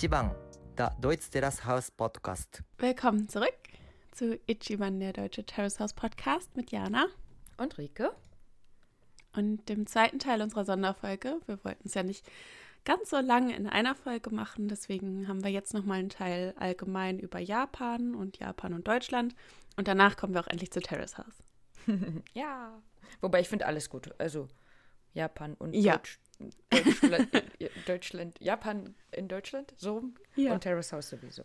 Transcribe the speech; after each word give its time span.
Ichiban, 0.00 0.34
der 0.78 0.96
Deutsch 1.02 1.28
Terrace 1.28 1.66
House 1.66 1.90
Podcast. 1.90 2.62
Willkommen 2.78 3.28
zurück 3.28 3.52
zu 4.12 4.40
Ichiban, 4.46 4.98
der 4.98 5.12
Deutsche 5.12 5.44
Terrace 5.44 5.78
House 5.78 5.92
Podcast 5.92 6.56
mit 6.56 6.70
Jana 6.70 7.04
und 7.58 7.76
Rike. 7.76 8.10
Und 9.34 9.68
dem 9.68 9.86
zweiten 9.86 10.18
Teil 10.18 10.40
unserer 10.40 10.64
Sonderfolge. 10.64 11.42
Wir 11.44 11.62
wollten 11.66 11.86
es 11.86 11.92
ja 11.92 12.02
nicht 12.02 12.26
ganz 12.86 13.10
so 13.10 13.20
lange 13.20 13.54
in 13.54 13.66
einer 13.66 13.94
Folge 13.94 14.34
machen, 14.34 14.68
deswegen 14.68 15.28
haben 15.28 15.44
wir 15.44 15.50
jetzt 15.50 15.74
nochmal 15.74 15.98
einen 15.98 16.08
Teil 16.08 16.54
allgemein 16.58 17.18
über 17.18 17.38
Japan 17.38 18.14
und 18.14 18.38
Japan 18.38 18.72
und 18.72 18.88
Deutschland. 18.88 19.34
Und 19.76 19.86
danach 19.86 20.16
kommen 20.16 20.32
wir 20.32 20.40
auch 20.40 20.48
endlich 20.48 20.70
zu 20.70 20.80
Terrace 20.80 21.18
House. 21.18 21.42
ja. 22.32 22.80
Wobei 23.20 23.40
ich 23.42 23.50
finde 23.50 23.66
alles 23.66 23.90
gut. 23.90 24.18
Also 24.18 24.48
Japan 25.12 25.52
und 25.58 25.74
Ja. 25.74 25.98
Deutsch, 25.98 26.18
Deutschland, 26.70 27.34
äh, 27.60 27.68
Deutschland, 27.86 28.40
Japan 28.40 28.94
in 29.12 29.28
Deutschland, 29.28 29.72
so 29.76 30.02
Ja. 30.36 30.52
und 30.52 30.60
Terrace 30.60 30.92
House 30.92 31.10
sowieso. 31.10 31.42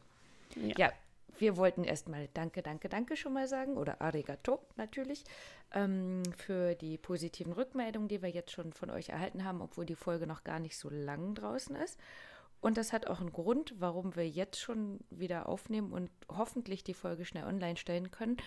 Ja. 0.56 0.74
Ja, 0.78 0.94
wir 1.38 1.58
wollten 1.58 1.84
erstmal 1.84 2.30
Danke, 2.34 2.62
Danke, 2.62 2.90
Danke 2.90 3.18
schon 3.18 3.34
mal 3.34 3.48
sagen 3.48 3.78
oder 3.78 4.02
Arigato 4.02 4.60
natürlich 4.78 5.24
ähm, 5.74 6.24
für 6.38 6.76
die 6.76 6.98
positiven 6.98 7.54
Rückmeldungen, 7.54 8.08
die 8.08 8.22
wir 8.22 8.30
jetzt 8.30 8.52
schon 8.52 8.74
von 8.74 8.90
euch 8.90 9.10
erhalten 9.10 9.44
haben, 9.44 9.62
obwohl 9.62 9.86
die 9.86 9.96
Folge 9.96 10.28
noch 10.28 10.44
gar 10.44 10.60
nicht 10.60 10.78
so 10.78 10.90
lang 10.90 11.36
draußen 11.36 11.76
ist. 11.76 12.00
Und 12.62 12.78
das 12.78 12.94
hat 12.94 13.08
auch 13.08 13.20
einen 13.20 13.32
Grund, 13.34 13.76
warum 13.78 14.16
wir 14.16 14.28
jetzt 14.28 14.60
schon 14.60 15.00
wieder 15.10 15.48
aufnehmen 15.48 15.92
und 15.92 16.10
hoffentlich 16.30 16.84
die 16.84 16.94
Folge 16.96 17.26
schnell 17.26 17.44
online 17.44 17.78
stellen 17.78 18.10
können. 18.12 18.38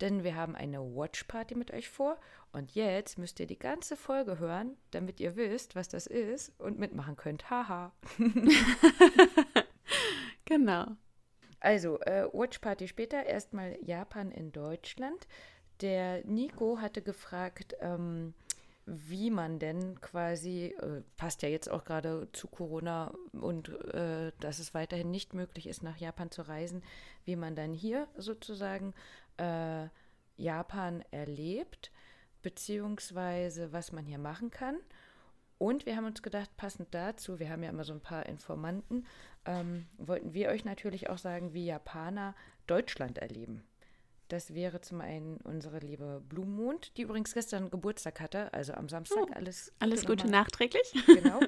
Denn 0.00 0.24
wir 0.24 0.34
haben 0.34 0.54
eine 0.54 0.80
Watchparty 0.80 1.54
mit 1.54 1.72
euch 1.72 1.88
vor. 1.88 2.18
Und 2.52 2.74
jetzt 2.74 3.18
müsst 3.18 3.40
ihr 3.40 3.46
die 3.46 3.58
ganze 3.58 3.96
Folge 3.96 4.38
hören, 4.38 4.76
damit 4.90 5.20
ihr 5.20 5.36
wisst, 5.36 5.74
was 5.76 5.88
das 5.88 6.06
ist 6.06 6.52
und 6.58 6.78
mitmachen 6.78 7.16
könnt. 7.16 7.50
Haha. 7.50 7.92
Genau. 10.44 10.86
Also, 11.60 11.98
äh, 12.00 12.26
Watchparty 12.32 12.88
später. 12.88 13.24
Erstmal 13.24 13.78
Japan 13.82 14.30
in 14.30 14.52
Deutschland. 14.52 15.26
Der 15.80 16.24
Nico 16.24 16.78
hatte 16.80 17.02
gefragt, 17.02 17.74
ähm, 17.80 18.34
wie 18.86 19.30
man 19.30 19.58
denn 19.58 19.98
quasi, 20.02 20.74
äh, 20.78 21.02
passt 21.16 21.42
ja 21.42 21.48
jetzt 21.48 21.70
auch 21.70 21.84
gerade 21.84 22.28
zu 22.32 22.48
Corona 22.48 23.14
und 23.32 23.70
äh, 23.94 24.32
dass 24.40 24.58
es 24.58 24.74
weiterhin 24.74 25.10
nicht 25.10 25.32
möglich 25.32 25.66
ist, 25.66 25.82
nach 25.82 25.96
Japan 25.96 26.30
zu 26.30 26.42
reisen, 26.42 26.82
wie 27.24 27.34
man 27.34 27.56
dann 27.56 27.72
hier 27.72 28.06
sozusagen 28.16 28.92
äh, 29.36 29.88
Japan 30.36 31.02
erlebt, 31.10 31.90
beziehungsweise 32.42 33.72
was 33.72 33.92
man 33.92 34.06
hier 34.06 34.18
machen 34.18 34.50
kann. 34.50 34.76
Und 35.58 35.86
wir 35.86 35.96
haben 35.96 36.04
uns 36.04 36.22
gedacht, 36.22 36.50
passend 36.56 36.94
dazu, 36.94 37.38
wir 37.38 37.48
haben 37.48 37.62
ja 37.62 37.70
immer 37.70 37.84
so 37.84 37.92
ein 37.92 38.00
paar 38.00 38.26
Informanten, 38.26 39.06
ähm, 39.44 39.86
wollten 39.98 40.34
wir 40.34 40.48
euch 40.48 40.64
natürlich 40.64 41.08
auch 41.10 41.18
sagen, 41.18 41.54
wie 41.54 41.66
Japaner 41.66 42.34
Deutschland 42.66 43.18
erleben. 43.18 43.62
Das 44.28 44.54
wäre 44.54 44.80
zum 44.80 45.00
einen 45.00 45.36
unsere 45.38 45.78
liebe 45.78 46.22
Blumenmond, 46.28 46.96
die 46.96 47.02
übrigens 47.02 47.34
gestern 47.34 47.70
Geburtstag 47.70 48.20
hatte, 48.20 48.52
also 48.52 48.72
am 48.72 48.88
Samstag. 48.88 49.26
Oh, 49.30 49.32
alles 49.34 49.72
Alles 49.78 50.00
Gute 50.06 50.24
nochmal. 50.24 50.42
nachträglich. 50.42 50.92
Genau. 51.06 51.40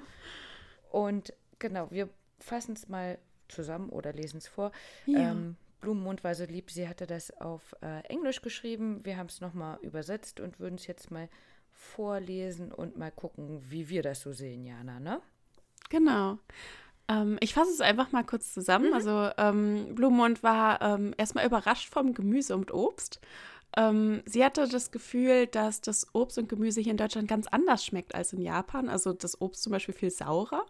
Und 0.90 1.32
genau, 1.58 1.90
wir 1.90 2.08
fassen 2.38 2.74
es 2.74 2.88
mal 2.88 3.18
zusammen 3.48 3.88
oder 3.90 4.12
lesen 4.12 4.38
es 4.38 4.46
vor. 4.46 4.72
Ja. 5.06 5.32
Ähm, 5.32 5.56
Blumenmond 5.80 6.24
war 6.24 6.34
so 6.34 6.44
lieb, 6.44 6.70
sie 6.70 6.88
hatte 6.88 7.06
das 7.06 7.30
auf 7.40 7.74
äh, 7.82 8.00
Englisch 8.08 8.42
geschrieben. 8.42 9.04
Wir 9.04 9.16
haben 9.16 9.26
es 9.26 9.40
nochmal 9.40 9.78
übersetzt 9.82 10.40
und 10.40 10.58
würden 10.58 10.76
es 10.76 10.86
jetzt 10.86 11.10
mal 11.10 11.28
vorlesen 11.72 12.72
und 12.72 12.96
mal 12.96 13.10
gucken, 13.10 13.60
wie 13.70 13.88
wir 13.88 14.02
das 14.02 14.20
so 14.22 14.32
sehen, 14.32 14.64
Jana, 14.64 14.98
ne? 14.98 15.20
Genau. 15.90 16.38
Ähm, 17.08 17.36
ich 17.40 17.54
fasse 17.54 17.70
es 17.70 17.80
einfach 17.80 18.12
mal 18.12 18.24
kurz 18.24 18.48
Mhm. 18.48 18.52
zusammen. 18.60 18.94
Also 18.94 19.30
ähm, 19.36 19.94
Blumenmond 19.94 20.42
war 20.42 20.80
ähm, 20.82 21.14
erstmal 21.16 21.46
überrascht 21.46 21.92
vom 21.92 22.14
Gemüse 22.14 22.56
und 22.56 22.72
Obst. 22.72 23.20
Ähm, 23.76 24.22
sie 24.24 24.44
hatte 24.44 24.66
das 24.66 24.90
Gefühl, 24.90 25.46
dass 25.46 25.80
das 25.82 26.06
Obst 26.14 26.38
und 26.38 26.48
Gemüse 26.48 26.80
hier 26.80 26.92
in 26.92 26.96
Deutschland 26.96 27.28
ganz 27.28 27.46
anders 27.46 27.84
schmeckt 27.84 28.14
als 28.14 28.32
in 28.32 28.40
Japan. 28.40 28.88
Also 28.88 29.12
das 29.12 29.40
Obst 29.40 29.62
zum 29.62 29.72
Beispiel 29.72 29.94
viel 29.94 30.10
saurer. 30.10 30.64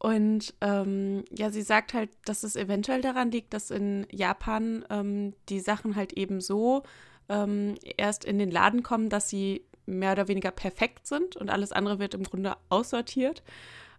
Und 0.00 0.54
ähm, 0.62 1.24
ja, 1.30 1.50
sie 1.50 1.60
sagt 1.60 1.92
halt, 1.92 2.08
dass 2.24 2.42
es 2.42 2.56
eventuell 2.56 3.02
daran 3.02 3.30
liegt, 3.30 3.52
dass 3.52 3.70
in 3.70 4.06
Japan 4.10 4.82
ähm, 4.88 5.34
die 5.50 5.60
Sachen 5.60 5.94
halt 5.94 6.14
eben 6.14 6.40
so 6.40 6.84
ähm, 7.28 7.74
erst 7.98 8.24
in 8.24 8.38
den 8.38 8.50
Laden 8.50 8.82
kommen, 8.82 9.10
dass 9.10 9.28
sie 9.28 9.62
mehr 9.84 10.12
oder 10.12 10.26
weniger 10.26 10.52
perfekt 10.52 11.06
sind 11.06 11.36
und 11.36 11.50
alles 11.50 11.70
andere 11.70 11.98
wird 11.98 12.14
im 12.14 12.22
Grunde 12.22 12.56
aussortiert. 12.70 13.42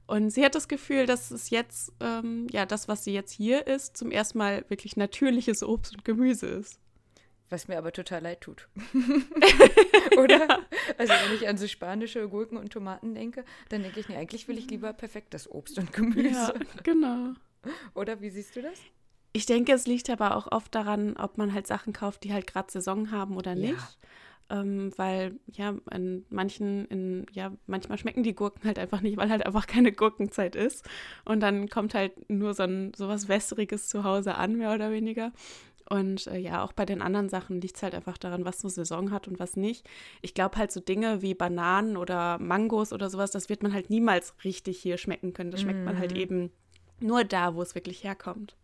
Und 0.08 0.32
sie 0.32 0.44
hat 0.44 0.56
das 0.56 0.68
Gefühl, 0.68 1.06
dass 1.06 1.30
es 1.30 1.52
jetzt, 1.52 1.94
ähm, 2.00 2.48
ja, 2.50 2.66
das, 2.66 2.88
was 2.88 3.04
sie 3.04 3.14
jetzt 3.14 3.32
hier 3.32 3.68
ist, 3.68 3.96
zum 3.96 4.10
ersten 4.10 4.40
Mal 4.40 4.66
wirklich 4.70 4.98
natürliches 4.98 5.62
Obst 5.62 5.94
und 5.94 6.04
Gemüse 6.04 6.48
ist. 6.48 6.80
Was 7.52 7.68
mir 7.68 7.78
aber 7.78 7.92
total 7.92 8.22
leid 8.24 8.42
tut. 8.42 8.70
Oder? 10.18 10.62
Also 10.98 11.14
wenn 11.14 11.36
ich 11.36 11.48
an 11.48 11.58
so 11.58 11.68
spanische 11.68 12.28
Gurken 12.30 12.58
und 12.58 12.72
Tomaten 12.72 13.14
denke, 13.14 13.44
dann 13.70 13.84
denke 13.84 14.00
ich, 14.00 14.08
nee, 14.08 14.16
eigentlich 14.16 14.48
will 14.48 14.58
ich 14.58 14.70
lieber 14.70 14.94
perfektes 14.94 15.52
Obst 15.52 15.78
und 15.78 15.92
Gemüse. 15.92 16.30
Ja, 16.30 16.54
genau. 16.82 17.34
Oder 17.94 18.22
wie 18.22 18.30
siehst 18.30 18.56
du 18.56 18.62
das? 18.62 18.80
Ich 19.34 19.46
denke, 19.46 19.74
es 19.74 19.86
liegt 19.86 20.10
aber 20.10 20.38
auch 20.38 20.52
oft 20.52 20.74
daran, 20.74 21.18
ob 21.18 21.38
man 21.38 21.54
halt 21.54 21.68
Sachen 21.68 21.92
kauft, 21.94 22.24
die 22.24 22.34
halt 22.34 22.48
gerade 22.48 22.72
Saison 22.72 23.12
haben 23.12 23.36
oder 23.36 23.54
Ja. 23.54 23.72
nicht. 23.72 23.98
Ähm, 24.50 24.92
weil, 24.98 25.40
ja, 25.48 25.76
in 25.92 26.26
manchen, 26.30 26.86
in, 26.88 27.26
ja, 27.32 27.54
manchmal 27.68 27.98
schmecken 27.98 28.24
die 28.24 28.36
Gurken 28.36 28.66
halt 28.66 28.80
einfach 28.80 29.00
nicht, 29.00 29.16
weil 29.16 29.30
halt 29.30 29.46
einfach 29.46 29.66
keine 29.66 29.94
Gurkenzeit 29.94 30.58
ist. 30.58 30.86
Und 31.24 31.40
dann 31.40 31.70
kommt 31.70 31.94
halt 31.94 32.30
nur 32.30 32.54
so 32.54 32.64
ein 32.64 32.94
sowas 32.94 33.30
Wässriges 33.30 33.88
zu 33.88 34.04
Hause 34.04 34.36
an, 34.36 34.58
mehr 34.58 34.74
oder 34.74 34.92
weniger. 34.92 35.32
Und 35.92 36.28
äh, 36.28 36.38
ja, 36.38 36.64
auch 36.64 36.72
bei 36.72 36.86
den 36.86 37.02
anderen 37.02 37.28
Sachen 37.28 37.60
liegt 37.60 37.76
es 37.76 37.84
halt 37.84 37.94
einfach 37.94 38.18
daran, 38.18 38.46
was 38.46 38.62
so 38.62 38.70
Saison 38.70 39.12
hat 39.12 39.28
und 39.28 39.40
was 39.40 39.58
nicht. 39.58 39.86
Ich 40.22 40.34
glaube 40.34 40.56
halt 40.56 40.72
so 40.72 40.80
Dinge 40.80 41.22
wie 41.22 41.34
Bananen 41.34 41.98
oder 41.98 42.40
Mangos 42.40 42.94
oder 42.94 43.10
sowas, 43.10 43.32
das 43.32 43.50
wird 43.50 43.62
man 43.62 43.74
halt 43.74 43.90
niemals 43.90 44.34
richtig 44.46 44.80
hier 44.80 44.98
schmecken 44.98 45.34
können. 45.34 45.52
Das 45.52 45.60
schmeckt 45.60 45.84
man 45.84 46.00
halt 46.00 46.14
eben 46.14 46.50
nur 47.02 47.26
da, 47.26 47.56
wo 47.56 47.62
es 47.62 47.76
wirklich 47.76 48.06
herkommt. 48.06 48.56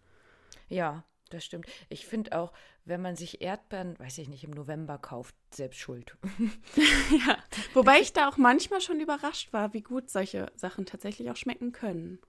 Ja, 0.69 1.03
das 1.29 1.43
stimmt. 1.43 1.65
Ich 1.89 2.05
finde 2.05 2.39
auch, 2.39 2.53
wenn 2.85 3.01
man 3.01 3.17
sich 3.17 3.41
Erdbeeren, 3.41 3.99
weiß 3.99 4.19
ich 4.19 4.29
nicht, 4.29 4.45
im 4.45 4.51
November 4.51 4.97
kauft, 4.97 5.35
selbst 5.53 5.79
schuld. 5.81 6.15
Ja, 7.27 7.37
wobei 7.73 7.99
ich 7.99 8.13
da 8.13 8.29
auch 8.29 8.37
manchmal 8.37 8.79
schon 8.79 9.01
überrascht 9.01 9.51
war, 9.51 9.73
wie 9.73 9.81
gut 9.81 10.09
solche 10.09 10.49
Sachen 10.55 10.85
tatsächlich 10.85 11.29
auch 11.29 11.35
schmecken 11.35 11.73
können. 11.73 12.19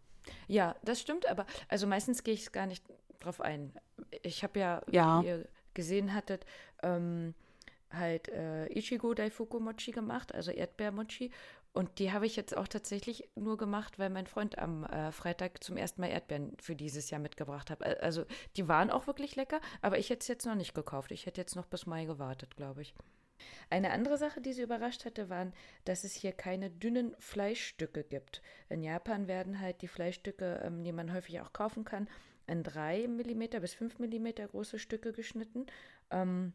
Ja, 0.48 0.74
das 0.82 1.00
stimmt, 1.00 1.26
aber 1.26 1.46
also 1.68 1.86
meistens 1.86 2.24
gehe 2.24 2.34
ich 2.34 2.50
gar 2.50 2.66
nicht 2.66 2.82
drauf 3.20 3.40
ein. 3.40 3.72
Ich 4.22 4.42
habe 4.42 4.60
ja, 4.60 4.82
Ja. 4.90 5.22
wie 5.22 5.26
ihr 5.26 5.48
gesehen 5.74 6.14
hattet, 6.14 6.44
ähm, 6.82 7.34
halt 7.90 8.28
äh, 8.28 8.66
Ichigo 8.76 9.14
Daifuku 9.14 9.60
Mochi 9.60 9.92
gemacht, 9.92 10.34
also 10.34 10.50
Erdbeermochi. 10.50 11.30
Und 11.72 11.98
die 11.98 12.12
habe 12.12 12.26
ich 12.26 12.34
jetzt 12.34 12.56
auch 12.56 12.66
tatsächlich 12.66 13.28
nur 13.36 13.56
gemacht, 13.56 13.98
weil 13.98 14.10
mein 14.10 14.26
Freund 14.26 14.58
am 14.58 14.84
äh, 14.84 15.12
Freitag 15.12 15.62
zum 15.62 15.76
ersten 15.76 16.00
Mal 16.00 16.08
Erdbeeren 16.08 16.56
für 16.60 16.74
dieses 16.74 17.10
Jahr 17.10 17.20
mitgebracht 17.20 17.70
hat. 17.70 17.82
Also 18.02 18.24
die 18.56 18.66
waren 18.68 18.90
auch 18.90 19.06
wirklich 19.06 19.36
lecker, 19.36 19.60
aber 19.82 19.98
ich 19.98 20.10
hätte 20.10 20.20
es 20.22 20.28
jetzt 20.28 20.46
noch 20.46 20.54
nicht 20.54 20.74
gekauft. 20.74 21.12
Ich 21.12 21.26
hätte 21.26 21.40
jetzt 21.40 21.54
noch 21.56 21.66
bis 21.66 21.86
Mai 21.86 22.04
gewartet, 22.06 22.56
glaube 22.56 22.82
ich. 22.82 22.94
Eine 23.70 23.92
andere 23.92 24.18
Sache, 24.18 24.40
die 24.40 24.52
sie 24.52 24.62
überrascht 24.62 25.04
hatte, 25.04 25.28
waren, 25.28 25.52
dass 25.84 26.02
es 26.02 26.14
hier 26.14 26.32
keine 26.32 26.70
dünnen 26.70 27.14
Fleischstücke 27.20 28.02
gibt. 28.02 28.42
In 28.68 28.82
Japan 28.82 29.28
werden 29.28 29.60
halt 29.60 29.80
die 29.82 29.88
Fleischstücke, 29.88 30.60
ähm, 30.64 30.82
die 30.82 30.92
man 30.92 31.12
häufig 31.12 31.40
auch 31.40 31.52
kaufen 31.52 31.84
kann, 31.84 32.08
in 32.48 32.62
3 32.62 33.06
mm 33.06 33.60
bis 33.60 33.74
5 33.74 33.98
mm 33.98 34.28
große 34.50 34.78
Stücke 34.78 35.12
geschnitten. 35.12 35.66
Ähm, 36.10 36.52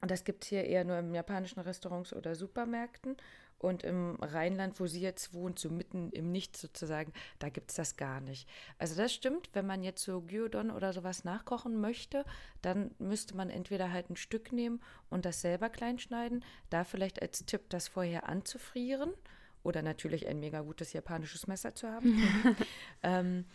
und 0.00 0.10
das 0.10 0.24
gibt 0.24 0.44
es 0.44 0.50
hier 0.50 0.64
eher 0.64 0.84
nur 0.84 0.98
in 0.98 1.14
japanischen 1.14 1.60
Restaurants 1.60 2.12
oder 2.12 2.34
Supermärkten. 2.34 3.16
Und 3.58 3.82
im 3.82 4.16
Rheinland, 4.20 4.78
wo 4.78 4.86
sie 4.86 5.00
jetzt 5.00 5.32
wohnt, 5.32 5.58
so 5.58 5.70
mitten 5.70 6.10
im 6.10 6.30
Nichts 6.30 6.60
sozusagen, 6.60 7.14
da 7.38 7.48
gibt 7.48 7.70
es 7.70 7.76
das 7.76 7.96
gar 7.96 8.20
nicht. 8.20 8.46
Also 8.78 8.94
das 8.94 9.14
stimmt, 9.14 9.48
wenn 9.54 9.64
man 9.64 9.82
jetzt 9.82 10.02
so 10.02 10.20
Gyudon 10.20 10.70
oder 10.70 10.92
sowas 10.92 11.24
nachkochen 11.24 11.80
möchte, 11.80 12.26
dann 12.60 12.90
müsste 12.98 13.34
man 13.34 13.48
entweder 13.48 13.90
halt 13.90 14.10
ein 14.10 14.16
Stück 14.16 14.52
nehmen 14.52 14.82
und 15.08 15.24
das 15.24 15.40
selber 15.40 15.70
klein 15.70 15.98
schneiden. 15.98 16.44
Da 16.68 16.84
vielleicht 16.84 17.22
als 17.22 17.46
Tipp, 17.46 17.70
das 17.70 17.88
vorher 17.88 18.28
anzufrieren. 18.28 19.14
Oder 19.62 19.80
natürlich 19.80 20.26
ein 20.26 20.40
mega 20.40 20.60
gutes 20.60 20.92
japanisches 20.92 21.46
Messer 21.46 21.74
zu 21.74 21.88
haben. 21.88 22.22
ähm, 23.02 23.46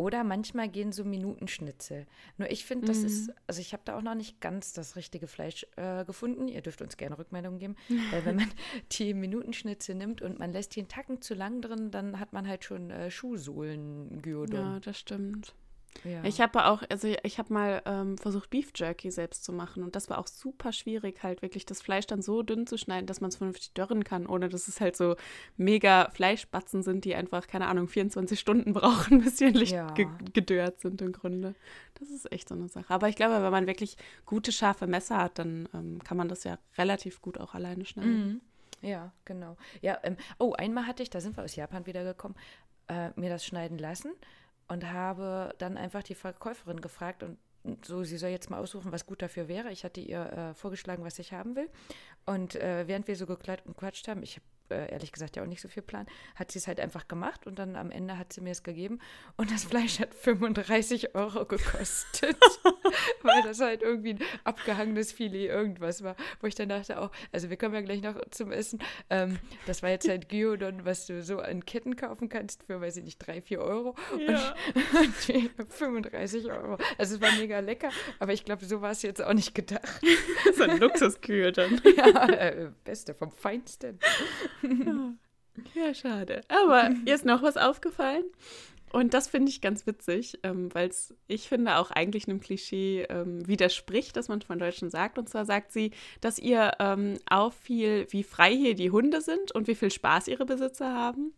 oder 0.00 0.24
manchmal 0.24 0.70
gehen 0.70 0.92
so 0.92 1.04
Minutenschnitzel. 1.04 2.06
Nur 2.38 2.50
ich 2.50 2.64
finde, 2.64 2.86
das 2.86 3.02
ist, 3.02 3.34
also 3.46 3.60
ich 3.60 3.74
habe 3.74 3.82
da 3.84 3.98
auch 3.98 4.02
noch 4.02 4.14
nicht 4.14 4.40
ganz 4.40 4.72
das 4.72 4.96
richtige 4.96 5.26
Fleisch 5.26 5.66
äh, 5.76 6.06
gefunden. 6.06 6.48
Ihr 6.48 6.62
dürft 6.62 6.80
uns 6.80 6.96
gerne 6.96 7.18
Rückmeldungen 7.18 7.58
geben. 7.58 7.76
Weil 8.10 8.24
wenn 8.24 8.36
man 8.36 8.50
die 8.92 9.12
Minutenschnitzel 9.12 9.94
nimmt 9.94 10.22
und 10.22 10.38
man 10.38 10.52
lässt 10.52 10.74
die 10.74 10.80
einen 10.80 10.88
Tacken 10.88 11.20
zu 11.20 11.34
lang 11.34 11.60
drin, 11.60 11.90
dann 11.90 12.18
hat 12.18 12.32
man 12.32 12.48
halt 12.48 12.64
schon 12.64 12.90
äh, 12.90 13.10
Schuhsohlen-Gyodon. 13.10 14.58
Ja, 14.58 14.80
das 14.80 14.98
stimmt. 14.98 15.54
Ja. 16.04 16.24
Ich 16.24 16.40
habe 16.40 16.64
auch, 16.66 16.82
also 16.88 17.08
ich 17.22 17.38
habe 17.38 17.52
mal 17.52 17.82
ähm, 17.84 18.16
versucht, 18.16 18.50
Beef 18.50 18.72
Jerky 18.74 19.10
selbst 19.10 19.44
zu 19.44 19.52
machen 19.52 19.82
und 19.82 19.96
das 19.96 20.08
war 20.08 20.18
auch 20.18 20.26
super 20.26 20.72
schwierig, 20.72 21.22
halt 21.22 21.42
wirklich 21.42 21.66
das 21.66 21.82
Fleisch 21.82 22.06
dann 22.06 22.22
so 22.22 22.42
dünn 22.42 22.66
zu 22.66 22.78
schneiden, 22.78 23.06
dass 23.06 23.20
man 23.20 23.28
es 23.28 23.36
vernünftig 23.36 23.72
dörren 23.74 24.04
kann, 24.04 24.26
ohne 24.26 24.48
dass 24.48 24.68
es 24.68 24.80
halt 24.80 24.96
so 24.96 25.16
mega 25.56 26.08
Fleischbatzen 26.10 26.82
sind, 26.82 27.04
die 27.04 27.14
einfach, 27.14 27.46
keine 27.46 27.66
Ahnung, 27.66 27.88
24 27.88 28.38
Stunden 28.38 28.72
brauchen, 28.74 29.22
bis 29.22 29.38
sie 29.38 29.46
endlich 29.46 29.70
ja. 29.70 29.90
ge 29.92 30.06
gedörrt 30.32 30.80
sind 30.80 31.02
im 31.02 31.12
Grunde. 31.12 31.54
Das 31.98 32.08
ist 32.10 32.30
echt 32.32 32.48
so 32.48 32.54
eine 32.54 32.68
Sache. 32.68 32.92
Aber 32.92 33.08
ich 33.08 33.16
glaube, 33.16 33.42
wenn 33.42 33.50
man 33.50 33.66
wirklich 33.66 33.96
gute, 34.24 34.52
scharfe 34.52 34.86
Messer 34.86 35.18
hat, 35.18 35.38
dann 35.38 35.68
ähm, 35.74 36.02
kann 36.02 36.16
man 36.16 36.28
das 36.28 36.44
ja 36.44 36.58
relativ 36.78 37.20
gut 37.20 37.38
auch 37.38 37.54
alleine 37.54 37.84
schneiden. 37.84 38.26
Mhm. 38.26 38.40
Ja, 38.88 39.12
genau. 39.26 39.56
Ja, 39.82 39.98
ähm, 40.02 40.16
oh, 40.38 40.54
einmal 40.54 40.86
hatte 40.86 41.02
ich, 41.02 41.10
da 41.10 41.20
sind 41.20 41.36
wir 41.36 41.44
aus 41.44 41.56
Japan 41.56 41.84
wiedergekommen, 41.86 42.36
äh, 42.88 43.10
mir 43.16 43.28
das 43.28 43.44
schneiden 43.44 43.78
lassen 43.78 44.12
und 44.70 44.90
habe 44.92 45.52
dann 45.58 45.76
einfach 45.76 46.02
die 46.04 46.14
Verkäuferin 46.14 46.80
gefragt 46.80 47.24
und 47.24 47.38
so, 47.84 48.04
sie 48.04 48.16
soll 48.16 48.30
jetzt 48.30 48.48
mal 48.50 48.58
aussuchen, 48.58 48.92
was 48.92 49.04
gut 49.04 49.20
dafür 49.20 49.48
wäre. 49.48 49.70
Ich 49.70 49.84
hatte 49.84 50.00
ihr 50.00 50.20
äh, 50.32 50.54
vorgeschlagen, 50.54 51.04
was 51.04 51.18
ich 51.18 51.32
haben 51.32 51.56
will. 51.56 51.68
Und 52.24 52.54
äh, 52.54 52.86
während 52.86 53.06
wir 53.06 53.16
so 53.16 53.26
geklatscht 53.26 53.66
und 53.66 53.76
quatscht 53.76 54.08
haben, 54.08 54.22
ich 54.22 54.36
habe 54.36 54.46
äh, 54.70 54.90
ehrlich 54.92 55.12
gesagt 55.12 55.36
ja 55.36 55.42
auch 55.42 55.46
nicht 55.46 55.60
so 55.60 55.68
viel 55.68 55.82
Plan, 55.82 56.06
hat 56.34 56.50
sie 56.50 56.58
es 56.58 56.66
halt 56.66 56.80
einfach 56.80 57.08
gemacht 57.08 57.46
und 57.46 57.58
dann 57.58 57.76
am 57.76 57.90
Ende 57.90 58.18
hat 58.18 58.32
sie 58.32 58.40
mir 58.40 58.50
es 58.50 58.62
gegeben 58.62 58.98
und 59.36 59.50
das 59.50 59.64
Fleisch 59.64 60.00
hat 60.00 60.14
35 60.14 61.14
Euro 61.14 61.44
gekostet, 61.44 62.36
weil 63.22 63.42
das 63.42 63.60
halt 63.60 63.82
irgendwie 63.82 64.14
ein 64.14 64.20
abgehangenes 64.44 65.12
Filet 65.12 65.46
irgendwas 65.46 66.02
war, 66.02 66.16
wo 66.40 66.46
ich 66.46 66.54
dann 66.54 66.68
dachte 66.68 67.00
auch, 67.00 67.10
also 67.32 67.50
wir 67.50 67.56
kommen 67.56 67.74
ja 67.74 67.80
gleich 67.80 68.02
noch 68.02 68.16
zum 68.30 68.52
Essen, 68.52 68.80
ähm, 69.08 69.38
das 69.66 69.82
war 69.82 69.90
jetzt 69.90 70.08
halt 70.08 70.28
Gyudon, 70.28 70.84
was 70.84 71.06
du 71.06 71.22
so 71.22 71.38
an 71.40 71.64
Ketten 71.64 71.96
kaufen 71.96 72.28
kannst 72.28 72.62
für, 72.64 72.80
weiß 72.80 72.96
ich 72.98 73.04
nicht, 73.04 73.18
3, 73.18 73.42
4 73.42 73.60
Euro 73.60 73.94
ja. 74.18 74.54
und 75.58 75.72
35 75.72 76.50
Euro. 76.50 76.78
Also 76.98 77.16
es 77.16 77.20
war 77.20 77.32
mega 77.32 77.60
lecker, 77.60 77.90
aber 78.18 78.32
ich 78.32 78.44
glaube, 78.44 78.64
so 78.64 78.80
war 78.80 78.90
es 78.90 79.02
jetzt 79.02 79.22
auch 79.22 79.32
nicht 79.32 79.54
gedacht. 79.54 80.00
so 80.54 80.64
ein 80.64 80.78
Luxuskühe 80.78 81.52
dann. 81.52 81.80
ja, 81.96 82.28
äh, 82.28 82.70
beste 82.84 83.14
vom 83.14 83.30
Feinsten. 83.30 83.98
Ja, 85.74 85.92
schade. 85.92 86.42
Aber 86.48 86.90
ihr 87.04 87.14
ist 87.14 87.24
noch 87.24 87.42
was 87.42 87.56
aufgefallen. 87.56 88.24
Und 88.92 89.14
das 89.14 89.28
finde 89.28 89.50
ich 89.50 89.60
ganz 89.60 89.86
witzig, 89.86 90.38
ähm, 90.42 90.74
weil 90.74 90.88
es, 90.88 91.14
ich 91.28 91.48
finde, 91.48 91.76
auch 91.76 91.92
eigentlich 91.92 92.26
einem 92.26 92.40
Klischee 92.40 93.02
ähm, 93.08 93.46
widerspricht, 93.46 94.16
das 94.16 94.28
man 94.28 94.42
von 94.42 94.58
Deutschen 94.58 94.90
sagt. 94.90 95.16
Und 95.16 95.28
zwar 95.28 95.44
sagt 95.44 95.72
sie, 95.72 95.92
dass 96.20 96.40
ihr 96.40 96.72
ähm, 96.80 97.14
auffiel, 97.28 98.06
wie 98.10 98.24
frei 98.24 98.52
hier 98.52 98.74
die 98.74 98.90
Hunde 98.90 99.20
sind 99.20 99.52
und 99.52 99.68
wie 99.68 99.76
viel 99.76 99.92
Spaß 99.92 100.26
ihre 100.26 100.44
Besitzer 100.44 100.92
haben. 100.92 101.32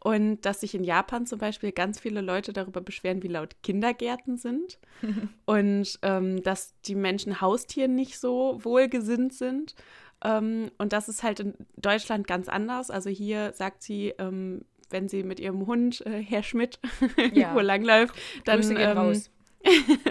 Und 0.00 0.40
dass 0.42 0.60
sich 0.60 0.74
in 0.74 0.84
Japan 0.84 1.26
zum 1.26 1.38
Beispiel 1.38 1.70
ganz 1.70 2.00
viele 2.00 2.20
Leute 2.20 2.52
darüber 2.52 2.80
beschweren, 2.80 3.22
wie 3.22 3.28
laut 3.28 3.54
Kindergärten 3.62 4.36
sind. 4.36 4.78
und 5.44 5.98
ähm, 6.02 6.42
dass 6.42 6.74
die 6.86 6.96
Menschen 6.96 7.40
Haustieren 7.40 7.94
nicht 7.94 8.18
so 8.18 8.58
wohlgesinnt 8.64 9.32
sind. 9.32 9.76
Ähm, 10.24 10.70
und 10.78 10.92
das 10.92 11.08
ist 11.08 11.22
halt 11.22 11.40
in 11.40 11.54
Deutschland 11.76 12.26
ganz 12.26 12.48
anders. 12.48 12.90
Also 12.90 13.10
hier 13.10 13.52
sagt 13.52 13.82
sie, 13.82 14.14
ähm, 14.18 14.62
wenn 14.90 15.08
sie 15.08 15.22
mit 15.22 15.40
ihrem 15.40 15.66
Hund, 15.66 16.04
äh, 16.06 16.22
Herr 16.22 16.42
Schmidt, 16.42 16.78
ja. 17.16 17.24
irgendwo 17.24 17.60
langläuft, 17.60 18.14
dann, 18.44 18.76
ähm, 18.76 19.22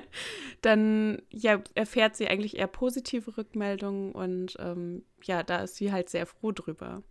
dann 0.62 1.22
ja, 1.30 1.62
erfährt 1.76 2.16
sie 2.16 2.28
eigentlich 2.28 2.58
eher 2.58 2.68
positive 2.68 3.38
Rückmeldungen 3.38 4.12
und 4.12 4.56
ähm, 4.60 5.04
ja, 5.24 5.44
da 5.44 5.64
ist 5.64 5.76
sie 5.76 5.92
halt 5.92 6.10
sehr 6.10 6.26
froh 6.26 6.52
drüber. 6.52 7.04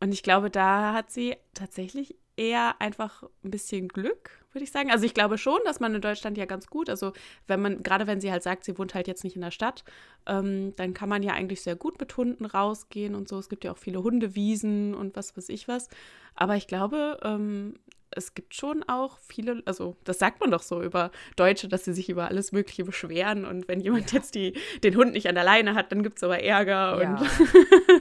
Und 0.00 0.12
ich 0.12 0.22
glaube, 0.22 0.50
da 0.50 0.94
hat 0.94 1.10
sie 1.10 1.36
tatsächlich 1.54 2.16
eher 2.36 2.80
einfach 2.80 3.22
ein 3.44 3.50
bisschen 3.50 3.88
Glück, 3.88 4.41
würde 4.54 4.64
ich 4.64 4.72
sagen. 4.72 4.90
Also 4.90 5.04
ich 5.04 5.14
glaube 5.14 5.38
schon, 5.38 5.58
dass 5.64 5.80
man 5.80 5.94
in 5.94 6.00
Deutschland 6.00 6.38
ja 6.38 6.44
ganz 6.44 6.66
gut, 6.66 6.88
also 6.88 7.12
wenn 7.46 7.60
man, 7.60 7.82
gerade 7.82 8.06
wenn 8.06 8.20
sie 8.20 8.30
halt 8.30 8.42
sagt, 8.42 8.64
sie 8.64 8.78
wohnt 8.78 8.94
halt 8.94 9.08
jetzt 9.08 9.24
nicht 9.24 9.36
in 9.36 9.42
der 9.42 9.50
Stadt, 9.50 9.84
ähm, 10.26 10.74
dann 10.76 10.94
kann 10.94 11.08
man 11.08 11.22
ja 11.22 11.32
eigentlich 11.32 11.62
sehr 11.62 11.76
gut 11.76 11.98
mit 12.00 12.16
Hunden 12.16 12.44
rausgehen 12.44 13.14
und 13.14 13.28
so. 13.28 13.38
Es 13.38 13.48
gibt 13.48 13.64
ja 13.64 13.72
auch 13.72 13.78
viele 13.78 14.02
Hundewiesen 14.02 14.94
und 14.94 15.16
was 15.16 15.36
weiß 15.36 15.48
ich 15.48 15.68
was. 15.68 15.88
Aber 16.34 16.56
ich 16.56 16.66
glaube, 16.66 17.18
ähm, 17.22 17.74
es 18.14 18.34
gibt 18.34 18.54
schon 18.54 18.82
auch 18.84 19.18
viele, 19.18 19.62
also 19.64 19.96
das 20.04 20.18
sagt 20.18 20.40
man 20.40 20.50
doch 20.50 20.62
so 20.62 20.82
über 20.82 21.10
Deutsche, 21.36 21.68
dass 21.68 21.84
sie 21.84 21.92
sich 21.92 22.08
über 22.08 22.28
alles 22.28 22.52
Mögliche 22.52 22.84
beschweren 22.84 23.44
und 23.44 23.68
wenn 23.68 23.80
jemand 23.80 24.12
ja. 24.12 24.18
jetzt 24.18 24.34
die, 24.34 24.54
den 24.82 24.96
Hund 24.96 25.12
nicht 25.12 25.28
an 25.28 25.34
der 25.34 25.44
Leine 25.44 25.74
hat, 25.74 25.92
dann 25.92 26.02
gibt 26.02 26.18
es 26.18 26.24
aber 26.24 26.40
Ärger. 26.40 27.02
Ja. 27.02 27.20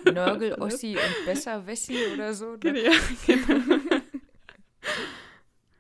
Und 0.06 0.14
Nörgel, 0.14 0.54
Ossi 0.56 0.96
und 0.96 1.26
Besser 1.26 1.66
Wessi 1.66 1.98
oder 2.14 2.34
so. 2.34 2.58
Ne? 2.64 2.84
Ja, 2.84 2.92
genau. 3.26 3.76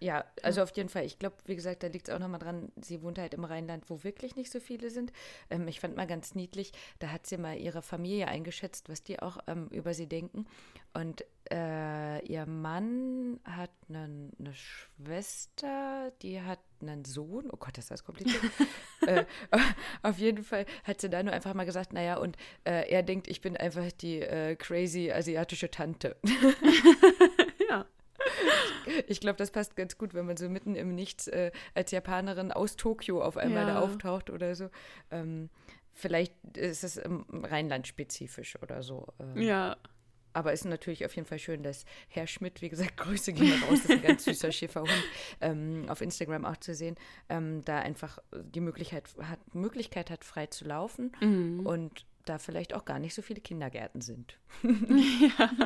Ja, 0.01 0.25
also 0.41 0.63
auf 0.63 0.75
jeden 0.75 0.89
Fall. 0.89 1.05
Ich 1.05 1.19
glaube, 1.19 1.35
wie 1.45 1.55
gesagt, 1.55 1.83
da 1.83 1.87
liegt 1.87 2.09
es 2.09 2.13
auch 2.13 2.17
nochmal 2.17 2.39
dran, 2.39 2.71
sie 2.81 3.03
wohnt 3.03 3.19
halt 3.19 3.35
im 3.35 3.43
Rheinland, 3.43 3.87
wo 3.87 4.03
wirklich 4.03 4.35
nicht 4.35 4.51
so 4.51 4.59
viele 4.59 4.89
sind. 4.89 5.13
Ähm, 5.51 5.67
ich 5.67 5.79
fand 5.79 5.95
mal 5.95 6.07
ganz 6.07 6.33
niedlich, 6.33 6.71
da 6.97 7.11
hat 7.11 7.27
sie 7.27 7.37
mal 7.37 7.55
ihre 7.55 7.83
Familie 7.83 8.27
eingeschätzt, 8.27 8.89
was 8.89 9.03
die 9.03 9.21
auch 9.21 9.37
ähm, 9.45 9.67
über 9.67 9.93
sie 9.93 10.07
denken. 10.07 10.47
Und 10.95 11.23
äh, 11.51 12.25
ihr 12.25 12.47
Mann 12.47 13.39
hat 13.43 13.69
eine, 13.89 14.31
eine 14.39 14.53
Schwester, 14.55 16.11
die 16.23 16.41
hat 16.41 16.59
einen 16.81 17.05
Sohn. 17.05 17.49
Oh 17.51 17.57
Gott, 17.57 17.77
ist 17.77 17.91
das 17.91 18.03
kompliziert. 18.03 18.41
äh, 19.05 19.25
auf 20.01 20.17
jeden 20.17 20.43
Fall 20.43 20.65
hat 20.83 20.99
sie 20.99 21.11
da 21.11 21.21
nur 21.21 21.33
einfach 21.33 21.53
mal 21.53 21.65
gesagt, 21.65 21.93
naja, 21.93 22.17
und 22.17 22.37
äh, 22.63 22.89
er 22.89 23.03
denkt, 23.03 23.27
ich 23.27 23.41
bin 23.41 23.55
einfach 23.55 23.91
die 23.91 24.21
äh, 24.21 24.55
crazy 24.55 25.11
asiatische 25.11 25.69
Tante. 25.69 26.15
Ich 29.11 29.19
glaube, 29.19 29.37
das 29.37 29.51
passt 29.51 29.75
ganz 29.75 29.97
gut, 29.97 30.13
wenn 30.13 30.25
man 30.25 30.37
so 30.37 30.49
mitten 30.49 30.75
im 30.75 30.95
Nichts 30.95 31.27
äh, 31.27 31.51
als 31.75 31.91
Japanerin 31.91 32.51
aus 32.51 32.75
Tokio 32.75 33.21
auf 33.21 33.37
einmal 33.37 33.67
ja. 33.67 33.73
da 33.73 33.79
auftaucht 33.81 34.29
oder 34.29 34.55
so. 34.55 34.69
Ähm, 35.11 35.49
vielleicht 35.93 36.33
ist 36.57 36.83
es 36.83 36.97
im 36.97 37.25
Rheinland 37.29 37.87
spezifisch 37.87 38.55
oder 38.61 38.81
so. 38.81 39.07
Ähm, 39.19 39.41
ja. 39.41 39.77
Aber 40.33 40.53
es 40.53 40.61
ist 40.61 40.67
natürlich 40.67 41.05
auf 41.05 41.13
jeden 41.15 41.27
Fall 41.27 41.39
schön, 41.39 41.61
dass 41.61 41.83
Herr 42.07 42.25
Schmidt, 42.25 42.61
wie 42.61 42.69
gesagt, 42.69 42.95
Grüße 42.97 43.33
gehen 43.33 43.61
raus, 43.63 43.81
das 43.81 43.85
ist 43.85 43.91
ein 43.91 44.01
ganz 44.01 44.23
süßer 44.23 44.51
Schäferhund, 44.51 45.03
ähm, 45.41 45.85
auf 45.89 45.99
Instagram 45.99 46.45
auch 46.45 46.57
zu 46.57 46.73
sehen, 46.73 46.95
ähm, 47.27 47.63
da 47.65 47.79
einfach 47.79 48.19
die 48.31 48.61
Möglichkeit 48.61 49.09
hat, 49.21 49.39
Möglichkeit 49.53 50.09
hat, 50.09 50.23
frei 50.23 50.47
zu 50.47 50.65
laufen 50.65 51.11
mhm. 51.19 51.65
und 51.65 52.05
da 52.25 52.37
vielleicht 52.37 52.73
auch 52.73 52.85
gar 52.85 52.99
nicht 52.99 53.13
so 53.13 53.21
viele 53.21 53.41
Kindergärten 53.41 54.01
sind. 54.01 54.37
Ja. 54.63 55.51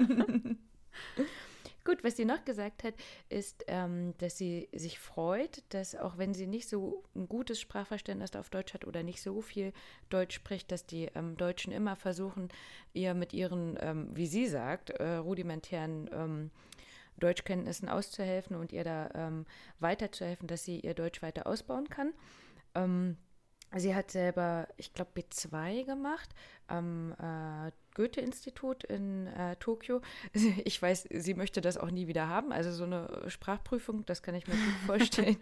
Gut, 1.85 2.03
was 2.03 2.17
sie 2.17 2.25
noch 2.25 2.43
gesagt 2.43 2.83
hat, 2.83 2.95
ist, 3.29 3.63
ähm, 3.67 4.15
dass 4.17 4.39
sie 4.39 4.67
sich 4.73 4.97
freut, 4.99 5.63
dass 5.69 5.95
auch 5.95 6.17
wenn 6.17 6.33
sie 6.33 6.47
nicht 6.47 6.67
so 6.67 7.03
ein 7.15 7.29
gutes 7.29 7.61
Sprachverständnis 7.61 8.35
auf 8.35 8.49
Deutsch 8.49 8.73
hat 8.73 8.85
oder 8.85 9.03
nicht 9.03 9.21
so 9.21 9.39
viel 9.41 9.71
Deutsch 10.09 10.35
spricht, 10.35 10.71
dass 10.71 10.87
die 10.87 11.05
ähm, 11.13 11.37
Deutschen 11.37 11.71
immer 11.71 11.95
versuchen, 11.95 12.49
ihr 12.93 13.13
mit 13.13 13.33
ihren, 13.33 13.77
ähm, 13.79 14.09
wie 14.13 14.25
sie 14.25 14.47
sagt, 14.47 14.89
äh, 14.89 15.17
rudimentären 15.17 16.09
ähm, 16.11 16.51
Deutschkenntnissen 17.17 17.87
auszuhelfen 17.87 18.55
und 18.55 18.73
ihr 18.73 18.83
da 18.83 19.11
ähm, 19.13 19.45
weiterzuhelfen, 19.79 20.47
dass 20.47 20.65
sie 20.65 20.79
ihr 20.79 20.95
Deutsch 20.95 21.21
weiter 21.21 21.45
ausbauen 21.45 21.87
kann. 21.87 22.13
Ähm, 22.73 23.15
sie 23.75 23.93
hat 23.93 24.09
selber, 24.09 24.67
ich 24.77 24.93
glaube, 24.93 25.11
B2 25.15 25.85
gemacht 25.85 26.29
am 26.67 27.13
äh, 27.13 27.71
Goethe-Institut 27.95 28.83
in 28.83 29.27
äh, 29.27 29.55
Tokio. 29.57 30.01
Ich 30.65 30.81
weiß, 30.81 31.07
sie 31.11 31.33
möchte 31.33 31.61
das 31.61 31.77
auch 31.77 31.89
nie 31.89 32.07
wieder 32.07 32.27
haben. 32.27 32.51
Also 32.51 32.71
so 32.71 32.83
eine 32.83 33.23
Sprachprüfung, 33.27 34.05
das 34.05 34.21
kann 34.21 34.35
ich 34.35 34.47
mir 34.47 34.53
gut 34.53 34.75
vorstellen. 34.85 35.37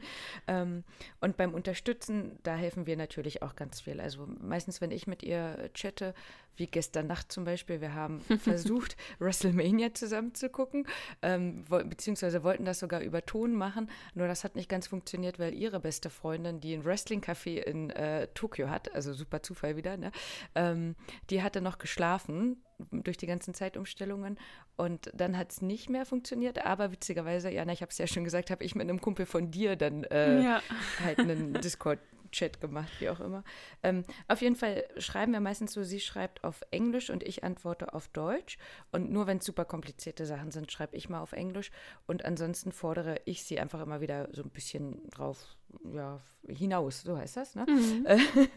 ähm, 0.47 0.83
und 1.19 1.35
beim 1.35 1.53
Unterstützen, 1.53 2.39
da 2.43 2.55
helfen 2.55 2.85
wir 2.85 2.95
natürlich 2.95 3.41
auch 3.41 3.55
ganz 3.55 3.81
viel. 3.81 3.99
Also 3.99 4.27
meistens, 4.39 4.81
wenn 4.81 4.91
ich 4.91 5.07
mit 5.07 5.23
ihr 5.23 5.69
chatte, 5.73 6.13
wie 6.55 6.67
gestern 6.67 7.07
Nacht 7.07 7.31
zum 7.31 7.45
Beispiel, 7.45 7.81
wir 7.81 7.95
haben 7.95 8.21
versucht, 8.39 8.95
WrestleMania 9.19 9.93
zusammen 9.93 10.35
zu 10.35 10.49
gucken, 10.49 10.87
ähm, 11.21 11.63
beziehungsweise 11.67 12.43
wollten 12.43 12.65
das 12.65 12.79
sogar 12.79 13.01
über 13.01 13.25
Ton 13.25 13.53
machen. 13.53 13.89
Nur 14.13 14.27
das 14.27 14.43
hat 14.43 14.55
nicht 14.55 14.69
ganz 14.69 14.87
funktioniert, 14.87 15.39
weil 15.39 15.53
ihre 15.53 15.79
beste 15.79 16.09
Freundin, 16.09 16.59
die 16.59 16.73
ein 16.73 16.85
Wrestling-Café 16.85 17.57
in 17.63 17.89
äh, 17.89 18.27
Tokio 18.35 18.69
hat, 18.69 18.93
also 18.93 19.13
super 19.13 19.41
Zufall 19.41 19.75
wieder, 19.75 19.97
ne? 19.97 20.11
Ähm, 20.53 20.95
die 21.29 21.43
hatte 21.43 21.61
noch 21.61 21.77
geschlafen 21.77 22.63
durch 22.91 23.17
die 23.17 23.27
ganzen 23.27 23.53
Zeitumstellungen 23.53 24.37
und 24.75 25.11
dann 25.13 25.37
hat 25.37 25.51
es 25.51 25.61
nicht 25.61 25.89
mehr 25.89 26.05
funktioniert, 26.05 26.65
aber 26.65 26.91
witzigerweise, 26.91 27.51
Jana, 27.51 27.73
ich 27.73 27.81
habe 27.81 27.91
es 27.91 27.97
ja 27.97 28.07
schon 28.07 28.23
gesagt, 28.23 28.49
habe 28.49 28.63
ich 28.63 28.75
mit 28.75 28.89
einem 28.89 29.01
Kumpel 29.01 29.25
von 29.25 29.51
dir 29.51 29.75
dann 29.75 30.03
äh, 30.05 30.41
ja. 30.41 30.61
halt 31.03 31.19
einen 31.19 31.53
Discord 31.61 31.99
Chat 32.33 32.59
gemacht, 32.59 32.91
wie 32.99 33.09
auch 33.09 33.21
immer. 33.21 33.43
Ähm, 33.83 34.03
auf 34.27 34.41
jeden 34.41 34.55
Fall 34.55 34.83
schreiben 34.97 35.31
wir 35.31 35.39
meistens 35.39 35.71
so, 35.71 35.83
sie 35.83 35.99
schreibt 36.01 36.43
auf 36.43 36.61
Englisch 36.71 37.09
und 37.09 37.23
ich 37.23 37.43
antworte 37.43 37.93
auf 37.93 38.09
Deutsch. 38.09 38.57
Und 38.91 39.11
nur 39.11 39.27
wenn 39.27 39.37
es 39.37 39.45
super 39.45 39.63
komplizierte 39.63 40.25
Sachen 40.25 40.51
sind, 40.51 40.71
schreibe 40.71 40.97
ich 40.97 41.07
mal 41.07 41.21
auf 41.21 41.31
Englisch. 41.31 41.71
Und 42.07 42.25
ansonsten 42.25 42.71
fordere 42.71 43.21
ich 43.25 43.43
sie 43.43 43.59
einfach 43.59 43.81
immer 43.81 44.01
wieder 44.01 44.27
so 44.33 44.43
ein 44.43 44.49
bisschen 44.49 45.07
drauf 45.11 45.55
ja, 45.93 46.21
hinaus, 46.47 47.01
so 47.01 47.17
heißt 47.17 47.37
das, 47.37 47.55
ne? 47.55 47.65
Mhm. 47.67 48.07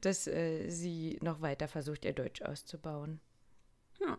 dass 0.00 0.26
äh, 0.26 0.68
sie 0.68 1.18
noch 1.22 1.40
weiter 1.40 1.68
versucht, 1.68 2.04
ihr 2.04 2.12
Deutsch 2.12 2.42
auszubauen. 2.42 3.20
Ja. 4.00 4.18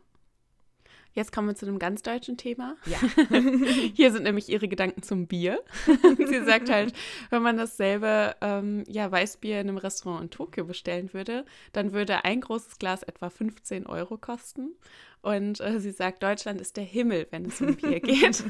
Jetzt 1.14 1.32
kommen 1.32 1.48
wir 1.48 1.56
zu 1.56 1.68
einem 1.68 1.80
ganz 1.80 2.02
deutschen 2.02 2.38
Thema. 2.38 2.76
Ja. 2.86 2.98
Hier 3.94 4.12
sind 4.12 4.24
nämlich 4.24 4.50
ihre 4.50 4.68
Gedanken 4.68 5.04
zum 5.04 5.28
Bier. 5.28 5.62
Sie 6.18 6.44
sagt 6.44 6.70
halt, 6.70 6.94
wenn 7.30 7.44
man 7.44 7.58
dasselbe 7.58 8.36
ähm, 8.42 8.84
ja, 8.88 9.12
Weißbier 9.12 9.62
in 9.62 9.70
einem 9.70 9.78
Restaurant 9.78 10.24
in 10.24 10.30
Tokio 10.32 10.66
bestellen 10.66 11.14
würde, 11.14 11.46
dann 11.72 11.94
würde 11.94 12.26
ein 12.26 12.42
großes 12.42 12.80
Glas 12.80 13.04
etwa 13.04 13.30
15 13.30 13.86
Euro 13.86 14.18
kosten. 14.18 14.76
Und 15.22 15.62
äh, 15.62 15.80
sie 15.80 15.92
sagt, 15.92 16.24
Deutschland 16.24 16.60
ist 16.60 16.78
der 16.78 16.84
Himmel, 16.84 17.28
wenn 17.30 17.46
es 17.46 17.62
um 17.62 17.76
Bier 17.76 18.00
geht. 18.02 18.44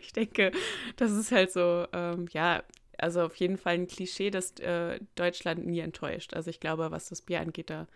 ich 0.00 0.12
denke, 0.12 0.50
das 0.96 1.12
ist 1.12 1.32
halt 1.32 1.52
so, 1.52 1.86
ähm, 1.92 2.26
ja, 2.32 2.62
also 2.98 3.22
auf 3.22 3.36
jeden 3.36 3.56
Fall 3.56 3.74
ein 3.74 3.86
Klischee, 3.86 4.30
dass 4.30 4.52
äh, 4.60 4.98
Deutschland 5.14 5.66
nie 5.66 5.80
enttäuscht. 5.80 6.34
Also 6.34 6.50
ich 6.50 6.60
glaube, 6.60 6.90
was 6.90 7.08
das 7.08 7.22
Bier 7.22 7.40
angeht, 7.40 7.70
da 7.70 7.86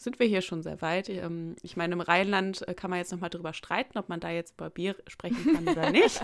sind 0.00 0.18
wir 0.18 0.26
hier 0.26 0.40
schon 0.40 0.62
sehr 0.62 0.80
weit. 0.80 1.10
Ähm, 1.10 1.56
ich 1.60 1.76
meine, 1.76 1.92
im 1.92 2.00
Rheinland 2.00 2.66
äh, 2.66 2.72
kann 2.72 2.88
man 2.88 2.98
jetzt 2.98 3.12
noch 3.12 3.20
mal 3.20 3.28
drüber 3.28 3.52
streiten, 3.52 3.98
ob 3.98 4.08
man 4.08 4.18
da 4.18 4.30
jetzt 4.30 4.54
über 4.54 4.70
Bier 4.70 4.96
sprechen 5.06 5.52
kann 5.52 5.68
oder 5.68 5.90
nicht. 5.90 6.22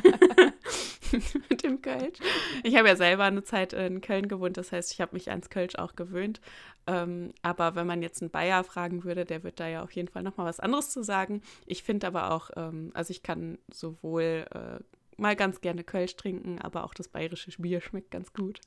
Mit 1.51 1.63
dem 1.63 1.83
Kölsch. 1.83 2.19
Ich 2.65 2.75
habe 2.75 2.89
ja 2.89 2.97
selber 2.97 3.25
eine 3.25 3.45
Zeit 3.45 3.75
in 3.75 4.01
Köln 4.01 4.29
gewohnt, 4.29 4.57
das 4.57 4.73
heißt, 4.73 4.93
ich 4.93 5.03
habe 5.03 5.15
mich 5.15 5.29
ans 5.29 5.51
Kölsch 5.51 5.75
auch 5.77 5.95
gewöhnt. 5.95 6.41
Ähm, 6.87 7.35
aber 7.43 7.75
wenn 7.75 7.87
man 7.87 8.01
jetzt 8.01 8.23
einen 8.23 8.31
Bayer 8.31 8.65
fragen 8.65 9.05
würde, 9.05 9.27
der 9.27 9.45
wird 9.45 9.61
da 9.61 9.69
ja 9.69 9.83
auf 9.83 9.93
jeden 9.93 10.09
Fall 10.09 10.23
noch 10.23 10.39
mal 10.39 10.47
was 10.47 10.59
anderes 10.59 10.89
zu 10.89 11.03
sagen. 11.03 11.43
Ich 11.67 11.83
finde 11.83 12.07
aber 12.07 12.31
auch, 12.31 12.51
ähm, 12.57 12.93
also 12.95 13.11
ich 13.11 13.23
kann 13.23 13.59
sowohl 13.71 14.47
äh, 14.55 14.83
mal 15.19 15.37
ganz 15.37 15.61
gerne 15.61 15.85
Kölsch 15.85 16.17
trinken, 16.17 16.59
aber 16.61 16.85
auch 16.85 16.95
das 16.95 17.09
bayerische 17.09 17.51
Bier 17.61 17.83
schmeckt 17.83 18.11
ganz 18.11 18.33
gut. 18.33 18.63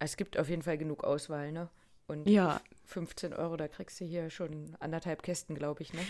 Es 0.00 0.16
gibt 0.16 0.36
auf 0.36 0.48
jeden 0.48 0.62
Fall 0.62 0.78
genug 0.78 1.04
Auswahl, 1.04 1.52
ne? 1.52 1.68
Und 2.10 2.28
Ja, 2.28 2.60
15 2.90 3.32
Euro, 3.32 3.56
da 3.56 3.68
kriegst 3.68 4.00
du 4.00 4.04
hier 4.04 4.30
schon 4.30 4.74
anderthalb 4.80 5.22
Kästen, 5.22 5.54
glaube 5.54 5.82
ich, 5.82 5.92
ne? 5.92 6.00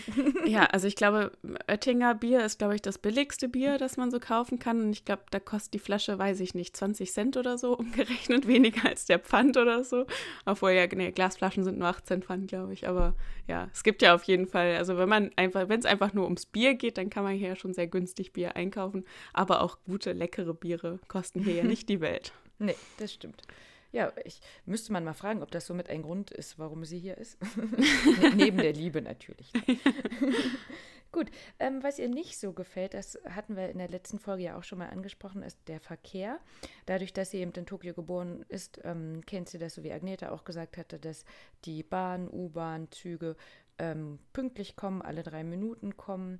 Ja, 0.45 0.63
also 0.71 0.87
ich 0.87 0.95
glaube, 0.95 1.31
Oettinger 1.67 2.15
Bier 2.15 2.43
ist, 2.43 2.57
glaube 2.57 2.73
ich, 2.73 2.81
das 2.81 2.97
billigste 2.97 3.47
Bier, 3.47 3.77
das 3.77 3.97
man 3.97 4.09
so 4.09 4.19
kaufen 4.19 4.57
kann. 4.57 4.81
Und 4.81 4.91
ich 4.91 5.05
glaube, 5.05 5.21
da 5.29 5.39
kostet 5.39 5.75
die 5.75 5.79
Flasche, 5.79 6.17
weiß 6.17 6.39
ich 6.39 6.55
nicht, 6.55 6.75
20 6.75 7.11
Cent 7.11 7.37
oder 7.37 7.59
so 7.59 7.77
umgerechnet, 7.77 8.47
weniger 8.47 8.89
als 8.89 9.05
der 9.05 9.19
Pfand 9.19 9.57
oder 9.57 9.83
so. 9.83 10.07
Obwohl 10.45 10.71
ja, 10.71 10.87
nee, 10.87 11.11
Glasflaschen 11.11 11.63
sind 11.63 11.77
nur 11.77 11.87
18 11.87 12.23
Pfand, 12.23 12.47
glaube 12.47 12.73
ich. 12.73 12.87
Aber 12.87 13.13
ja, 13.47 13.69
es 13.71 13.83
gibt 13.83 14.01
ja 14.01 14.15
auf 14.15 14.23
jeden 14.23 14.47
Fall, 14.47 14.75
also 14.77 14.97
wenn 14.97 15.09
man 15.09 15.29
einfach, 15.35 15.69
wenn 15.69 15.79
es 15.79 15.85
einfach 15.85 16.13
nur 16.13 16.25
ums 16.25 16.47
Bier 16.47 16.73
geht, 16.73 16.97
dann 16.97 17.11
kann 17.11 17.23
man 17.23 17.35
hier 17.35 17.49
ja 17.49 17.55
schon 17.55 17.75
sehr 17.75 17.87
günstig 17.87 18.33
Bier 18.33 18.55
einkaufen. 18.55 19.05
Aber 19.33 19.61
auch 19.61 19.77
gute, 19.85 20.13
leckere 20.13 20.55
Biere 20.55 20.99
kosten 21.07 21.43
hier 21.43 21.53
ja 21.53 21.63
nicht 21.71 21.89
die 21.89 22.01
Welt. 22.01 22.33
Nee, 22.57 22.75
das 22.97 23.13
stimmt. 23.13 23.43
Ja, 23.91 24.13
ich 24.23 24.39
müsste 24.65 24.93
man 24.93 25.03
mal 25.03 25.13
fragen, 25.13 25.43
ob 25.43 25.51
das 25.51 25.67
somit 25.67 25.89
ein 25.89 26.01
Grund 26.01 26.31
ist, 26.31 26.57
warum 26.57 26.85
sie 26.85 26.99
hier 26.99 27.17
ist. 27.17 27.37
Ne- 27.57 28.31
Neben 28.35 28.57
der 28.57 28.73
Liebe 28.73 29.01
natürlich. 29.01 29.51
Gut, 31.11 31.29
ähm, 31.59 31.83
was 31.83 31.99
ihr 31.99 32.07
nicht 32.07 32.39
so 32.39 32.53
gefällt, 32.53 32.93
das 32.93 33.19
hatten 33.29 33.57
wir 33.57 33.67
in 33.69 33.79
der 33.79 33.89
letzten 33.89 34.17
Folge 34.17 34.43
ja 34.43 34.57
auch 34.57 34.63
schon 34.63 34.79
mal 34.79 34.89
angesprochen, 34.89 35.43
ist 35.43 35.59
der 35.67 35.81
Verkehr. 35.81 36.39
Dadurch, 36.85 37.11
dass 37.11 37.31
sie 37.31 37.39
eben 37.39 37.51
in 37.51 37.65
Tokio 37.65 37.93
geboren 37.93 38.45
ist, 38.47 38.79
ähm, 38.85 39.21
kennt 39.25 39.49
sie 39.49 39.57
das, 39.57 39.75
so 39.75 39.83
wie 39.83 39.91
Agneta 39.91 40.31
auch 40.31 40.45
gesagt 40.45 40.77
hatte, 40.77 40.99
dass 40.99 41.25
die 41.65 41.83
Bahn, 41.83 42.29
U-Bahn, 42.31 42.89
Züge 42.91 43.35
ähm, 43.77 44.19
pünktlich 44.31 44.77
kommen, 44.77 45.01
alle 45.01 45.23
drei 45.23 45.43
Minuten 45.43 45.97
kommen. 45.97 46.39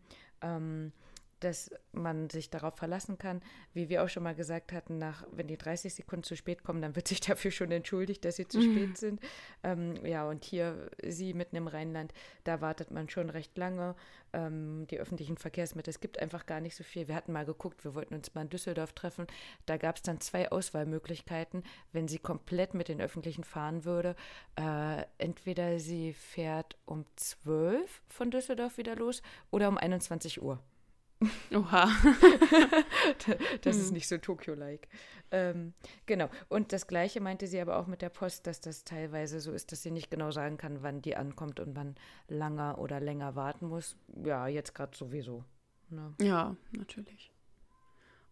Dass 1.42 1.70
man 1.92 2.30
sich 2.30 2.50
darauf 2.50 2.76
verlassen 2.76 3.18
kann. 3.18 3.42
Wie 3.74 3.90
wir 3.90 4.04
auch 4.04 4.10
schon 4.10 4.24
mal 4.24 4.36
gesagt 4.36 4.72
hatten, 4.72 4.98
nach, 4.98 5.26
wenn 5.32 5.48
die 5.48 5.58
30 5.58 5.94
Sekunden 5.94 6.24
zu 6.24 6.36
spät 6.36 6.64
kommen, 6.64 6.82
dann 6.82 6.96
wird 6.96 7.08
sich 7.08 7.20
dafür 7.22 7.52
schon 7.52 7.72
entschuldigt, 7.72 8.24
dass 8.26 8.38
sie 8.38 8.48
zu 8.48 8.62
spät 8.62 8.98
sind. 8.98 9.20
Ähm, 9.64 10.06
ja, 10.06 10.28
und 10.28 10.46
hier, 10.46 10.90
sie 11.04 11.34
mitten 11.34 11.56
im 11.56 11.68
Rheinland, 11.68 12.14
da 12.44 12.62
wartet 12.62 12.92
man 12.92 13.10
schon 13.10 13.30
recht 13.30 13.58
lange. 13.58 13.96
Ähm, 14.34 14.88
die 14.90 15.00
öffentlichen 15.00 15.38
Verkehrsmittel, 15.38 15.92
es 15.92 16.00
gibt 16.00 16.20
einfach 16.20 16.46
gar 16.46 16.62
nicht 16.62 16.76
so 16.76 16.84
viel. 16.84 17.08
Wir 17.08 17.16
hatten 17.16 17.34
mal 17.34 17.46
geguckt, 17.46 17.84
wir 17.84 17.96
wollten 17.96 18.16
uns 18.16 18.34
mal 18.34 18.44
in 18.44 18.50
Düsseldorf 18.50 18.94
treffen. 18.94 19.28
Da 19.66 19.78
gab 19.78 19.98
es 19.98 20.04
dann 20.04 20.22
zwei 20.22 20.50
Auswahlmöglichkeiten, 20.52 21.64
wenn 21.92 22.08
sie 22.08 22.20
komplett 22.20 22.74
mit 22.74 22.88
den 22.88 23.02
Öffentlichen 23.02 23.44
fahren 23.44 23.84
würde. 23.84 24.16
Äh, 24.56 25.04
entweder 25.18 25.80
sie 25.80 26.14
fährt 26.14 26.78
um 26.86 27.06
12 27.18 28.02
von 28.08 28.32
Düsseldorf 28.32 28.78
wieder 28.78 28.96
los 28.96 29.22
oder 29.50 29.68
um 29.68 29.78
21 29.78 30.42
Uhr. 30.42 30.60
Oha. 31.54 31.88
Das 33.62 33.76
Hm. 33.76 33.82
ist 33.82 33.92
nicht 33.92 34.08
so 34.08 34.18
Tokio-like. 34.18 34.88
Ähm, 35.32 35.74
genau. 36.06 36.30
Und 36.50 36.74
das 36.74 36.88
Gleiche 36.88 37.22
meinte 37.22 37.48
sie 37.48 37.60
aber 37.60 37.78
auch 37.78 37.88
mit 37.88 38.02
der 38.02 38.10
Post, 38.10 38.48
dass 38.48 38.60
das 38.62 38.84
teilweise 38.84 39.40
so 39.40 39.52
ist, 39.52 39.72
dass 39.72 39.84
sie 39.84 39.92
nicht 39.92 40.10
genau 40.12 40.32
sagen 40.32 40.58
kann, 40.58 40.82
wann 40.84 41.02
die 41.02 41.16
ankommt 41.16 41.60
und 41.60 41.76
wann 41.76 41.96
langer 42.28 42.80
oder 42.80 43.00
länger 43.00 43.36
warten 43.36 43.68
muss. 43.68 43.96
Ja, 44.24 44.48
jetzt 44.48 44.74
gerade 44.76 44.96
sowieso. 44.98 45.44
Ne? 45.90 46.14
Ja, 46.22 46.56
natürlich. 46.72 47.32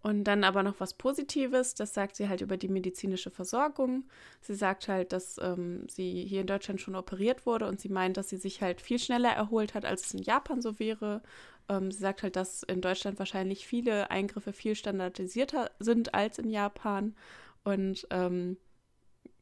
Und 0.02 0.24
dann 0.24 0.46
aber 0.46 0.64
noch 0.64 0.80
was 0.80 0.94
Positives, 0.94 1.76
das 1.76 1.94
sagt 1.94 2.16
sie 2.16 2.30
halt 2.30 2.40
über 2.40 2.56
die 2.56 2.70
medizinische 2.70 3.32
Versorgung. 3.32 4.06
Sie 4.40 4.56
sagt 4.56 4.88
halt, 4.88 5.12
dass 5.12 5.38
ähm, 5.42 5.88
sie 5.90 6.24
hier 6.26 6.42
in 6.42 6.48
Deutschland 6.48 6.80
schon 6.80 6.96
operiert 6.96 7.46
wurde 7.46 7.68
und 7.68 7.82
sie 7.82 7.90
meint, 7.90 8.16
dass 8.16 8.30
sie 8.30 8.38
sich 8.38 8.62
halt 8.62 8.80
viel 8.80 8.98
schneller 8.98 9.30
erholt 9.32 9.74
hat, 9.74 9.84
als 9.84 10.06
es 10.06 10.14
in 10.14 10.22
Japan 10.24 10.62
so 10.62 10.80
wäre. 10.80 11.22
Ähm, 11.70 11.92
sie 11.92 12.00
sagt 12.00 12.24
halt, 12.24 12.36
dass 12.36 12.64
in 12.64 12.82
Deutschland 12.82 13.20
wahrscheinlich 13.20 13.66
viele 13.66 14.12
Eingriffe 14.12 14.54
viel 14.54 14.76
standardisierter 14.76 15.72
sind 15.80 16.14
als 16.14 16.40
in 16.40 16.50
Japan. 16.50 17.16
Und 17.64 18.08
ähm, 18.10 18.58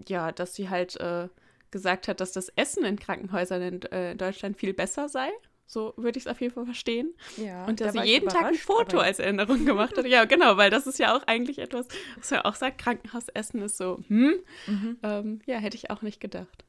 ja, 0.07 0.31
dass 0.31 0.53
sie 0.53 0.69
halt 0.69 0.99
äh, 0.99 1.29
gesagt 1.71 2.07
hat, 2.07 2.19
dass 2.21 2.31
das 2.31 2.49
Essen 2.49 2.85
in 2.85 2.99
Krankenhäusern 2.99 3.61
in 3.61 3.81
äh, 3.83 4.15
Deutschland 4.15 4.57
viel 4.57 4.73
besser 4.73 5.09
sei. 5.09 5.29
So 5.69 5.93
würde 5.97 6.17
ich 6.17 6.25
es 6.25 6.31
auf 6.31 6.39
jeden 6.39 6.53
Fall 6.53 6.63
verstehen. 6.65 7.13
Ja, 7.35 7.65
Und 7.65 7.81
dass 7.81 7.93
da 7.93 8.01
sie 8.01 8.07
jeden 8.07 8.29
Tag 8.29 8.45
ein 8.45 8.55
Foto 8.55 8.99
als 8.99 9.19
Erinnerung 9.19 9.65
gemacht 9.65 9.97
hat. 9.97 10.05
Ja, 10.07 10.23
genau, 10.23 10.55
weil 10.55 10.69
das 10.69 10.87
ist 10.87 10.97
ja 10.97 11.15
auch 11.15 11.23
eigentlich 11.27 11.59
etwas, 11.59 11.87
was 12.17 12.31
er 12.31 12.45
auch 12.45 12.55
sagt, 12.55 12.77
Krankenhausessen 12.77 13.61
ist 13.61 13.77
so, 13.77 13.99
hm? 14.07 14.35
Mhm. 14.65 14.97
Ähm, 15.03 15.41
ja, 15.45 15.57
hätte 15.57 15.75
ich 15.75 15.91
auch 15.91 16.01
nicht 16.01 16.21
gedacht. 16.21 16.63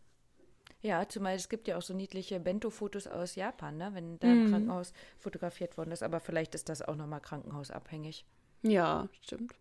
Ja, 0.80 1.08
zumal 1.08 1.34
es 1.34 1.48
gibt 1.48 1.66
ja 1.66 1.76
auch 1.76 1.82
so 1.82 1.92
niedliche 1.94 2.38
Bento-Fotos 2.38 3.06
aus 3.08 3.34
Japan, 3.34 3.76
ne? 3.76 3.90
wenn 3.94 4.18
da 4.20 4.28
Mhm. 4.28 4.44
im 4.44 4.50
Krankenhaus 4.50 4.92
fotografiert 5.18 5.76
worden 5.76 5.90
ist. 5.90 6.02
Aber 6.04 6.20
vielleicht 6.20 6.54
ist 6.54 6.68
das 6.68 6.82
auch 6.82 6.94
nochmal 6.94 7.20
krankenhausabhängig. 7.20 8.24
Ja, 8.62 9.08
stimmt. 9.22 9.54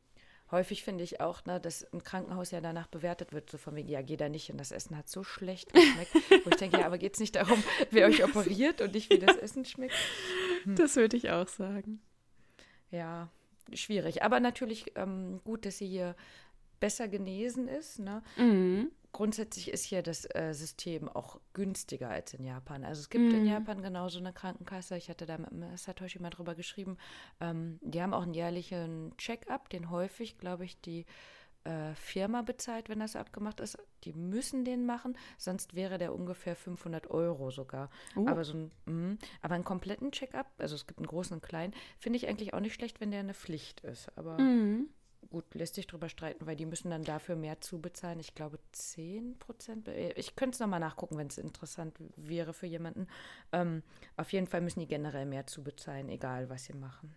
Häufig 0.50 0.84
finde 0.84 1.04
ich 1.04 1.20
auch, 1.20 1.44
ne, 1.46 1.60
dass 1.60 1.84
ein 1.94 2.04
Krankenhaus 2.04 2.52
ja 2.52 2.62
danach 2.62 2.88
bewertet 2.88 3.34
wird, 3.34 3.50
so 3.50 3.58
von 3.58 3.76
wegen, 3.76 3.90
ja, 3.90 4.02
geh 4.02 4.16
da 4.16 4.30
nicht 4.30 4.46
hin, 4.46 4.58
das 4.58 4.72
Essen 4.72 4.96
hat 4.98 5.10
so 5.10 5.24
schlecht 5.24 5.74
geschmeckt. 5.74 6.14
Wo 6.46 6.50
ich 6.52 6.56
denke, 6.56 6.80
ja, 6.80 6.86
aber 6.86 6.98
geht 6.98 7.16
es 7.16 7.20
nicht 7.20 7.36
darum, 7.36 7.62
wer 7.92 8.08
euch 8.08 8.24
operiert 8.24 8.80
und 8.82 8.94
nicht, 8.94 9.10
wie 9.12 9.20
das 9.20 9.36
Essen 9.36 9.66
schmeckt? 9.66 9.94
Hm. 10.64 10.76
Das 10.76 10.96
würde 10.96 11.18
ich 11.18 11.32
auch 11.32 11.50
sagen. 11.50 12.00
Ja, 12.92 13.30
schwierig. 13.74 14.24
Aber 14.24 14.40
natürlich 14.40 14.94
ähm, 14.96 15.42
gut, 15.44 15.66
dass 15.66 15.80
sie 15.80 15.88
hier 15.88 16.16
besser 16.80 17.10
genesen 17.10 17.68
ist. 17.68 18.00
Ne? 18.00 18.24
Mhm. 18.38 18.90
Grundsätzlich 19.14 19.70
ist 19.72 19.84
hier 19.84 20.04
das 20.04 20.26
äh, 20.36 20.54
System 20.54 21.10
auch 21.10 21.40
günstiger 21.54 22.10
als 22.10 22.34
in 22.34 22.44
Japan. 22.44 22.84
Also 22.84 23.02
es 23.02 23.10
gibt 23.10 23.32
in 23.34 23.42
Mhm. 23.44 23.48
Japan 23.50 23.82
genauso 23.82 24.20
eine 24.20 24.34
Krankenkasse. 24.34 24.96
Ich 24.98 25.10
hatte 25.10 25.26
da 25.26 25.38
mit 25.38 25.50
Satoshi 25.80 26.20
mal 26.20 26.30
drüber 26.30 26.54
geschrieben. 26.56 26.98
Ähm, 27.40 27.80
die 27.82 28.02
haben 28.02 28.14
auch 28.14 28.24
einen 28.24 28.34
jährlichen 28.36 29.14
Check-up, 29.18 29.70
den 29.70 29.90
häufig, 29.90 30.38
glaube 30.38 30.66
ich, 30.66 30.80
die 30.82 31.06
äh, 31.64 31.96
Firma 31.96 32.44
bezahlt, 32.44 32.90
wenn 32.90 33.00
das 33.00 33.16
abgemacht 33.16 33.60
ist. 33.60 33.78
Die 34.04 34.14
müssen 34.14 34.64
den 34.64 34.86
machen, 34.86 35.18
sonst 35.38 35.74
wäre 35.74 35.98
der 35.98 36.14
ungefähr 36.14 36.56
500 36.56 37.10
Euro 37.10 37.50
sogar. 37.50 37.90
Oh. 38.16 38.28
Aber 38.28 38.44
so 38.46 38.54
ein, 38.56 38.72
mhm. 38.86 39.18
aber 39.42 39.56
einen 39.56 39.64
kompletten 39.66 40.12
Check-up, 40.12 40.50
also 40.60 40.76
es 40.76 40.86
gibt 40.88 41.00
einen 41.00 41.08
großen 41.08 41.34
und 41.34 41.44
einen 41.44 41.50
kleinen, 41.50 41.74
finde 41.98 42.18
ich 42.18 42.28
eigentlich 42.28 42.54
auch 42.54 42.60
nicht 42.62 42.76
schlecht, 42.76 43.02
wenn 43.02 43.12
der 43.12 43.22
eine 43.22 43.34
Pflicht 43.34 43.82
ist. 43.82 44.16
Aber 44.18 44.38
Mhm. 44.40 44.90
Gut, 45.30 45.46
lässt 45.54 45.76
sich 45.76 45.88
drüber 45.88 46.10
streiten, 46.10 46.46
weil 46.46 46.56
die 46.56 46.66
müssen 46.66 46.90
dann 46.90 47.04
dafür 47.04 47.36
mehr 47.36 47.62
zubezahlen. 47.62 48.20
Ich 48.20 48.36
glaube 48.36 48.60
10 48.72 49.38
Prozent. 49.40 49.88
Ich 50.16 50.36
könnte 50.36 50.56
es 50.56 50.60
nochmal 50.60 50.80
nachgucken, 50.80 51.18
wenn 51.18 51.28
es 51.28 51.38
interessant 51.38 51.96
wäre 52.16 52.54
für 52.54 52.68
jemanden. 52.68 53.08
Ähm, 53.52 53.84
auf 54.16 54.32
jeden 54.34 54.48
Fall 54.48 54.62
müssen 54.62 54.80
die 54.80 54.88
generell 54.88 55.26
mehr 55.26 55.48
zubezahlen, 55.48 56.10
egal 56.10 56.50
was 56.50 56.66
sie 56.66 56.74
machen. 56.74 57.16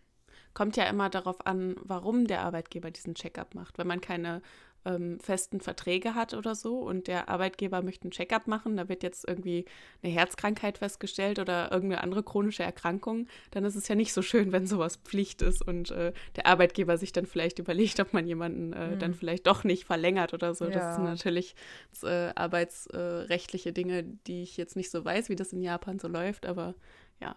Kommt 0.52 0.76
ja 0.76 0.84
immer 0.84 1.08
darauf 1.10 1.46
an, 1.46 1.76
warum 1.82 2.26
der 2.26 2.42
Arbeitgeber 2.42 2.90
diesen 2.90 3.14
Check-up 3.14 3.54
macht. 3.54 3.78
Wenn 3.78 3.86
man 3.86 4.00
keine 4.00 4.42
ähm, 4.84 5.18
festen 5.20 5.60
Verträge 5.60 6.14
hat 6.14 6.34
oder 6.34 6.54
so 6.54 6.78
und 6.78 7.06
der 7.06 7.28
Arbeitgeber 7.28 7.82
möchte 7.82 8.04
einen 8.04 8.10
Check-up 8.12 8.46
machen, 8.46 8.76
da 8.76 8.88
wird 8.88 9.02
jetzt 9.02 9.28
irgendwie 9.28 9.64
eine 10.02 10.12
Herzkrankheit 10.12 10.78
festgestellt 10.78 11.38
oder 11.38 11.70
irgendeine 11.70 12.02
andere 12.02 12.22
chronische 12.22 12.62
Erkrankung, 12.62 13.26
dann 13.50 13.64
ist 13.64 13.74
es 13.76 13.88
ja 13.88 13.94
nicht 13.94 14.12
so 14.12 14.22
schön, 14.22 14.52
wenn 14.52 14.66
sowas 14.66 14.96
Pflicht 14.96 15.42
ist 15.42 15.66
und 15.66 15.90
äh, 15.90 16.12
der 16.36 16.46
Arbeitgeber 16.46 16.96
sich 16.98 17.12
dann 17.12 17.26
vielleicht 17.26 17.58
überlegt, 17.58 18.00
ob 18.00 18.12
man 18.12 18.26
jemanden 18.26 18.72
äh, 18.72 18.96
dann 18.96 19.14
vielleicht 19.14 19.46
doch 19.46 19.64
nicht 19.64 19.84
verlängert 19.84 20.32
oder 20.34 20.54
so. 20.54 20.66
Das 20.70 20.74
Ja. 20.74 20.92
sind 20.94 21.04
natürlich 21.04 21.54
äh, 22.02 22.32
arbeitsrechtliche 22.34 23.72
Dinge, 23.72 24.04
die 24.26 24.42
ich 24.42 24.56
jetzt 24.56 24.76
nicht 24.76 24.90
so 24.90 25.04
weiß, 25.04 25.28
wie 25.28 25.36
das 25.36 25.52
in 25.52 25.60
Japan 25.62 25.98
so 25.98 26.08
läuft, 26.08 26.46
aber 26.46 26.74
ja, 27.20 27.36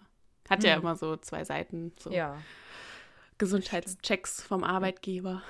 hat 0.49 0.63
ja 0.63 0.75
Hm. 0.75 0.81
immer 0.81 0.95
so 0.95 1.17
zwei 1.17 1.43
Seiten. 1.43 1.93
So. 1.99 2.11
Ja. 2.11 2.37
Gesundheitschecks 3.37 4.41
vom 4.41 4.63
Arbeitgeber. 4.63 5.41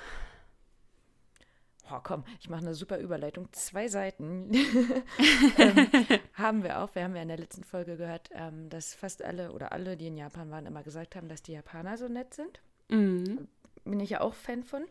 Oh 1.92 2.00
komm, 2.04 2.24
ich 2.40 2.50
mache 2.50 2.62
eine 2.62 2.74
super 2.74 2.98
Überleitung, 2.98 3.48
zwei 3.52 3.88
Seiten 3.88 4.52
ähm, 5.58 5.88
haben 6.34 6.64
wir 6.64 6.80
auch. 6.80 6.94
Wir 6.96 7.04
haben 7.04 7.16
ja 7.16 7.22
in 7.22 7.28
der 7.28 7.38
letzten 7.38 7.64
Folge 7.64 7.98
gehört, 7.98 8.30
ähm, 8.34 8.70
dass 8.70 8.94
fast 8.94 9.24
alle 9.24 9.52
oder 9.52 9.72
alle, 9.72 9.98
die 9.98 10.08
in 10.08 10.18
Japan 10.18 10.52
waren, 10.52 10.66
immer 10.66 10.84
gesagt 10.84 11.16
haben, 11.16 11.28
dass 11.28 11.42
die 11.42 11.54
Japaner 11.54 11.98
so 11.98 12.08
nett 12.08 12.34
sind. 12.34 12.62
Mhm. 12.90 13.48
Bin 13.86 14.00
ich 14.00 14.12
ja 14.12 14.22
auch 14.22 14.34
Fan 14.34 14.64
von. 14.64 14.86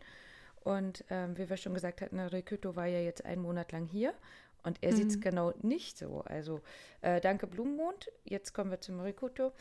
Und 0.64 1.04
ähm, 1.10 1.36
wie 1.38 1.50
wir 1.50 1.56
schon 1.56 1.74
gesagt 1.74 2.00
hatten, 2.02 2.20
Rikuto 2.20 2.76
war 2.76 2.86
ja 2.86 3.00
jetzt 3.00 3.24
einen 3.24 3.42
Monat 3.42 3.72
lang 3.72 3.86
hier 3.86 4.14
und 4.62 4.78
er 4.82 4.92
mhm. 4.92 4.96
sieht 4.96 5.08
es 5.08 5.20
genau 5.20 5.52
nicht 5.62 5.98
so. 5.98 6.22
Also 6.24 6.60
äh, 7.00 7.20
danke 7.20 7.46
Blumenmond. 7.46 8.10
Jetzt 8.24 8.52
kommen 8.52 8.70
wir 8.70 8.80
zum 8.80 9.00
Rikuto. 9.00 9.52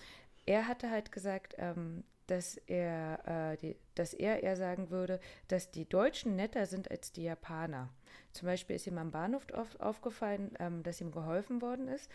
Er 0.45 0.67
hatte 0.67 0.89
halt 0.89 1.11
gesagt, 1.11 1.55
ähm, 1.57 2.03
dass 2.27 2.57
er, 2.67 3.53
äh, 3.53 3.57
die, 3.57 3.75
dass 3.95 4.13
er 4.13 4.43
eher 4.43 4.55
sagen 4.55 4.89
würde, 4.89 5.19
dass 5.47 5.71
die 5.71 5.87
Deutschen 5.87 6.35
netter 6.35 6.65
sind 6.65 6.89
als 6.91 7.11
die 7.11 7.23
Japaner. 7.23 7.89
Zum 8.31 8.45
Beispiel 8.45 8.75
ist 8.75 8.87
ihm 8.87 8.97
am 8.97 9.11
Bahnhof 9.11 9.45
auf, 9.53 9.79
aufgefallen, 9.79 10.51
ähm, 10.59 10.83
dass 10.83 11.01
ihm 11.01 11.11
geholfen 11.11 11.61
worden 11.61 11.87
ist. 11.87 12.09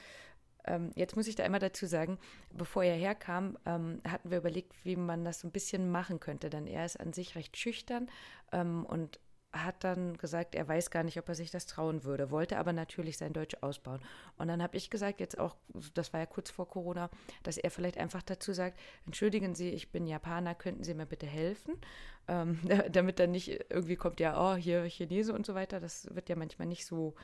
Ähm, 0.66 0.90
jetzt 0.94 1.16
muss 1.16 1.28
ich 1.28 1.36
da 1.36 1.44
einmal 1.44 1.60
dazu 1.60 1.86
sagen, 1.86 2.18
bevor 2.52 2.82
er 2.82 2.96
herkam, 2.96 3.56
ähm, 3.66 4.00
hatten 4.06 4.30
wir 4.30 4.38
überlegt, 4.38 4.72
wie 4.84 4.96
man 4.96 5.24
das 5.24 5.40
so 5.40 5.48
ein 5.48 5.52
bisschen 5.52 5.90
machen 5.90 6.20
könnte, 6.20 6.50
denn 6.50 6.66
er 6.66 6.84
ist 6.84 6.98
an 6.98 7.12
sich 7.12 7.36
recht 7.36 7.56
schüchtern 7.56 8.10
ähm, 8.52 8.84
und 8.84 9.20
hat 9.64 9.84
dann 9.84 10.16
gesagt, 10.16 10.54
er 10.54 10.66
weiß 10.66 10.90
gar 10.90 11.02
nicht, 11.02 11.18
ob 11.18 11.28
er 11.28 11.34
sich 11.34 11.50
das 11.50 11.66
trauen 11.66 12.04
würde, 12.04 12.30
wollte 12.30 12.58
aber 12.58 12.72
natürlich 12.72 13.16
sein 13.18 13.32
Deutsch 13.32 13.56
ausbauen. 13.60 14.00
Und 14.38 14.48
dann 14.48 14.62
habe 14.62 14.76
ich 14.76 14.90
gesagt, 14.90 15.20
jetzt 15.20 15.38
auch, 15.38 15.56
das 15.94 16.12
war 16.12 16.20
ja 16.20 16.26
kurz 16.26 16.50
vor 16.50 16.68
Corona, 16.68 17.10
dass 17.42 17.58
er 17.58 17.70
vielleicht 17.70 17.98
einfach 17.98 18.22
dazu 18.22 18.52
sagt, 18.52 18.78
entschuldigen 19.06 19.54
Sie, 19.54 19.70
ich 19.70 19.90
bin 19.90 20.06
Japaner, 20.06 20.54
könnten 20.54 20.84
Sie 20.84 20.94
mir 20.94 21.06
bitte 21.06 21.26
helfen? 21.26 21.74
Ähm, 22.28 22.58
damit 22.90 23.18
dann 23.18 23.30
nicht 23.30 23.48
irgendwie 23.70 23.96
kommt, 23.96 24.20
ja, 24.20 24.38
oh, 24.38 24.56
hier 24.56 24.84
Chinese 24.84 25.32
und 25.32 25.46
so 25.46 25.54
weiter. 25.54 25.80
Das 25.80 26.14
wird 26.14 26.28
ja 26.28 26.36
manchmal 26.36 26.68
nicht 26.68 26.86
so 26.86 27.14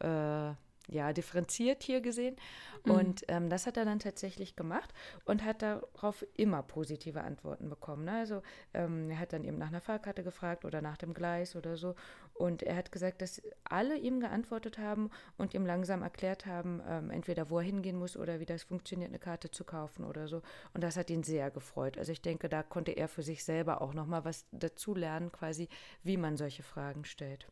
äh, 0.00 0.52
ja, 0.88 1.12
differenziert 1.12 1.82
hier 1.82 2.00
gesehen. 2.00 2.36
Mhm. 2.84 2.90
Und 2.90 3.24
ähm, 3.28 3.50
das 3.50 3.66
hat 3.66 3.76
er 3.76 3.84
dann 3.84 3.98
tatsächlich 3.98 4.56
gemacht 4.56 4.92
und 5.24 5.44
hat 5.44 5.62
darauf 5.62 6.24
immer 6.34 6.62
positive 6.62 7.22
Antworten 7.22 7.68
bekommen. 7.68 8.04
Ne? 8.04 8.12
Also 8.12 8.42
ähm, 8.74 9.10
er 9.10 9.18
hat 9.18 9.32
dann 9.32 9.44
eben 9.44 9.58
nach 9.58 9.68
einer 9.68 9.80
Fahrkarte 9.80 10.22
gefragt 10.22 10.64
oder 10.64 10.82
nach 10.82 10.96
dem 10.96 11.14
Gleis 11.14 11.56
oder 11.56 11.76
so. 11.76 11.94
Und 12.34 12.62
er 12.62 12.76
hat 12.76 12.92
gesagt, 12.92 13.22
dass 13.22 13.42
alle 13.64 13.96
ihm 13.96 14.20
geantwortet 14.20 14.78
haben 14.78 15.10
und 15.38 15.54
ihm 15.54 15.66
langsam 15.66 16.02
erklärt 16.02 16.46
haben, 16.46 16.82
ähm, 16.88 17.10
entweder 17.10 17.50
wo 17.50 17.58
er 17.58 17.64
hingehen 17.64 17.96
muss 17.96 18.16
oder 18.16 18.40
wie 18.40 18.46
das 18.46 18.62
funktioniert, 18.62 19.10
eine 19.10 19.18
Karte 19.18 19.50
zu 19.50 19.64
kaufen 19.64 20.04
oder 20.04 20.28
so. 20.28 20.42
Und 20.74 20.84
das 20.84 20.96
hat 20.96 21.10
ihn 21.10 21.22
sehr 21.22 21.50
gefreut. 21.50 21.98
Also 21.98 22.12
ich 22.12 22.22
denke, 22.22 22.48
da 22.48 22.62
konnte 22.62 22.92
er 22.92 23.08
für 23.08 23.22
sich 23.22 23.44
selber 23.44 23.80
auch 23.80 23.94
nochmal 23.94 24.24
was 24.24 24.46
dazu 24.52 24.94
lernen, 24.94 25.32
quasi, 25.32 25.68
wie 26.02 26.16
man 26.16 26.36
solche 26.36 26.62
Fragen 26.62 27.04
stellt. 27.04 27.48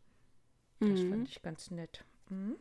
Das 0.80 1.00
mhm. 1.00 1.10
fand 1.10 1.28
ich 1.28 1.42
ganz 1.42 1.70
nett. 1.70 2.04
Mhm. 2.28 2.56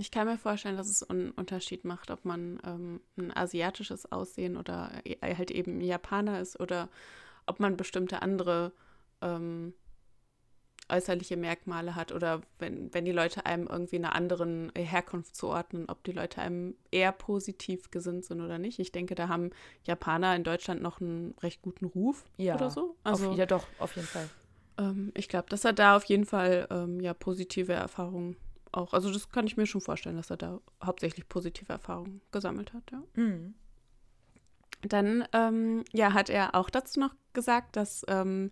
Ich 0.00 0.10
kann 0.10 0.26
mir 0.26 0.38
vorstellen, 0.38 0.78
dass 0.78 0.88
es 0.88 1.02
einen 1.02 1.30
Unterschied 1.32 1.84
macht, 1.84 2.10
ob 2.10 2.24
man 2.24 2.58
ähm, 2.64 3.00
ein 3.18 3.36
asiatisches 3.36 4.10
Aussehen 4.10 4.56
oder 4.56 4.90
e, 5.04 5.18
halt 5.20 5.50
eben 5.50 5.82
Japaner 5.82 6.40
ist 6.40 6.58
oder 6.58 6.88
ob 7.44 7.60
man 7.60 7.76
bestimmte 7.76 8.22
andere 8.22 8.72
ähm, 9.20 9.74
äußerliche 10.88 11.36
Merkmale 11.36 11.96
hat 11.96 12.12
oder 12.12 12.40
wenn, 12.58 12.92
wenn 12.94 13.04
die 13.04 13.12
Leute 13.12 13.44
einem 13.44 13.66
irgendwie 13.66 13.96
einer 13.96 14.14
anderen 14.14 14.72
Herkunft 14.74 15.36
zuordnen, 15.36 15.90
ob 15.90 16.02
die 16.04 16.12
Leute 16.12 16.40
einem 16.40 16.76
eher 16.90 17.12
positiv 17.12 17.90
gesinnt 17.90 18.24
sind 18.24 18.40
oder 18.40 18.58
nicht. 18.58 18.78
Ich 18.78 18.92
denke, 18.92 19.14
da 19.14 19.28
haben 19.28 19.50
Japaner 19.84 20.34
in 20.34 20.44
Deutschland 20.44 20.80
noch 20.80 21.02
einen 21.02 21.34
recht 21.42 21.60
guten 21.60 21.84
Ruf 21.84 22.24
ja, 22.38 22.54
oder 22.54 22.70
so. 22.70 22.96
Also, 23.04 23.32
auf, 23.32 23.36
ja, 23.36 23.44
doch, 23.44 23.66
auf 23.78 23.94
jeden 23.96 24.08
Fall. 24.08 24.30
Ähm, 24.78 25.12
ich 25.14 25.28
glaube, 25.28 25.50
dass 25.50 25.66
er 25.66 25.74
da 25.74 25.94
auf 25.94 26.04
jeden 26.04 26.24
Fall 26.24 26.66
ähm, 26.70 27.00
ja 27.00 27.12
positive 27.12 27.74
Erfahrungen 27.74 28.38
auch. 28.72 28.92
Also 28.92 29.12
das 29.12 29.30
kann 29.30 29.46
ich 29.46 29.56
mir 29.56 29.66
schon 29.66 29.80
vorstellen, 29.80 30.16
dass 30.16 30.30
er 30.30 30.36
da 30.36 30.60
hauptsächlich 30.82 31.28
positive 31.28 31.72
Erfahrungen 31.72 32.20
gesammelt 32.32 32.72
hat, 32.72 32.90
ja. 32.92 33.02
Mhm. 33.14 33.54
Dann 34.82 35.24
ähm, 35.32 35.84
ja, 35.92 36.14
hat 36.14 36.30
er 36.30 36.54
auch 36.54 36.70
dazu 36.70 37.00
noch 37.00 37.14
gesagt, 37.34 37.76
dass 37.76 38.04
ähm, 38.08 38.50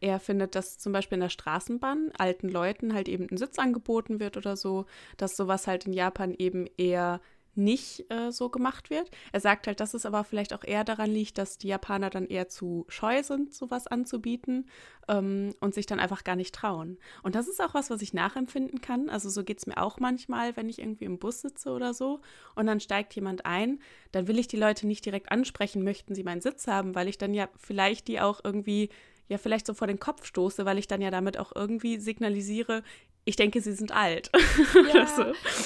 er 0.00 0.18
findet, 0.18 0.54
dass 0.54 0.78
zum 0.78 0.92
Beispiel 0.92 1.16
in 1.16 1.22
der 1.22 1.28
Straßenbahn 1.28 2.10
alten 2.16 2.48
Leuten 2.48 2.94
halt 2.94 3.08
eben 3.08 3.28
ein 3.30 3.36
Sitz 3.36 3.58
angeboten 3.58 4.20
wird 4.20 4.36
oder 4.36 4.56
so, 4.56 4.86
dass 5.16 5.36
sowas 5.36 5.66
halt 5.66 5.86
in 5.86 5.92
Japan 5.92 6.34
eben 6.36 6.66
eher 6.76 7.20
nicht 7.64 8.10
äh, 8.10 8.32
so 8.32 8.48
gemacht 8.48 8.90
wird. 8.90 9.10
Er 9.32 9.40
sagt 9.40 9.66
halt, 9.66 9.80
dass 9.80 9.94
es 9.94 10.06
aber 10.06 10.24
vielleicht 10.24 10.52
auch 10.52 10.64
eher 10.64 10.84
daran 10.84 11.10
liegt, 11.10 11.38
dass 11.38 11.58
die 11.58 11.68
Japaner 11.68 12.10
dann 12.10 12.26
eher 12.26 12.48
zu 12.48 12.84
scheu 12.88 13.22
sind, 13.22 13.54
sowas 13.54 13.86
anzubieten 13.86 14.68
ähm, 15.08 15.54
und 15.60 15.74
sich 15.74 15.86
dann 15.86 16.00
einfach 16.00 16.24
gar 16.24 16.36
nicht 16.36 16.54
trauen. 16.54 16.98
Und 17.22 17.34
das 17.34 17.48
ist 17.48 17.60
auch 17.62 17.74
was, 17.74 17.90
was 17.90 18.02
ich 18.02 18.14
nachempfinden 18.14 18.80
kann. 18.80 19.08
Also 19.10 19.28
so 19.28 19.44
geht 19.44 19.58
es 19.58 19.66
mir 19.66 19.78
auch 19.78 20.00
manchmal, 20.00 20.56
wenn 20.56 20.68
ich 20.68 20.78
irgendwie 20.78 21.04
im 21.04 21.18
Bus 21.18 21.42
sitze 21.42 21.70
oder 21.70 21.94
so 21.94 22.20
und 22.54 22.66
dann 22.66 22.80
steigt 22.80 23.14
jemand 23.14 23.46
ein, 23.46 23.80
dann 24.12 24.26
will 24.28 24.38
ich 24.38 24.48
die 24.48 24.56
Leute 24.56 24.86
nicht 24.86 25.04
direkt 25.04 25.30
ansprechen, 25.30 25.84
möchten 25.84 26.14
sie 26.14 26.24
meinen 26.24 26.40
Sitz 26.40 26.66
haben, 26.66 26.94
weil 26.94 27.08
ich 27.08 27.18
dann 27.18 27.34
ja 27.34 27.48
vielleicht 27.56 28.08
die 28.08 28.20
auch 28.20 28.40
irgendwie 28.42 28.90
ja 29.30 29.38
vielleicht 29.38 29.66
so 29.66 29.74
vor 29.74 29.86
den 29.86 30.00
Kopf 30.00 30.24
stoße, 30.24 30.66
weil 30.66 30.78
ich 30.78 30.88
dann 30.88 31.00
ja 31.00 31.10
damit 31.10 31.38
auch 31.38 31.52
irgendwie 31.54 31.98
signalisiere, 31.98 32.82
ich 33.30 33.36
denke, 33.36 33.60
sie 33.60 33.72
sind 33.72 33.92
alt. 33.92 34.30
Ja, 34.92 35.06
so. 35.06 35.24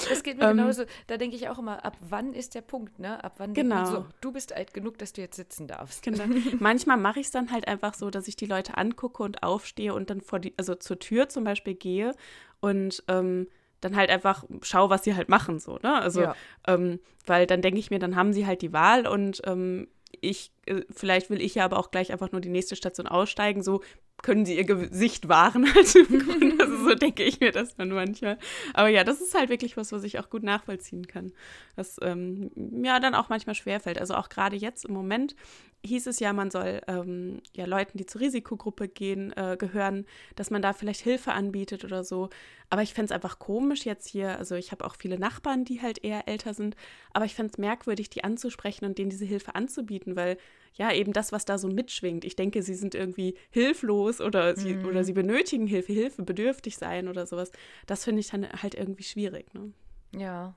das 0.09 0.22
geht 0.22 0.38
mir 0.38 0.44
ähm, 0.44 0.59
genauso. 0.59 0.85
Da 1.07 1.16
denke 1.16 1.37
ich 1.37 1.48
auch 1.48 1.59
immer, 1.59 1.85
ab 1.85 1.96
wann 2.00 2.35
ist 2.35 2.55
der 2.55 2.61
Punkt, 2.61 2.98
ne? 2.98 3.22
Ab 3.24 3.35
wann 3.38 3.55
genau. 3.55 3.85
so, 3.87 4.07
du 4.20 4.33
bist 4.33 4.55
alt 4.55 4.74
genug, 4.74 4.98
dass 4.98 5.12
du 5.12 5.22
jetzt 5.22 5.37
sitzen 5.37 5.66
darfst. 5.66 6.03
Genau. 6.03 6.24
Manchmal 6.59 6.96
mache 6.96 7.20
ich 7.20 7.27
es 7.27 7.33
dann 7.33 7.50
halt 7.50 7.66
einfach 7.66 7.94
so, 7.94 8.11
dass 8.11 8.29
ich 8.29 8.37
die 8.37 8.46
Leute 8.46 8.77
angucke 8.77 9.22
und 9.22 9.42
aufstehe 9.42 9.94
und 9.94 10.11
dann 10.11 10.20
vor 10.20 10.38
die, 10.38 10.53
also 10.59 10.74
zur 10.74 10.98
Tür 10.98 11.29
zum 11.29 11.44
Beispiel 11.44 11.74
gehe 11.74 12.14
und 12.61 13.03
ähm, 13.09 13.48
dann 13.81 13.96
halt 13.96 14.11
einfach 14.11 14.44
schaue, 14.62 14.90
was 14.90 15.05
sie 15.05 15.14
halt 15.14 15.29
machen, 15.29 15.59
so, 15.59 15.79
ne? 15.83 16.00
Also, 16.00 16.22
ja. 16.22 16.37
ähm, 16.66 17.00
weil 17.27 17.46
dann 17.46 17.62
denke 17.62 17.81
ich 17.81 17.90
mir, 17.90 17.98
dann 17.98 18.16
haben 18.16 18.33
sie 18.33 18.46
halt 18.46 18.62
die 18.62 18.72
Wahl 18.72 19.07
und 19.07 19.40
ähm, 19.44 19.88
ich, 20.20 20.53
äh, 20.66 20.83
vielleicht 20.90 21.31
will 21.31 21.40
ich 21.40 21.55
ja 21.55 21.64
aber 21.64 21.79
auch 21.79 21.90
gleich 21.90 22.12
einfach 22.12 22.33
nur 22.33 22.40
die 22.40 22.50
nächste 22.50 22.77
Station 22.77 23.07
aussteigen, 23.07 23.62
so 23.62 23.83
können 24.25 24.45
sie 24.47 24.57
ihr 24.57 24.65
Gesicht 24.65 25.29
wahren. 25.29 25.67
Also, 25.77 25.99
also 26.59 26.89
so 26.89 26.95
denke 26.95 27.25
ich 27.25 27.41
mir 27.41 27.53
das 27.53 27.77
dann 27.77 27.91
manchmal. 27.91 28.39
Aber 28.73 28.89
ja, 28.89 29.05
das 29.05 29.21
ist 29.21 29.35
halt 29.35 29.51
wirklich 29.51 29.77
was, 29.77 29.93
was 29.93 30.03
ich 30.03 30.19
auch 30.19 30.31
gut 30.31 30.43
nachvollziehen 30.43 31.07
kann. 31.07 31.33
Was 31.77 31.97
ähm, 32.01 32.51
ja 32.83 33.01
dann 33.01 33.15
auch 33.15 33.29
manchmal 33.29 33.55
schwerfällt. 33.55 34.01
Also 34.01 34.15
auch 34.15 34.29
gerade 34.29 34.57
jetzt 34.57 34.87
im 34.87 34.95
Moment 34.95 35.37
hieß 35.85 36.07
es 36.07 36.21
ja, 36.21 36.33
man 36.33 36.51
soll 36.51 36.81
ähm, 36.89 37.43
ja 37.53 37.67
Leuten, 37.67 37.99
die 37.99 38.07
zur 38.07 38.23
Risikogruppe 38.23 38.89
gehen, 38.89 39.33
äh, 39.37 39.57
gehören, 39.59 40.07
dass 40.37 40.51
man 40.51 40.63
da 40.63 40.73
vielleicht 40.73 41.03
Hilfe 41.03 41.33
anbietet 41.33 41.85
oder 41.85 42.03
so. 42.03 42.31
Aber 42.71 42.83
ich 42.83 42.95
fände 42.95 43.07
es 43.07 43.13
einfach 43.13 43.39
komisch 43.39 43.85
jetzt 43.85 44.09
hier. 44.09 44.39
Also 44.39 44.55
ich 44.55 44.73
habe 44.73 44.85
auch 44.85 44.97
viele 44.97 45.19
Nachbarn, 45.19 45.65
die 45.65 45.83
halt 45.83 46.03
eher 46.03 46.27
älter 46.29 46.55
sind. 46.55 46.77
Aber 47.13 47.27
ich 47.27 47.35
fände 47.35 47.53
es 47.53 47.59
merkwürdig, 47.59 48.09
die 48.09 48.25
anzusprechen 48.25 48.87
und 48.87 48.97
denen 48.97 49.11
diese 49.11 49.27
Hilfe 49.27 49.55
anzubieten, 49.55 50.17
weil 50.17 50.39
ja 50.75 50.93
eben 50.93 51.13
das, 51.13 51.33
was 51.33 51.45
da 51.45 51.59
so 51.59 51.69
mitschwingt. 51.69 52.25
Ich 52.25 52.37
denke, 52.37 52.63
sie 52.63 52.75
sind 52.75 52.95
irgendwie 52.95 53.37
hilflos 53.51 54.21
oder 54.21 54.57
sie, 54.57 54.75
mhm. 54.75 54.87
oder 54.87 55.05
sie 55.05 55.13
benötigen 55.13 55.67
Hilfe, 55.67 55.93
Hilfe 55.93 56.23
bedürftig 56.23 56.77
sein 56.77 57.09
oder 57.09 57.27
sowas. 57.27 57.53
Das 57.87 58.05
finde 58.05 58.21
ich 58.21 58.31
dann 58.31 58.49
halt 58.63 58.75
irgendwie 58.75 59.05
schwierig. 59.05 59.53
Ne? 59.55 59.73
Ja, 60.17 60.55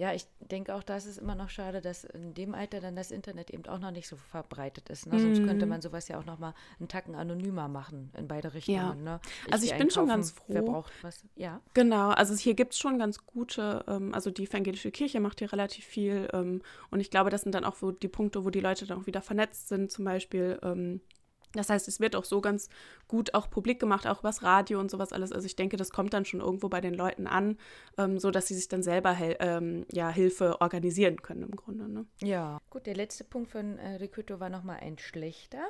ja, 0.00 0.14
ich 0.14 0.24
denke 0.38 0.74
auch, 0.74 0.82
das 0.82 1.04
ist 1.04 1.18
immer 1.18 1.34
noch 1.34 1.50
schade, 1.50 1.82
dass 1.82 2.04
in 2.04 2.32
dem 2.32 2.54
Alter 2.54 2.80
dann 2.80 2.96
das 2.96 3.10
Internet 3.10 3.50
eben 3.50 3.66
auch 3.66 3.78
noch 3.78 3.90
nicht 3.90 4.08
so 4.08 4.16
verbreitet 4.16 4.88
ist. 4.88 5.06
Ne? 5.06 5.20
Sonst 5.20 5.44
könnte 5.44 5.66
mhm. 5.66 5.72
man 5.72 5.82
sowas 5.82 6.08
ja 6.08 6.18
auch 6.18 6.24
noch 6.24 6.38
mal 6.38 6.54
einen 6.78 6.88
Tacken 6.88 7.14
anonymer 7.14 7.68
machen 7.68 8.10
in 8.16 8.26
beide 8.26 8.54
Richtungen. 8.54 8.78
Ja. 8.78 8.94
Ne? 8.94 9.20
Ich 9.46 9.52
also 9.52 9.66
ich 9.66 9.76
bin 9.76 9.90
schon 9.90 10.08
ganz 10.08 10.30
froh. 10.30 10.54
Wer 10.54 10.62
braucht 10.62 10.90
was? 11.02 11.22
Ja. 11.36 11.60
Genau, 11.74 12.08
also 12.08 12.34
hier 12.34 12.54
gibt 12.54 12.72
es 12.72 12.78
schon 12.78 12.98
ganz 12.98 13.26
gute, 13.26 13.84
ähm, 13.88 14.14
also 14.14 14.30
die 14.30 14.44
evangelische 14.44 14.90
Kirche 14.90 15.20
macht 15.20 15.40
hier 15.40 15.52
relativ 15.52 15.84
viel 15.84 16.30
ähm, 16.32 16.62
und 16.90 17.00
ich 17.00 17.10
glaube, 17.10 17.28
das 17.28 17.42
sind 17.42 17.54
dann 17.54 17.66
auch 17.66 17.76
so 17.76 17.92
die 17.92 18.08
Punkte, 18.08 18.42
wo 18.46 18.48
die 18.48 18.60
Leute 18.60 18.86
dann 18.86 19.02
auch 19.02 19.06
wieder 19.06 19.20
vernetzt 19.20 19.68
sind, 19.68 19.92
zum 19.92 20.06
Beispiel 20.06 20.58
ähm, 20.62 21.02
das 21.54 21.68
heißt, 21.68 21.88
es 21.88 21.98
wird 22.00 22.14
auch 22.14 22.24
so 22.24 22.40
ganz 22.40 22.68
gut 23.08 23.34
auch 23.34 23.50
publik 23.50 23.80
gemacht, 23.80 24.06
auch 24.06 24.20
übers 24.20 24.42
Radio 24.42 24.78
und 24.78 24.90
sowas 24.90 25.12
alles. 25.12 25.32
Also 25.32 25.46
ich 25.46 25.56
denke, 25.56 25.76
das 25.76 25.90
kommt 25.90 26.14
dann 26.14 26.24
schon 26.24 26.40
irgendwo 26.40 26.68
bei 26.68 26.80
den 26.80 26.94
Leuten 26.94 27.26
an, 27.26 27.58
ähm, 27.98 28.18
so 28.18 28.30
dass 28.30 28.46
sie 28.46 28.54
sich 28.54 28.68
dann 28.68 28.82
selber 28.82 29.16
ähm, 29.18 29.84
ja, 29.90 30.10
Hilfe 30.10 30.60
organisieren 30.60 31.22
können 31.22 31.42
im 31.42 31.56
Grunde. 31.56 31.88
Ne? 31.88 32.06
Ja. 32.22 32.60
Gut, 32.70 32.86
der 32.86 32.94
letzte 32.94 33.24
Punkt 33.24 33.50
von 33.50 33.78
äh, 33.78 33.96
Rikuto 33.96 34.38
war 34.38 34.48
nochmal 34.48 34.78
ein 34.80 34.98
schlechter. 34.98 35.62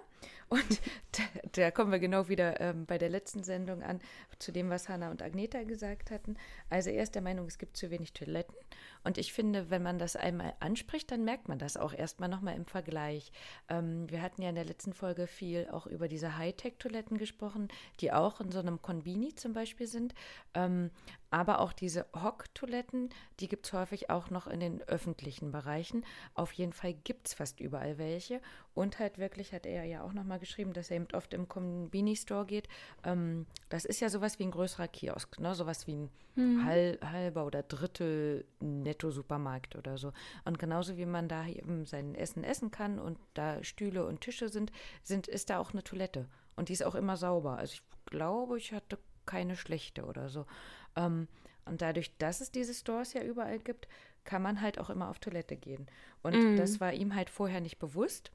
Und 0.51 0.81
da, 1.13 1.23
da, 1.53 1.71
kommen 1.71 1.93
wir 1.93 2.01
genau 2.01 2.29
wieder 2.29 2.61
ähm, 2.61 2.85
bei 2.85 2.99
der 2.99 3.09
letzten 3.09 3.45
Sendung 3.45 3.83
an, 3.85 4.01
zu 4.41 4.51
dem, 4.51 4.69
was 4.69 4.89
Hanna 4.89 5.11
und 5.11 5.23
Agneta 5.23 5.63
gesagt 5.63 6.11
hatten. 6.11 6.37
Also 6.69 6.91
er 6.91 7.05
ist 7.05 7.15
der 7.15 7.23
Meinung, 7.23 7.47
es 7.47 7.57
gibt 7.57 7.77
zu 7.77 7.91
wenig 7.91 8.13
Toiletten. 8.13 8.57
Und 9.05 9.17
ich 9.17 9.33
finde, 9.33 9.71
wenn 9.71 9.83
man 9.83 9.99
das 9.99 10.17
einmal 10.17 10.55
anspricht, 10.59 11.11
dann 11.13 11.25
merkt 11.25 11.49
man 11.49 11.59
das 11.59 11.77
auch 11.77 11.95
erstmal 11.95 12.29
nochmal 12.29 12.57
im 12.57 12.67
Vergleich. 12.67 13.33
Ähm, 13.69 14.11
wir 14.11 14.23
hatten 14.23 14.43
ja 14.43 14.49
in 14.49 14.57
der 14.57 14.65
letzten 14.65 14.93
Folge 14.93 15.29
viel 15.29 15.69
auch 15.71 15.87
über 15.87 16.09
diese 16.09 16.37
Hightech-Toiletten 16.37 17.17
gesprochen, 17.17 17.69
die 18.01 18.13
auch 18.13 18.41
in 18.41 18.51
so 18.51 18.59
einem 18.59 18.83
Konbini 18.83 19.37
zum 19.37 19.53
Beispiel 19.53 19.87
sind. 19.87 20.15
Ähm, 20.55 20.91
Aber 21.31 21.61
auch 21.61 21.73
diese 21.73 22.07
Hocktoiletten, 22.15 23.11
die 23.39 23.49
gibt 23.49 23.67
es 23.67 23.73
häufig 23.73 24.11
auch 24.11 24.31
noch 24.31 24.47
in 24.47 24.61
den 24.61 24.83
öffentlichen 24.83 25.53
Bereichen. 25.53 26.05
Auf 26.35 26.53
jeden 26.53 26.73
Fall 26.73 26.93
gibt 26.93 27.29
es 27.29 27.35
fast 27.35 27.61
überall 27.61 27.99
welche. 27.99 28.41
Und 28.75 28.99
halt 28.99 29.19
wirklich 29.19 29.53
hat 29.53 29.65
er 29.65 29.85
ja 29.85 30.03
auch 30.03 30.13
nochmal 30.13 30.41
geschrieben, 30.41 30.73
dass 30.73 30.91
er 30.91 30.97
eben 30.97 31.09
oft 31.13 31.33
im 31.35 31.49
Combini-Store 31.49 32.47
geht. 32.47 32.69
Ähm, 33.05 33.47
das 33.69 33.85
ist 33.85 34.01
ja 34.01 34.09
sowas 34.09 34.39
wie 34.39 34.45
ein 34.45 34.51
größerer 34.51 34.89
Kiosk, 34.89 35.39
ne? 35.39 35.55
sowas 35.55 35.87
wie 35.87 35.95
ein 35.95 36.11
mhm. 36.35 36.65
Hal 36.65 36.99
halber 37.03 37.47
oder 37.47 37.63
Drittel 37.63 38.45
Netto-Supermarkt 38.61 39.77
oder 39.77 39.99
so. 39.99 40.13
Und 40.45 40.59
genauso 40.59 40.97
wie 40.97 41.07
man 41.07 41.29
da 41.29 41.47
eben 41.47 41.87
sein 41.87 42.15
Essen 42.15 42.43
essen 42.43 42.71
kann 42.71 42.99
und 42.99 43.19
da 43.35 43.63
Stühle 43.63 44.05
und 44.05 44.21
Tische 44.21 44.49
sind, 44.49 44.73
sind 45.03 45.29
ist 45.29 45.51
da 45.51 45.59
auch 45.59 45.73
eine 45.73 45.85
Toilette. 45.85 46.27
Und 46.57 46.69
die 46.69 46.73
ist 46.73 46.85
auch 46.85 46.95
immer 46.95 47.17
sauber. 47.17 47.57
Also 47.57 47.75
ich 47.75 47.83
glaube, 48.07 48.59
ich 48.59 48.73
hatte 48.73 48.99
keine 49.27 49.57
schlechte 49.57 50.05
oder 50.05 50.29
so. 50.29 50.47
Ähm, 50.97 51.29
und 51.65 51.83
dadurch, 51.83 52.17
dass 52.19 52.41
es 52.41 52.51
diese 52.51 52.75
Stores 52.75 53.13
ja 53.13 53.23
überall 53.23 53.59
gibt, 53.59 53.87
kann 54.25 54.43
man 54.43 54.61
halt 54.61 54.79
auch 54.79 54.91
immer 54.91 55.09
auf 55.09 55.19
Toilette 55.19 55.57
gehen. 55.57 55.87
Und 56.23 56.35
mm. 56.35 56.57
das 56.57 56.81
war 56.81 56.93
ihm 56.93 57.15
halt 57.15 57.31
vorher 57.31 57.61
nicht 57.61 57.79
bewusst. 57.79 58.31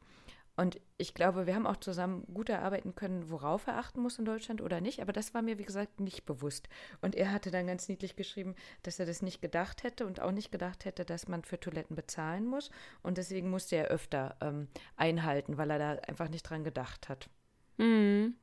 Und 0.57 0.79
ich 0.97 1.13
glaube, 1.13 1.47
wir 1.47 1.55
haben 1.55 1.67
auch 1.67 1.77
zusammen 1.77 2.25
gut 2.33 2.47
erarbeiten 2.47 2.95
können, 2.95 3.29
worauf 3.29 3.67
er 3.67 3.77
achten 3.77 4.01
muss 4.01 4.19
in 4.19 4.25
Deutschland 4.25 4.61
oder 4.61 4.79
nicht. 4.79 5.01
Aber 5.01 5.11
das 5.11 5.33
war 5.33 5.41
mir, 5.41 5.57
wie 5.57 5.65
gesagt, 5.65 5.99
nicht 5.99 6.25
bewusst. 6.25 6.69
Und 7.01 7.13
er 7.15 7.33
hatte 7.33 7.51
dann 7.51 7.67
ganz 7.67 7.89
niedlich 7.89 8.15
geschrieben, 8.15 8.55
dass 8.83 8.99
er 8.99 9.05
das 9.05 9.21
nicht 9.21 9.41
gedacht 9.41 9.83
hätte 9.83 10.05
und 10.05 10.21
auch 10.21 10.31
nicht 10.31 10.51
gedacht 10.51 10.85
hätte, 10.85 11.03
dass 11.03 11.27
man 11.27 11.43
für 11.43 11.59
Toiletten 11.59 11.95
bezahlen 11.95 12.47
muss. 12.47 12.71
Und 13.03 13.17
deswegen 13.17 13.49
musste 13.49 13.75
er 13.75 13.87
öfter 13.87 14.37
ähm, 14.39 14.69
einhalten, 14.95 15.57
weil 15.57 15.71
er 15.71 15.79
da 15.79 15.91
einfach 16.07 16.29
nicht 16.29 16.43
dran 16.43 16.63
gedacht 16.63 17.09
hat. 17.09 17.29
Mhm. 17.77 18.35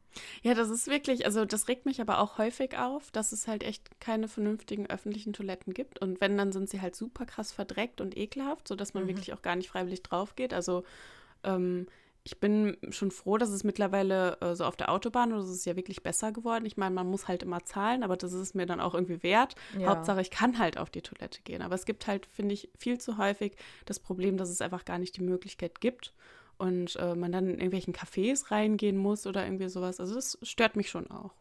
Ja, 0.43 0.55
das 0.55 0.71
ist 0.71 0.89
wirklich, 0.89 1.27
also 1.27 1.45
das 1.45 1.69
regt 1.69 1.87
mich 1.87 2.01
aber 2.01 2.19
auch 2.19 2.39
häufig 2.39 2.77
auf, 2.79 3.11
dass 3.11 3.33
es 3.33 3.49
halt 3.49 3.63
echt 3.63 4.01
keine 4.01 4.29
vernünftigen 4.29 4.89
öffentlichen 4.89 5.33
Toiletten 5.33 5.75
gibt. 5.75 6.01
Und 6.01 6.21
wenn, 6.21 6.37
dann 6.37 6.53
sind 6.53 6.69
sie 6.69 6.81
halt 6.81 6.97
super 6.97 7.27
krass 7.27 7.53
verdreckt 7.53 8.01
und 8.01 8.17
ekelhaft, 8.17 8.69
sodass 8.69 8.95
man 8.95 9.05
mhm. 9.05 9.09
wirklich 9.09 9.33
auch 9.33 9.43
gar 9.43 9.57
nicht 9.57 9.69
freiwillig 9.69 10.03
drauf 10.03 10.37
geht. 10.37 10.55
Also 10.55 10.85
ähm, 11.45 11.87
ich 12.25 12.39
bin 12.39 12.77
schon 12.91 13.11
froh, 13.11 13.37
dass 13.37 13.51
es 13.51 13.65
mittlerweile 13.65 14.41
äh, 14.41 14.55
so 14.55 14.65
auf 14.65 14.77
der 14.77 14.93
Autobahn, 14.93 15.33
oder 15.33 15.43
es 15.43 15.51
ist 15.51 15.67
ja 15.67 15.75
wirklich 15.75 16.03
besser 16.03 16.31
geworden. 16.31 16.67
Ich 16.67 16.77
meine, 16.77 16.95
man 16.95 17.09
muss 17.09 17.27
halt 17.27 17.43
immer 17.43 17.65
zahlen, 17.65 18.05
aber 18.05 18.17
das 18.17 18.33
ist 18.33 18.55
mir 18.55 18.67
dann 18.67 18.81
auch 18.81 18.95
irgendwie 18.95 19.23
wert. 19.25 19.57
Ja. 19.77 19.89
Hauptsache, 19.89 20.21
ich 20.21 20.31
kann 20.31 20.59
halt 20.59 20.79
auf 20.79 20.91
die 20.91 21.03
Toilette 21.03 21.41
gehen. 21.43 21.63
Aber 21.63 21.75
es 21.75 21.85
gibt 21.85 22.07
halt, 22.07 22.27
finde 22.27 22.55
ich, 22.55 22.71
viel 22.79 22.99
zu 22.99 23.19
häufig 23.19 23.57
das 23.87 23.99
Problem, 23.99 24.37
dass 24.37 24.51
es 24.51 24.61
einfach 24.61 24.85
gar 24.85 24.99
nicht 24.99 25.17
die 25.17 25.23
Möglichkeit 25.23 25.81
gibt 25.81 26.13
und 26.63 26.95
äh, 26.95 27.17
man 27.17 27.33
dann 27.33 27.47
in 27.47 27.55
irgendwelchen 27.55 27.93
Cafés 27.93 28.53
reingehen 28.53 28.97
muss 28.97 29.27
oder 29.27 29.45
irgendwie 29.45 29.69
sowas. 29.69 29.99
Also 29.99 30.15
das 30.15 30.39
stört 30.43 30.77
mich 30.77 30.91
schon 30.91 31.11
auch. 31.11 31.35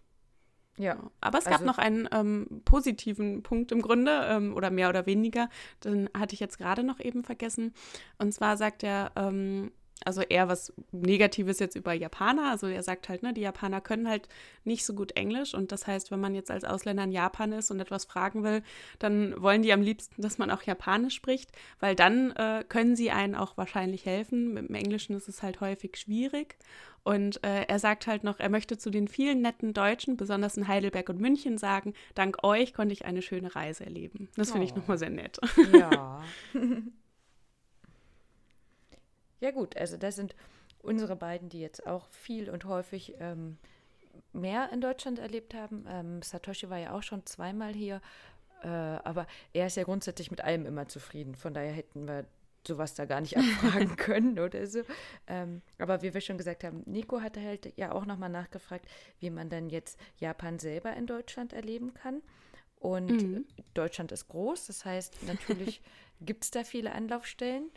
Ja. 0.80 0.98
Aber 1.22 1.38
es 1.38 1.44
gab 1.44 1.54
also, 1.60 1.66
noch 1.66 1.78
einen 1.78 2.10
ähm, 2.12 2.64
positiven 2.66 3.44
Punkt 3.44 3.72
im 3.72 3.84
Grunde 3.84 4.26
ähm, 4.28 4.56
oder 4.56 4.72
mehr 4.72 4.90
oder 4.90 5.06
weniger. 5.06 5.48
Den 5.84 6.10
hatte 6.18 6.34
ich 6.34 6.40
jetzt 6.40 6.58
gerade 6.58 6.84
noch 6.84 7.00
eben 7.00 7.24
vergessen. 7.24 7.76
Und 8.18 8.34
zwar 8.34 8.58
sagt 8.58 8.82
er, 8.82 9.12
ähm, 9.16 9.72
also 10.06 10.22
eher 10.22 10.48
was 10.48 10.74
Negatives 10.92 11.60
jetzt 11.60 11.76
über 11.76 11.94
Japaner. 11.94 12.52
Also 12.52 12.68
er 12.68 12.84
sagt 12.84 13.10
halt, 13.10 13.24
ne, 13.24 13.34
die 13.34 13.42
Japaner 13.42 13.82
können 13.82 14.08
halt 14.08 14.28
nicht 14.64 14.86
so 14.86 14.94
gut 14.94 15.14
Englisch 15.14 15.54
und 15.54 15.72
das 15.72 15.88
heißt, 15.88 16.12
wenn 16.12 16.20
man 16.20 16.36
jetzt 16.36 16.52
als 16.52 16.64
Ausländer 16.64 17.04
in 17.04 17.12
Japan 17.12 17.52
ist 17.52 17.72
und 17.72 17.80
etwas 17.80 18.06
fragen 18.06 18.44
will, 18.44 18.64
dann 19.00 19.42
wollen 19.42 19.62
die 19.62 19.74
am 19.74 19.82
liebsten, 19.82 20.22
dass 20.22 20.38
man 20.38 20.52
auch 20.52 20.64
Japanisch 20.64 21.16
spricht, 21.16 21.52
weil 21.80 21.96
dann 21.96 22.32
äh, 22.32 22.64
können 22.68 22.96
sie 22.96 23.12
einen 23.12 23.36
auch 23.36 23.58
wahrscheinlich 23.58 24.06
helfen. 24.06 24.54
Mit 24.54 24.70
dem 24.70 24.76
Englischen 24.76 25.16
ist 25.16 25.28
es 25.28 25.44
halt 25.44 25.62
häufig 25.62 25.98
schwierig. 25.98 26.58
Und 27.04 27.44
äh, 27.44 27.64
er 27.64 27.80
sagt 27.80 28.06
halt 28.06 28.24
noch, 28.24 28.40
er 28.40 28.50
möchte 28.50 28.78
zu 28.78 28.92
den 28.92 29.08
vielen 29.08 29.42
netten 29.42 29.74
Deutschen, 29.74 30.18
besonders 30.18 30.56
in 30.56 30.68
Heidelberg 30.68 31.10
und 31.10 31.20
München, 31.20 31.58
sagen, 31.58 31.94
dank 32.14 32.44
euch 32.44 32.74
konnte 32.74 32.94
ich 32.94 33.06
eine 33.06 33.24
schöne 33.24 33.56
Reise 33.56 33.86
erleben. 33.86 34.30
Das 34.36 34.52
finde 34.52 34.66
oh. 34.66 34.70
ich 34.70 34.76
nochmal 34.76 35.00
sehr 35.00 35.10
nett. 35.10 35.40
Ja. 35.74 36.22
Ja 39.42 39.52
gut, 39.52 39.76
also 39.76 39.98
das 39.98 40.16
sind 40.16 40.36
unsere 40.82 41.16
beiden, 41.16 41.50
die 41.50 41.60
jetzt 41.60 41.86
auch 41.86 42.08
viel 42.10 42.50
und 42.50 42.66
häufig 42.66 43.16
ähm, 43.20 43.58
mehr 44.34 44.70
in 44.72 44.82
Deutschland 44.82 45.20
erlebt 45.20 45.54
haben. 45.54 45.86
Ähm, 45.90 46.22
Satoshi 46.22 46.70
war 46.70 46.78
ja 46.78 46.94
auch 46.94 47.04
schon 47.04 47.26
zweimal 47.26 47.74
hier, 47.74 48.02
äh, 48.64 48.68
aber 48.68 49.28
er 49.54 49.68
ist 49.68 49.78
ja 49.78 49.84
grundsätzlich 49.84 50.32
mit 50.32 50.42
allem 50.42 50.66
immer 50.66 50.88
zufrieden. 50.88 51.36
Von 51.36 51.54
daher 51.54 51.74
hätten 51.74 52.08
wir 52.08 52.26
sowas 52.66 52.94
da 52.94 53.06
gar 53.06 53.22
nicht 53.22 53.38
abfragen 53.38 53.96
können 53.96 54.40
oder 54.40 54.66
so. 54.68 54.82
Ähm, 55.28 55.62
aber 55.80 56.02
wie 56.02 56.14
wir 56.14 56.22
schon 56.22 56.38
gesagt 56.38 56.64
haben, 56.64 56.84
Nico 56.86 57.22
hatte 57.22 57.42
halt 57.42 57.74
ja 57.78 57.92
auch 57.92 58.06
nochmal 58.06 58.30
nachgefragt, 58.30 58.86
wie 59.20 59.30
man 59.30 59.50
dann 59.50 59.70
jetzt 59.70 60.00
Japan 60.18 60.60
selber 60.60 60.94
in 60.96 61.08
Deutschland 61.08 61.54
erleben 61.54 61.94
kann. 61.94 62.22
Und 62.80 63.12
mhm. 63.12 63.46
Deutschland 63.76 64.12
ist 64.12 64.28
groß, 64.28 64.68
das 64.68 64.86
heißt, 64.86 65.24
natürlich 65.28 65.82
gibt 66.22 66.46
es 66.46 66.52
da 66.52 66.64
viele 66.64 66.94
Anlaufstellen. 66.94 67.70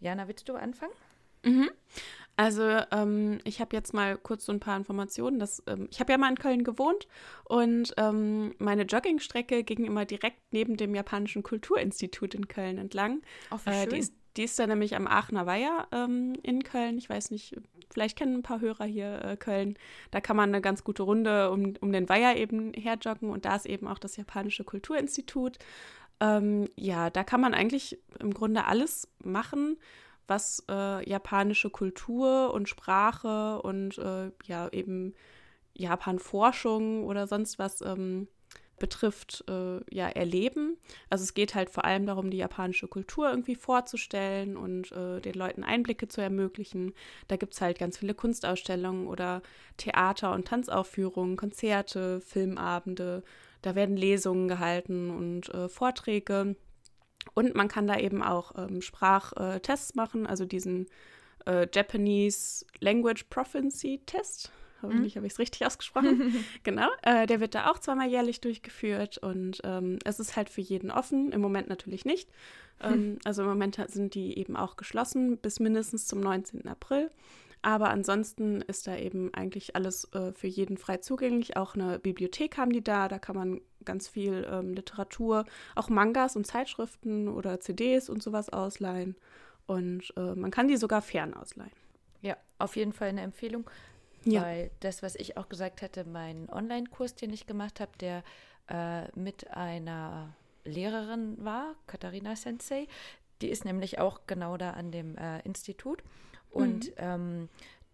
Jana, 0.00 0.28
willst 0.28 0.48
du 0.48 0.54
anfangen? 0.54 0.92
Mhm. 1.42 1.70
Also 2.40 2.62
ähm, 2.90 3.38
ich 3.44 3.60
habe 3.60 3.76
jetzt 3.76 3.92
mal 3.92 4.16
kurz 4.16 4.46
so 4.46 4.52
ein 4.52 4.60
paar 4.60 4.74
Informationen. 4.74 5.38
Dass, 5.38 5.62
ähm, 5.66 5.88
ich 5.90 6.00
habe 6.00 6.10
ja 6.10 6.16
mal 6.16 6.30
in 6.30 6.38
Köln 6.38 6.64
gewohnt 6.64 7.06
und 7.44 7.92
ähm, 7.98 8.54
meine 8.58 8.84
Joggingstrecke 8.84 9.62
ging 9.62 9.84
immer 9.84 10.06
direkt 10.06 10.40
neben 10.50 10.78
dem 10.78 10.94
Japanischen 10.94 11.42
Kulturinstitut 11.42 12.34
in 12.34 12.48
Köln 12.48 12.78
entlang. 12.78 13.20
Auch 13.50 13.60
äh, 13.66 13.86
die, 13.88 13.98
ist, 13.98 14.14
die 14.38 14.44
ist 14.44 14.58
da 14.58 14.66
nämlich 14.66 14.96
am 14.96 15.06
Aachener 15.06 15.44
Weiher 15.44 15.86
ähm, 15.92 16.32
in 16.42 16.62
Köln. 16.62 16.96
Ich 16.96 17.10
weiß 17.10 17.30
nicht, 17.30 17.56
vielleicht 17.92 18.16
kennen 18.16 18.36
ein 18.36 18.42
paar 18.42 18.62
Hörer 18.62 18.86
hier 18.86 19.22
äh, 19.22 19.36
Köln. 19.36 19.76
Da 20.10 20.22
kann 20.22 20.36
man 20.36 20.48
eine 20.48 20.62
ganz 20.62 20.82
gute 20.82 21.02
Runde 21.02 21.50
um, 21.50 21.74
um 21.82 21.92
den 21.92 22.08
Weiher 22.08 22.38
eben 22.38 22.72
herjoggen 22.72 23.28
und 23.28 23.44
da 23.44 23.56
ist 23.56 23.66
eben 23.66 23.86
auch 23.86 23.98
das 23.98 24.16
Japanische 24.16 24.64
Kulturinstitut. 24.64 25.58
Ähm, 26.20 26.70
ja, 26.74 27.10
da 27.10 27.22
kann 27.22 27.42
man 27.42 27.52
eigentlich 27.52 27.98
im 28.18 28.32
Grunde 28.32 28.64
alles 28.64 29.08
machen 29.22 29.76
was 30.30 30.64
äh, 30.70 31.08
japanische 31.08 31.68
Kultur 31.68 32.54
und 32.54 32.68
Sprache 32.68 33.60
und 33.60 33.98
äh, 33.98 34.30
ja 34.44 34.68
eben 34.70 35.14
Japan-Forschung 35.74 37.04
oder 37.04 37.26
sonst 37.26 37.58
was 37.58 37.82
ähm, 37.82 38.28
betrifft, 38.80 39.44
äh, 39.48 39.78
ja, 39.94 40.08
erleben. 40.08 40.76
Also 41.10 41.22
es 41.22 41.34
geht 41.34 41.54
halt 41.54 41.70
vor 41.70 41.84
allem 41.84 42.06
darum, 42.06 42.30
die 42.30 42.38
japanische 42.38 42.88
Kultur 42.88 43.30
irgendwie 43.30 43.54
vorzustellen 43.54 44.56
und 44.56 44.90
äh, 44.90 45.20
den 45.20 45.34
Leuten 45.34 45.62
Einblicke 45.62 46.08
zu 46.08 46.20
ermöglichen. 46.20 46.94
Da 47.28 47.36
gibt 47.36 47.54
es 47.54 47.60
halt 47.60 47.78
ganz 47.78 47.98
viele 47.98 48.14
Kunstausstellungen 48.14 49.06
oder 49.06 49.42
Theater- 49.76 50.32
und 50.32 50.48
Tanzaufführungen, 50.48 51.36
Konzerte, 51.36 52.20
Filmabende. 52.22 53.22
Da 53.62 53.74
werden 53.74 53.96
Lesungen 53.96 54.48
gehalten 54.48 55.10
und 55.10 55.50
äh, 55.54 55.68
Vorträge. 55.68 56.56
Und 57.34 57.54
man 57.54 57.68
kann 57.68 57.86
da 57.86 57.98
eben 57.98 58.22
auch 58.22 58.52
ähm, 58.56 58.82
Sprachtests 58.82 59.94
machen, 59.94 60.26
also 60.26 60.44
diesen 60.44 60.86
äh, 61.46 61.66
Japanese 61.72 62.64
Language 62.80 63.24
Proficiency 63.30 64.00
Test. 64.06 64.52
Hoffentlich 64.82 65.14
mhm. 65.14 65.18
habe 65.18 65.26
ich 65.26 65.34
es 65.34 65.38
richtig 65.38 65.66
ausgesprochen. 65.66 66.44
genau, 66.62 66.88
äh, 67.02 67.26
der 67.26 67.40
wird 67.40 67.54
da 67.54 67.70
auch 67.70 67.78
zweimal 67.78 68.08
jährlich 68.08 68.40
durchgeführt 68.40 69.18
und 69.18 69.60
ähm, 69.64 69.98
es 70.04 70.20
ist 70.20 70.36
halt 70.36 70.48
für 70.48 70.62
jeden 70.62 70.90
offen, 70.90 71.32
im 71.32 71.40
Moment 71.40 71.68
natürlich 71.68 72.04
nicht. 72.04 72.30
Ähm, 72.82 73.18
also 73.24 73.42
im 73.42 73.48
Moment 73.48 73.78
sind 73.88 74.14
die 74.14 74.38
eben 74.38 74.56
auch 74.56 74.76
geschlossen 74.76 75.36
bis 75.36 75.60
mindestens 75.60 76.06
zum 76.06 76.20
19. 76.20 76.66
April. 76.66 77.10
Aber 77.62 77.90
ansonsten 77.90 78.62
ist 78.62 78.86
da 78.86 78.96
eben 78.96 79.34
eigentlich 79.34 79.76
alles 79.76 80.04
äh, 80.14 80.32
für 80.32 80.46
jeden 80.46 80.78
frei 80.78 80.96
zugänglich. 80.98 81.56
Auch 81.56 81.74
eine 81.74 81.98
Bibliothek 81.98 82.56
haben 82.56 82.72
die 82.72 82.82
da, 82.82 83.08
da 83.08 83.18
kann 83.18 83.36
man 83.36 83.60
ganz 83.84 84.08
viel 84.08 84.46
ähm, 84.50 84.72
Literatur, 84.72 85.44
auch 85.74 85.88
Mangas 85.88 86.36
und 86.36 86.46
Zeitschriften 86.46 87.28
oder 87.28 87.60
CDs 87.60 88.08
und 88.08 88.22
sowas 88.22 88.48
ausleihen. 88.48 89.16
Und 89.66 90.12
äh, 90.16 90.34
man 90.34 90.50
kann 90.50 90.68
die 90.68 90.76
sogar 90.76 91.02
fern 91.02 91.34
ausleihen. 91.34 91.72
Ja, 92.22 92.36
auf 92.58 92.76
jeden 92.76 92.92
Fall 92.92 93.08
eine 93.08 93.22
Empfehlung. 93.22 93.68
Ja. 94.24 94.42
Weil 94.42 94.70
das, 94.80 95.02
was 95.02 95.14
ich 95.14 95.36
auch 95.36 95.48
gesagt 95.48 95.82
hatte, 95.82 96.04
mein 96.04 96.50
Online-Kurs, 96.50 97.14
den 97.14 97.32
ich 97.32 97.46
gemacht 97.46 97.80
habe, 97.80 97.92
der 98.00 98.22
äh, 98.68 99.08
mit 99.18 99.50
einer 99.50 100.34
Lehrerin 100.64 101.42
war, 101.42 101.74
Katharina 101.86 102.36
Sensei, 102.36 102.86
die 103.40 103.48
ist 103.48 103.64
nämlich 103.64 103.98
auch 103.98 104.20
genau 104.26 104.56
da 104.56 104.70
an 104.70 104.90
dem 104.90 105.16
äh, 105.16 105.40
Institut. 105.40 106.02
Und 106.50 106.86
mhm. 106.86 106.94
ähm, 106.96 107.48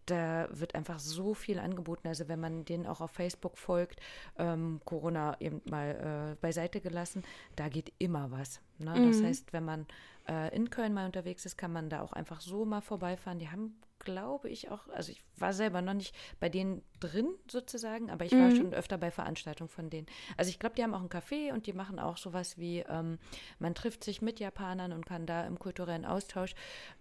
da 0.07 0.49
wird 0.53 0.75
einfach 0.75 0.99
so 0.99 1.35
viel 1.35 1.59
angeboten. 1.59 2.09
Also 2.09 2.29
wenn 2.29 2.41
man 2.41 2.65
denen 2.65 2.87
auch 2.87 3.01
auf 3.01 3.11
Facebook 3.11 3.59
folgt, 3.59 4.01
ähm, 4.39 4.81
Corona 4.85 5.37
eben 5.41 5.61
mal 5.69 6.33
äh, 6.33 6.37
beiseite 6.41 6.81
gelassen, 6.81 7.23
da 7.57 7.69
geht 7.69 7.93
immer 7.99 8.31
was. 8.31 8.61
Ne? 8.79 8.95
Mhm. 8.95 9.13
Das 9.13 9.23
heißt, 9.23 9.53
wenn 9.53 9.65
man 9.65 9.87
äh, 10.29 10.55
in 10.55 10.71
Köln 10.71 10.95
mal 10.95 11.07
unterwegs 11.07 11.45
ist, 11.45 11.59
kann 11.59 11.73
man 11.73 11.91
da 11.91 12.03
auch 12.03 12.13
einfach 12.13 12.41
so 12.41 12.65
mal 12.65 12.81
vorbeifahren. 12.81 13.39
Die 13.39 13.51
haben, 13.51 13.77
glaube 14.07 14.49
ich, 14.49 14.71
auch, 14.71 14.89
also 14.89 15.13
ich 15.13 15.23
war 15.37 15.53
selber 15.53 15.83
noch 15.83 15.93
nicht 15.95 16.17
bei 16.41 16.49
denen 16.49 16.83
drin 17.01 17.29
sozusagen, 17.51 18.11
aber 18.11 18.25
ich 18.25 18.39
war 18.39 18.51
mhm. 18.51 18.57
schon 18.57 18.73
öfter 18.73 18.97
bei 18.99 19.11
Veranstaltungen 19.11 19.69
von 19.69 19.91
denen. 19.91 20.07
Also 20.39 20.49
ich 20.49 20.59
glaube, 20.59 20.77
die 20.77 20.83
haben 20.83 20.95
auch 20.95 21.03
ein 21.03 21.11
Café 21.11 21.53
und 21.53 21.67
die 21.67 21.75
machen 21.75 21.99
auch 21.99 22.17
sowas 22.17 22.57
wie, 22.59 22.81
ähm, 22.89 23.19
man 23.59 23.75
trifft 23.75 24.05
sich 24.05 24.23
mit 24.23 24.41
Japanern 24.41 24.93
und 24.93 25.05
kann 25.07 25.27
da 25.27 25.47
im 25.47 25.59
kulturellen 25.59 26.07
Austausch 26.07 26.55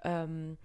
ähm, 0.03 0.57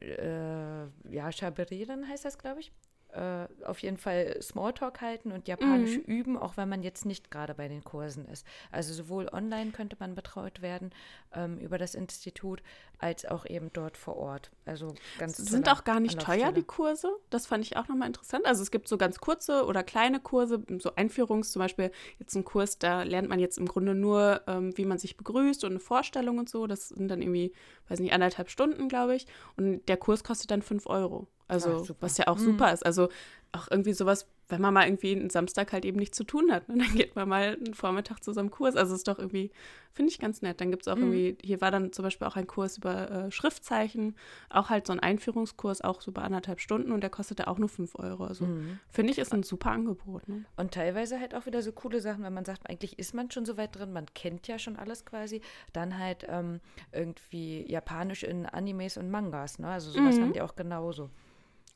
äh, 0.00 0.84
ja, 1.10 1.32
Schaberieren 1.32 2.08
heißt 2.08 2.24
das, 2.24 2.38
glaube 2.38 2.60
ich. 2.60 2.72
äh, 3.12 3.46
auf 3.64 3.78
jeden 3.78 3.96
Fall 3.96 4.36
Smalltalk 4.42 5.00
halten 5.00 5.32
und 5.32 5.48
Japanisch 5.48 5.96
Mhm. 5.96 6.04
üben, 6.04 6.36
auch 6.36 6.56
wenn 6.58 6.68
man 6.68 6.82
jetzt 6.82 7.06
nicht 7.06 7.30
gerade 7.30 7.54
bei 7.54 7.68
den 7.68 7.82
Kursen 7.84 8.26
ist. 8.26 8.46
Also 8.70 8.92
sowohl 8.92 9.28
online 9.32 9.70
könnte 9.72 9.96
man 9.98 10.14
betreut 10.14 10.60
werden 10.60 10.90
ähm, 11.32 11.56
über 11.58 11.78
das 11.78 11.94
Institut, 11.94 12.62
als 12.98 13.24
auch 13.26 13.44
eben 13.46 13.70
dort 13.72 13.96
vor 13.96 14.16
Ort. 14.16 14.50
Also 14.64 14.94
ganz 15.18 15.36
Sind 15.36 15.68
auch 15.68 15.84
gar 15.84 16.00
nicht 16.00 16.18
teuer, 16.20 16.52
die. 16.52 16.62
Kurse. 16.62 17.10
Das 17.30 17.46
fand 17.46 17.64
ich 17.64 17.76
auch 17.76 17.88
nochmal 17.88 18.08
interessant. 18.08 18.46
Also 18.46 18.62
es 18.62 18.70
gibt 18.70 18.88
so 18.88 18.96
ganz 18.96 19.18
kurze 19.18 19.64
oder 19.66 19.82
kleine 19.82 20.18
Kurse, 20.20 20.62
so 20.78 20.94
Einführungs, 20.94 21.52
zum 21.52 21.60
Beispiel 21.60 21.90
jetzt 22.18 22.34
ein 22.34 22.44
Kurs, 22.44 22.78
da 22.78 23.02
lernt 23.02 23.28
man 23.28 23.38
jetzt 23.38 23.58
im 23.58 23.66
Grunde 23.66 23.94
nur, 23.94 24.42
ähm, 24.46 24.76
wie 24.78 24.84
man 24.86 24.98
sich 24.98 25.16
begrüßt 25.16 25.64
und 25.64 25.70
eine 25.72 25.80
Vorstellung 25.80 26.38
und 26.38 26.48
so. 26.48 26.66
Das 26.66 26.88
sind 26.88 27.08
dann 27.08 27.20
irgendwie, 27.22 27.52
weiß 27.88 28.00
nicht, 28.00 28.12
anderthalb 28.12 28.48
Stunden, 28.50 28.88
glaube 28.88 29.14
ich. 29.16 29.26
Und 29.56 29.86
der 29.88 29.96
Kurs 29.96 30.24
kostet 30.24 30.50
dann 30.50 30.62
fünf 30.62 30.86
Euro. 30.86 31.28
Also 31.48 31.84
Ach, 31.88 31.94
was 32.00 32.18
ja 32.18 32.26
auch 32.28 32.38
Mhm. 32.38 32.44
super 32.44 32.72
ist. 32.72 32.84
Also 32.84 33.08
auch 33.52 33.68
irgendwie 33.70 33.92
sowas, 33.92 34.26
wenn 34.48 34.60
man 34.60 34.72
mal 34.74 34.86
irgendwie 34.86 35.12
einen 35.12 35.30
Samstag 35.30 35.72
halt 35.72 35.84
eben 35.84 35.98
nichts 35.98 36.16
zu 36.16 36.24
tun 36.24 36.52
hat. 36.52 36.68
Und 36.68 36.78
dann 36.78 36.94
geht 36.94 37.16
man 37.16 37.28
mal 37.28 37.56
einen 37.60 37.74
Vormittag 37.74 38.22
zu 38.22 38.32
so 38.32 38.40
einem 38.40 38.50
Kurs. 38.50 38.76
Also 38.76 38.94
ist 38.94 39.08
doch 39.08 39.18
irgendwie, 39.18 39.50
finde 39.92 40.12
ich 40.12 40.18
ganz 40.20 40.40
nett. 40.42 40.60
Dann 40.60 40.70
gibt 40.70 40.82
es 40.82 40.88
auch 40.88 40.96
Mhm. 40.96 41.02
irgendwie, 41.02 41.38
hier 41.42 41.60
war 41.60 41.70
dann 41.70 41.92
zum 41.92 42.02
Beispiel 42.04 42.26
auch 42.28 42.36
ein 42.36 42.46
Kurs 42.46 42.78
über 42.78 43.10
äh, 43.10 43.30
Schriftzeichen, 43.32 44.14
auch 44.48 44.70
halt 44.70 44.86
so 44.86 44.92
ein 44.92 45.00
Einführungskurs, 45.00 45.80
auch 45.82 46.00
so 46.00 46.12
bei 46.12 46.22
anderthalb 46.22 46.60
Stunden 46.60 46.92
und 46.92 47.00
der 47.00 47.10
kostete 47.10 47.48
auch 47.48 47.58
nur 47.58 47.68
fünf 47.68 47.96
Euro. 47.96 48.24
Also 48.24 48.44
Mhm. 48.46 48.78
finde 48.88 49.12
ich, 49.12 49.18
ist 49.18 49.32
ein 49.34 49.42
super 49.42 49.72
Angebot. 49.72 50.28
Ne? 50.28 50.44
Und 50.56 50.74
teilweise 50.74 51.18
halt 51.18 51.34
auch 51.34 51.46
wieder 51.46 51.62
so 51.62 51.72
coole 51.72 52.00
Sachen, 52.00 52.22
wenn 52.22 52.34
man 52.34 52.44
sagt, 52.44 52.70
eigentlich 52.70 52.98
ist 52.98 53.14
man 53.14 53.30
schon 53.30 53.44
so 53.46 53.56
weit 53.56 53.74
drin, 53.76 53.92
man 53.92 54.06
kennt 54.14 54.46
ja 54.48 54.58
schon 54.58 54.76
alles 54.76 55.04
quasi. 55.04 55.40
Dann 55.72 55.98
halt 55.98 56.24
ähm, 56.28 56.60
irgendwie 56.92 57.68
Japanisch 57.70 58.22
in 58.22 58.46
Animes 58.46 58.96
und 58.96 59.10
Mangas, 59.10 59.58
ne? 59.58 59.68
Also 59.68 59.90
sowas 59.90 60.18
Mhm. 60.18 60.22
haben 60.22 60.32
die 60.32 60.40
auch 60.42 60.54
genauso. 60.56 61.10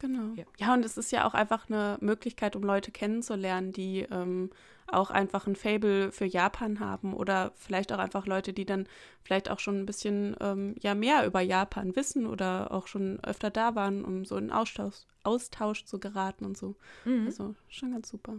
Genau. 0.01 0.35
Ja. 0.35 0.45
Ja. 0.59 0.75
und 0.75 0.85
es 0.85 0.97
ist 0.97 1.13
ja 1.13 1.27
auch 1.27 1.35
einfach 1.35 1.69
eine 1.69 1.99
Möglichkeit, 2.01 2.57
um 2.57 2.63
Leute 2.63 2.91
kennenzulernen, 2.91 3.73
die 3.73 4.01
ähm, 4.11 4.51
auch 4.89 5.11
einfach 5.11 5.47
ein 5.47 5.55
Fable 5.55 6.11
für 6.11 6.25
Japan 6.25 6.81
haben 6.81 7.15
oder 7.15 7.53
vielleicht 7.55 7.93
auch 7.93 7.99
einfach 7.99 8.27
Leute, 8.27 8.53
die 8.53 8.65
dann 8.65 8.89
vielleicht 9.23 9.51
auch 9.51 9.61
schon 9.61 9.79
ein 9.79 9.87
bisschen 9.87 10.37
ähm, 10.41 10.75
ja 10.81 10.95
mehr 10.95 11.27
über 11.27 11.41
Japan 11.41 11.95
wissen 11.95 12.27
oder 12.27 12.73
auch 12.73 12.87
schon 12.87 13.21
öfter 13.23 13.51
da 13.51 13.75
waren, 13.75 14.05
um 14.05 14.25
so 14.25 14.37
in 14.37 14.51
Austausch, 14.51 14.97
Austausch 15.23 15.85
zu 15.85 16.01
geraten 16.01 16.45
und 16.45 16.57
so. 16.57 16.75
Mhm. 17.05 17.27
Also 17.27 17.55
schon 17.69 17.93
ganz 17.93 18.09
super. 18.09 18.39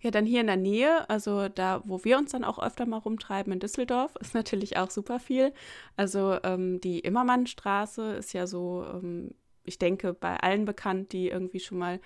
Ja, 0.00 0.10
dann 0.10 0.24
hier 0.24 0.40
in 0.40 0.46
der 0.46 0.56
Nähe, 0.56 1.08
also 1.10 1.48
da, 1.48 1.82
wo 1.84 2.02
wir 2.04 2.16
uns 2.16 2.32
dann 2.32 2.44
auch 2.44 2.58
öfter 2.58 2.86
mal 2.86 2.98
rumtreiben 2.98 3.52
in 3.52 3.60
Düsseldorf, 3.60 4.14
ist 4.20 4.34
natürlich 4.34 4.78
auch 4.78 4.90
super 4.90 5.20
viel. 5.20 5.52
Also 5.96 6.38
ähm, 6.44 6.80
die 6.80 7.00
Immermannstraße 7.00 8.14
ist 8.14 8.32
ja 8.32 8.46
so, 8.46 8.86
ähm, 8.90 9.32
ich 9.66 9.78
denke, 9.78 10.14
bei 10.14 10.36
allen 10.38 10.64
bekannt, 10.64 11.12
die 11.12 11.28
irgendwie 11.28 11.60
schon 11.60 11.78
mal 11.78 12.00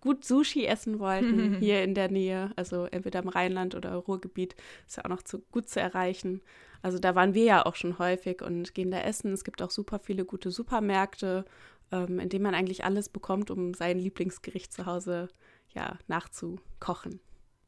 gut 0.00 0.24
Sushi 0.24 0.66
essen 0.66 0.98
wollten, 0.98 1.54
hier 1.60 1.84
in 1.84 1.94
der 1.94 2.10
Nähe, 2.10 2.52
also 2.56 2.86
entweder 2.86 3.20
im 3.20 3.28
Rheinland 3.28 3.74
oder 3.74 3.94
Ruhrgebiet, 3.94 4.56
ist 4.86 4.96
ja 4.96 5.04
auch 5.04 5.08
noch 5.10 5.22
zu, 5.22 5.40
gut 5.52 5.68
zu 5.68 5.80
erreichen. 5.80 6.42
Also 6.82 6.98
da 6.98 7.14
waren 7.14 7.34
wir 7.34 7.44
ja 7.44 7.64
auch 7.66 7.76
schon 7.76 7.98
häufig 7.98 8.42
und 8.42 8.74
gehen 8.74 8.90
da 8.90 9.00
essen. 9.00 9.32
Es 9.32 9.44
gibt 9.44 9.62
auch 9.62 9.70
super 9.70 10.00
viele 10.00 10.24
gute 10.24 10.50
Supermärkte, 10.50 11.44
ähm, 11.92 12.18
in 12.18 12.28
denen 12.28 12.42
man 12.42 12.54
eigentlich 12.56 12.84
alles 12.84 13.08
bekommt, 13.08 13.50
um 13.52 13.74
sein 13.74 13.98
Lieblingsgericht 13.98 14.72
zu 14.72 14.86
Hause 14.86 15.28
ja, 15.68 15.96
nachzukochen. 16.08 17.20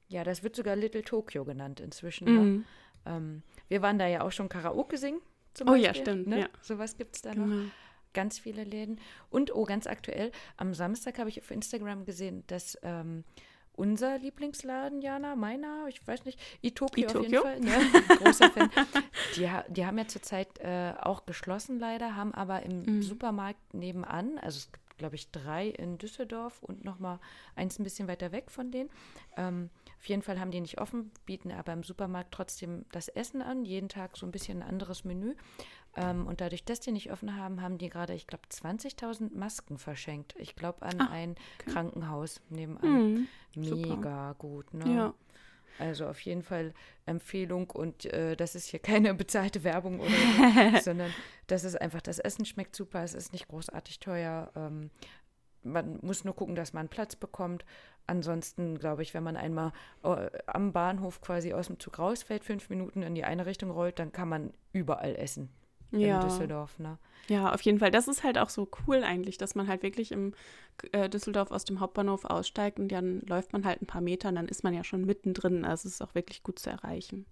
Ja, 0.09 0.24
das 0.24 0.42
wird 0.42 0.57
sogar 0.57 0.76
Little 0.76 1.02
Tokyo 1.02 1.44
genannt 1.44 1.80
inzwischen. 1.80 2.24
Ne? 2.24 2.40
Mhm. 2.40 2.64
Ähm, 3.07 3.42
wir 3.68 3.83
waren 3.83 3.98
da 3.98 4.07
ja 4.07 4.22
auch 4.22 4.33
schon 4.33 4.48
Karaoke 4.48 4.98
singen. 4.98 5.20
Zum 5.54 5.68
Oh 5.68 5.72
Beispiel, 5.72 5.87
ja, 5.87 5.94
stimmt, 5.94 6.26
Ne? 6.26 6.40
ja. 6.40 6.48
Sowas 6.61 6.96
gibt 6.96 7.14
es 7.14 7.22
da 7.22 7.35
noch. 7.35 7.44
Genau. 7.46 7.70
Ganz 8.14 8.38
viele 8.38 8.64
Läden. 8.64 8.98
Und, 9.29 9.55
oh, 9.55 9.64
ganz 9.64 9.87
aktuell, 9.87 10.33
am 10.57 10.72
Samstag 10.72 11.18
habe 11.18 11.29
ich 11.29 11.40
auf 11.40 11.50
Instagram 11.50 12.05
gesehen, 12.07 12.44
dass 12.46 12.79
ähm, 12.83 13.24
unser 13.77 14.18
Lieblingsladen, 14.18 15.03
Jana, 15.03 15.35
meiner, 15.37 15.87
ich 15.88 16.07
weiß 16.07 16.24
nicht, 16.24 16.38
Itokio 16.62 17.09
auf 17.09 17.22
jeden? 17.22 17.42
Fall, 17.42 17.61
ne? 17.61 17.72
großer 18.18 18.50
Fan, 18.50 18.70
die, 19.37 19.50
die 19.68 19.85
haben 19.85 19.98
ja 19.98 20.07
zurzeit 20.07 20.61
äh, 20.61 20.94
auch 21.00 21.27
geschlossen 21.27 21.79
leider, 21.79 22.14
haben 22.16 22.33
aber 22.33 22.62
im 22.62 22.85
Mhm. 22.85 23.03
Supermarkt 23.03 23.74
nebenan, 23.74 24.38
also 24.38 24.59
es 24.59 24.70
gibt, 24.70 24.85
glaube 24.96 25.16
ich, 25.16 25.33
drei 25.33 25.66
in 25.66 25.98
Düsseldorf 25.98 26.62
und 26.62 26.85
nochmal 26.85 27.18
eins 27.57 27.81
ein 27.81 27.83
bisschen 27.83 28.07
weiter 28.07 28.31
weg 28.31 28.53
von 28.53 28.70
denen. 28.70 28.90
Ähm, 29.37 29.70
auf 29.98 30.09
jeden 30.09 30.22
Fall 30.22 30.38
haben 30.38 30.53
die 30.53 30.61
nicht 30.61 30.81
offen, 30.81 31.11
bieten 31.27 31.50
aber 31.50 31.72
im 31.72 31.83
Supermarkt 31.83 32.33
trotzdem 32.33 32.85
das 32.92 33.09
Essen 33.09 33.42
an, 33.42 33.64
jeden 33.64 33.88
Tag 33.88 34.16
so 34.16 34.24
ein 34.24 34.31
bisschen 34.31 34.62
ein 34.62 34.68
anderes 34.68 35.03
Menü. 35.05 35.35
Ähm, 35.96 36.26
und 36.26 36.40
dadurch, 36.40 36.64
dass 36.64 36.80
die 36.80 36.92
nicht 36.92 37.12
offen 37.12 37.37
haben, 37.37 37.62
haben 37.62 37.78
die 37.78 37.88
gerade, 37.88 38.14
ich 38.14 38.26
glaube, 38.26 38.44
20.000 38.50 39.35
Masken 39.37 39.78
verschenkt. 39.78 40.35
Ich 40.38 40.57
glaube, 40.57 40.83
an 40.83 41.00
Ah, 41.00 41.09
ein 41.11 41.30
okay. 41.61 41.70
Krankenhaus 41.72 42.40
nebenan. 42.50 43.26
Mhm. 43.54 43.62
super. 43.64 43.96
Mega 43.96 44.33
gut, 44.38 44.72
ne? 44.74 44.94
Ja. 44.94 45.14
Also 45.78 46.07
auf 46.07 46.20
jeden 46.20 46.42
Fall 46.42 46.72
Empfehlung 47.04 47.68
und 47.70 48.04
äh, 48.07 48.37
das 48.37 48.54
ist 48.54 48.66
hier 48.66 48.78
keine 48.80 49.12
bezahlte 49.14 49.64
Werbung 49.64 50.00
oder 50.00 50.11
so, 50.74 50.78
sondern 50.83 51.12
das 51.48 51.64
ist 51.64 51.80
einfach, 51.80 52.00
das 52.00 52.18
Essen 52.18 52.44
schmeckt 52.44 52.76
super, 52.76 53.02
es 53.02 53.14
ist 53.14 53.33
nicht 53.33 53.48
großartig 53.48 53.98
teuer. 54.00 54.50
Ähm, 54.54 54.90
man 55.64 55.98
muss 56.02 56.24
nur 56.24 56.35
gucken, 56.37 56.54
dass 56.54 56.72
man 56.74 56.88
Platz 56.88 57.16
bekommt. 57.16 57.64
Ansonsten 58.07 58.78
glaube 58.78 59.02
ich, 59.02 59.14
wenn 59.14 59.22
man 59.24 59.37
einmal 59.37 59.72
äh, 60.04 60.28
am 60.46 60.72
Bahnhof 60.72 61.20
quasi 61.22 61.54
aus 61.54 61.68
dem 61.68 61.80
Zug 61.80 61.98
rausfällt, 61.98 62.44
fünf 62.44 62.68
Minuten 62.68 63.02
in 63.02 63.14
die 63.14 63.24
eine 63.24 63.46
Richtung 63.46 63.70
rollt, 63.70 63.98
dann 63.98 64.12
kann 64.12 64.28
man 64.28 64.52
überall 64.72 65.16
essen 65.16 65.48
in 65.94 66.00
Ja. 66.09 66.20
Düsseldorf. 66.20 66.78
Ne? 66.78 66.98
ja, 67.28 67.52
auf 67.54 67.62
jeden 67.62 67.78
Fall. 67.78 67.90
Das 67.90 68.07
ist 68.07 68.22
halt 68.22 68.37
auch 68.38 68.50
so 68.50 68.68
cool 68.87 69.02
eigentlich, 69.02 69.38
dass 69.38 69.54
man 69.54 69.66
halt 69.68 69.83
wirklich 69.83 70.12
im 70.12 70.35
äh, 70.92 71.09
Düsseldorf 71.09 71.50
aus 71.50 71.64
dem 71.64 71.80
Hauptbahnhof 71.80 72.24
aussteigt 72.26 72.78
und 72.78 72.88
dann 72.92 73.20
läuft 73.22 73.52
man 73.54 73.64
halt 73.64 73.80
ein 73.80 73.87
paar 73.87 74.02
Meter 74.02 74.28
und 74.28 74.35
dann 74.35 74.48
ist 74.48 74.62
man 74.64 74.74
ja 74.74 74.85
schon 74.85 75.04
mittendrin. 75.07 75.64
Also 75.64 75.88
es 75.88 75.94
ist 75.94 76.02
auch 76.02 76.14
wirklich 76.14 76.42
gut 76.42 76.59
zu 76.59 76.68
erreichen. 76.70 77.24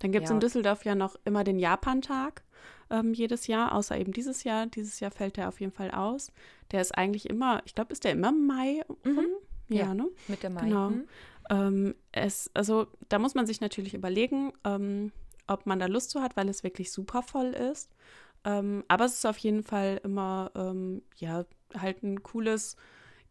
Dann 0.00 0.12
gibt 0.12 0.24
es 0.24 0.30
Ja. 0.30 0.34
in 0.34 0.40
Düsseldorf 0.40 0.84
ja 0.84 0.94
noch 0.94 1.16
immer 1.24 1.44
den 1.44 1.58
Japantag 1.58 2.42
ähm, 2.90 3.14
jedes 3.14 3.46
Jahr, 3.46 3.74
außer 3.74 3.96
eben 3.96 4.12
dieses 4.12 4.44
Jahr. 4.44 4.66
Dieses 4.66 5.00
Jahr 5.00 5.10
fällt 5.10 5.36
der 5.38 5.48
auf 5.48 5.60
jeden 5.60 5.72
Fall 5.72 5.90
aus. 5.92 6.30
Der 6.72 6.80
ist 6.82 6.96
eigentlich 6.98 7.30
immer, 7.30 7.62
ich 7.64 7.74
glaube, 7.74 7.92
ist 7.92 8.04
der 8.04 8.12
immer 8.12 8.28
im 8.30 8.46
Mai 8.46 8.82
rum? 8.88 8.98
Mhm. 9.04 9.26
Ja, 9.68 9.84
Ja. 9.86 9.94
ne? 9.94 10.08
Mit 10.28 10.42
der 10.42 10.50
Mai. 10.50 10.62
Genau. 10.68 10.88
Hm? 10.88 11.04
Ähm, 11.48 11.94
es, 12.12 12.50
also 12.54 12.88
da 13.08 13.18
muss 13.18 13.34
man 13.34 13.46
sich 13.46 13.60
natürlich 13.62 13.94
überlegen, 13.94 14.52
ähm, 14.64 15.12
ob 15.46 15.66
man 15.66 15.78
da 15.78 15.86
Lust 15.86 16.10
zu 16.10 16.22
hat, 16.22 16.36
weil 16.36 16.48
es 16.48 16.64
wirklich 16.64 16.92
super 16.92 17.22
voll 17.22 17.48
ist. 17.48 17.90
Ähm, 18.44 18.84
aber 18.88 19.06
es 19.06 19.14
ist 19.14 19.26
auf 19.26 19.38
jeden 19.38 19.62
Fall 19.62 20.00
immer, 20.04 20.50
ähm, 20.54 21.02
ja, 21.16 21.44
halt 21.76 22.02
ein 22.02 22.22
cooles 22.22 22.76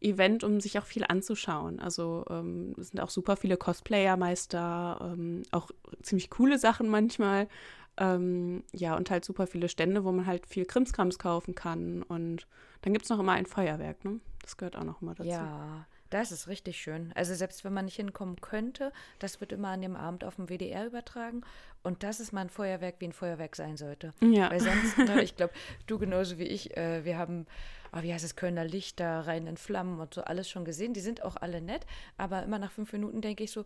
Event, 0.01 0.43
um 0.43 0.59
sich 0.59 0.77
auch 0.79 0.85
viel 0.85 1.05
anzuschauen. 1.07 1.79
Also 1.79 2.25
ähm, 2.29 2.75
es 2.77 2.89
sind 2.89 2.99
auch 2.99 3.09
super 3.09 3.37
viele 3.37 3.57
Cosplayer 3.57 4.17
meist 4.17 4.53
da, 4.53 5.13
ähm, 5.13 5.43
auch 5.51 5.71
ziemlich 6.01 6.29
coole 6.29 6.57
Sachen 6.57 6.89
manchmal. 6.89 7.47
Ähm, 7.95 8.63
ja, 8.73 8.97
und 8.97 9.11
halt 9.11 9.23
super 9.23 9.45
viele 9.45 9.69
Stände, 9.69 10.03
wo 10.03 10.11
man 10.11 10.25
halt 10.25 10.47
viel 10.47 10.65
Krimskrams 10.65 11.19
kaufen 11.19 11.55
kann. 11.55 12.01
Und 12.03 12.47
dann 12.81 12.93
gibt 12.93 13.05
es 13.05 13.09
noch 13.09 13.19
immer 13.19 13.33
ein 13.33 13.45
Feuerwerk, 13.45 14.03
ne? 14.03 14.19
Das 14.41 14.57
gehört 14.57 14.75
auch 14.75 14.83
noch 14.83 15.01
immer 15.01 15.13
dazu. 15.13 15.29
Ja, 15.29 15.85
das 16.13 16.31
ist 16.31 16.47
richtig 16.47 16.79
schön. 16.79 17.11
Also 17.15 17.33
selbst 17.33 17.63
wenn 17.63 17.73
man 17.73 17.85
nicht 17.85 17.95
hinkommen 17.95 18.39
könnte, 18.39 18.93
das 19.19 19.41
wird 19.41 19.51
immer 19.51 19.69
an 19.69 19.81
dem 19.81 19.95
Abend 19.95 20.23
auf 20.23 20.35
dem 20.35 20.47
WDR 20.47 20.85
übertragen. 20.85 21.41
Und 21.81 22.03
das 22.03 22.19
ist 22.19 22.31
mal 22.31 22.41
ein 22.41 22.49
Feuerwerk, 22.49 22.95
wie 22.99 23.05
ein 23.05 23.13
Feuerwerk 23.13 23.55
sein 23.55 23.77
sollte. 23.77 24.13
Ja. 24.21 24.51
Weil 24.51 24.59
sonst, 24.59 24.97
ne, 24.99 25.23
ich 25.23 25.35
glaube, 25.35 25.53
du 25.87 25.97
genauso 25.97 26.37
wie 26.37 26.43
ich, 26.43 26.77
äh, 26.77 27.03
wir 27.03 27.17
haben, 27.17 27.47
oh, 27.93 28.03
wie 28.03 28.13
heißt 28.13 28.23
es, 28.23 28.35
Kölner 28.35 28.63
Lichter, 28.63 29.21
rein 29.21 29.47
in 29.47 29.57
Flammen 29.57 29.99
und 29.99 30.13
so 30.13 30.21
alles 30.21 30.49
schon 30.49 30.65
gesehen. 30.65 30.93
Die 30.93 31.01
sind 31.01 31.23
auch 31.23 31.35
alle 31.35 31.61
nett, 31.61 31.85
aber 32.17 32.43
immer 32.43 32.59
nach 32.59 32.71
fünf 32.71 32.93
Minuten 32.93 33.21
denke 33.21 33.43
ich 33.43 33.51
so, 33.51 33.63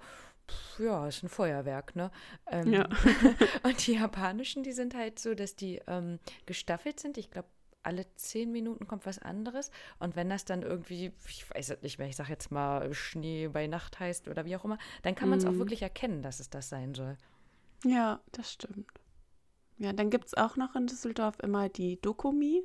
pff, 0.49 0.79
ja, 0.79 1.07
ist 1.07 1.23
ein 1.23 1.29
Feuerwerk, 1.29 1.95
ne? 1.95 2.11
Ähm, 2.49 2.71
Ja. 2.71 2.87
und 3.63 3.85
die 3.85 3.95
japanischen, 3.95 4.63
die 4.63 4.71
sind 4.71 4.95
halt 4.95 5.19
so, 5.19 5.35
dass 5.35 5.55
die 5.55 5.81
ähm, 5.87 6.19
gestaffelt 6.45 6.99
sind. 6.99 7.17
Ich 7.17 7.29
glaube, 7.29 7.49
alle 7.87 8.05
zehn 8.15 8.51
Minuten 8.51 8.85
kommt 8.85 9.05
was 9.07 9.17
anderes. 9.19 9.71
Und 9.99 10.15
wenn 10.15 10.29
das 10.29 10.45
dann 10.45 10.61
irgendwie, 10.61 11.11
ich 11.27 11.49
weiß 11.49 11.71
es 11.71 11.81
nicht 11.81 11.97
mehr, 11.97 12.07
ich 12.07 12.15
sage 12.15 12.29
jetzt 12.29 12.51
mal 12.51 12.93
Schnee 12.93 13.47
bei 13.47 13.65
Nacht 13.67 13.99
heißt 13.99 14.27
oder 14.27 14.45
wie 14.45 14.55
auch 14.55 14.65
immer, 14.65 14.77
dann 15.01 15.15
kann 15.15 15.29
man 15.29 15.39
es 15.39 15.45
auch 15.45 15.53
Mhm. 15.53 15.59
wirklich 15.59 15.81
erkennen, 15.81 16.21
dass 16.21 16.39
es 16.39 16.49
das 16.49 16.69
sein 16.69 16.93
soll. 16.93 17.17
Ja, 17.83 18.19
das 18.31 18.51
stimmt. 18.53 18.87
Ja, 19.79 19.93
dann 19.93 20.09
gibt 20.09 20.25
es 20.27 20.33
auch 20.35 20.55
noch 20.57 20.75
in 20.75 20.87
Düsseldorf 20.87 21.37
immer 21.41 21.69
die 21.69 22.01
Dokumi. 22.01 22.63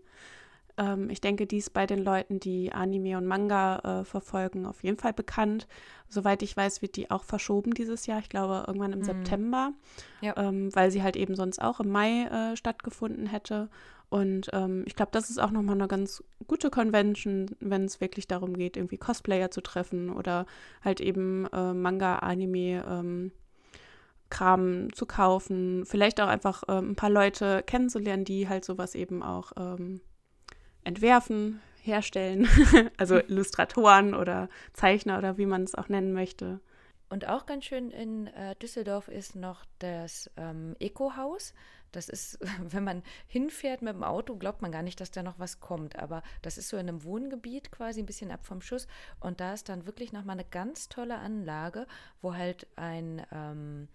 Ähm, 0.79 1.11
ich 1.11 1.21
denke, 1.21 1.47
die 1.47 1.59
ist 1.59 1.75
bei 1.75 1.85
den 1.87 1.99
Leuten, 1.99 2.41
die 2.41 2.73
Anime 2.73 3.19
und 3.19 3.27
Manga 3.27 4.01
äh, 4.01 4.05
verfolgen, 4.07 4.65
auf 4.65 4.83
jeden 4.83 4.97
Fall 4.97 5.13
bekannt. 5.13 5.69
Soweit 6.09 6.43
ich 6.43 6.57
weiß, 6.57 6.81
wird 6.81 6.97
die 6.97 7.11
auch 7.11 7.25
verschoben 7.25 7.75
dieses 7.75 8.07
Jahr. 8.07 8.21
Ich 8.21 8.31
glaube, 8.31 8.65
irgendwann 8.67 8.95
im 8.95 9.01
Mhm. 9.01 9.05
September, 9.05 9.73
Ja. 10.23 10.35
ähm, 10.39 10.75
weil 10.75 10.91
sie 10.91 11.03
halt 11.03 11.17
eben 11.17 11.37
sonst 11.37 11.61
auch 11.61 11.81
im 11.81 11.91
Mai 11.91 12.23
äh, 12.25 12.57
stattgefunden 12.57 13.27
hätte. 13.27 13.69
Und 14.13 14.51
ähm, 14.53 14.85
ich 14.87 14.95
glaube, 14.95 15.11
das 15.11 15.31
ist 15.31 15.39
auch 15.39 15.51
nochmal 15.51 15.75
eine 15.75 15.89
ganz 15.89 16.23
gute 16.47 16.69
Convention, 16.69 17.47
wenn 17.61 17.87
es 17.87 18.03
wirklich 18.03 18.29
darum 18.29 18.59
geht, 18.59 18.77
irgendwie 18.77 18.99
Cosplayer 18.99 19.51
zu 19.51 19.63
treffen 19.63 20.11
oder 20.11 20.45
halt 20.85 21.01
eben 21.01 21.47
äh, 21.47 21.73
Manga, 21.73 22.17
Anime, 22.17 22.85
ähm, 22.87 23.33
Kram 24.29 24.93
zu 24.93 25.07
kaufen, 25.07 25.87
vielleicht 25.87 26.21
auch 26.21 26.29
einfach 26.29 26.63
ähm, 26.69 26.91
ein 26.91 26.95
paar 26.95 27.09
Leute 27.09 27.63
kennenzulernen, 27.63 28.27
die 28.27 28.51
halt 28.51 28.67
sowas 28.67 28.95
eben 28.95 29.23
auch 29.23 29.53
ähm, 29.57 30.03
entwerfen. 30.85 31.63
herstellen. 31.81 32.47
also 32.99 33.17
Illustratoren 33.29 34.13
oder 34.13 34.51
Zeichner 34.75 35.17
oder 35.17 35.39
wie 35.39 35.47
man 35.47 35.63
es 35.63 35.75
auch 35.75 35.89
nennen 35.89 36.13
möchte. 36.13 36.61
Und 37.09 37.29
auch 37.29 37.47
ganz 37.47 37.65
schön 37.65 37.91
in 37.91 38.27
äh, 38.27 38.57
Düsseldorf 38.57 39.09
ist 39.09 39.37
noch 39.37 39.65
das 39.79 40.31
ähm, 40.37 40.77
Eco-Haus. 40.81 41.55
Das 41.93 42.09
ist, 42.09 42.39
wenn 42.61 42.85
man 42.85 43.03
hinfährt 43.27 43.83
mit 43.83 43.95
dem 43.95 44.05
Auto, 44.05 44.37
glaubt 44.37 44.63
man 44.63 44.73
gar 44.73 44.83
nicht, 44.83 45.01
dass 45.01 45.11
da 45.11 45.23
noch 45.23 45.39
was 45.39 45.61
kommt. 45.61 45.97
Aber 45.97 46.23
das 46.43 46.59
ist 46.59 46.69
so 46.69 46.77
in 46.77 46.89
einem 46.89 47.05
Wohngebiet 47.05 47.71
quasi 47.71 48.01
ein 48.01 48.07
bisschen 48.07 48.31
ab 48.31 48.45
vom 48.45 48.61
Schuss. 48.61 48.87
Und 49.21 49.41
da 49.41 49.53
ist 49.53 49.69
dann 49.69 49.87
wirklich 49.87 50.13
nochmal 50.13 50.37
eine 50.37 50.49
ganz 50.49 50.89
tolle 50.89 51.19
Anlage, 51.19 51.87
wo 52.21 52.35
halt 52.35 52.67
ein 52.77 53.25
ähm, 53.33 53.89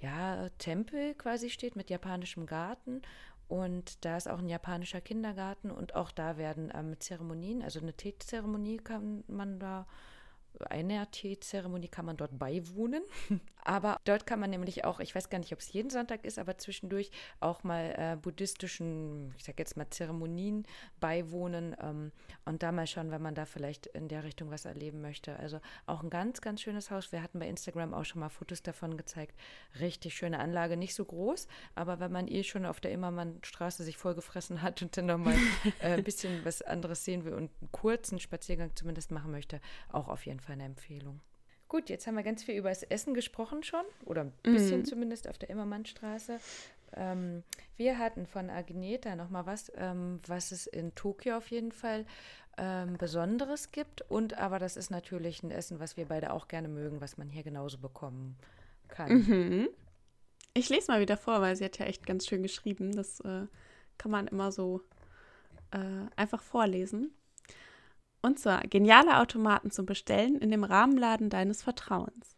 ja, 0.00 0.48
Tempel 0.58 1.14
quasi 1.14 1.50
steht 1.50 1.76
mit 1.76 1.90
japanischem 1.90 2.46
Garten. 2.46 3.02
Und 3.48 4.04
da 4.04 4.16
ist 4.18 4.28
auch 4.28 4.38
ein 4.38 4.48
japanischer 4.48 5.00
Kindergarten 5.00 5.70
und 5.70 5.94
auch 5.94 6.10
da 6.10 6.36
werden 6.36 6.70
ähm, 6.74 7.00
Zeremonien, 7.00 7.62
also 7.62 7.80
eine 7.80 7.94
Teezeremonie 7.94 8.76
kann 8.76 9.24
man 9.26 9.58
da 9.58 9.86
einer 10.70 11.10
Teezeremonie 11.10 11.88
kann 11.88 12.04
man 12.04 12.16
dort 12.16 12.38
beiwohnen. 12.38 13.02
Aber 13.64 13.98
dort 14.04 14.26
kann 14.26 14.40
man 14.40 14.48
nämlich 14.48 14.86
auch, 14.86 14.98
ich 14.98 15.14
weiß 15.14 15.28
gar 15.28 15.38
nicht, 15.38 15.52
ob 15.52 15.58
es 15.58 15.72
jeden 15.74 15.90
Sonntag 15.90 16.24
ist, 16.24 16.38
aber 16.38 16.56
zwischendurch 16.56 17.10
auch 17.38 17.64
mal 17.64 17.94
äh, 17.98 18.16
buddhistischen, 18.16 19.34
ich 19.36 19.44
sag 19.44 19.58
jetzt 19.58 19.76
mal 19.76 19.90
Zeremonien 19.90 20.64
beiwohnen 21.00 21.76
ähm, 21.82 22.12
und 22.46 22.62
da 22.62 22.72
mal 22.72 22.86
schauen, 22.86 23.10
wenn 23.10 23.20
man 23.20 23.34
da 23.34 23.44
vielleicht 23.44 23.86
in 23.88 24.08
der 24.08 24.24
Richtung 24.24 24.50
was 24.50 24.64
erleben 24.64 25.02
möchte. 25.02 25.38
Also 25.38 25.60
auch 25.84 26.02
ein 26.02 26.08
ganz, 26.08 26.40
ganz 26.40 26.62
schönes 26.62 26.90
Haus. 26.90 27.12
Wir 27.12 27.22
hatten 27.22 27.40
bei 27.40 27.48
Instagram 27.48 27.92
auch 27.92 28.06
schon 28.06 28.20
mal 28.20 28.30
Fotos 28.30 28.62
davon 28.62 28.96
gezeigt. 28.96 29.38
Richtig 29.80 30.14
schöne 30.14 30.38
Anlage, 30.38 30.78
nicht 30.78 30.94
so 30.94 31.04
groß, 31.04 31.46
aber 31.74 32.00
wenn 32.00 32.12
man 32.12 32.26
eh 32.26 32.44
schon 32.44 32.64
auf 32.64 32.80
der 32.80 32.92
Immermannstraße 32.92 33.84
sich 33.84 33.98
vollgefressen 33.98 34.62
hat 34.62 34.80
und 34.80 34.96
dann 34.96 35.06
nochmal 35.06 35.36
äh, 35.80 35.94
ein 35.94 36.04
bisschen 36.04 36.42
was 36.46 36.62
anderes 36.62 37.04
sehen 37.04 37.26
will 37.26 37.34
und 37.34 37.50
einen 37.60 37.72
kurzen 37.72 38.18
Spaziergang 38.18 38.74
zumindest 38.76 39.10
machen 39.10 39.30
möchte, 39.30 39.60
auch 39.92 40.08
auf 40.08 40.24
jeden 40.24 40.37
Fall 40.37 40.37
eine 40.46 40.64
Empfehlung. 40.64 41.20
Gut, 41.68 41.90
jetzt 41.90 42.06
haben 42.06 42.16
wir 42.16 42.22
ganz 42.22 42.42
viel 42.42 42.56
über 42.56 42.70
das 42.70 42.82
Essen 42.82 43.12
gesprochen 43.12 43.62
schon, 43.62 43.84
oder 44.06 44.22
ein 44.22 44.32
bisschen 44.42 44.80
mhm. 44.80 44.84
zumindest 44.86 45.28
auf 45.28 45.36
der 45.36 45.50
Immermannstraße. 45.50 46.40
Ähm, 46.96 47.42
wir 47.76 47.98
hatten 47.98 48.26
von 48.26 48.48
Agneta 48.48 49.16
noch 49.16 49.28
mal 49.28 49.44
was, 49.44 49.70
ähm, 49.76 50.20
was 50.26 50.52
es 50.52 50.66
in 50.66 50.94
Tokio 50.94 51.36
auf 51.36 51.50
jeden 51.50 51.72
Fall 51.72 52.06
ähm, 52.56 52.96
Besonderes 52.96 53.70
gibt. 53.70 54.02
Und 54.10 54.38
aber 54.38 54.58
das 54.58 54.76
ist 54.76 54.90
natürlich 54.90 55.42
ein 55.42 55.50
Essen, 55.50 55.78
was 55.80 55.96
wir 55.96 56.06
beide 56.06 56.32
auch 56.32 56.48
gerne 56.48 56.68
mögen, 56.68 57.00
was 57.00 57.18
man 57.18 57.28
hier 57.28 57.42
genauso 57.42 57.78
bekommen 57.78 58.36
kann. 58.88 59.12
Mhm. 59.12 59.68
Ich 60.54 60.68
lese 60.70 60.90
mal 60.90 61.00
wieder 61.00 61.16
vor, 61.16 61.40
weil 61.40 61.54
sie 61.54 61.64
hat 61.64 61.78
ja 61.78 61.86
echt 61.86 62.06
ganz 62.06 62.26
schön 62.26 62.42
geschrieben. 62.42 62.92
Das 62.96 63.20
äh, 63.20 63.46
kann 63.98 64.10
man 64.10 64.26
immer 64.26 64.50
so 64.50 64.80
äh, 65.70 66.06
einfach 66.16 66.42
vorlesen. 66.42 67.12
Und 68.22 68.38
zwar 68.38 68.62
geniale 68.62 69.18
Automaten 69.18 69.70
zum 69.70 69.86
Bestellen 69.86 70.36
in 70.38 70.50
dem 70.50 70.64
Rahmenladen 70.64 71.30
deines 71.30 71.62
Vertrauens. 71.62 72.36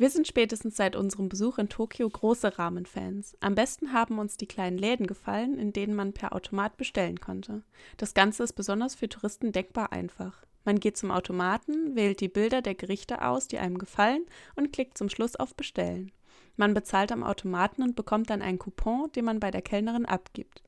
Wir 0.00 0.08
sind 0.08 0.26
spätestens 0.26 0.76
seit 0.76 0.96
unserem 0.96 1.28
Besuch 1.28 1.58
in 1.58 1.68
Tokio 1.68 2.08
große 2.08 2.58
Rahmenfans. 2.58 3.36
Am 3.40 3.54
besten 3.54 3.92
haben 3.92 4.18
uns 4.18 4.38
die 4.38 4.46
kleinen 4.46 4.78
Läden 4.78 5.06
gefallen, 5.06 5.58
in 5.58 5.74
denen 5.74 5.94
man 5.94 6.14
per 6.14 6.34
Automat 6.34 6.78
bestellen 6.78 7.20
konnte. 7.20 7.64
Das 7.98 8.14
Ganze 8.14 8.42
ist 8.44 8.54
besonders 8.54 8.94
für 8.94 9.10
Touristen 9.10 9.52
denkbar 9.52 9.92
einfach. 9.92 10.42
Man 10.64 10.80
geht 10.80 10.96
zum 10.96 11.10
Automaten, 11.10 11.96
wählt 11.96 12.20
die 12.20 12.28
Bilder 12.28 12.62
der 12.62 12.74
Gerichte 12.74 13.20
aus, 13.22 13.46
die 13.46 13.58
einem 13.58 13.76
gefallen, 13.76 14.24
und 14.56 14.72
klickt 14.72 14.96
zum 14.96 15.10
Schluss 15.10 15.36
auf 15.36 15.54
Bestellen. 15.54 16.12
Man 16.56 16.72
bezahlt 16.72 17.12
am 17.12 17.22
Automaten 17.22 17.82
und 17.82 17.94
bekommt 17.94 18.30
dann 18.30 18.40
einen 18.40 18.58
Coupon, 18.58 19.12
den 19.12 19.26
man 19.26 19.38
bei 19.38 19.50
der 19.50 19.60
Kellnerin 19.62 20.06
abgibt. 20.06 20.62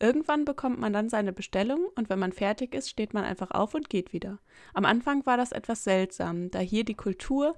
Irgendwann 0.00 0.44
bekommt 0.44 0.78
man 0.78 0.92
dann 0.92 1.08
seine 1.08 1.32
Bestellung 1.32 1.86
und 1.94 2.10
wenn 2.10 2.18
man 2.18 2.32
fertig 2.32 2.74
ist, 2.74 2.90
steht 2.90 3.14
man 3.14 3.24
einfach 3.24 3.50
auf 3.52 3.74
und 3.74 3.88
geht 3.88 4.12
wieder. 4.12 4.38
Am 4.72 4.84
Anfang 4.84 5.24
war 5.26 5.36
das 5.36 5.52
etwas 5.52 5.84
seltsam, 5.84 6.50
da 6.50 6.58
hier 6.58 6.84
die 6.84 6.94
Kultur 6.94 7.56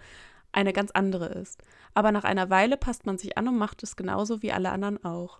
eine 0.52 0.72
ganz 0.72 0.90
andere 0.90 1.26
ist. 1.26 1.62
Aber 1.94 2.12
nach 2.12 2.24
einer 2.24 2.50
Weile 2.50 2.76
passt 2.76 3.06
man 3.06 3.18
sich 3.18 3.38
an 3.38 3.48
und 3.48 3.58
macht 3.58 3.82
es 3.82 3.96
genauso 3.96 4.42
wie 4.42 4.52
alle 4.52 4.70
anderen 4.70 5.02
auch. 5.04 5.38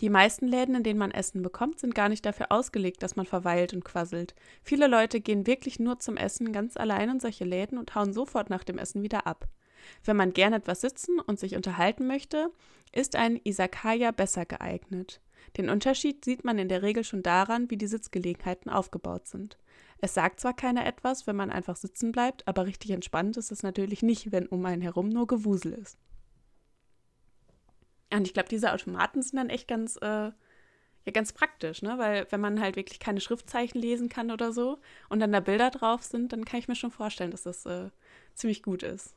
Die 0.00 0.10
meisten 0.10 0.46
Läden, 0.46 0.74
in 0.74 0.82
denen 0.82 0.98
man 0.98 1.10
Essen 1.10 1.40
bekommt, 1.42 1.80
sind 1.80 1.94
gar 1.94 2.10
nicht 2.10 2.26
dafür 2.26 2.52
ausgelegt, 2.52 3.02
dass 3.02 3.16
man 3.16 3.24
verweilt 3.24 3.72
und 3.72 3.84
quasselt. 3.84 4.34
Viele 4.62 4.88
Leute 4.88 5.20
gehen 5.20 5.46
wirklich 5.46 5.78
nur 5.78 5.98
zum 6.00 6.18
Essen 6.18 6.52
ganz 6.52 6.76
allein 6.76 7.08
in 7.08 7.20
solche 7.20 7.44
Läden 7.44 7.78
und 7.78 7.94
hauen 7.94 8.12
sofort 8.12 8.50
nach 8.50 8.62
dem 8.62 8.76
Essen 8.76 9.02
wieder 9.02 9.26
ab. 9.26 9.48
Wenn 10.04 10.16
man 10.16 10.32
gern 10.32 10.52
etwas 10.52 10.82
sitzen 10.82 11.18
und 11.18 11.38
sich 11.38 11.56
unterhalten 11.56 12.06
möchte, 12.06 12.50
ist 12.92 13.16
ein 13.16 13.40
Isakaya 13.42 14.10
besser 14.10 14.44
geeignet. 14.44 15.20
Den 15.56 15.70
Unterschied 15.70 16.24
sieht 16.24 16.44
man 16.44 16.58
in 16.58 16.68
der 16.68 16.82
Regel 16.82 17.04
schon 17.04 17.22
daran, 17.22 17.70
wie 17.70 17.76
die 17.76 17.86
Sitzgelegenheiten 17.86 18.70
aufgebaut 18.70 19.26
sind. 19.26 19.56
Es 19.98 20.12
sagt 20.12 20.40
zwar 20.40 20.54
keiner 20.54 20.84
etwas, 20.84 21.26
wenn 21.26 21.36
man 21.36 21.50
einfach 21.50 21.76
sitzen 21.76 22.12
bleibt, 22.12 22.46
aber 22.46 22.66
richtig 22.66 22.90
entspannt 22.90 23.36
ist 23.38 23.50
es 23.50 23.62
natürlich 23.62 24.02
nicht, 24.02 24.32
wenn 24.32 24.46
um 24.46 24.64
einen 24.66 24.82
herum 24.82 25.08
nur 25.08 25.26
Gewusel 25.26 25.72
ist. 25.72 25.98
Und 28.12 28.26
ich 28.26 28.34
glaube, 28.34 28.48
diese 28.48 28.72
Automaten 28.72 29.22
sind 29.22 29.38
dann 29.38 29.50
echt 29.50 29.66
ganz, 29.66 29.96
äh, 29.96 30.30
ja, 31.06 31.12
ganz 31.12 31.32
praktisch, 31.32 31.82
ne? 31.82 31.98
Weil 31.98 32.26
wenn 32.30 32.40
man 32.40 32.60
halt 32.60 32.76
wirklich 32.76 33.00
keine 33.00 33.20
Schriftzeichen 33.20 33.80
lesen 33.80 34.08
kann 34.08 34.30
oder 34.30 34.52
so 34.52 34.78
und 35.08 35.20
dann 35.20 35.32
da 35.32 35.40
Bilder 35.40 35.70
drauf 35.70 36.02
sind, 36.02 36.32
dann 36.32 36.44
kann 36.44 36.60
ich 36.60 36.68
mir 36.68 36.76
schon 36.76 36.90
vorstellen, 36.90 37.30
dass 37.30 37.44
das 37.44 37.64
äh, 37.64 37.90
ziemlich 38.34 38.62
gut 38.62 38.82
ist. 38.82 39.14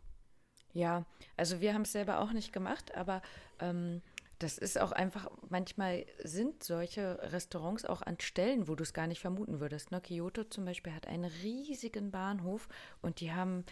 Ja, 0.74 1.06
also 1.36 1.62
wir 1.62 1.74
haben 1.74 1.82
es 1.82 1.92
selber 1.92 2.20
auch 2.20 2.32
nicht 2.32 2.54
gemacht, 2.54 2.96
aber 2.96 3.22
ähm, 3.60 4.02
das 4.40 4.58
ist 4.58 4.80
auch 4.80 4.94
einfach, 4.94 5.30
manchmal 5.50 6.06
sind 6.24 6.64
solche 6.64 7.20
Restaurants 7.32 7.86
auch 7.86 8.02
an 8.02 8.20
Stellen, 8.20 8.70
wo 8.70 8.76
du 8.76 8.84
es 8.84 8.94
gar 8.94 9.06
nicht 9.06 9.20
vermuten 9.20 9.60
würdest. 9.60 9.92
Ne? 9.92 10.00
Kyoto 10.00 10.46
zum 10.46 10.64
Beispiel 10.66 10.94
hat 10.94 11.08
einen 11.08 11.26
riesigen 11.44 12.10
Bahnhof 12.10 12.70
und 13.02 13.20
die 13.20 13.34
haben 13.34 13.66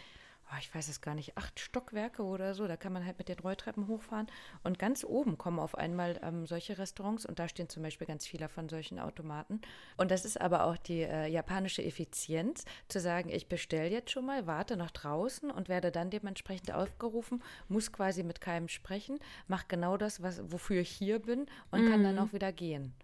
oh, 0.50 0.56
ich 0.60 0.74
weiß 0.74 0.88
es 0.88 1.00
gar 1.00 1.14
nicht, 1.14 1.36
acht 1.36 1.58
Stockwerke 1.60 2.22
oder 2.22 2.54
so. 2.54 2.66
Da 2.66 2.76
kann 2.76 2.92
man 2.92 3.04
halt 3.04 3.18
mit 3.18 3.28
den 3.28 3.38
Rolltreppen 3.38 3.88
hochfahren. 3.88 4.26
Und 4.62 4.78
ganz 4.78 5.04
oben 5.04 5.38
kommen 5.38 5.58
auf 5.58 5.76
einmal 5.76 6.18
ähm, 6.22 6.46
solche 6.46 6.78
Restaurants 6.78 7.26
und 7.26 7.38
da 7.38 7.48
stehen 7.48 7.68
zum 7.68 7.82
Beispiel 7.82 8.06
ganz 8.06 8.26
viele 8.26 8.48
von 8.48 8.68
solchen 8.68 8.98
Automaten. 8.98 9.60
Und 9.96 10.10
das 10.10 10.24
ist 10.24 10.40
aber 10.40 10.64
auch 10.64 10.76
die 10.76 11.02
äh, 11.02 11.26
japanische 11.26 11.82
Effizienz, 11.82 12.64
zu 12.88 13.00
sagen, 13.00 13.28
ich 13.30 13.48
bestelle 13.48 13.90
jetzt 13.90 14.10
schon 14.10 14.26
mal, 14.26 14.46
warte 14.46 14.76
nach 14.76 14.90
draußen 14.90 15.50
und 15.50 15.68
werde 15.68 15.90
dann 15.90 16.10
dementsprechend 16.10 16.72
aufgerufen, 16.72 17.42
muss 17.68 17.92
quasi 17.92 18.22
mit 18.22 18.40
keinem 18.40 18.68
sprechen, 18.68 19.18
mache 19.46 19.66
genau 19.68 19.96
das, 19.96 20.22
was, 20.22 20.40
wofür 20.50 20.80
ich 20.80 20.90
hier 20.90 21.18
bin 21.18 21.46
und 21.70 21.84
mhm. 21.84 21.90
kann 21.90 22.04
dann 22.04 22.16
mhm. 22.16 22.22
auch 22.22 22.32
wieder 22.32 22.52
gehen. 22.52 22.94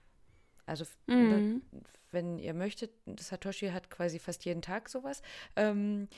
Also 0.67 0.85
mhm. 1.07 1.63
wenn 2.11 2.39
ihr 2.39 2.55
möchtet, 2.55 2.93
Satoshi 3.19 3.69
hat 3.69 3.91
quasi 3.91 4.19
fast 4.19 4.45
jeden 4.45 4.63
Tag 4.63 4.89
sowas, 4.89 5.23
ähm, 5.57 6.09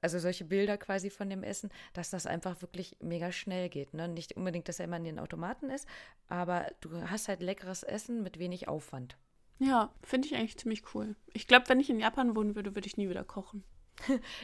also 0.00 0.18
solche 0.18 0.44
Bilder 0.44 0.76
quasi 0.78 1.10
von 1.10 1.30
dem 1.30 1.42
Essen, 1.42 1.70
dass 1.92 2.10
das 2.10 2.26
einfach 2.26 2.60
wirklich 2.62 2.96
mega 3.00 3.32
schnell 3.32 3.68
geht. 3.68 3.94
Ne? 3.94 4.08
Nicht 4.08 4.36
unbedingt, 4.36 4.68
dass 4.68 4.78
er 4.78 4.86
immer 4.86 4.96
in 4.96 5.04
den 5.04 5.18
Automaten 5.18 5.70
ist, 5.70 5.86
aber 6.28 6.66
du 6.80 6.90
hast 7.10 7.28
halt 7.28 7.42
leckeres 7.42 7.82
Essen 7.82 8.22
mit 8.22 8.38
wenig 8.38 8.68
Aufwand. 8.68 9.16
Ja, 9.58 9.94
finde 10.02 10.28
ich 10.28 10.34
eigentlich 10.34 10.58
ziemlich 10.58 10.94
cool. 10.94 11.16
Ich 11.32 11.46
glaube, 11.46 11.68
wenn 11.68 11.80
ich 11.80 11.88
in 11.88 11.98
Japan 12.00 12.36
wohnen 12.36 12.54
würde, 12.54 12.74
würde 12.74 12.86
ich 12.86 12.96
nie 12.96 13.08
wieder 13.08 13.24
kochen. 13.24 13.64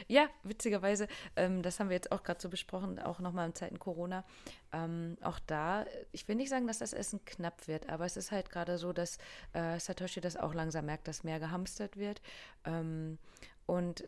Ja, 0.07 0.29
witzigerweise, 0.43 1.07
ähm, 1.35 1.61
das 1.61 1.79
haben 1.79 1.89
wir 1.89 1.95
jetzt 1.95 2.11
auch 2.11 2.23
gerade 2.23 2.41
so 2.41 2.49
besprochen, 2.49 2.99
auch 2.99 3.19
nochmal 3.19 3.47
in 3.47 3.55
Zeiten 3.55 3.79
Corona. 3.79 4.23
Ähm, 4.71 5.17
auch 5.21 5.39
da, 5.39 5.85
ich 6.11 6.27
will 6.27 6.35
nicht 6.35 6.49
sagen, 6.49 6.67
dass 6.67 6.79
das 6.79 6.93
Essen 6.93 7.23
knapp 7.25 7.67
wird, 7.67 7.89
aber 7.89 8.05
es 8.05 8.17
ist 8.17 8.31
halt 8.31 8.49
gerade 8.49 8.77
so, 8.77 8.93
dass 8.93 9.17
äh, 9.53 9.79
Satoshi 9.79 10.21
das 10.21 10.37
auch 10.37 10.53
langsam 10.53 10.85
merkt, 10.85 11.07
dass 11.07 11.23
mehr 11.23 11.39
gehamstert 11.39 11.97
wird. 11.97 12.21
Ähm, 12.65 13.17
und 13.65 14.07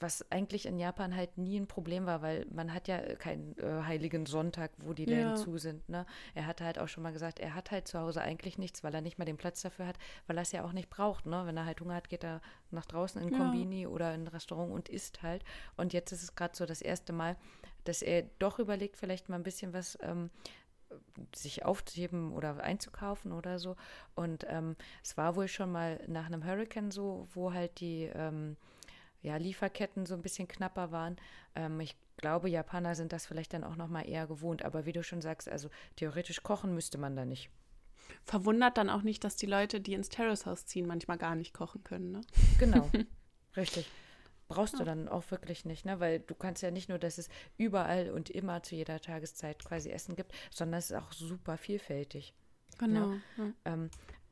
was 0.00 0.30
eigentlich 0.30 0.64
in 0.64 0.78
Japan 0.78 1.14
halt 1.14 1.36
nie 1.36 1.60
ein 1.60 1.66
Problem 1.66 2.06
war, 2.06 2.22
weil 2.22 2.46
man 2.50 2.72
hat 2.72 2.88
ja 2.88 2.98
keinen 3.16 3.56
äh, 3.58 3.82
heiligen 3.82 4.24
Sonntag, 4.24 4.70
wo 4.78 4.94
die 4.94 5.04
Läden 5.04 5.30
ja. 5.30 5.36
zu 5.36 5.58
sind. 5.58 5.86
Ne? 5.90 6.06
Er 6.34 6.46
hat 6.46 6.62
halt 6.62 6.78
auch 6.78 6.88
schon 6.88 7.02
mal 7.02 7.12
gesagt, 7.12 7.38
er 7.38 7.54
hat 7.54 7.70
halt 7.70 7.86
zu 7.86 7.98
Hause 7.98 8.22
eigentlich 8.22 8.56
nichts, 8.56 8.82
weil 8.82 8.94
er 8.94 9.02
nicht 9.02 9.18
mal 9.18 9.26
den 9.26 9.36
Platz 9.36 9.60
dafür 9.60 9.86
hat, 9.86 9.98
weil 10.26 10.38
er 10.38 10.42
es 10.42 10.52
ja 10.52 10.64
auch 10.64 10.72
nicht 10.72 10.88
braucht. 10.88 11.26
Ne? 11.26 11.42
Wenn 11.44 11.56
er 11.56 11.66
halt 11.66 11.80
Hunger 11.82 11.94
hat, 11.94 12.08
geht 12.08 12.24
er 12.24 12.40
nach 12.70 12.86
draußen 12.86 13.20
in 13.20 13.28
ein 13.28 13.38
Kombini 13.38 13.86
oder 13.86 14.14
in 14.14 14.22
ein 14.22 14.28
Restaurant 14.28 14.72
und 14.72 14.88
isst 14.88 15.22
halt. 15.22 15.44
Und 15.76 15.92
jetzt 15.92 16.12
ist 16.12 16.22
es 16.22 16.34
gerade 16.34 16.56
so 16.56 16.64
das 16.64 16.80
erste 16.80 17.12
Mal, 17.12 17.36
dass 17.84 18.00
er 18.00 18.22
doch 18.38 18.58
überlegt, 18.58 18.96
vielleicht 18.96 19.28
mal 19.28 19.36
ein 19.36 19.42
bisschen 19.42 19.74
was 19.74 19.98
ähm, 20.00 20.30
sich 21.34 21.64
aufzuheben 21.64 22.32
oder 22.32 22.62
einzukaufen 22.62 23.32
oder 23.32 23.58
so. 23.58 23.76
Und 24.14 24.46
ähm, 24.48 24.76
es 25.02 25.16
war 25.18 25.36
wohl 25.36 25.48
schon 25.48 25.70
mal 25.70 26.00
nach 26.06 26.26
einem 26.26 26.44
Hurricane 26.44 26.90
so, 26.90 27.28
wo 27.34 27.52
halt 27.52 27.80
die 27.80 28.10
ähm, 28.14 28.56
ja, 29.22 29.36
Lieferketten 29.36 30.06
so 30.06 30.14
ein 30.14 30.22
bisschen 30.22 30.48
knapper 30.48 30.92
waren. 30.92 31.16
Ähm, 31.54 31.80
ich 31.80 31.96
glaube, 32.16 32.48
Japaner 32.48 32.94
sind 32.94 33.12
das 33.12 33.26
vielleicht 33.26 33.52
dann 33.52 33.64
auch 33.64 33.76
noch 33.76 33.88
mal 33.88 34.02
eher 34.02 34.26
gewohnt. 34.26 34.64
Aber 34.64 34.86
wie 34.86 34.92
du 34.92 35.02
schon 35.02 35.20
sagst, 35.20 35.48
also 35.48 35.68
theoretisch 35.96 36.42
kochen 36.42 36.74
müsste 36.74 36.98
man 36.98 37.16
da 37.16 37.24
nicht. 37.24 37.50
Verwundert 38.24 38.76
dann 38.76 38.90
auch 38.90 39.02
nicht, 39.02 39.24
dass 39.24 39.36
die 39.36 39.46
Leute, 39.46 39.80
die 39.80 39.94
ins 39.94 40.08
Terrace 40.08 40.46
House 40.46 40.66
ziehen, 40.66 40.86
manchmal 40.86 41.18
gar 41.18 41.34
nicht 41.34 41.54
kochen 41.54 41.84
können, 41.84 42.10
ne? 42.10 42.20
Genau, 42.58 42.90
richtig. 43.56 43.88
Brauchst 44.48 44.74
ja. 44.74 44.80
du 44.80 44.84
dann 44.84 45.08
auch 45.08 45.30
wirklich 45.30 45.64
nicht, 45.64 45.84
ne? 45.84 46.00
Weil 46.00 46.20
du 46.20 46.34
kannst 46.34 46.62
ja 46.62 46.72
nicht 46.72 46.88
nur, 46.88 46.98
dass 46.98 47.18
es 47.18 47.28
überall 47.56 48.10
und 48.10 48.30
immer 48.30 48.62
zu 48.62 48.74
jeder 48.74 49.00
Tageszeit 49.00 49.64
quasi 49.64 49.90
Essen 49.90 50.16
gibt, 50.16 50.32
sondern 50.50 50.78
es 50.78 50.90
ist 50.90 50.96
auch 50.96 51.12
super 51.12 51.56
vielfältig. 51.56 52.34
Genau. 52.78 53.14
Ja. 53.36 53.52
Ähm, 53.64 53.90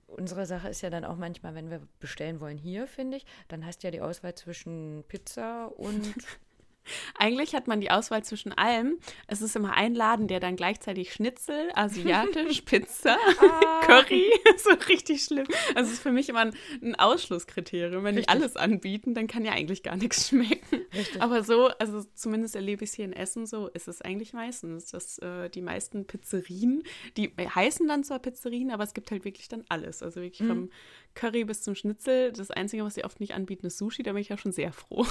unsere 0.08 0.46
Sache 0.46 0.68
ist 0.68 0.80
ja 0.80 0.90
dann 0.90 1.04
auch 1.04 1.16
manchmal, 1.16 1.54
wenn 1.54 1.70
wir 1.70 1.80
bestellen 2.00 2.40
wollen 2.40 2.58
hier, 2.58 2.86
finde 2.86 3.18
ich, 3.18 3.26
dann 3.46 3.64
hast 3.64 3.82
du 3.82 3.86
ja 3.86 3.90
die 3.90 4.00
Auswahl 4.00 4.34
zwischen 4.34 5.04
Pizza 5.06 5.66
und 5.66 6.14
Eigentlich 7.18 7.54
hat 7.54 7.66
man 7.66 7.80
die 7.80 7.90
Auswahl 7.90 8.24
zwischen 8.24 8.52
allem. 8.52 8.98
Es 9.26 9.42
ist 9.42 9.56
immer 9.56 9.74
ein 9.74 9.94
Laden, 9.94 10.28
der 10.28 10.40
dann 10.40 10.56
gleichzeitig 10.56 11.12
Schnitzel, 11.12 11.70
asiatisch, 11.74 12.60
Pizza, 12.64 13.16
ah. 13.40 13.80
Curry, 13.82 14.30
so 14.56 14.70
richtig 14.88 15.24
schlimm. 15.24 15.46
Also 15.74 15.88
es 15.88 15.94
ist 15.94 16.02
für 16.02 16.12
mich 16.12 16.28
immer 16.28 16.40
ein, 16.40 16.54
ein 16.82 16.94
Ausschlusskriterium. 16.94 18.04
Wenn 18.04 18.16
richtig. 18.16 18.26
die 18.26 18.28
alles 18.28 18.56
anbieten, 18.56 19.14
dann 19.14 19.26
kann 19.26 19.44
ja 19.44 19.52
eigentlich 19.52 19.82
gar 19.82 19.96
nichts 19.96 20.28
schmecken. 20.28 20.86
Richtig. 20.94 21.20
Aber 21.20 21.42
so, 21.42 21.68
also 21.78 22.04
zumindest 22.14 22.54
erlebe 22.54 22.84
ich 22.84 22.90
es 22.90 22.96
hier 22.96 23.04
in 23.04 23.12
Essen 23.12 23.46
so, 23.46 23.68
ist 23.68 23.88
es 23.88 24.00
eigentlich 24.02 24.32
meistens, 24.32 24.86
dass 24.86 25.18
äh, 25.18 25.48
die 25.50 25.62
meisten 25.62 26.06
Pizzerien, 26.06 26.82
die 27.16 27.32
heißen 27.36 27.86
dann 27.88 28.04
zwar 28.04 28.18
Pizzerien, 28.18 28.70
aber 28.70 28.84
es 28.84 28.94
gibt 28.94 29.10
halt 29.10 29.24
wirklich 29.24 29.48
dann 29.48 29.64
alles. 29.68 30.02
Also 30.02 30.20
wirklich 30.20 30.40
mhm. 30.40 30.48
vom 30.48 30.70
Curry 31.14 31.44
bis 31.44 31.62
zum 31.62 31.74
Schnitzel. 31.74 32.32
Das 32.32 32.50
Einzige, 32.50 32.84
was 32.84 32.94
sie 32.94 33.04
oft 33.04 33.20
nicht 33.20 33.34
anbieten, 33.34 33.66
ist 33.66 33.78
Sushi. 33.78 34.02
Da 34.02 34.12
bin 34.12 34.22
ich 34.22 34.28
ja 34.28 34.38
schon 34.38 34.52
sehr 34.52 34.72
froh. 34.72 35.04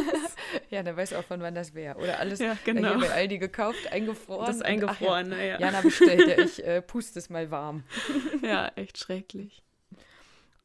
ja, 0.70 0.82
da 0.82 0.96
weiß 0.96 1.12
auch, 1.14 1.24
von 1.34 1.42
wann 1.42 1.54
das 1.54 1.74
wäre. 1.74 1.98
Oder 1.98 2.20
alles 2.20 2.38
ja, 2.38 2.56
genau. 2.64 2.90
hier 2.90 3.08
bei 3.08 3.10
Aldi 3.10 3.38
gekauft, 3.38 3.92
eingefroren. 3.92 4.46
Das 4.46 4.56
ist 4.56 4.64
eingefroren, 4.64 5.32
ja. 5.32 5.42
ja. 5.42 5.58
Jana 5.58 5.80
bestellt, 5.80 6.28
ja, 6.28 6.44
ich 6.44 6.64
äh, 6.64 6.80
puste 6.80 7.18
es 7.18 7.28
mal 7.28 7.50
warm. 7.50 7.82
ja, 8.42 8.70
echt 8.76 8.98
schrecklich. 8.98 9.64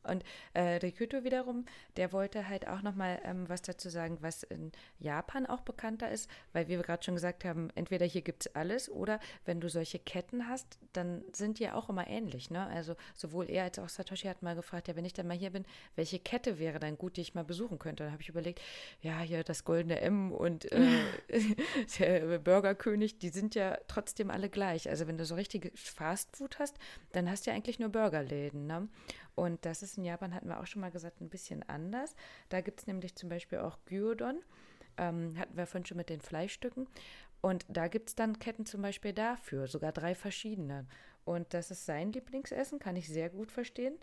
Und 0.03 0.23
äh, 0.53 0.75
Rikuto 0.77 1.23
wiederum, 1.23 1.65
der 1.97 2.11
wollte 2.13 2.47
halt 2.47 2.67
auch 2.67 2.81
nochmal 2.81 3.19
ähm, 3.23 3.47
was 3.49 3.61
dazu 3.61 3.89
sagen, 3.89 4.17
was 4.21 4.43
in 4.43 4.71
Japan 4.99 5.45
auch 5.45 5.61
bekannter 5.61 6.09
ist, 6.11 6.29
weil 6.53 6.67
wie 6.67 6.77
wir 6.77 6.83
gerade 6.83 7.03
schon 7.03 7.15
gesagt 7.15 7.45
haben, 7.45 7.69
entweder 7.75 8.05
hier 8.05 8.21
gibt 8.21 8.45
es 8.45 8.55
alles 8.55 8.89
oder 8.89 9.19
wenn 9.45 9.59
du 9.59 9.69
solche 9.69 9.99
Ketten 9.99 10.47
hast, 10.47 10.79
dann 10.93 11.23
sind 11.33 11.59
die 11.59 11.63
ja 11.63 11.75
auch 11.75 11.89
immer 11.89 12.07
ähnlich. 12.07 12.49
Ne? 12.49 12.65
Also 12.67 12.95
sowohl 13.15 13.49
er 13.49 13.65
als 13.65 13.79
auch 13.79 13.89
Satoshi 13.89 14.27
hat 14.27 14.41
mal 14.41 14.55
gefragt, 14.55 14.87
ja, 14.87 14.95
wenn 14.95 15.05
ich 15.05 15.13
dann 15.13 15.27
mal 15.27 15.37
hier 15.37 15.51
bin, 15.51 15.65
welche 15.95 16.19
Kette 16.19 16.59
wäre 16.59 16.79
dann 16.79 16.97
gut, 16.97 17.17
die 17.17 17.21
ich 17.21 17.35
mal 17.35 17.43
besuchen 17.43 17.79
könnte? 17.79 18.03
Dann 18.03 18.13
habe 18.13 18.21
ich 18.21 18.29
überlegt, 18.29 18.61
ja, 19.01 19.19
hier 19.19 19.43
das 19.43 19.63
Goldene 19.63 19.99
M 19.99 20.31
und 20.31 20.71
äh, 20.71 20.99
der 21.99 22.39
Burgerkönig, 22.39 23.19
die 23.19 23.29
sind 23.29 23.55
ja 23.55 23.77
trotzdem 23.87 24.31
alle 24.31 24.49
gleich. 24.49 24.89
Also 24.89 25.07
wenn 25.07 25.17
du 25.17 25.25
so 25.25 25.35
richtige 25.35 25.71
Fastfood 25.75 26.59
hast, 26.59 26.77
dann 27.11 27.29
hast 27.29 27.45
du 27.45 27.51
ja 27.51 27.55
eigentlich 27.55 27.79
nur 27.79 27.89
Burgerläden. 27.89 28.67
Ne? 28.67 28.87
Und 29.39 29.65
das 29.65 29.83
ist 29.83 29.97
in 29.97 30.03
Japan, 30.03 30.35
hatten 30.35 30.49
wir 30.49 30.59
auch 30.59 30.67
schon 30.67 30.81
mal 30.81 30.91
gesagt, 30.91 31.21
ein 31.21 31.29
bisschen 31.29 31.63
anders. 31.63 32.13
Da 32.49 32.59
gibt 32.59 32.81
es 32.81 32.87
nämlich 32.87 33.15
zum 33.15 33.29
Beispiel 33.29 33.59
auch 33.59 33.77
Gyudon. 33.85 34.41
Ähm, 34.97 35.37
hatten 35.39 35.55
wir 35.55 35.65
vorhin 35.65 35.85
schon 35.85 35.95
mit 35.95 36.09
den 36.09 36.19
Fleischstücken. 36.19 36.87
Und 37.39 37.65
da 37.69 37.87
gibt 37.87 38.09
es 38.09 38.15
dann 38.15 38.37
Ketten 38.37 38.65
zum 38.65 38.81
Beispiel 38.81 39.13
dafür, 39.13 39.67
sogar 39.67 39.93
drei 39.93 40.13
verschiedene. 40.13 40.87
Und 41.23 41.53
das 41.53 41.71
ist 41.71 41.85
sein 41.85 42.11
Lieblingsessen, 42.11 42.79
kann 42.79 42.97
ich 42.97 43.07
sehr 43.07 43.29
gut 43.29 43.49
verstehen. 43.49 43.97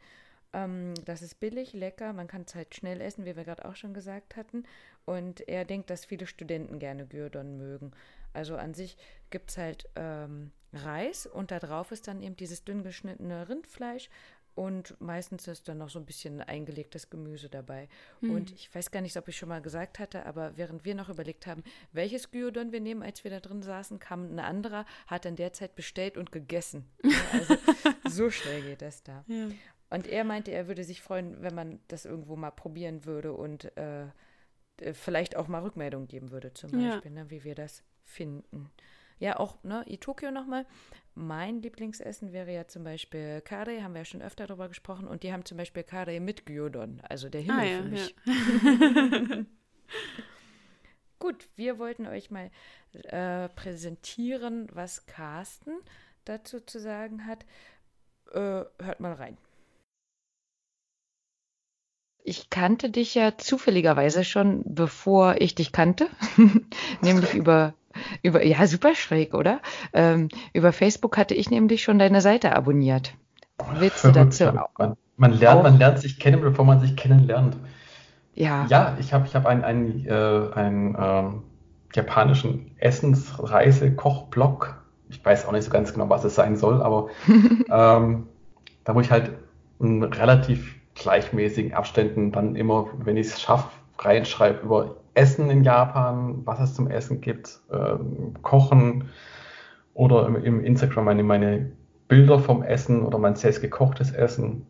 Ähm, 0.55 0.95
das 1.05 1.21
ist 1.21 1.39
billig, 1.39 1.75
lecker, 1.75 2.15
man 2.15 2.29
kann 2.29 2.45
es 2.47 2.55
halt 2.55 2.75
schnell 2.75 3.03
essen, 3.03 3.27
wie 3.27 3.37
wir 3.37 3.45
gerade 3.45 3.67
auch 3.67 3.77
schon 3.77 3.93
gesagt 3.93 4.37
hatten. 4.37 4.65
Und 5.05 5.47
er 5.51 5.67
denkt, 5.67 5.91
dass 5.91 6.07
viele 6.07 6.27
Studenten 6.27 6.79
gerne 6.79 7.07
Gyudon 7.07 7.59
mögen. 7.59 7.91
Also 8.33 8.57
an 8.57 8.73
sich 8.73 8.97
gibt 9.29 9.51
es 9.51 9.59
halt 9.59 9.87
ähm, 9.97 10.51
Reis 10.73 11.27
und 11.27 11.51
da 11.51 11.59
drauf 11.59 11.93
ist 11.93 12.09
dann 12.09 12.23
eben 12.23 12.37
dieses 12.37 12.65
dünn 12.65 12.83
geschnittene 12.83 13.49
Rindfleisch 13.49 14.09
und 14.57 14.99
meistens 15.03 15.47
ist 15.49 15.69
dann 15.69 15.79
noch 15.79 15.91
so 15.91 15.99
ein 15.99 16.07
bisschen 16.07 16.41
eingelegtes 16.41 17.11
Gemüse 17.11 17.51
dabei. 17.51 17.89
Hm. 18.21 18.31
Und 18.31 18.53
ich 18.53 18.75
weiß 18.75 18.91
gar 18.91 19.03
nicht, 19.03 19.15
ob 19.19 19.29
ich 19.29 19.37
schon 19.37 19.51
mal 19.51 19.61
gesagt 19.61 19.99
hatte, 19.99 20.25
aber 20.25 20.57
während 20.57 20.87
wir 20.87 20.95
noch 20.95 21.11
überlegt 21.11 21.47
haben, 21.47 21.63
welches 21.93 22.31
Gyudon 22.31 22.73
wir 22.73 22.81
nehmen, 22.81 23.03
als 23.03 23.23
wir 23.23 23.31
da 23.31 23.41
drin 23.41 23.63
saßen, 23.63 23.99
kam 23.99 24.25
ein 24.25 24.39
anderer, 24.39 24.87
hat 25.07 25.27
dann 25.27 25.37
derzeit 25.37 25.77
bestellt 25.77 26.17
und 26.17 26.33
gegessen. 26.33 26.87
also 27.33 27.57
so 28.09 28.31
schnell 28.31 28.63
geht 28.63 28.81
das 28.81 29.03
da. 29.03 29.25
Ja. 29.29 29.49
Und 29.91 30.07
er 30.07 30.25
meinte, 30.25 30.53
er 30.53 30.69
würde 30.69 30.85
sich 30.85 31.03
freuen, 31.03 31.43
wenn 31.43 31.55
man 31.55 31.79
das 31.89 32.07
irgendwo 32.07 32.35
mal 32.35 32.51
probieren 32.51 33.05
würde 33.05 33.35
und 33.35 33.77
äh, 33.77 34.07
vielleicht 34.95 35.37
auch 35.37 35.49
mal 35.49 35.63
Rückmeldung 35.63 36.09
geben 36.09 36.31
würde, 36.31 36.55
zum 36.55 36.71
Beispiel, 36.71 37.13
ja. 37.13 37.23
ne, 37.25 37.31
wie 37.31 37.45
wir 37.45 37.55
das 37.55 37.83
finden. 38.05 38.71
Ja, 39.19 39.39
auch 39.39 39.63
ne, 39.63 39.85
Itokio 39.87 40.31
nochmal. 40.31 40.67
Mein 41.15 41.63
Lieblingsessen 41.63 42.33
wäre 42.33 42.53
ja 42.53 42.69
zum 42.69 42.85
Beispiel 42.85 43.41
Kare, 43.41 43.83
haben 43.83 43.95
wir 43.95 44.03
ja 44.03 44.05
schon 44.05 44.23
öfter 44.23 44.47
darüber 44.47 44.69
gesprochen. 44.69 45.09
Und 45.09 45.23
die 45.23 45.33
haben 45.33 45.45
zum 45.45 45.57
Beispiel 45.57 45.83
Kare 45.83 46.21
mit 46.21 46.45
Gyudon, 46.45 47.01
also 47.09 47.29
der 47.29 47.41
Himmel 47.41 47.59
ah, 47.59 47.65
ja, 47.65 47.83
für 47.83 47.89
mich. 47.89 48.15
Ja. 48.25 49.45
Gut, 51.19 51.47
wir 51.57 51.79
wollten 51.79 52.07
euch 52.07 52.31
mal 52.31 52.51
äh, 52.93 53.49
präsentieren, 53.49 54.69
was 54.73 55.07
Carsten 55.07 55.73
dazu 56.27 56.61
zu 56.61 56.79
sagen 56.79 57.25
hat. 57.25 57.47
Äh, 58.33 58.65
hört 58.83 59.01
mal 59.01 59.15
rein. 59.15 59.39
Ich 62.23 62.51
kannte 62.51 62.91
dich 62.91 63.15
ja 63.15 63.39
zufälligerweise 63.39 64.25
schon, 64.25 64.63
bevor 64.67 65.41
ich 65.41 65.55
dich 65.55 65.73
kannte, 65.73 66.11
nämlich 67.01 67.35
über 67.35 67.75
über, 68.23 68.45
ja, 68.45 68.67
super 68.67 68.95
schräg, 68.95 69.35
oder? 69.35 69.61
Ähm, 69.93 70.29
über 70.53 70.73
Facebook 70.73 71.17
hatte 71.17 71.35
ich 71.35 71.51
nämlich 71.51 71.83
schon 71.83 71.99
deine 71.99 72.21
Seite 72.21 72.55
abonniert. 72.55 73.15
Willst 73.79 74.05
du 74.05 74.13
dazu? 74.13 74.45
Man, 74.79 74.97
man 75.17 75.33
lernt, 75.33 75.63
man 75.63 75.79
lernt 75.79 75.99
sich 75.99 76.19
kennen, 76.19 76.43
bevor 76.43 76.67
man 76.67 76.81
sich 76.81 76.95
kennenlernt. 76.95 77.57
Ja. 78.35 78.67
Ja, 78.69 78.99
ich 79.01 79.15
habe 79.15 79.27
ich 79.27 79.35
hab 79.35 79.47
einen, 79.47 79.65
einen, 79.65 80.07
äh, 80.07 80.51
einen 80.55 80.95
ähm, 81.01 81.43
japanischen 81.95 82.73
Essensreise-Kochblog. 82.77 84.77
Ich 85.09 85.25
weiß 85.25 85.47
auch 85.47 85.53
nicht 85.53 85.65
so 85.65 85.71
ganz 85.71 85.95
genau, 85.95 86.11
was 86.11 86.25
es 86.25 86.35
sein 86.35 86.57
soll, 86.57 86.83
aber 86.83 87.09
ähm, 87.71 88.27
da 88.85 88.95
wo 88.95 89.01
ich 89.01 89.11
halt 89.11 89.31
in 89.81 90.03
relativ 90.03 90.75
gleichmäßigen 90.95 91.73
Abständen 91.73 92.33
dann 92.33 92.57
immer, 92.57 92.89
wenn 92.99 93.17
ich 93.17 93.29
es 93.29 93.41
schaffe, 93.41 93.71
reinschreibe 93.99 94.63
über 94.63 94.97
Essen 95.17 95.51
in 95.51 95.65
Japan, 95.65 96.43
was 96.45 96.61
es 96.61 96.75
zum 96.75 96.89
Essen 96.89 97.21
gibt, 97.21 97.61
ähm, 97.73 98.35
Kochen 98.43 99.11
oder 99.95 100.27
im, 100.27 100.37
im 100.37 100.65
Instagram 100.65 101.07
meine, 101.07 101.23
meine 101.23 101.73
Bilder 102.09 102.39
vom 102.39 102.63
Essen 102.63 103.03
oder 103.03 103.19
mein 103.19 103.35
selbst 103.35 103.63
gekochtes 103.63 104.13
Essen 104.13 104.67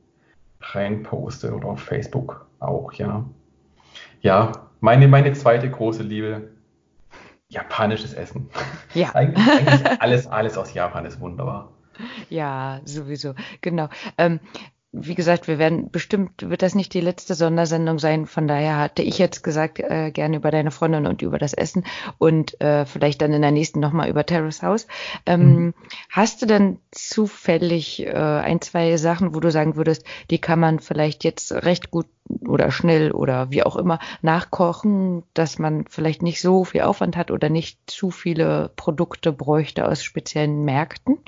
reinposte 0.61 1.55
oder 1.55 1.69
auf 1.69 1.81
Facebook 1.81 2.47
auch, 2.61 2.93
ja. 2.95 3.25
Ja, 4.21 4.53
meine, 4.81 5.09
meine 5.09 5.33
zweite 5.33 5.71
große 5.71 6.03
Liebe, 6.03 6.51
japanisches 7.49 8.15
Essen. 8.15 8.49
Ja. 8.95 9.11
eigentlich, 9.15 9.47
eigentlich 9.47 10.01
alles, 10.01 10.27
alles 10.27 10.59
aus 10.59 10.75
Japan 10.75 11.05
ist 11.05 11.21
wunderbar. 11.21 11.73
Ja, 12.29 12.81
sowieso, 12.85 13.35
genau. 13.63 13.89
Ähm, 14.19 14.41
wie 14.99 15.15
gesagt, 15.15 15.47
wir 15.47 15.59
werden 15.59 15.91
bestimmt, 15.91 16.49
wird 16.49 16.63
das 16.63 16.75
nicht 16.75 16.95
die 16.95 17.01
letzte 17.01 17.35
Sondersendung 17.35 17.99
sein. 17.99 18.27
Von 18.27 18.49
daher 18.49 18.79
hatte 18.79 19.03
ich 19.03 19.19
jetzt 19.19 19.43
gesagt, 19.43 19.79
äh, 19.79 20.11
gerne 20.11 20.37
über 20.37 20.51
deine 20.51 20.71
Freundin 20.71 21.07
und 21.07 21.23
über 21.23 21.39
das 21.39 21.53
Essen 21.53 21.85
und 22.19 22.61
äh, 22.61 22.87
vielleicht 22.87 23.21
dann 23.21 23.33
in 23.33 23.43
der 23.43 23.51
nächsten 23.51 23.81
nochmal 23.81 24.09
über 24.09 24.25
Terrace 24.25 24.63
House. 24.63 24.87
Ähm, 25.27 25.41
mhm. 25.41 25.75
Hast 26.11 26.41
du 26.41 26.47
denn 26.47 26.79
zufällig 26.91 28.07
äh, 28.07 28.13
ein, 28.13 28.61
zwei 28.61 28.97
Sachen, 28.97 29.35
wo 29.35 29.41
du 29.41 29.51
sagen 29.51 29.77
würdest, 29.77 30.05
die 30.31 30.39
kann 30.39 30.61
man 30.61 30.81
vielleicht 30.81 31.25
jetzt 31.25 31.53
recht 31.53 31.91
gut 31.91 32.07
oder 32.47 32.71
schnell 32.71 33.13
oder 33.13 33.51
wie 33.51 33.63
auch 33.63 33.77
immer 33.77 33.99
nachkochen, 34.23 35.23
dass 35.35 35.59
man 35.59 35.85
vielleicht 35.89 36.23
nicht 36.23 36.41
so 36.41 36.65
viel 36.65 36.83
Aufwand 36.83 37.17
hat 37.17 37.31
oder 37.31 37.49
nicht 37.51 37.79
zu 37.87 38.11
viele 38.11 38.71
Produkte 38.77 39.33
bräuchte 39.33 39.87
aus 39.87 40.03
speziellen 40.03 40.65
Märkten? 40.65 41.19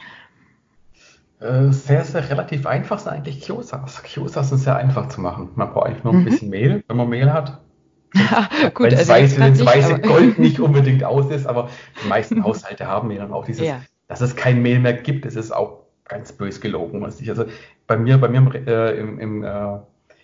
Äh, 1.40 1.70
sehr, 1.70 2.04
sehr 2.04 2.28
relativ 2.28 2.66
einfach 2.66 2.98
sind 2.98 3.12
eigentlich 3.12 3.40
Kyosas. 3.40 4.02
Kyosas 4.02 4.48
sind 4.48 4.58
sehr 4.58 4.76
einfach 4.76 5.08
zu 5.08 5.20
machen. 5.20 5.50
Man 5.54 5.72
braucht 5.72 5.86
eigentlich 5.86 6.04
nur 6.04 6.12
ein 6.12 6.20
mhm. 6.20 6.24
bisschen 6.24 6.50
Mehl, 6.50 6.82
wenn 6.88 6.96
man 6.96 7.08
Mehl 7.08 7.32
hat. 7.32 7.60
Ja, 8.14 8.48
gut, 8.70 8.86
wenn 8.86 8.90
das 8.90 9.10
also 9.10 9.38
weiße, 9.38 9.66
weiße 9.66 10.00
Gold 10.00 10.38
nicht 10.38 10.60
unbedingt 10.60 11.04
aus 11.04 11.30
ist, 11.30 11.46
aber 11.46 11.68
die 12.02 12.08
meisten 12.08 12.42
Haushalte 12.42 12.86
haben 12.86 13.10
ja 13.10 13.18
dann 13.18 13.32
auch 13.34 13.44
dieses, 13.44 13.66
ja. 13.66 13.82
dass 14.06 14.22
es 14.22 14.34
kein 14.34 14.62
Mehl 14.62 14.78
mehr 14.78 14.94
gibt, 14.94 15.26
das 15.26 15.36
ist 15.36 15.52
auch 15.52 15.84
ganz 16.08 16.32
bös 16.32 16.62
gelogen. 16.62 17.04
Also 17.04 17.44
bei 17.86 17.98
mir, 17.98 18.16
bei 18.16 18.28
mir 18.28 18.66
äh, 18.66 18.98
im, 18.98 19.20
im 19.20 19.44
äh, 19.44 19.78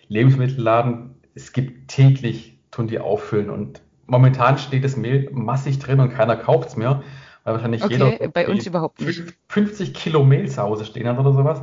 Lebensmittelladen, 0.07 1.15
es 1.35 1.53
gibt 1.53 1.89
täglich, 1.89 2.57
tun 2.71 2.87
die 2.87 2.97
auffüllen 2.97 3.51
und 3.51 3.81
momentan 4.07 4.57
steht 4.57 4.83
das 4.83 4.97
Mehl 4.97 5.29
massig 5.31 5.77
drin 5.77 5.99
und 5.99 6.09
keiner 6.09 6.35
kauft 6.35 6.69
es 6.69 6.75
mehr 6.75 7.03
weil 7.45 7.53
wahrscheinlich 7.53 7.83
okay, 7.83 7.93
jeder 7.93 8.27
bei 8.29 8.49
uns 8.49 8.65
überhaupt 8.65 8.99
nicht. 8.99 9.23
50 9.49 9.93
Kilo 9.93 10.23
Mehl 10.25 10.49
zu 10.49 10.61
Hause 10.61 10.83
stehen 10.83 11.07
hat 11.07 11.19
oder 11.19 11.31
sowas. 11.31 11.61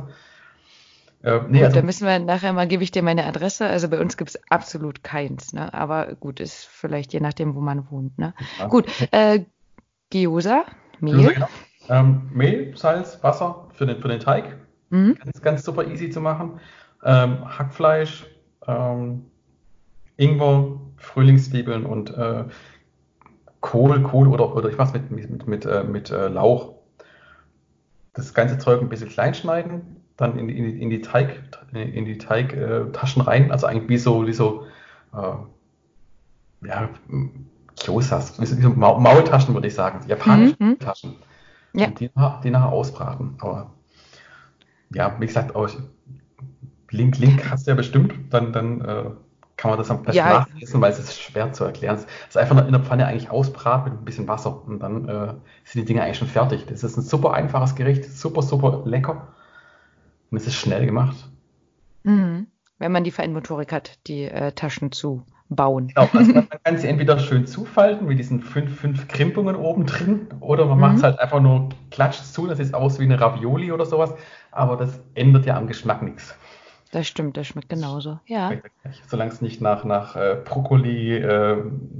Äh, 1.21 1.41
nee, 1.49 1.57
gut, 1.59 1.65
also, 1.65 1.75
da 1.75 1.81
müssen 1.85 2.07
wir 2.07 2.19
nachher 2.19 2.53
mal, 2.53 2.67
gebe 2.67 2.83
ich 2.83 2.91
dir 2.91 3.03
meine 3.03 3.25
Adresse. 3.25 3.67
Also 3.67 3.89
bei 3.89 3.99
uns 3.99 4.15
gibt 4.15 4.29
es 4.29 4.39
absolut 4.49 5.03
keins. 5.03 5.51
Ne? 5.51 5.73
Aber 5.73 6.15
gut, 6.15 6.39
ist 6.39 6.65
vielleicht 6.65 7.11
je 7.11 7.19
nachdem, 7.19 7.53
wo 7.55 7.59
man 7.59 7.91
wohnt. 7.91 8.17
Ne? 8.17 8.33
Ja. 8.59 8.67
Gut, 8.67 8.87
äh, 9.11 9.41
Gyoza, 10.09 10.63
Mehl. 11.01 11.17
Gyoza, 11.17 11.33
genau. 11.33 11.47
ähm, 11.89 12.29
Mehl, 12.33 12.77
Salz, 12.77 13.21
Wasser 13.21 13.67
für 13.73 13.85
den, 13.85 14.01
für 14.01 14.07
den 14.07 14.21
Teig. 14.21 14.55
Mhm. 14.89 15.15
Ganz, 15.15 15.41
ganz 15.41 15.63
super 15.65 15.85
easy 15.85 16.09
zu 16.09 16.21
machen. 16.21 16.61
Ähm, 17.03 17.57
Hackfleisch, 17.57 18.25
ähm, 18.67 19.25
Ingwer, 20.15 20.79
Frühlingszwiebeln 20.95 21.85
und 21.85 22.09
äh, 22.11 22.45
Kohl, 23.63 24.03
Kohl 24.03 24.27
oder, 24.27 24.55
oder 24.55 24.69
ich 24.69 24.77
mache 24.77 24.89
es 24.89 25.09
mit, 25.09 25.09
mit, 25.09 25.29
mit, 25.29 25.47
mit, 25.47 25.65
äh, 25.65 25.85
mit 25.85 26.11
äh, 26.11 26.27
Lauch. 26.27 26.73
Das 28.13 28.33
ganze 28.33 28.57
Zeug 28.59 28.81
ein 28.81 28.89
bisschen 28.89 29.07
klein 29.07 29.33
schneiden, 29.33 30.03
dann 30.17 30.37
in, 30.37 30.49
in, 30.49 30.77
in 30.77 30.89
die 30.89 31.01
Teig, 31.01 31.41
in 31.71 32.03
die 32.03 32.17
Teigtaschen 32.17 33.21
rein, 33.21 33.51
also 33.51 33.65
eigentlich 33.65 33.87
wie 33.87 33.97
so, 33.97 34.27
wie 34.27 34.33
so 34.33 34.65
äh, 35.13 36.67
ja, 36.67 36.89
Kyosas, 37.79 38.39
wie 38.39 38.45
so 38.45 38.69
Maultaschen 38.69 39.53
würde 39.53 39.67
ich 39.67 39.75
sagen, 39.75 40.01
japanische 40.09 40.57
mhm. 40.59 40.79
Taschen. 40.79 41.15
Ja. 41.73 41.87
Und 41.87 41.99
die, 42.01 42.09
die 42.43 42.51
nachher 42.51 42.71
ausbraten. 42.71 43.35
Aber 43.39 43.71
ja, 44.93 45.15
wie 45.19 45.25
gesagt, 45.25 45.55
auch 45.55 45.69
Link, 46.91 47.17
Link 47.17 47.49
hast 47.49 47.65
du 47.65 47.71
ja 47.71 47.75
bestimmt, 47.75 48.13
dann, 48.29 48.51
dann 48.51 48.81
äh, 48.81 49.05
kann 49.57 49.71
man 49.71 49.77
das 49.77 49.91
am 49.91 50.03
besten 50.03 50.17
ja. 50.17 50.39
nachlesen, 50.39 50.81
weil 50.81 50.91
es 50.91 50.99
ist 50.99 51.19
schwer 51.19 51.53
zu 51.53 51.63
erklären. 51.63 51.95
Es 51.95 52.05
ist 52.29 52.37
einfach 52.37 52.65
in 52.65 52.71
der 52.71 52.81
Pfanne 52.81 53.05
eigentlich 53.05 53.29
ausbraten 53.29 53.91
mit 53.91 54.01
ein 54.01 54.05
bisschen 54.05 54.27
Wasser 54.27 54.65
und 54.65 54.79
dann 54.79 55.07
äh, 55.07 55.33
sind 55.63 55.81
die 55.81 55.85
Dinge 55.85 56.03
eigentlich 56.03 56.17
schon 56.17 56.27
fertig. 56.27 56.65
Das 56.65 56.83
ist 56.83 56.97
ein 56.97 57.03
super 57.03 57.33
einfaches 57.33 57.75
Gericht, 57.75 58.05
super, 58.05 58.41
super 58.41 58.81
lecker 58.85 59.27
und 60.31 60.37
es 60.37 60.47
ist 60.47 60.55
schnell 60.55 60.85
gemacht. 60.85 61.29
Mhm. 62.03 62.47
Wenn 62.79 62.91
man 62.91 63.03
die 63.03 63.11
Feinmotorik 63.11 63.71
hat, 63.71 63.99
die 64.07 64.23
äh, 64.23 64.51
Taschen 64.51 64.91
zu 64.91 65.23
bauen. 65.49 65.89
Genau, 65.89 66.09
also 66.13 66.33
man 66.33 66.47
kann 66.63 66.77
sie 66.77 66.87
entweder 66.87 67.19
schön 67.19 67.45
zufalten 67.45 68.07
mit 68.07 68.19
diesen 68.19 68.41
fünf, 68.41 68.79
fünf 68.79 69.07
Krimpungen 69.07 69.55
oben 69.55 69.85
drin 69.85 70.27
oder 70.39 70.65
man 70.65 70.75
mhm. 70.75 70.81
macht 70.81 70.97
es 70.97 71.03
halt 71.03 71.19
einfach 71.19 71.39
nur 71.39 71.69
klatscht 71.91 72.25
zu, 72.25 72.47
das 72.47 72.57
sieht 72.57 72.73
aus 72.73 72.99
wie 72.99 73.03
eine 73.03 73.19
Ravioli 73.19 73.71
oder 73.71 73.85
sowas, 73.85 74.13
aber 74.51 74.77
das 74.77 74.99
ändert 75.13 75.45
ja 75.45 75.55
am 75.55 75.67
Geschmack 75.67 76.01
nichts. 76.01 76.35
Das 76.93 77.07
stimmt, 77.07 77.37
das 77.37 77.47
schmeckt 77.47 77.69
genauso. 77.69 78.19
Ja. 78.27 78.51
Solange 79.07 79.31
es 79.31 79.41
nicht 79.41 79.61
nach, 79.61 79.83
nach 79.83 80.15
äh, 80.15 80.37
Brokkoli, 80.45 81.15
äh, 81.15 81.57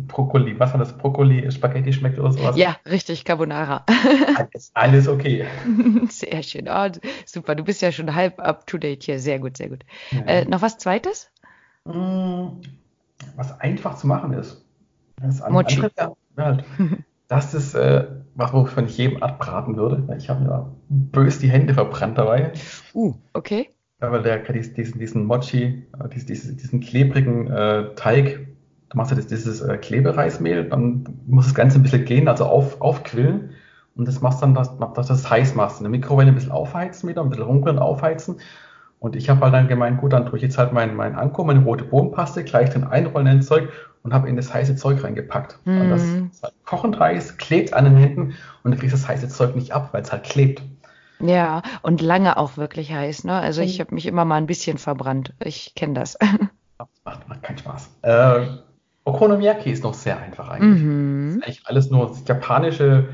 Brokkoli, 0.07 0.59
was 0.59 0.71
war 0.71 0.77
das? 0.77 0.95
Brokkoli, 0.95 1.51
Spaghetti 1.51 1.91
schmeckt 1.93 2.19
oder 2.19 2.31
sowas. 2.31 2.55
Ja, 2.57 2.77
richtig, 2.85 3.25
Carbonara. 3.25 3.83
alles, 4.37 4.69
alles 4.75 5.07
okay. 5.07 5.47
Sehr 6.09 6.43
schön. 6.43 6.69
Oh, 6.69 6.89
super, 7.25 7.55
du 7.55 7.63
bist 7.63 7.81
ja 7.81 7.91
schon 7.91 8.13
halb 8.13 8.39
up 8.39 8.67
to 8.67 8.77
date 8.77 9.01
hier. 9.01 9.17
Sehr 9.17 9.39
gut, 9.39 9.57
sehr 9.57 9.69
gut. 9.69 9.83
Ja. 10.11 10.19
Äh, 10.25 10.45
noch 10.45 10.61
was 10.61 10.77
Zweites? 10.77 11.31
Mm, 11.85 12.61
was 13.35 13.59
einfach 13.59 13.95
zu 13.95 14.05
machen 14.05 14.33
ist. 14.33 14.63
Das 15.19 15.39
Mochi. 15.49 15.77
Andere, 15.77 15.91
ja, 15.97 16.13
halt. 16.37 16.65
das 17.27 17.55
ist 17.55 17.73
äh, 17.73 18.09
was, 18.35 18.53
wovon 18.53 18.85
ich 18.85 18.99
jedem 18.99 19.23
abraten 19.23 19.75
würde. 19.75 20.15
Ich 20.19 20.29
habe 20.29 20.43
mir 20.43 20.71
bös 20.87 21.39
die 21.39 21.49
Hände 21.49 21.73
verbrannt 21.73 22.19
dabei. 22.19 22.53
Uh, 22.93 23.15
okay. 23.33 23.71
Weil 24.11 24.21
der 24.21 24.39
diesen, 24.39 24.99
diesen 24.99 25.25
Mochi, 25.25 25.83
äh, 25.99 26.09
diesen, 26.09 26.57
diesen 26.57 26.79
klebrigen 26.79 27.47
äh, 27.47 27.95
Teig, 27.95 28.47
du 28.89 28.97
machst 28.97 29.11
ja 29.11 29.17
das, 29.17 29.27
dieses 29.27 29.61
äh, 29.61 29.77
Klebereismehl, 29.77 30.65
dann 30.65 31.05
muss 31.27 31.45
das 31.45 31.55
Ganze 31.55 31.79
ein 31.79 31.83
bisschen 31.83 32.05
gehen, 32.05 32.27
also 32.27 32.45
auf, 32.45 32.81
aufquillen. 32.81 33.51
Und 33.95 34.07
das 34.07 34.21
machst 34.21 34.41
dann, 34.41 34.55
dass, 34.55 34.71
dass 34.95 35.07
das 35.07 35.29
heiß 35.29 35.55
machst. 35.55 35.79
In 35.79 35.83
der 35.83 35.91
Mikrowelle 35.91 36.29
ein 36.29 36.35
bisschen 36.35 36.51
aufheizen 36.51 37.07
wieder, 37.09 37.21
ein 37.21 37.29
bisschen 37.29 37.45
rumrühren, 37.45 37.79
aufheizen. 37.79 38.37
Und 38.99 39.15
ich 39.15 39.29
habe 39.29 39.41
halt 39.41 39.53
dann 39.53 39.67
gemeint, 39.67 39.99
gut, 39.99 40.13
dann 40.13 40.25
tue 40.25 40.37
ich 40.37 40.43
jetzt 40.43 40.57
halt 40.57 40.71
mein, 40.71 40.95
mein 40.95 41.15
Anko, 41.15 41.43
meine 41.43 41.63
rote 41.63 41.83
Bohnenpaste, 41.83 42.43
gleich 42.43 42.69
den 42.69 42.85
einrollen 42.85 43.27
ins 43.27 43.47
Zeug 43.47 43.67
und 44.01 44.13
habe 44.13 44.29
in 44.29 44.35
das 44.35 44.53
heiße 44.53 44.75
Zeug 44.77 45.03
reingepackt. 45.03 45.59
Mhm. 45.65 45.81
Und 45.81 45.89
das 45.89 46.03
ist 46.03 46.43
halt 46.43 46.53
kochend 46.65 46.99
heiß, 46.99 47.37
klebt 47.37 47.73
an 47.73 47.85
den 47.85 47.97
Händen 47.97 48.33
und 48.63 48.71
du 48.71 48.77
kriegst 48.77 48.93
das 48.93 49.07
heiße 49.07 49.27
Zeug 49.27 49.55
nicht 49.55 49.73
ab, 49.73 49.89
weil 49.91 50.03
es 50.03 50.11
halt 50.11 50.23
klebt. 50.23 50.61
Ja, 51.24 51.61
und 51.82 52.01
lange 52.01 52.38
auch 52.38 52.57
wirklich 52.57 52.91
heiß, 52.91 53.24
ne? 53.24 53.34
Also 53.34 53.61
ich 53.61 53.78
mhm. 53.78 53.84
habe 53.84 53.95
mich 53.95 54.05
immer 54.05 54.26
mal 54.26 54.36
ein 54.36 54.45
bisschen 54.45 54.78
verbrannt. 54.78 55.34
Ich 55.39 55.74
kenne 55.76 55.93
das. 55.93 56.17
Das 56.80 56.88
macht, 57.05 57.30
macht 57.30 57.43
keinen 57.43 57.59
Spaß. 57.59 57.89
Äh, 58.01 58.47
Okonomiyaki 59.05 59.71
ist 59.71 59.84
noch 59.84 59.93
sehr 59.93 60.19
einfach 60.19 60.49
eigentlich. 60.49 60.82
Mhm. 60.82 61.28
Das 61.28 61.36
ist 61.36 61.43
eigentlich 61.43 61.67
alles 61.67 61.91
nur 61.91 62.17
japanische 62.26 63.09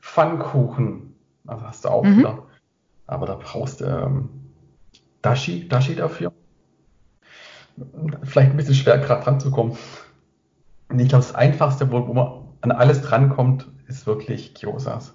Pfannkuchen. 0.00 1.14
Also 1.46 1.64
hast 1.64 1.84
du 1.84 1.88
auch 1.88 2.04
mhm. 2.04 2.18
wieder. 2.18 2.42
Aber 3.06 3.26
da 3.26 3.36
brauchst 3.36 3.80
du 3.80 3.84
ähm, 3.84 4.28
Dashi, 5.22 5.68
Dashi 5.68 5.94
dafür. 5.94 6.32
Vielleicht 8.24 8.50
ein 8.50 8.56
bisschen 8.56 8.74
schwer 8.74 8.98
gerade 8.98 9.24
dran 9.24 9.40
zu 9.40 9.50
kommen. 9.50 9.78
Und 10.88 10.98
ich 10.98 11.08
glaube, 11.08 11.24
das 11.24 11.34
Einfachste, 11.34 11.90
wo, 11.90 12.06
wo, 12.06 12.12
man 12.12 12.44
an 12.60 12.72
alles 12.72 13.00
drankommt, 13.02 13.66
ist 13.86 14.06
wirklich 14.06 14.54
Kyosas. 14.54 15.14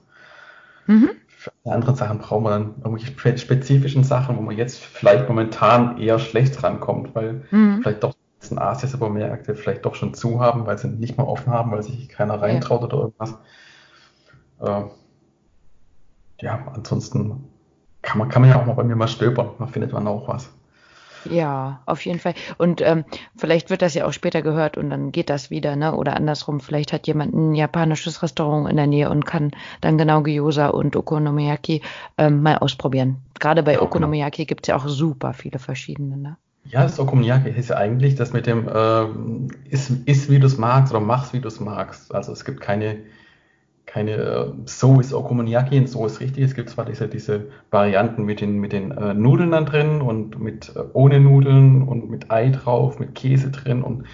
Mhm. 0.87 1.11
Für 1.39 1.53
andere 1.63 1.95
Sachen 1.95 2.19
brauchen 2.19 2.43
wir 2.43 2.49
dann 2.49 2.75
irgendwelche 2.83 3.37
spezifischen 3.37 4.03
Sachen, 4.03 4.35
wo 4.35 4.41
man 4.41 4.57
jetzt 4.57 4.77
vielleicht 4.77 5.29
momentan 5.29 5.97
eher 5.97 6.19
schlecht 6.19 6.61
drankommt, 6.61 7.15
weil 7.15 7.45
mhm. 7.49 7.79
vielleicht 7.81 8.03
doch 8.03 8.13
in 8.51 8.59
Asia-Supermärkte 8.59 9.55
vielleicht 9.55 9.85
doch 9.85 9.95
schon 9.95 10.13
zu 10.13 10.41
haben, 10.41 10.65
weil 10.65 10.77
sie 10.77 10.89
nicht 10.89 11.17
mehr 11.17 11.25
offen 11.25 11.53
haben, 11.53 11.71
weil 11.71 11.81
sich 11.81 12.09
keiner 12.09 12.41
reintraut 12.41 12.81
ja. 12.81 12.87
oder 12.87 12.97
irgendwas. 12.97 13.37
Äh, 14.59 14.83
ja, 16.41 16.67
ansonsten 16.73 17.45
kann 18.01 18.17
man, 18.17 18.27
kann 18.27 18.41
man 18.41 18.51
ja 18.51 18.59
auch 18.59 18.65
mal 18.65 18.73
bei 18.73 18.83
mir 18.83 18.97
mal 18.97 19.07
stöbern, 19.07 19.51
da 19.59 19.67
findet 19.67 19.93
man 19.93 20.07
auch 20.07 20.27
was. 20.27 20.49
Ja, 21.25 21.81
auf 21.85 22.05
jeden 22.05 22.19
Fall. 22.19 22.33
Und 22.57 22.81
ähm, 22.81 23.03
vielleicht 23.35 23.69
wird 23.69 23.81
das 23.81 23.93
ja 23.93 24.05
auch 24.05 24.13
später 24.13 24.41
gehört 24.41 24.77
und 24.77 24.89
dann 24.89 25.11
geht 25.11 25.29
das 25.29 25.49
wieder, 25.49 25.75
ne? 25.75 25.95
Oder 25.95 26.15
andersrum, 26.15 26.59
vielleicht 26.59 26.93
hat 26.93 27.07
jemand 27.07 27.33
ein 27.33 27.55
japanisches 27.55 28.23
Restaurant 28.23 28.69
in 28.69 28.77
der 28.77 28.87
Nähe 28.87 29.09
und 29.09 29.25
kann 29.25 29.51
dann 29.81 29.97
genau 29.97 30.21
Gyoza 30.21 30.67
und 30.67 30.95
Okonomiyaki 30.95 31.81
ähm, 32.17 32.41
mal 32.41 32.57
ausprobieren. 32.57 33.17
Gerade 33.39 33.63
bei 33.63 33.73
ja, 33.73 33.79
genau. 33.79 33.89
Okonomiyaki 33.89 34.45
gibt 34.45 34.65
es 34.65 34.67
ja 34.69 34.77
auch 34.77 34.87
super 34.87 35.33
viele 35.33 35.59
verschiedene, 35.59 36.17
ne? 36.17 36.37
Ja, 36.65 36.83
das 36.83 36.99
Okonomiyaki 36.99 37.49
ist 37.49 37.69
ja 37.69 37.77
eigentlich 37.77 38.15
das 38.15 38.33
mit 38.33 38.45
dem 38.45 38.67
äh, 38.67 39.05
ist, 39.69 39.89
ist 40.05 40.29
wie 40.29 40.39
du 40.39 40.47
es 40.47 40.57
magst 40.57 40.93
oder 40.93 40.99
machst, 41.01 41.33
wie 41.33 41.39
du 41.39 41.47
es 41.47 41.59
magst. 41.59 42.13
Also 42.13 42.31
es 42.31 42.45
gibt 42.45 42.61
keine 42.61 42.97
keine, 43.89 44.11
äh, 44.11 44.51
so 44.65 44.99
ist 44.99 45.13
Okonomiyaki 45.13 45.79
und 45.79 45.89
so 45.89 46.05
ist 46.05 46.19
richtig. 46.19 46.43
Es 46.43 46.53
gibt 46.53 46.69
zwar 46.69 46.85
diese, 46.85 47.07
diese 47.07 47.47
Varianten 47.71 48.23
mit 48.23 48.39
den, 48.39 48.59
mit 48.59 48.71
den 48.71 48.91
äh, 48.91 49.15
Nudeln 49.15 49.49
dann 49.49 49.65
drin 49.65 50.01
und 50.01 50.39
mit 50.39 50.71
äh, 50.75 50.83
ohne 50.93 51.19
Nudeln 51.19 51.81
und 51.87 52.07
mit 52.07 52.29
Ei 52.29 52.49
drauf, 52.49 52.99
mit 52.99 53.15
Käse 53.15 53.49
drin 53.49 53.81
und 53.81 54.05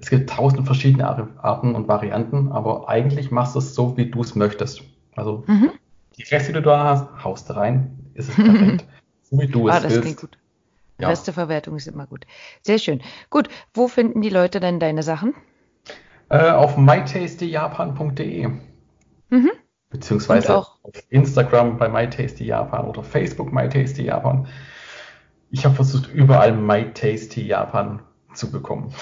es 0.00 0.10
gibt 0.10 0.28
tausend 0.28 0.66
verschiedene 0.66 1.06
Arten 1.38 1.74
und 1.74 1.88
Varianten, 1.88 2.52
aber 2.52 2.90
eigentlich 2.90 3.30
machst 3.30 3.54
du 3.54 3.60
es 3.60 3.74
so, 3.74 3.96
wie 3.96 4.10
du 4.10 4.20
es 4.20 4.34
möchtest. 4.34 4.82
Also 5.16 5.44
mhm. 5.46 5.70
die 6.18 6.24
Reste, 6.24 6.48
die 6.52 6.60
du 6.60 6.62
da 6.62 6.84
hast, 6.84 7.24
haust 7.24 7.54
rein, 7.56 7.96
ist 8.12 8.28
es 8.28 8.34
perfekt. 8.44 8.84
so 9.22 9.38
wie 9.38 9.46
du 9.46 9.68
ah, 9.68 9.76
es 9.76 9.82
das 9.82 9.92
willst. 9.92 10.02
Klingt 10.02 10.20
gut. 10.20 10.38
Ja. 11.00 11.08
Resteverwertung 11.08 11.76
ist 11.76 11.88
immer 11.88 12.06
gut. 12.06 12.26
Sehr 12.60 12.78
schön. 12.78 13.00
Gut, 13.30 13.48
wo 13.72 13.88
finden 13.88 14.20
die 14.20 14.28
Leute 14.28 14.60
denn 14.60 14.78
deine 14.78 15.02
Sachen? 15.02 15.34
Äh, 16.28 16.50
auf 16.50 16.76
mytastyjapan.de. 16.76 18.50
Mhm. 19.32 19.50
Beziehungsweise 19.88 20.58
auf 20.58 20.78
Instagram 21.08 21.78
bei 21.78 21.88
MyTastyJapan 21.88 22.86
oder 22.86 23.02
Facebook 23.02 23.50
MyTastyJapan. 23.50 24.46
Ich 25.50 25.64
habe 25.64 25.74
versucht, 25.74 26.12
überall 26.12 26.52
MyTastyJapan 26.52 28.02
zu 28.34 28.50
bekommen. 28.50 28.94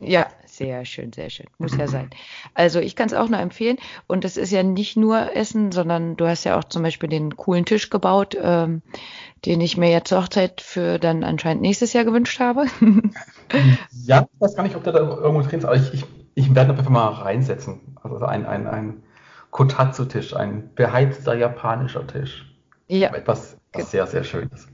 Ja, 0.00 0.28
sehr 0.46 0.84
schön, 0.84 1.12
sehr 1.12 1.28
schön. 1.28 1.46
Muss 1.58 1.76
ja 1.76 1.88
sein. 1.88 2.10
Also 2.54 2.78
ich 2.78 2.94
kann 2.94 3.08
es 3.08 3.14
auch 3.14 3.28
nur 3.28 3.40
empfehlen. 3.40 3.78
Und 4.06 4.24
es 4.24 4.36
ist 4.36 4.52
ja 4.52 4.62
nicht 4.62 4.96
nur 4.96 5.34
Essen, 5.34 5.72
sondern 5.72 6.16
du 6.16 6.28
hast 6.28 6.44
ja 6.44 6.56
auch 6.56 6.64
zum 6.64 6.84
Beispiel 6.84 7.08
den 7.08 7.36
coolen 7.36 7.64
Tisch 7.64 7.90
gebaut, 7.90 8.36
ähm, 8.40 8.82
den 9.44 9.60
ich 9.60 9.76
mir 9.76 9.90
jetzt 9.90 10.08
zur 10.08 10.22
Hochzeit 10.22 10.60
für 10.60 11.00
dann 11.00 11.24
anscheinend 11.24 11.62
nächstes 11.62 11.92
Jahr 11.94 12.04
gewünscht 12.04 12.38
habe. 12.38 12.66
ja, 14.04 14.28
ich 14.32 14.40
weiß 14.40 14.54
gar 14.54 14.62
nicht, 14.62 14.76
ob 14.76 14.84
der 14.84 14.92
da 14.92 15.00
irgendwo 15.00 15.42
drin 15.42 15.58
ist, 15.58 15.64
aber 15.64 15.76
ich, 15.76 15.94
ich, 15.94 16.04
ich 16.34 16.54
werde 16.54 16.70
einfach 16.70 16.88
mal 16.88 17.08
reinsetzen. 17.08 17.96
Also 18.00 18.24
ein, 18.24 18.46
ein, 18.46 18.68
ein 18.68 19.02
Kotatsu-Tisch, 19.50 20.34
ein 20.34 20.74
beheizter 20.74 21.34
japanischer 21.34 22.06
Tisch. 22.06 22.44
Ja. 22.88 23.14
Etwas, 23.14 23.56
was 23.72 23.90
sehr, 23.90 24.06
sehr 24.06 24.24
schön 24.24 24.48
ist. 24.54 24.68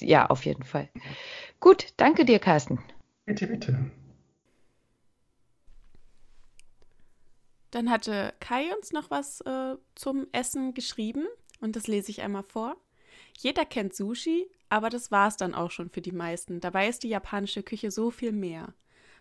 Ja, 0.00 0.26
auf 0.26 0.44
jeden 0.44 0.64
Fall. 0.64 0.88
Gut, 1.60 1.92
danke 1.96 2.24
dir, 2.24 2.38
Carsten. 2.38 2.78
Bitte, 3.26 3.46
bitte. 3.46 3.90
Dann 7.70 7.90
hatte 7.90 8.32
Kai 8.38 8.72
uns 8.76 8.92
noch 8.92 9.10
was 9.10 9.40
äh, 9.40 9.76
zum 9.94 10.26
Essen 10.32 10.74
geschrieben 10.74 11.26
und 11.60 11.74
das 11.74 11.86
lese 11.86 12.10
ich 12.10 12.22
einmal 12.22 12.44
vor. 12.44 12.76
Jeder 13.36 13.64
kennt 13.64 13.94
Sushi, 13.94 14.48
aber 14.68 14.90
das 14.90 15.10
war 15.10 15.28
es 15.28 15.36
dann 15.36 15.54
auch 15.54 15.70
schon 15.70 15.90
für 15.90 16.00
die 16.00 16.12
meisten. 16.12 16.60
Dabei 16.60 16.88
ist 16.88 17.02
die 17.02 17.08
japanische 17.08 17.62
Küche 17.62 17.90
so 17.90 18.10
viel 18.10 18.32
mehr. 18.32 18.74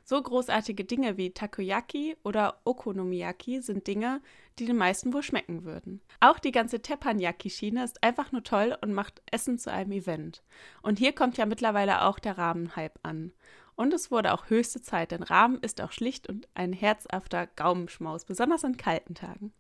So 0.04 0.22
großartige 0.22 0.84
Dinge 0.84 1.18
wie 1.18 1.32
Takoyaki 1.32 2.18
oder 2.24 2.60
Okonomiyaki 2.66 3.62
sind 3.62 3.88
Dinge, 3.88 4.22
die 4.60 4.66
den 4.66 4.76
meisten 4.76 5.14
wohl 5.14 5.24
schmecken 5.24 5.64
würden. 5.64 6.02
Auch 6.20 6.40
die 6.40 6.52
ganze 6.52 6.82
Teppanyaki-Schiene 6.82 7.84
ist 7.84 8.04
einfach 8.04 8.32
nur 8.32 8.44
toll 8.44 8.78
und 8.82 8.94
macht 8.94 9.22
Essen 9.32 9.58
zu 9.58 9.72
einem 9.72 9.94
Event. 9.94 10.44
Und 10.82 11.00
hier 11.00 11.14
kommt 11.14 11.38
ja 11.38 11.46
mittlerweile 11.46 12.04
auch 12.04 12.20
der 12.20 12.38
Ramen-Hype 12.38 13.00
an. 13.04 13.32
Und 13.76 13.94
es 13.94 14.12
wurde 14.12 14.34
auch 14.34 14.50
höchste 14.50 14.82
Zeit, 14.82 15.12
denn 15.12 15.24
Rahmen 15.24 15.58
ist 15.60 15.82
auch 15.82 15.92
schlicht 15.92 16.30
und 16.30 16.48
ein 16.54 16.74
herzhafter 16.74 17.48
Gaumenschmaus, 17.48 18.26
besonders 18.26 18.64
an 18.64 18.78
kalten 18.78 19.16
Tagen. 19.16 19.52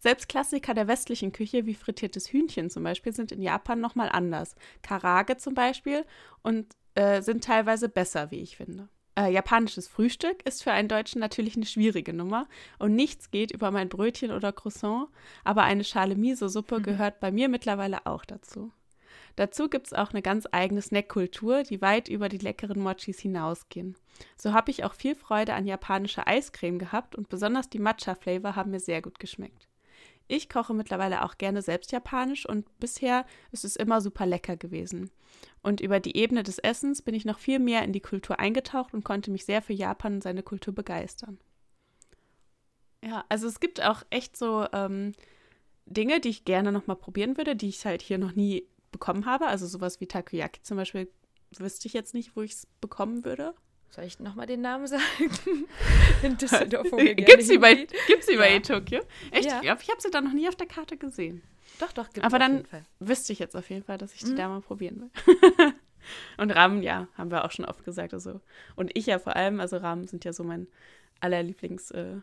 Selbst 0.00 0.28
Klassiker 0.28 0.74
der 0.74 0.88
westlichen 0.88 1.30
Küche 1.30 1.66
wie 1.66 1.74
frittiertes 1.74 2.32
Hühnchen 2.32 2.70
zum 2.70 2.82
Beispiel 2.82 3.12
sind 3.12 3.30
in 3.30 3.42
Japan 3.42 3.80
nochmal 3.80 4.08
anders. 4.08 4.56
Karage 4.82 5.36
zum 5.36 5.54
Beispiel 5.54 6.04
und 6.42 6.74
äh, 6.96 7.22
sind 7.22 7.44
teilweise 7.44 7.88
besser, 7.88 8.32
wie 8.32 8.40
ich 8.40 8.56
finde. 8.56 8.88
Äh, 9.20 9.32
japanisches 9.32 9.86
Frühstück 9.86 10.46
ist 10.46 10.62
für 10.62 10.72
einen 10.72 10.88
Deutschen 10.88 11.20
natürlich 11.20 11.54
eine 11.54 11.66
schwierige 11.66 12.14
Nummer 12.14 12.48
und 12.78 12.94
nichts 12.94 13.30
geht 13.30 13.50
über 13.50 13.70
mein 13.70 13.90
Brötchen 13.90 14.30
oder 14.30 14.50
Croissant, 14.50 15.08
aber 15.44 15.62
eine 15.64 15.84
Schale 15.84 16.14
Miso-Suppe 16.16 16.78
mhm. 16.78 16.82
gehört 16.84 17.20
bei 17.20 17.30
mir 17.30 17.50
mittlerweile 17.50 18.06
auch 18.06 18.24
dazu. 18.24 18.72
Dazu 19.36 19.68
gibt 19.68 19.88
es 19.88 19.92
auch 19.92 20.10
eine 20.10 20.22
ganz 20.22 20.48
eigene 20.50 20.80
Snackkultur, 20.80 21.64
die 21.64 21.82
weit 21.82 22.08
über 22.08 22.30
die 22.30 22.38
leckeren 22.38 22.80
Mochis 22.80 23.20
hinausgehen. 23.20 23.94
So 24.38 24.54
habe 24.54 24.70
ich 24.70 24.84
auch 24.84 24.94
viel 24.94 25.14
Freude 25.14 25.52
an 25.52 25.66
japanischer 25.66 26.26
Eiscreme 26.26 26.78
gehabt 26.78 27.14
und 27.14 27.28
besonders 27.28 27.68
die 27.68 27.78
Matcha-Flavor 27.78 28.56
haben 28.56 28.70
mir 28.70 28.80
sehr 28.80 29.02
gut 29.02 29.18
geschmeckt. 29.18 29.69
Ich 30.30 30.48
koche 30.48 30.74
mittlerweile 30.74 31.24
auch 31.24 31.38
gerne 31.38 31.60
selbst 31.60 31.90
japanisch 31.90 32.46
und 32.46 32.78
bisher 32.78 33.26
ist 33.50 33.64
es 33.64 33.74
immer 33.74 34.00
super 34.00 34.26
lecker 34.26 34.56
gewesen. 34.56 35.10
Und 35.60 35.80
über 35.80 35.98
die 35.98 36.16
Ebene 36.16 36.44
des 36.44 36.60
Essens 36.60 37.02
bin 37.02 37.14
ich 37.14 37.24
noch 37.24 37.40
viel 37.40 37.58
mehr 37.58 37.82
in 37.82 37.92
die 37.92 38.00
Kultur 38.00 38.38
eingetaucht 38.38 38.94
und 38.94 39.04
konnte 39.04 39.32
mich 39.32 39.44
sehr 39.44 39.60
für 39.60 39.72
Japan 39.72 40.14
und 40.14 40.22
seine 40.22 40.44
Kultur 40.44 40.72
begeistern. 40.72 41.40
Ja, 43.04 43.24
also 43.28 43.48
es 43.48 43.58
gibt 43.58 43.82
auch 43.82 44.04
echt 44.10 44.36
so 44.36 44.66
ähm, 44.72 45.14
Dinge, 45.86 46.20
die 46.20 46.28
ich 46.28 46.44
gerne 46.44 46.70
nochmal 46.70 46.96
probieren 46.96 47.36
würde, 47.36 47.56
die 47.56 47.68
ich 47.68 47.84
halt 47.84 48.00
hier 48.00 48.18
noch 48.18 48.36
nie 48.36 48.68
bekommen 48.92 49.26
habe. 49.26 49.48
Also 49.48 49.66
sowas 49.66 50.00
wie 50.00 50.06
Takoyaki 50.06 50.62
zum 50.62 50.76
Beispiel 50.76 51.10
wüsste 51.58 51.88
ich 51.88 51.92
jetzt 51.92 52.14
nicht, 52.14 52.36
wo 52.36 52.42
ich 52.42 52.52
es 52.52 52.66
bekommen 52.80 53.24
würde. 53.24 53.56
Soll 53.90 54.04
ich 54.04 54.20
nochmal 54.20 54.46
den 54.46 54.60
Namen 54.60 54.86
sagen? 54.86 55.02
In 56.22 56.36
Düsseldorf, 56.36 56.86
wo 56.92 56.98
wir 56.98 57.14
Gibt's 57.14 57.48
sie 57.48 57.58
bei, 57.58 57.86
gibt's 58.06 58.26
sie 58.26 58.34
ja. 58.34 58.38
bei 58.38 58.54
E-Tokyo? 58.54 59.00
Echt? 59.32 59.50
Ja. 59.50 59.60
Ich 59.62 59.90
habe 59.90 60.00
sie 60.00 60.10
da 60.10 60.20
noch 60.20 60.32
nie 60.32 60.48
auf 60.48 60.54
der 60.54 60.68
Karte 60.68 60.96
gesehen. 60.96 61.42
Doch, 61.80 61.92
doch, 61.92 62.08
gibt's 62.10 62.24
Aber 62.24 62.38
dann 62.38 62.64
wüsste 63.00 63.32
ich 63.32 63.40
jetzt 63.40 63.56
auf 63.56 63.68
jeden 63.68 63.82
Fall, 63.82 63.98
dass 63.98 64.14
ich 64.14 64.20
die 64.20 64.30
mhm. 64.30 64.36
da 64.36 64.48
mal 64.48 64.60
probieren 64.60 65.10
will. 65.26 65.72
und 66.36 66.52
Rahmen, 66.52 66.82
ja, 66.82 67.08
haben 67.18 67.32
wir 67.32 67.44
auch 67.44 67.50
schon 67.50 67.64
oft 67.64 67.84
gesagt. 67.84 68.14
Also. 68.14 68.40
Und 68.76 68.96
ich 68.96 69.06
ja 69.06 69.18
vor 69.18 69.34
allem, 69.34 69.58
also 69.58 69.78
Rahmen 69.78 70.06
sind 70.06 70.24
ja 70.24 70.32
so 70.32 70.44
mein 70.44 70.68
allerlieblings 71.20 71.90
äh. 71.90 72.16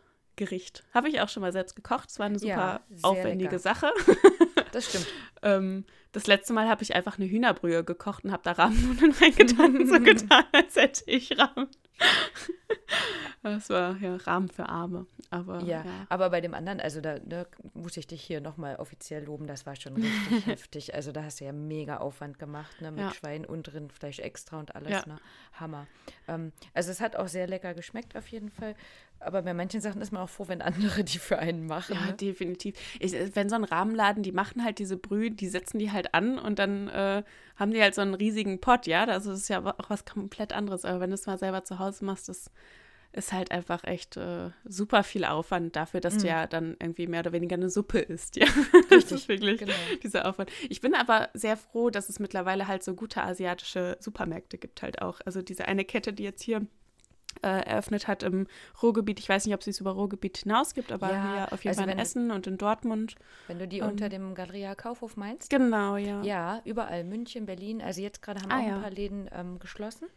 Habe 0.94 1.10
ich 1.10 1.20
auch 1.20 1.30
schon 1.30 1.42
mal 1.42 1.52
selbst 1.52 1.76
gekocht. 1.76 2.12
Es 2.12 2.20
war 2.20 2.28
eine 2.28 2.38
super 2.38 2.82
ja, 2.90 2.98
aufwendige 3.02 3.56
lecker. 3.56 3.60
Sache. 3.60 3.92
Das 4.78 4.90
stimmt. 4.90 5.08
ähm, 5.42 5.86
das 6.12 6.28
letzte 6.28 6.54
Mal 6.54 6.70
habe 6.70 6.84
ich 6.84 6.94
einfach 6.94 7.18
eine 7.18 7.28
Hühnerbrühe 7.28 7.84
gekocht 7.84 8.24
und 8.24 8.32
habe 8.32 8.44
da 8.44 8.52
Rahmennudeln 8.52 9.12
reingetan, 9.22 9.88
so 9.88 10.00
getan, 10.00 10.44
als 10.52 10.76
hätte 10.76 11.04
ich 11.08 11.36
Rahmen. 11.36 11.68
das 13.42 13.72
war 13.72 13.98
ja 13.98 14.16
Rahmen 14.18 14.50
für 14.50 14.70
Arme. 14.70 15.08
Aber, 15.30 15.60
ja, 15.62 15.84
ja, 15.84 16.06
aber 16.10 16.30
bei 16.30 16.40
dem 16.40 16.54
anderen, 16.54 16.80
also 16.80 17.02
da 17.02 17.16
ne, 17.20 17.48
muss 17.74 17.98
ich 17.98 18.08
dich 18.08 18.22
hier 18.22 18.40
nochmal 18.40 18.76
offiziell 18.76 19.24
loben, 19.26 19.48
das 19.48 19.66
war 19.66 19.76
schon 19.76 19.96
richtig 19.96 20.46
heftig. 20.46 20.94
Also 20.94 21.12
da 21.12 21.24
hast 21.24 21.42
du 21.42 21.46
ja 21.46 21.52
mega 21.52 21.98
Aufwand 21.98 22.38
gemacht, 22.38 22.80
ne, 22.82 22.92
mit 22.92 23.00
ja. 23.02 23.14
Schwein 23.14 23.46
und 23.46 23.74
Rindfleisch 23.74 24.20
extra 24.20 24.60
und 24.60 24.76
alles. 24.76 24.92
Ja. 24.92 25.04
Ne? 25.08 25.18
Hammer. 25.54 25.88
Ähm, 26.28 26.54
also 26.76 26.92
es 26.92 27.02
hat 27.02 27.16
auch 27.16 27.28
sehr 27.28 27.48
lecker 27.48 27.74
geschmeckt 27.74 28.16
auf 28.16 28.28
jeden 28.28 28.52
Fall. 28.52 28.76
Aber 29.20 29.42
bei 29.42 29.54
manchen 29.54 29.82
Sachen 29.82 30.02
ist 30.02 30.12
man 30.12 30.22
auch 30.22 30.30
froh, 30.30 30.48
wenn 30.48 30.62
andere 30.62 31.04
die 31.04 31.20
für 31.20 31.40
einen 31.40 31.66
machen. 31.66 31.96
Ja, 31.96 32.08
ne? 32.08 32.14
definitiv. 32.14 32.76
Ich, 33.00 33.14
wenn 33.36 33.50
so 33.50 33.56
ein 33.56 33.64
Rahmenladen, 33.64 34.24
die 34.24 34.32
machen 34.32 34.64
halt 34.64 34.80
diese 34.80 34.98
Brühe, 34.98 35.32
die 35.32 35.48
setzen 35.48 35.80
die 35.80 35.92
halt 35.92 36.14
an 36.14 36.38
und 36.40 36.60
dann 36.60 36.88
äh, 36.88 37.24
haben 37.56 37.72
die 37.72 37.82
halt 37.82 37.96
so 37.96 38.02
einen 38.02 38.14
riesigen 38.14 38.60
Pott, 38.60 38.88
ja. 38.88 39.06
Also 39.06 39.32
das 39.32 39.42
ist 39.42 39.50
ja 39.50 39.64
auch 39.66 39.90
was 39.90 40.06
komplett 40.06 40.54
anderes. 40.54 40.86
Aber 40.86 41.00
wenn 41.00 41.10
du 41.10 41.16
es 41.16 41.26
mal 41.26 41.38
selber 41.38 41.64
zu 41.64 41.80
Hause 41.80 42.06
machst, 42.06 42.30
das 42.30 42.52
ist 43.14 43.34
halt 43.34 43.52
einfach 43.52 43.84
echt 43.84 44.18
äh, 44.18 44.52
super 44.64 45.04
viel 45.04 45.26
Aufwand 45.26 45.76
dafür, 45.76 46.02
dass 46.02 46.16
mhm. 46.16 46.20
du 46.20 46.28
ja 46.28 46.48
dann 46.48 46.78
irgendwie 46.80 47.08
mehr 47.08 47.22
oder 47.22 47.32
weniger 47.32 47.56
eine 47.56 47.70
Suppe 47.70 48.00
isst. 48.00 48.36
Ja, 48.36 48.46
Richtig, 48.74 48.90
das 48.90 49.12
ist 49.12 49.28
wirklich 49.28 49.60
genau. 49.60 49.74
dieser 50.04 50.28
Aufwand. 50.28 50.52
Ich 50.70 50.82
bin 50.82 50.94
aber 50.94 51.30
sehr 51.34 51.58
froh, 51.58 51.90
dass 51.90 52.10
es 52.10 52.20
mittlerweile 52.20 52.68
halt 52.68 52.84
so 52.84 52.94
gute 52.94 53.24
asiatische 53.24 53.98
Supermärkte 54.00 54.58
gibt 54.58 54.82
halt 54.82 55.02
auch. 55.02 55.20
Also 55.26 55.42
diese 55.42 55.68
eine 55.68 55.86
Kette, 55.86 56.14
die 56.14 56.24
jetzt 56.24 56.44
hier 56.44 56.58
äh, 56.58 56.66
eröffnet 57.42 58.08
hat 58.08 58.24
im 58.24 58.48
Ruhrgebiet. 58.82 59.20
Ich 59.20 59.30
weiß 59.30 59.46
nicht, 59.46 59.54
ob 59.54 59.62
es 59.62 59.68
es 59.68 59.80
über 59.80 59.92
Ruhrgebiet 59.92 60.38
hinaus 60.38 60.74
gibt, 60.74 60.92
aber 60.92 61.12
ja, 61.12 61.34
hier 61.34 61.54
auf 61.54 61.64
jeden 61.64 61.78
also 61.78 61.82
Fall 61.84 61.92
in 61.92 62.00
Essen 62.00 62.32
und 62.32 62.48
in 62.48 62.58
Dortmund. 62.58 63.16
Wenn 63.48 63.60
du 63.60 63.68
die 63.68 63.80
ähm, 63.80 63.90
unter 63.90 64.10
dem 64.10 64.36
Galeria 64.36 64.76
Kaufhof 64.76 65.18
meinst? 65.18 65.50
Genau, 65.50 65.98
ja. 65.98 66.22
Ja, 66.24 66.62
überall. 66.66 67.04
München, 67.04 67.46
Berlin. 67.46 67.82
Also 67.82 68.02
jetzt 68.02 68.22
gerade 68.22 68.42
haben 68.42 68.52
ah, 68.52 68.60
auch 68.60 68.68
ja. 68.68 68.76
ein 68.76 68.82
paar 68.82 68.92
Läden 68.92 69.30
ähm, 69.34 69.60
geschlossen. 69.60 70.08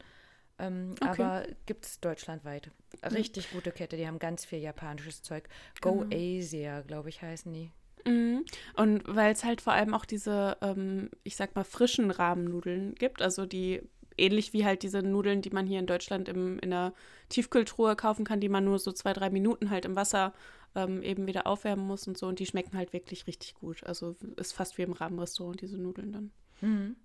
Ähm, 0.59 0.95
okay. 1.01 1.23
Aber 1.23 1.47
gibt 1.67 1.87
es 1.87 2.01
deutschlandweit. 2.01 2.71
Richtig 3.13 3.51
mhm. 3.51 3.57
gute 3.57 3.73
Kette. 3.73 3.97
Die 3.97 4.07
haben 4.07 4.19
ganz 4.19 4.45
viel 4.45 4.59
japanisches 4.59 5.23
Zeug. 5.23 5.49
Go 5.81 6.01
genau. 6.01 6.15
Asia, 6.15 6.83
glaube 6.83 7.09
ich, 7.09 7.23
heißen 7.23 7.53
die. 7.53 7.73
Mhm. 8.07 8.45
Und 8.77 9.03
weil 9.07 9.33
es 9.33 9.45
halt 9.45 9.61
vor 9.61 9.73
allem 9.73 9.95
auch 9.95 10.05
diese, 10.05 10.57
ähm, 10.61 11.11
ich 11.23 11.37
sag 11.37 11.55
mal, 11.57 11.65
frischen 11.65 12.11
Rahmennudeln 12.11 12.95
gibt, 12.95 13.23
also 13.23 13.47
die 13.47 13.83
ähnlich 14.17 14.53
wie 14.53 14.65
halt 14.65 14.83
diese 14.83 15.03
Nudeln, 15.03 15.43
die 15.43 15.51
man 15.51 15.67
hier 15.67 15.79
in 15.79 15.87
Deutschland 15.87 16.29
im, 16.29 16.59
in 16.59 16.71
der 16.71 16.93
Tiefkühltruhe 17.29 17.97
kaufen 17.97 18.25
kann, 18.25 18.41
die 18.41 18.49
man 18.49 18.65
nur 18.65 18.79
so 18.79 18.93
zwei, 18.93 19.13
drei 19.13 19.31
Minuten 19.31 19.71
halt 19.71 19.85
im 19.85 19.97
Wasser 19.97 20.33
ähm, 20.75 21.03
eben 21.03 21.27
wieder 21.27 21.47
aufwärmen 21.47 21.87
muss 21.87 22.07
und 22.07 22.19
so. 22.19 22.27
Und 22.27 22.39
die 22.39 22.47
schmecken 22.47 22.77
halt 22.77 22.93
wirklich 22.93 23.27
richtig 23.27 23.55
gut. 23.55 23.85
Also 23.85 24.17
ist 24.37 24.53
fast 24.53 24.79
wie 24.79 24.83
im 24.83 24.93
Rahmenrestaurant, 24.93 25.61
diese 25.61 25.79
Nudeln 25.79 26.13
dann. 26.13 26.31
Mhm. 26.61 26.97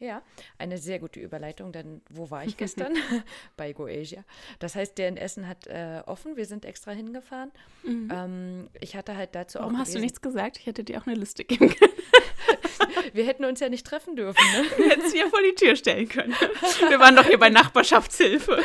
Ja, 0.00 0.22
eine 0.56 0.78
sehr 0.78 0.98
gute 0.98 1.20
Überleitung, 1.20 1.72
denn 1.72 2.00
wo 2.08 2.30
war 2.30 2.44
ich 2.44 2.56
gestern? 2.56 2.94
Bei 3.58 3.74
GoAsia. 3.74 4.24
Das 4.58 4.74
heißt, 4.74 4.96
der 4.96 5.08
in 5.08 5.18
Essen 5.18 5.46
hat 5.46 5.66
äh, 5.66 6.02
offen, 6.06 6.36
wir 6.36 6.46
sind 6.46 6.64
extra 6.64 6.92
hingefahren. 6.92 7.52
Mhm. 7.84 8.08
Ähm, 8.10 8.70
ich 8.80 8.96
hatte 8.96 9.14
halt 9.14 9.34
dazu 9.34 9.58
Warum 9.58 9.68
auch. 9.68 9.72
Warum 9.72 9.80
hast 9.80 9.94
du 9.94 10.00
nichts 10.00 10.22
gesagt? 10.22 10.58
Ich 10.58 10.64
hätte 10.64 10.84
dir 10.84 11.00
auch 11.00 11.06
eine 11.06 11.16
Liste 11.16 11.44
geben 11.44 11.68
können. 11.68 11.92
Wir 13.12 13.26
hätten 13.26 13.44
uns 13.44 13.60
ja 13.60 13.68
nicht 13.68 13.86
treffen 13.86 14.16
dürfen, 14.16 14.42
ne? 14.52 14.64
Wir 14.76 14.90
hätten 14.90 15.08
sie 15.08 15.18
ja 15.18 15.28
vor 15.28 15.40
die 15.42 15.54
Tür 15.54 15.76
stellen 15.76 16.08
können. 16.08 16.32
Wir 16.88 16.98
waren 16.98 17.16
doch 17.16 17.26
hier 17.26 17.38
bei 17.38 17.50
Nachbarschaftshilfe. 17.50 18.62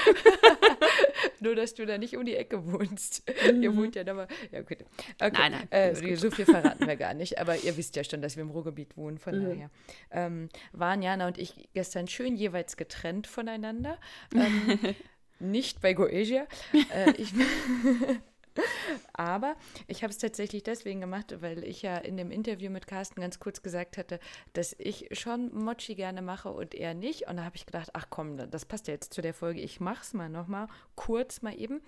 Nur, 1.39 1.55
dass 1.55 1.73
du 1.73 1.85
da 1.85 1.97
nicht 1.97 2.15
um 2.15 2.25
die 2.25 2.35
Ecke 2.35 2.65
wohnst. 2.65 3.23
Mhm. 3.51 3.63
Ihr 3.63 3.75
wohnt 3.75 3.95
ja 3.95 4.03
da 4.03 4.13
mal. 4.13 4.27
Ja, 4.51 4.61
gut. 4.61 4.77
Okay. 5.19 5.31
Nein, 5.33 5.51
nein. 5.51 5.67
Äh, 5.71 6.15
so 6.15 6.31
viel 6.31 6.45
verraten 6.45 6.87
wir 6.87 6.95
gar 6.95 7.13
nicht. 7.13 7.39
Aber 7.39 7.55
ihr 7.57 7.77
wisst 7.77 7.95
ja 7.95 8.03
schon, 8.03 8.21
dass 8.21 8.35
wir 8.35 8.43
im 8.43 8.49
Ruhrgebiet 8.49 8.97
wohnen. 8.97 9.17
Von 9.17 9.39
mhm. 9.39 9.49
daher 9.49 9.69
ähm, 10.11 10.49
waren 10.71 11.01
Jana 11.01 11.27
und 11.27 11.37
ich 11.37 11.69
gestern 11.73 12.07
schön 12.07 12.35
jeweils 12.35 12.77
getrennt 12.77 13.27
voneinander. 13.27 13.99
Ähm, 14.35 14.95
nicht 15.39 15.81
bei 15.81 15.93
Goesia. 15.93 16.45
Äh, 16.73 17.11
ich. 17.17 17.33
Aber 19.13 19.55
ich 19.87 20.03
habe 20.03 20.11
es 20.11 20.17
tatsächlich 20.17 20.63
deswegen 20.63 21.01
gemacht, 21.01 21.41
weil 21.41 21.63
ich 21.63 21.81
ja 21.81 21.97
in 21.97 22.17
dem 22.17 22.31
Interview 22.31 22.69
mit 22.69 22.87
Carsten 22.87 23.21
ganz 23.21 23.39
kurz 23.39 23.61
gesagt 23.61 23.97
hatte, 23.97 24.19
dass 24.53 24.75
ich 24.77 25.09
schon 25.11 25.53
Mochi 25.53 25.95
gerne 25.95 26.21
mache 26.21 26.49
und 26.49 26.75
er 26.75 26.93
nicht. 26.93 27.27
Und 27.27 27.37
da 27.37 27.43
habe 27.43 27.55
ich 27.55 27.65
gedacht, 27.65 27.89
ach 27.93 28.07
komm, 28.09 28.37
das 28.49 28.65
passt 28.65 28.87
ja 28.87 28.93
jetzt 28.93 29.13
zu 29.13 29.21
der 29.21 29.33
Folge. 29.33 29.61
Ich 29.61 29.79
mache 29.79 30.01
es 30.01 30.13
mal 30.13 30.29
nochmal, 30.29 30.67
kurz 30.95 31.41
mal 31.41 31.57
eben. 31.59 31.81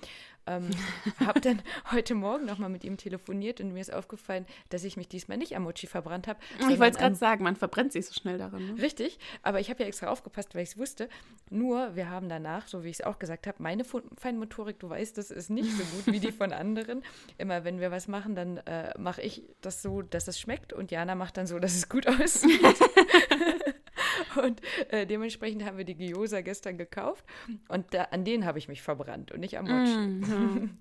Ähm, 0.48 0.70
habe 1.26 1.42
dann 1.42 1.62
heute 1.92 2.16
Morgen 2.16 2.46
nochmal 2.46 2.70
mit 2.70 2.84
ihm 2.84 2.98
telefoniert 2.98 3.62
und 3.62 3.74
mir 3.74 3.82
ist 3.82 3.94
aufgefallen, 3.94 4.46
dass 4.70 4.84
ich 4.84 4.98
mich 4.98 5.08
diesmal 5.08 5.38
nicht 5.38 5.56
am 5.56 5.64
Mochi 5.64 5.88
verbrannt 5.88 6.28
habe. 6.28 6.40
Ich 6.60 6.80
wollte 6.80 6.94
es 6.94 6.98
gerade 6.98 7.16
sagen, 7.16 7.44
man 7.44 7.56
verbrennt 7.56 7.92
sich 7.92 8.06
so 8.06 8.14
schnell 8.14 8.38
daran. 8.38 8.76
Ne? 8.76 8.82
Richtig, 8.82 9.20
aber 9.44 9.60
ich 9.60 9.70
habe 9.70 9.84
ja 9.84 9.88
extra 9.88 10.08
aufgepasst, 10.08 10.56
weil 10.56 10.64
ich 10.64 10.70
es 10.70 10.78
wusste. 10.78 11.10
Nur, 11.50 11.96
wir 11.96 12.10
haben 12.10 12.30
danach, 12.30 12.68
so 12.68 12.84
wie 12.84 12.90
ich 12.90 13.00
es 13.00 13.06
auch 13.06 13.20
gesagt 13.20 13.48
habe, 13.48 13.62
meine 13.62 13.84
Feinmotorik, 13.84 14.80
du 14.80 14.90
weißt, 14.90 15.18
das 15.18 15.32
ist 15.32 15.50
nicht 15.50 15.72
so 15.72 15.84
gut 15.84 16.08
wie 16.08 16.20
die 16.20 16.32
von 16.32 16.54
anderen. 16.54 17.04
Immer 17.38 17.64
wenn 17.64 17.80
wir 17.80 17.92
was 17.92 18.08
machen, 18.08 18.36
dann 18.36 18.58
äh, 18.58 18.98
mache 18.98 19.22
ich 19.22 19.44
das 19.62 19.82
so, 19.82 20.02
dass 20.02 20.28
es 20.28 20.40
schmeckt 20.40 20.74
und 20.74 20.92
Jana 20.92 21.16
macht 21.16 21.38
dann 21.38 21.48
so, 21.48 21.60
dass 21.60 21.76
es 21.76 21.90
gut 21.90 22.08
aussieht. 22.22 22.62
Und 24.38 24.62
äh, 24.90 25.06
dementsprechend 25.06 25.66
haben 25.66 25.78
wir 25.78 25.86
die 25.86 25.96
Gyoza 25.96 26.42
gestern 26.42 26.78
gekauft 26.78 27.26
und 27.68 27.94
da, 27.94 28.04
an 28.06 28.26
denen 28.26 28.46
habe 28.46 28.60
ich 28.60 28.68
mich 28.68 28.82
verbrannt 28.82 29.32
und 29.32 29.40
nicht 29.40 29.58
am 29.58 29.66
Mochi. 29.66 29.98
Mm, 29.98 30.78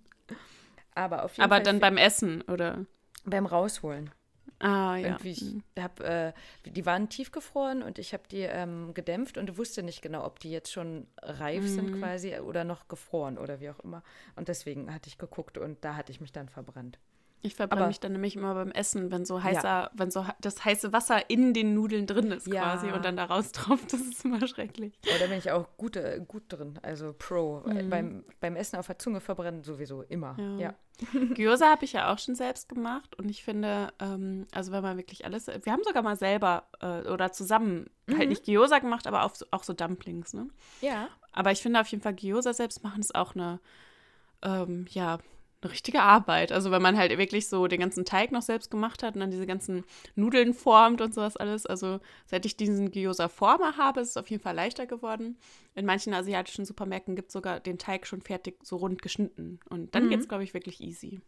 Aber 0.95 1.25
auf 1.25 1.37
jeden 1.37 1.45
Aber 1.45 1.57
Fall 1.57 1.63
dann 1.63 1.81
beim 1.81 1.97
Essen, 1.97 2.43
oder? 2.43 2.87
Beim 3.25 3.47
Rausholen. 3.47 4.11
Ah, 4.59 4.97
ja. 4.97 5.09
Irgendwie, 5.09 5.31
ich 5.33 5.43
mhm. 5.43 5.63
hab, 5.79 6.01
äh, 6.01 6.33
die 6.65 6.87
waren 6.87 7.11
tiefgefroren 7.11 7.83
und 7.83 7.99
ich 7.99 8.15
habe 8.15 8.23
die 8.31 8.41
ähm, 8.41 8.95
gedämpft 8.95 9.37
und 9.37 9.59
wusste 9.59 9.83
nicht 9.83 10.01
genau, 10.01 10.25
ob 10.25 10.39
die 10.39 10.51
jetzt 10.51 10.73
schon 10.73 11.07
reif 11.21 11.63
mhm. 11.63 11.69
sind 11.69 11.99
quasi 11.99 12.39
oder 12.39 12.65
noch 12.65 12.89
gefroren 12.89 13.37
oder 13.37 13.61
wie 13.61 13.69
auch 13.69 13.81
immer. 13.81 14.03
Und 14.35 14.49
deswegen 14.49 14.93
hatte 14.95 15.09
ich 15.09 15.19
geguckt 15.19 15.59
und 15.59 15.85
da 15.85 15.97
hatte 15.97 16.11
ich 16.11 16.23
mich 16.23 16.33
dann 16.33 16.49
verbrannt. 16.49 16.99
Ich 17.43 17.55
verbrenne 17.55 17.87
mich 17.87 18.01
dann 18.01 18.13
nämlich 18.13 18.35
immer 18.35 18.55
beim 18.55 18.73
Essen, 18.73 19.11
wenn 19.13 19.25
so 19.25 19.43
heißer, 19.43 19.63
ja. 19.63 19.91
wenn 19.95 20.11
so 20.11 20.25
das 20.41 20.65
heiße 20.65 20.93
Wasser 20.93 21.31
in 21.31 21.55
den 21.55 21.75
Nudeln 21.75 22.07
drin 22.07 22.33
ist 22.33 22.47
ja. 22.47 22.63
quasi 22.63 22.91
und 22.91 23.05
dann 23.05 23.17
da 23.17 23.25
raus 23.25 23.53
drauf. 23.53 23.81
Das 23.91 24.01
ist 24.01 24.25
immer 24.25 24.47
schrecklich. 24.47 24.99
Aber 25.09 25.19
da 25.19 25.27
bin 25.27 25.39
ich 25.39 25.51
auch 25.51 25.69
gut, 25.77 25.97
äh, 25.97 26.21
gut 26.27 26.45
drin, 26.49 26.79
also 26.83 27.15
Pro. 27.17 27.63
Mhm. 27.65 27.91
Beim, 27.91 28.25
beim 28.41 28.57
Essen 28.57 28.77
auf 28.77 28.87
der 28.87 28.99
Zunge 28.99 29.21
verbrennen 29.21 29.63
sowieso 29.63 30.03
immer. 30.03 30.37
Ja. 30.39 30.59
ja. 30.59 30.75
Gyoza 31.35 31.71
habe 31.71 31.85
ich 31.85 31.93
ja 31.93 32.13
auch 32.13 32.19
schon 32.19 32.35
selbst 32.35 32.69
gemacht 32.69 33.15
und 33.17 33.29
ich 33.29 33.45
finde, 33.45 33.93
ähm, 34.01 34.47
also 34.53 34.73
wenn 34.73 34.83
man 34.83 34.97
wirklich 34.97 35.25
alles, 35.25 35.47
wir 35.47 35.73
haben 35.73 35.83
sogar 35.85 36.03
mal 36.03 36.17
selber 36.17 36.65
äh, 36.81 37.09
oder 37.09 37.33
zusammen 37.33 37.91
halt 38.07 38.17
mhm. 38.17 38.19
halt 38.19 38.29
nicht 38.31 38.45
Gyoza 38.45 38.79
gemacht, 38.79 39.07
aber 39.07 39.25
auch, 39.25 39.35
auch 39.51 39.63
so 39.63 39.73
Dumplings, 39.73 40.33
ne? 40.33 40.49
Ja. 40.81 41.09
Aber 41.33 41.53
ich 41.53 41.61
finde 41.61 41.81
auf 41.81 41.89
jeden 41.89 42.03
Fall 42.03 42.15
Gyoza 42.15 42.55
selbst 42.55 42.83
machen 42.83 43.01
ist 43.01 43.15
auch 43.15 43.35
eine, 43.35 43.61
ähm, 44.43 44.87
ja, 44.89 45.19
eine 45.63 45.73
richtige 45.73 46.03
Arbeit. 46.03 46.53
Also 46.53 46.71
wenn 46.71 46.83
man 46.83 46.97
halt 46.97 47.17
wirklich 47.17 47.49
so 47.49 47.67
den 47.67 47.81
ganzen 47.81 48.05
Teig 48.05 48.33
noch 48.33 48.43
selbst 48.43 48.71
gemacht 48.71 49.03
hat 49.03 49.15
und 49.15 49.21
dann 49.21 49.31
diese 49.31 49.47
ganzen 49.47 49.85
Nudeln 50.15 50.55
formt 50.55 51.01
und 51.01 51.15
sowas 51.15 51.37
alles. 51.37 51.67
Also 51.67 52.01
seit 52.27 52.45
ich 52.47 52.57
diesen 52.57 52.91
Gyoza 52.91 53.29
Former 53.29 53.77
habe, 53.77 54.01
ist 54.01 54.11
es 54.11 54.17
auf 54.17 54.29
jeden 54.29 54.43
Fall 54.43 54.55
leichter 54.55 54.87
geworden. 54.87 55.39
In 55.75 55.87
manchen 55.87 56.13
asiatischen 56.15 56.65
Supermärkten 56.65 57.17
gibt 57.17 57.29
es 57.29 57.33
sogar 57.33 57.61
den 57.61 57.79
Teig 57.79 58.07
schon 58.07 58.23
fertig 58.23 58.59
so 58.63 58.77
rund 58.77 59.03
geschnitten. 59.03 59.61
Und 59.69 59.95
dann 59.95 60.07
mhm. 60.07 60.11
geht 60.11 60.21
es, 60.21 60.29
glaube 60.29 60.45
ich, 60.45 60.55
wirklich 60.55 60.81
easy. 60.81 61.21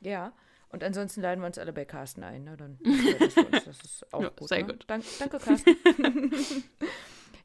Ja, 0.00 0.32
Und 0.70 0.82
ansonsten 0.84 1.20
laden 1.20 1.40
wir 1.40 1.46
uns 1.46 1.58
alle 1.58 1.72
bei 1.72 1.84
Carsten 1.84 2.22
ein. 2.22 2.44
Ne? 2.44 2.56
Dann 2.56 2.78
das, 3.18 3.34
das 3.64 3.80
ist 3.80 4.12
auch 4.12 4.22
ja, 4.22 4.28
gut. 4.30 4.48
Sehr 4.48 4.58
ne? 4.58 4.72
gut. 4.72 4.84
Dank, 4.86 5.04
danke, 5.18 5.38
Carsten. 5.38 5.76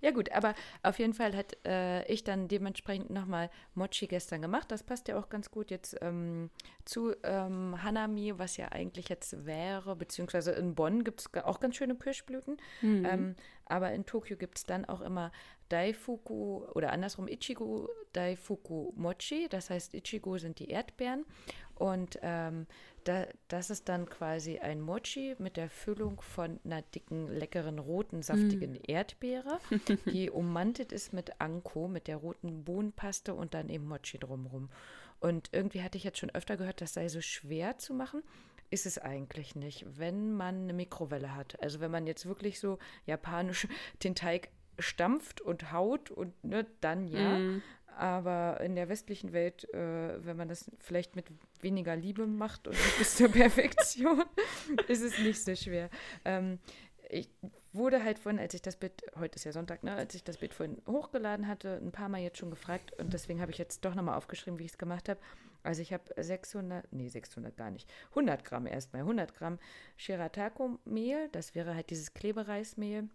Ja 0.01 0.11
gut, 0.11 0.31
aber 0.31 0.55
auf 0.83 0.99
jeden 0.99 1.13
Fall 1.13 1.35
hat 1.35 1.57
äh, 1.65 2.03
ich 2.05 2.23
dann 2.23 2.47
dementsprechend 2.47 3.11
nochmal 3.11 3.49
Mochi 3.75 4.07
gestern 4.07 4.41
gemacht. 4.41 4.71
Das 4.71 4.83
passt 4.83 5.07
ja 5.07 5.17
auch 5.17 5.29
ganz 5.29 5.51
gut 5.51 5.71
jetzt 5.71 5.95
ähm, 6.01 6.49
zu 6.85 7.13
ähm, 7.23 7.81
Hanami, 7.83 8.33
was 8.37 8.57
ja 8.57 8.69
eigentlich 8.69 9.09
jetzt 9.09 9.45
wäre, 9.45 9.95
beziehungsweise 9.95 10.51
in 10.51 10.75
Bonn 10.75 11.03
gibt 11.03 11.21
es 11.21 11.43
auch 11.43 11.59
ganz 11.59 11.75
schöne 11.75 11.95
Kirschblüten. 11.95 12.57
Mhm. 12.81 13.05
Ähm, 13.05 13.35
aber 13.65 13.91
in 13.91 14.05
Tokio 14.05 14.37
gibt 14.37 14.57
es 14.57 14.65
dann 14.65 14.85
auch 14.85 15.01
immer 15.01 15.31
Daifuku 15.69 16.65
oder 16.73 16.91
andersrum 16.91 17.27
Ichigo 17.27 17.89
Daifuku 18.13 18.91
Mochi. 18.95 19.47
Das 19.49 19.69
heißt, 19.69 19.93
Ichigo 19.93 20.37
sind 20.37 20.59
die 20.59 20.69
Erdbeeren. 20.69 21.25
Und 21.75 22.19
ähm, 22.21 22.67
da, 23.05 23.25
das 23.47 23.69
ist 23.69 23.89
dann 23.89 24.07
quasi 24.07 24.59
ein 24.59 24.81
Mochi 24.81 25.35
mit 25.39 25.57
der 25.57 25.69
Füllung 25.69 26.21
von 26.21 26.59
einer 26.63 26.81
dicken, 26.81 27.27
leckeren, 27.27 27.79
roten, 27.79 28.21
saftigen 28.21 28.75
Erdbeere, 28.75 29.59
die 30.05 30.29
ummantelt 30.29 30.91
ist 30.91 31.11
mit 31.11 31.41
Anko, 31.41 31.87
mit 31.87 32.07
der 32.07 32.17
roten 32.17 32.63
Bohnenpaste 32.63 33.33
und 33.33 33.55
dann 33.55 33.69
eben 33.69 33.87
Mochi 33.87 34.19
drumrum. 34.19 34.69
Und 35.19 35.49
irgendwie 35.51 35.81
hatte 35.81 35.97
ich 35.97 36.03
jetzt 36.03 36.19
schon 36.19 36.31
öfter 36.31 36.57
gehört, 36.57 36.81
das 36.81 36.93
sei 36.93 37.07
so 37.07 37.21
schwer 37.21 37.77
zu 37.77 37.93
machen. 37.93 38.23
Ist 38.71 38.85
es 38.85 38.97
eigentlich 38.97 39.55
nicht, 39.55 39.85
wenn 39.99 40.33
man 40.33 40.63
eine 40.63 40.73
Mikrowelle 40.73 41.35
hat. 41.35 41.61
Also 41.61 41.79
wenn 41.79 41.91
man 41.91 42.07
jetzt 42.07 42.25
wirklich 42.25 42.59
so 42.59 42.79
japanisch 43.05 43.67
den 44.03 44.15
Teig 44.15 44.49
stampft 44.79 45.41
und 45.41 45.71
haut 45.71 46.09
und 46.09 46.43
ne, 46.43 46.65
dann 46.81 47.07
ja. 47.07 47.37
Mhm. 47.37 47.61
Aber 47.97 48.61
in 48.61 48.75
der 48.75 48.87
westlichen 48.87 49.33
Welt, 49.33 49.71
äh, 49.73 50.25
wenn 50.25 50.37
man 50.37 50.47
das 50.47 50.71
vielleicht 50.79 51.15
mit 51.17 51.25
weniger 51.59 51.95
Liebe 51.95 52.25
macht 52.25 52.67
und 52.67 52.73
nicht 52.73 52.97
bis 52.97 53.17
zur 53.17 53.27
Perfektion, 53.31 54.23
ist 54.87 55.03
es 55.03 55.19
nicht 55.19 55.43
so 55.43 55.53
schwer. 55.55 55.89
Ähm, 56.23 56.57
ich 57.09 57.29
wurde 57.73 58.03
halt 58.03 58.17
vorhin, 58.17 58.39
als 58.39 58.53
ich 58.53 58.61
das 58.61 58.77
Bild, 58.77 59.03
heute 59.19 59.35
ist 59.35 59.43
ja 59.43 59.51
Sonntag, 59.51 59.83
ne, 59.83 59.93
als 59.93 60.15
ich 60.15 60.23
das 60.23 60.37
Bild 60.37 60.53
vorhin 60.53 60.81
hochgeladen 60.87 61.47
hatte, 61.47 61.75
ein 61.75 61.91
paar 61.91 62.09
Mal 62.09 62.21
jetzt 62.21 62.37
schon 62.37 62.49
gefragt 62.49 62.93
und 62.97 63.13
deswegen 63.13 63.41
habe 63.41 63.51
ich 63.51 63.57
jetzt 63.57 63.83
doch 63.83 63.93
nochmal 63.93 64.17
aufgeschrieben, 64.17 64.57
wie 64.57 64.65
ich 64.65 64.71
es 64.71 64.77
gemacht 64.77 65.09
habe. 65.09 65.19
Also 65.63 65.81
ich 65.81 65.93
habe 65.93 66.03
600, 66.17 66.91
nee 66.91 67.07
600 67.07 67.55
gar 67.55 67.71
nicht, 67.71 67.91
100 68.09 68.43
Gramm 68.43 68.67
erstmal, 68.67 69.01
100 69.01 69.35
Gramm 69.35 69.59
Shiratako-Mehl, 69.97 71.29
das 71.31 71.55
wäre 71.55 71.75
halt 71.75 71.89
dieses 71.89 72.13
Klebereismehl 72.13 73.09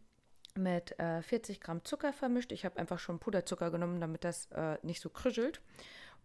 mit 0.56 0.98
äh, 0.98 1.22
40 1.22 1.60
Gramm 1.60 1.84
Zucker 1.84 2.12
vermischt. 2.12 2.52
Ich 2.52 2.64
habe 2.64 2.78
einfach 2.78 2.98
schon 2.98 3.18
Puderzucker 3.18 3.70
genommen, 3.70 4.00
damit 4.00 4.24
das 4.24 4.46
äh, 4.52 4.78
nicht 4.82 5.00
so 5.00 5.10
krischelt. 5.10 5.60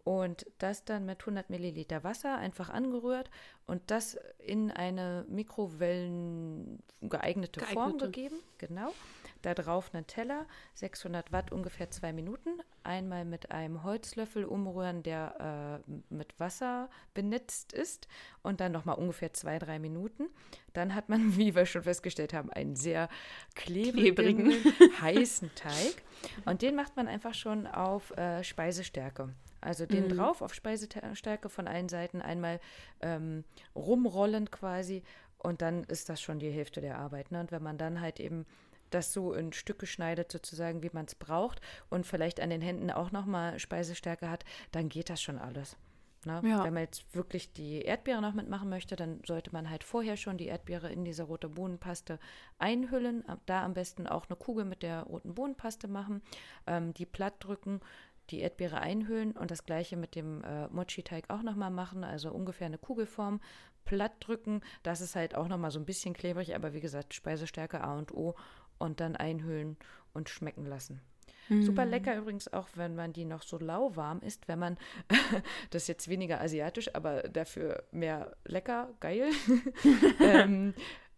Und 0.04 0.48
das 0.58 0.84
dann 0.84 1.06
mit 1.06 1.20
100 1.22 1.52
Milliliter 1.52 2.04
Wasser 2.04 2.36
einfach 2.38 2.70
angerührt 2.70 3.30
und 3.68 3.92
das 3.92 4.18
in 4.40 4.72
eine 4.72 5.26
Mikrowellen 5.30 6.82
geeignete, 7.02 7.60
Form 7.60 7.98
Geeignete. 7.98 8.06
gegeben. 8.06 8.36
Genau. 8.58 8.94
Da 9.42 9.54
drauf 9.54 9.90
einen 9.94 10.06
Teller, 10.08 10.46
600 10.76 11.32
Watt, 11.32 11.52
ungefähr 11.52 11.90
zwei 11.90 12.14
Minuten. 12.14 12.62
Einmal 12.84 13.26
mit 13.26 13.52
einem 13.52 13.84
Holzlöffel 13.84 14.46
umrühren, 14.46 15.04
der 15.04 15.82
äh, 15.88 15.92
mit 16.14 16.40
Wasser 16.40 16.90
benetzt 17.14 17.74
ist. 17.74 18.08
Und 18.44 18.60
dann 18.60 18.72
nochmal 18.72 18.98
ungefähr 18.98 19.34
zwei, 19.34 19.58
drei 19.60 19.80
Minuten. 19.80 20.28
Dann 20.74 20.94
hat 20.96 21.10
man, 21.10 21.20
wie 21.38 21.56
wir 21.56 21.66
schon 21.66 21.84
festgestellt 21.84 22.34
haben, 22.34 22.52
einen 22.52 22.76
sehr 22.76 23.10
klebrigen, 23.56 24.16
Klebrigen. 24.16 24.54
heißen 25.02 25.52
Teig. 25.56 26.04
Und 26.46 26.62
den 26.62 26.76
macht 26.76 26.96
man 26.96 27.08
einfach 27.08 27.34
schon 27.34 27.66
auf 27.68 28.12
äh, 28.18 28.44
Speisestärke. 28.44 29.34
Also 29.60 29.86
den 29.86 30.06
Mhm. 30.06 30.18
drauf 30.18 30.42
auf 30.42 30.54
Speisestärke 30.54 31.50
von 31.50 31.68
allen 31.68 31.88
Seiten 31.90 32.22
einmal 32.22 32.60
ähm, 33.02 33.44
rumrollen 33.76 34.50
quasi. 34.50 35.04
Und 35.38 35.62
dann 35.62 35.84
ist 35.86 36.10
das 36.10 36.22
schon 36.22 36.40
die 36.40 36.52
Hälfte 36.52 36.82
der 36.82 36.98
Arbeit. 37.00 37.32
Ne? 37.32 37.40
Und 37.40 37.52
wenn 37.52 37.64
man 37.64 37.78
dann 37.78 38.02
halt 38.02 38.20
eben 38.20 38.46
das 38.94 39.14
so 39.14 39.34
in 39.34 39.54
Stücke 39.54 39.86
schneidet, 39.86 40.32
sozusagen, 40.32 40.84
wie 40.84 40.92
man 40.94 41.06
es 41.06 41.16
braucht, 41.16 41.62
und 41.90 42.06
vielleicht 42.06 42.40
an 42.40 42.50
den 42.50 42.62
Händen 42.62 42.92
auch 42.92 43.12
nochmal 43.12 43.60
Speisestärke 43.60 44.30
hat, 44.30 44.46
dann 44.72 44.90
geht 44.90 45.10
das 45.10 45.22
schon 45.22 45.40
alles. 45.40 45.78
Ne? 46.26 46.42
Ja. 46.44 46.64
Wenn 46.64 46.74
man 46.74 46.84
jetzt 46.84 47.16
wirklich 47.16 47.52
die 47.52 47.82
Erdbeere 47.82 48.22
noch 48.22 48.34
mitmachen 48.34 48.70
möchte, 48.70 48.96
dann 48.96 49.22
sollte 49.26 49.52
man 49.52 49.70
halt 49.70 49.84
vorher 49.84 50.18
schon 50.18 50.38
die 50.38 50.48
Erdbeere 50.48 50.92
in 50.92 51.04
diese 51.04 51.24
rote 51.24 51.50
Bohnenpaste 51.50 52.20
einhüllen. 52.60 53.24
Da 53.48 53.66
am 53.66 53.74
besten 53.74 54.08
auch 54.08 54.28
eine 54.30 54.36
Kugel 54.36 54.66
mit 54.66 54.84
der 54.84 55.04
roten 55.04 55.34
Bohnenpaste 55.34 55.88
machen, 55.88 56.22
ähm, 56.68 56.94
die 56.94 57.08
platt 57.08 57.36
drücken, 57.40 57.80
die 58.30 58.40
Erdbeere 58.40 58.80
einhüllen 58.80 59.32
und 59.32 59.52
das 59.52 59.66
gleiche 59.66 59.98
mit 59.98 60.16
dem 60.16 60.44
äh, 60.44 60.68
Mochi-Teig 60.68 61.30
auch 61.30 61.42
nochmal 61.42 61.72
machen, 61.72 62.04
also 62.04 62.32
ungefähr 62.32 62.68
eine 62.68 62.78
Kugelform 62.78 63.42
platt 63.84 64.14
drücken. 64.20 64.62
Das 64.84 65.02
ist 65.02 65.16
halt 65.16 65.36
auch 65.36 65.48
nochmal 65.48 65.72
so 65.72 65.80
ein 65.80 65.86
bisschen 65.86 66.14
klebrig, 66.14 66.56
aber 66.56 66.74
wie 66.74 66.82
gesagt, 66.82 67.14
Speisestärke 67.16 67.82
A 67.82 67.98
und 67.98 68.14
O 68.14 68.36
und 68.82 69.00
dann 69.00 69.16
einhüllen 69.16 69.78
und 70.14 70.30
schmecken 70.30 70.66
lassen. 70.66 71.02
Super 71.60 71.86
lecker 71.86 72.16
übrigens 72.16 72.54
auch, 72.54 72.70
wenn 72.76 72.96
man 72.96 73.12
die 73.12 73.26
noch 73.26 73.42
so 73.42 73.58
lauwarm 73.58 74.22
isst, 74.22 74.48
wenn 74.48 74.60
man, 74.60 74.78
das 75.70 75.84
ist 75.84 75.88
jetzt 75.90 76.08
weniger 76.08 76.40
asiatisch, 76.40 76.96
aber 76.96 77.24
dafür 77.24 77.84
mehr 77.92 78.38
lecker, 78.46 78.94
geil, 79.02 79.32
ähm, 80.22 80.74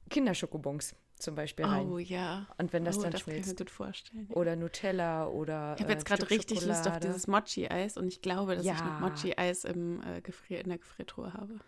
Kinderschokobons 0.10 0.96
zum 1.18 1.36
Beispiel 1.36 1.66
rein. 1.66 1.88
Oh 1.88 2.00
ja. 2.00 2.48
Und 2.58 2.74
wenn 2.74 2.84
das 2.84 2.98
oh, 2.98 3.04
dann 3.04 3.12
das 3.12 3.26
kann 3.26 3.34
ich 3.34 3.38
mir 3.40 3.44
schmilzt. 3.44 3.58
gut 3.60 3.70
vorstellen. 3.70 4.28
Oder 4.32 4.56
Nutella 4.56 5.28
oder. 5.28 5.76
Ich 5.78 5.84
habe 5.84 5.92
äh, 5.94 5.96
jetzt 5.96 6.10
ein 6.12 6.18
gerade 6.18 6.30
richtig 6.32 6.62
Lust 6.62 6.72
auf 6.72 6.78
Schokolade. 6.96 7.08
dieses 7.08 7.28
Mochi-Eis 7.28 7.98
und 7.98 8.08
ich 8.08 8.22
glaube, 8.22 8.56
dass 8.56 8.66
ich 8.66 8.72
Ja. 8.72 8.84
noch 8.84 9.00
Mochi-Eis 9.02 9.64
im, 9.66 10.02
äh, 10.02 10.22
Gefrier 10.22 10.62
in 10.62 10.70
der 10.70 10.80
Gefriertruhe 10.80 11.34
habe. 11.34 11.60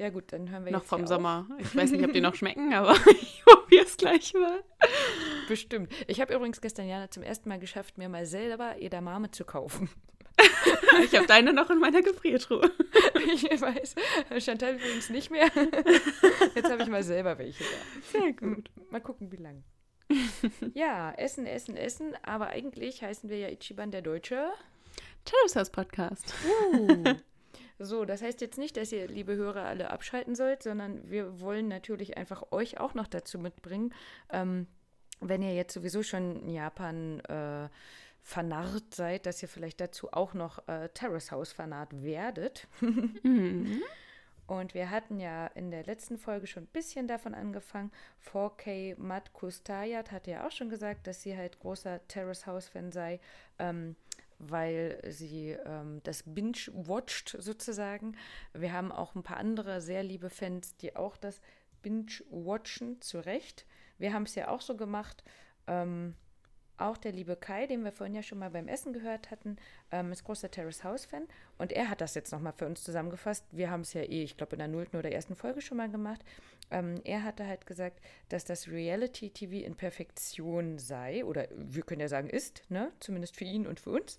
Ja, 0.00 0.08
gut, 0.08 0.32
dann 0.32 0.48
hören 0.48 0.64
wir 0.64 0.72
Noch 0.72 0.80
jetzt 0.80 0.88
vom 0.88 1.00
hier 1.00 1.08
Sommer. 1.08 1.46
Ich 1.58 1.76
weiß 1.76 1.90
nicht, 1.90 2.02
ob 2.02 2.14
die 2.14 2.22
noch 2.22 2.34
schmecken, 2.34 2.72
aber 2.72 2.94
ich 3.10 3.42
probiere 3.44 3.84
es 3.84 3.98
gleich 3.98 4.32
mal. 4.32 4.60
Auf. 4.60 5.46
Bestimmt. 5.46 5.92
Ich 6.06 6.22
habe 6.22 6.32
übrigens 6.32 6.62
gestern 6.62 6.88
Jana 6.88 7.10
zum 7.10 7.22
ersten 7.22 7.50
Mal 7.50 7.58
geschafft, 7.58 7.98
mir 7.98 8.08
mal 8.08 8.24
selber 8.24 8.80
Edamame 8.80 9.30
zu 9.30 9.44
kaufen. 9.44 9.90
Ich 11.04 11.14
habe 11.14 11.26
deine 11.26 11.52
noch 11.52 11.70
in 11.70 11.78
meiner 11.78 12.02
Gefriertruhe. 12.02 12.70
ich 13.32 13.44
weiß. 13.44 13.94
Chantal 14.38 14.74
übrigens 14.74 15.08
nicht 15.08 15.30
mehr. 15.30 15.48
Jetzt 16.54 16.70
habe 16.70 16.82
ich 16.82 16.88
mal 16.88 17.02
selber 17.02 17.38
welche 17.38 17.62
da. 17.62 18.18
Sehr 18.18 18.32
gut. 18.32 18.70
Mal 18.90 19.00
gucken, 19.00 19.30
wie 19.30 19.36
lang. 19.36 19.62
Ja, 20.74 21.12
essen, 21.12 21.46
essen, 21.46 21.76
essen. 21.76 22.16
Aber 22.22 22.48
eigentlich 22.48 23.02
heißen 23.02 23.30
wir 23.30 23.38
ja 23.38 23.48
Ichiban 23.48 23.90
der 23.90 24.02
Deutsche. 24.02 24.50
Terrace 25.24 25.56
House 25.56 25.70
Podcast. 25.70 26.34
So, 27.82 28.04
das 28.04 28.20
heißt 28.20 28.42
jetzt 28.42 28.58
nicht, 28.58 28.76
dass 28.76 28.92
ihr, 28.92 29.08
liebe 29.08 29.34
Hörer, 29.34 29.64
alle 29.64 29.90
abschalten 29.90 30.34
sollt, 30.34 30.62
sondern 30.62 31.10
wir 31.10 31.40
wollen 31.40 31.66
natürlich 31.66 32.18
einfach 32.18 32.52
euch 32.52 32.78
auch 32.78 32.92
noch 32.92 33.06
dazu 33.06 33.38
mitbringen, 33.38 33.94
ähm, 34.30 34.66
wenn 35.20 35.42
ihr 35.42 35.54
jetzt 35.54 35.72
sowieso 35.72 36.02
schon 36.02 36.42
in 36.42 36.50
Japan 36.50 37.20
äh, 37.20 37.70
vernarrt 38.22 38.94
seid, 38.94 39.24
dass 39.24 39.40
ihr 39.42 39.48
vielleicht 39.48 39.80
dazu 39.80 40.12
auch 40.12 40.34
noch 40.34 40.68
äh, 40.68 40.90
Terrace 40.90 41.30
House 41.30 41.52
vernarrt 41.52 42.02
werdet. 42.02 42.68
Mhm. 43.22 43.82
Und 44.46 44.74
wir 44.74 44.90
hatten 44.90 45.20
ja 45.20 45.46
in 45.46 45.70
der 45.70 45.84
letzten 45.84 46.18
Folge 46.18 46.48
schon 46.48 46.64
ein 46.64 46.72
bisschen 46.72 47.06
davon 47.06 47.34
angefangen. 47.34 47.92
4K 48.32 48.98
Matt 48.98 49.32
Kustayat 49.32 50.10
hatte 50.10 50.32
ja 50.32 50.44
auch 50.44 50.50
schon 50.50 50.68
gesagt, 50.68 51.06
dass 51.06 51.22
sie 51.22 51.36
halt 51.36 51.60
großer 51.60 52.00
Terrace 52.08 52.48
House-Fan 52.48 52.90
sei, 52.90 53.20
ähm, 53.60 53.94
weil 54.40 55.00
sie 55.06 55.50
ähm, 55.50 56.00
das 56.02 56.24
binge-watcht 56.24 57.36
sozusagen. 57.38 58.16
Wir 58.54 58.72
haben 58.72 58.90
auch 58.90 59.14
ein 59.14 59.22
paar 59.22 59.36
andere 59.36 59.80
sehr 59.80 60.02
liebe 60.02 60.30
Fans, 60.30 60.76
die 60.76 60.96
auch 60.96 61.16
das 61.16 61.40
binge-watchen, 61.82 63.00
zu 63.00 63.18
Recht. 63.24 63.66
Wir 63.98 64.12
haben 64.12 64.24
es 64.24 64.34
ja 64.34 64.48
auch 64.48 64.62
so 64.62 64.76
gemacht. 64.76 65.22
Ähm, 65.66 66.14
auch 66.80 66.96
der 66.96 67.12
liebe 67.12 67.36
Kai, 67.36 67.66
den 67.66 67.84
wir 67.84 67.92
vorhin 67.92 68.14
ja 68.14 68.22
schon 68.22 68.38
mal 68.38 68.50
beim 68.50 68.68
Essen 68.68 68.92
gehört 68.92 69.30
hatten, 69.30 69.56
ähm, 69.90 70.12
ist 70.12 70.24
großer 70.24 70.50
Terrace 70.50 70.84
House-Fan. 70.84 71.26
Und 71.58 71.72
er 71.72 71.90
hat 71.90 72.00
das 72.00 72.14
jetzt 72.14 72.32
nochmal 72.32 72.52
für 72.52 72.66
uns 72.66 72.82
zusammengefasst. 72.82 73.44
Wir 73.52 73.70
haben 73.70 73.82
es 73.82 73.92
ja 73.92 74.02
eh, 74.02 74.22
ich 74.22 74.36
glaube, 74.36 74.52
in 74.52 74.58
der 74.58 74.68
nullten 74.68 74.98
oder 74.98 75.12
ersten 75.12 75.34
Folge 75.34 75.60
schon 75.60 75.78
mal 75.78 75.90
gemacht. 75.90 76.24
Ähm, 76.70 77.00
er 77.04 77.24
hatte 77.24 77.46
halt 77.46 77.66
gesagt, 77.66 78.00
dass 78.28 78.44
das 78.44 78.68
Reality-TV 78.68 79.66
in 79.66 79.74
Perfektion 79.74 80.78
sei. 80.78 81.24
Oder 81.24 81.48
wir 81.54 81.82
können 81.82 82.00
ja 82.00 82.08
sagen, 82.08 82.30
ist, 82.30 82.62
ne? 82.68 82.92
Zumindest 83.00 83.36
für 83.36 83.44
ihn 83.44 83.66
und 83.66 83.80
für 83.80 83.90
uns. 83.90 84.18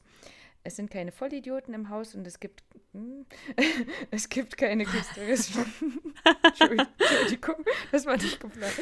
Es 0.64 0.76
sind 0.76 0.92
keine 0.92 1.12
Vollidioten 1.12 1.74
im 1.74 1.90
Haus 1.90 2.14
und 2.14 2.28
es 2.28 2.40
gibt, 2.40 2.64
hm, 2.94 3.26
es 4.12 4.30
gibt 4.30 4.58
keine 4.58 4.86
künstlerischen. 4.86 5.66
Entschuldigung, 6.44 7.66
das 7.92 8.06
war 8.06 8.18
nicht 8.18 8.40
geplant. 8.40 8.74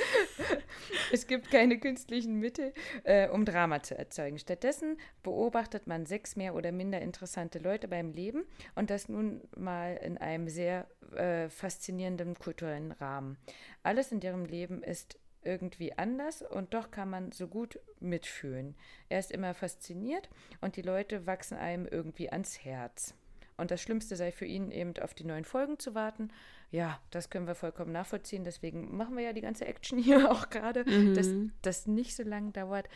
Es 1.12 1.28
gibt 1.28 1.52
keine 1.52 1.80
künstlichen 1.80 2.36
Mittel, 2.36 2.74
äh, 3.04 3.30
um 3.30 3.46
Drama 3.46 3.82
zu 3.82 3.98
erzeugen. 3.98 4.40
Stattdessen 4.40 4.98
beobachtet 5.24 5.88
man 5.88 6.06
sechs 6.06 6.36
mehr 6.36 6.56
oder 6.56 6.72
minder 6.72 7.02
interessante 7.02 7.60
Leute 7.60 7.88
beim 7.88 8.12
Leben 8.12 8.46
und 8.76 8.90
das 8.90 9.08
nun 9.08 9.42
mal 9.56 9.96
in 9.98 10.18
einem 10.18 10.50
sehr 10.50 10.88
äh, 11.16 11.50
faszinierenden 11.50 12.36
kulturellen 12.36 12.92
Rahmen. 12.94 13.38
Alles 13.84 14.12
in 14.12 14.22
ihrem 14.22 14.46
Leben 14.46 14.84
ist 14.84 15.19
irgendwie 15.44 15.98
anders 15.98 16.42
und 16.42 16.74
doch 16.74 16.92
kann 16.92 17.10
man 17.10 17.32
so 17.32 17.48
gut 17.48 17.80
mitfühlen. 18.00 18.76
Er 19.10 19.20
ist 19.20 19.32
immer 19.32 19.54
fasziniert 19.54 20.30
und 20.62 20.76
die 20.76 20.82
Leute 20.82 21.26
wachsen 21.26 21.58
einem 21.58 21.86
irgendwie 21.86 22.30
ans 22.30 22.64
Herz. 22.64 23.14
und 23.58 23.72
das 23.72 23.82
Schlimmste 23.82 24.16
sei 24.16 24.32
für 24.32 24.46
ihn 24.46 24.72
eben 24.72 24.94
auf 25.02 25.14
die 25.14 25.26
neuen 25.26 25.44
Folgen 25.46 25.80
zu 25.80 25.94
warten. 25.96 26.30
Ja, 26.72 27.00
das 27.12 27.30
können 27.30 27.48
wir 27.48 27.56
vollkommen 27.56 27.92
nachvollziehen. 27.92 28.44
Deswegen 28.46 28.96
machen 28.96 29.18
wir 29.18 29.24
ja 29.24 29.34
die 29.34 29.42
ganze 29.42 29.66
Action 29.66 29.98
hier 30.00 30.30
auch 30.32 30.50
gerade, 30.50 30.86
Mhm. 30.86 31.14
dass 31.14 31.28
das 31.62 31.86
nicht 31.88 32.16
so 32.16 32.24
lange 32.24 32.52
dauert. 32.52 32.88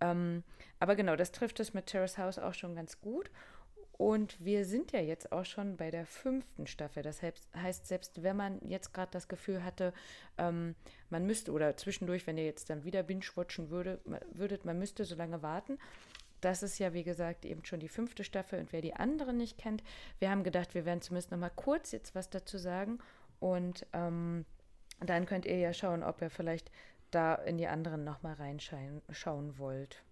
Ähm, 0.00 0.42
aber 0.80 0.94
genau, 0.96 1.16
das 1.16 1.32
trifft 1.32 1.58
es 1.60 1.74
mit 1.74 1.86
Terrace 1.86 2.18
House 2.18 2.38
auch 2.38 2.54
schon 2.54 2.74
ganz 2.74 3.00
gut. 3.00 3.30
Und 3.98 4.44
wir 4.44 4.64
sind 4.66 4.92
ja 4.92 5.00
jetzt 5.00 5.32
auch 5.32 5.44
schon 5.44 5.76
bei 5.76 5.90
der 5.90 6.04
fünften 6.04 6.66
Staffel. 6.66 7.02
Das 7.02 7.22
heißt, 7.22 7.86
selbst 7.86 8.22
wenn 8.22 8.36
man 8.36 8.60
jetzt 8.66 8.92
gerade 8.92 9.10
das 9.10 9.28
Gefühl 9.28 9.64
hatte, 9.64 9.94
ähm, 10.36 10.74
man 11.08 11.24
müsste, 11.26 11.52
oder 11.52 11.76
zwischendurch, 11.76 12.26
wenn 12.26 12.36
ihr 12.36 12.44
jetzt 12.44 12.68
dann 12.68 12.84
wieder 12.84 13.02
binge-watchen 13.02 13.70
würde, 13.70 14.00
würdet, 14.32 14.64
man 14.64 14.78
müsste 14.78 15.04
so 15.04 15.14
lange 15.14 15.42
warten. 15.42 15.78
Das 16.42 16.62
ist 16.62 16.78
ja, 16.78 16.92
wie 16.92 17.04
gesagt, 17.04 17.46
eben 17.46 17.64
schon 17.64 17.80
die 17.80 17.88
fünfte 17.88 18.22
Staffel. 18.22 18.60
Und 18.60 18.72
wer 18.72 18.82
die 18.82 18.94
anderen 18.94 19.38
nicht 19.38 19.56
kennt, 19.56 19.82
wir 20.18 20.30
haben 20.30 20.44
gedacht, 20.44 20.74
wir 20.74 20.84
werden 20.84 21.00
zumindest 21.00 21.30
noch 21.30 21.38
mal 21.38 21.50
kurz 21.50 21.92
jetzt 21.92 22.14
was 22.14 22.28
dazu 22.28 22.58
sagen. 22.58 22.98
Und 23.40 23.86
ähm, 23.94 24.44
dann 25.00 25.24
könnt 25.24 25.46
ihr 25.46 25.58
ja 25.58 25.72
schauen, 25.72 26.02
ob 26.02 26.20
ihr 26.20 26.30
vielleicht 26.30 26.70
da 27.10 27.34
in 27.34 27.56
die 27.56 27.66
anderen 27.66 28.04
noch 28.04 28.22
mal 28.22 28.34
reinschauen 28.34 29.58
wollt. 29.58 30.02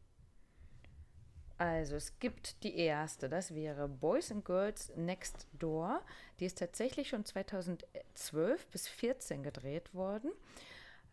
Also 1.57 1.95
es 1.97 2.19
gibt 2.19 2.63
die 2.65 2.77
erste, 2.77 3.29
das 3.29 3.55
wäre 3.55 3.89
Boys 3.89 4.31
and 4.33 4.45
Girls 4.45 4.93
Next 4.97 5.47
Door. 5.59 6.01
Die 6.41 6.47
ist 6.47 6.59
tatsächlich 6.59 7.09
schon 7.09 7.25
2012 7.25 8.67
bis 8.69 8.85
2014 8.85 9.43
gedreht 9.43 9.95
worden. 9.95 10.33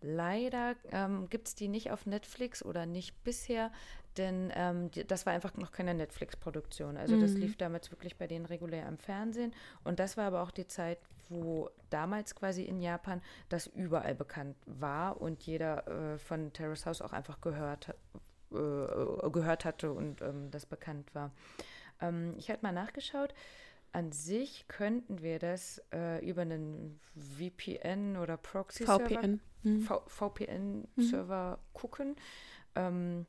Leider 0.04 0.76
ähm, 0.92 1.30
gibt 1.30 1.48
es 1.48 1.56
die 1.56 1.68
nicht 1.68 1.92
auf 1.92 2.08
Netflix 2.08 2.66
oder 2.66 2.88
nicht 2.88 3.24
bisher, 3.24 3.72
denn 4.18 4.52
ähm, 4.56 4.90
die, 4.90 5.06
das 5.06 5.28
war 5.28 5.34
einfach 5.34 5.54
noch 5.58 5.72
keine 5.72 5.94
Netflix-Produktion. 5.94 6.98
Also 6.98 7.16
das 7.22 7.34
lief 7.34 7.56
damals 7.56 7.92
wirklich 7.92 8.18
bei 8.18 8.26
denen 8.26 8.46
regulär 8.48 8.88
am 8.88 8.98
Fernsehen. 8.98 9.54
Und 9.84 10.00
das 10.00 10.18
war 10.18 10.26
aber 10.26 10.42
auch 10.42 10.50
die 10.52 10.66
Zeit, 10.66 10.98
wo 11.30 11.70
damals 11.92 12.34
quasi 12.34 12.64
in 12.64 12.82
Japan 12.82 13.22
das 13.50 13.68
überall 13.68 14.16
bekannt 14.16 14.58
war 14.66 15.22
und 15.22 15.44
jeder 15.44 15.88
äh, 15.88 16.18
von 16.18 16.52
Terrace 16.52 16.88
House 16.88 17.02
auch 17.04 17.14
einfach 17.14 17.40
gehört, 17.40 17.88
hat- 17.90 17.98
äh, 18.52 19.30
gehört 19.30 19.66
hatte 19.66 19.92
und 19.92 20.22
ähm, 20.22 20.52
das 20.52 20.66
bekannt 20.66 21.14
war. 21.14 21.32
Ähm, 22.02 22.34
ich 22.38 22.50
habe 22.50 22.60
mal 22.62 22.72
nachgeschaut. 22.72 23.34
An 23.94 24.12
sich 24.14 24.66
könnten 24.68 25.22
wir 25.22 25.40
das 25.40 25.82
äh, 25.94 26.26
über 26.26 26.44
einen 26.44 27.00
VPN 27.18 28.16
oder 28.16 28.38
Proxy-Server 28.38 29.10
VPN. 29.10 29.42
Mhm. 29.64 29.88
VPN-Server 30.08 31.60
gucken. 31.74 32.16
Ähm, 32.76 33.26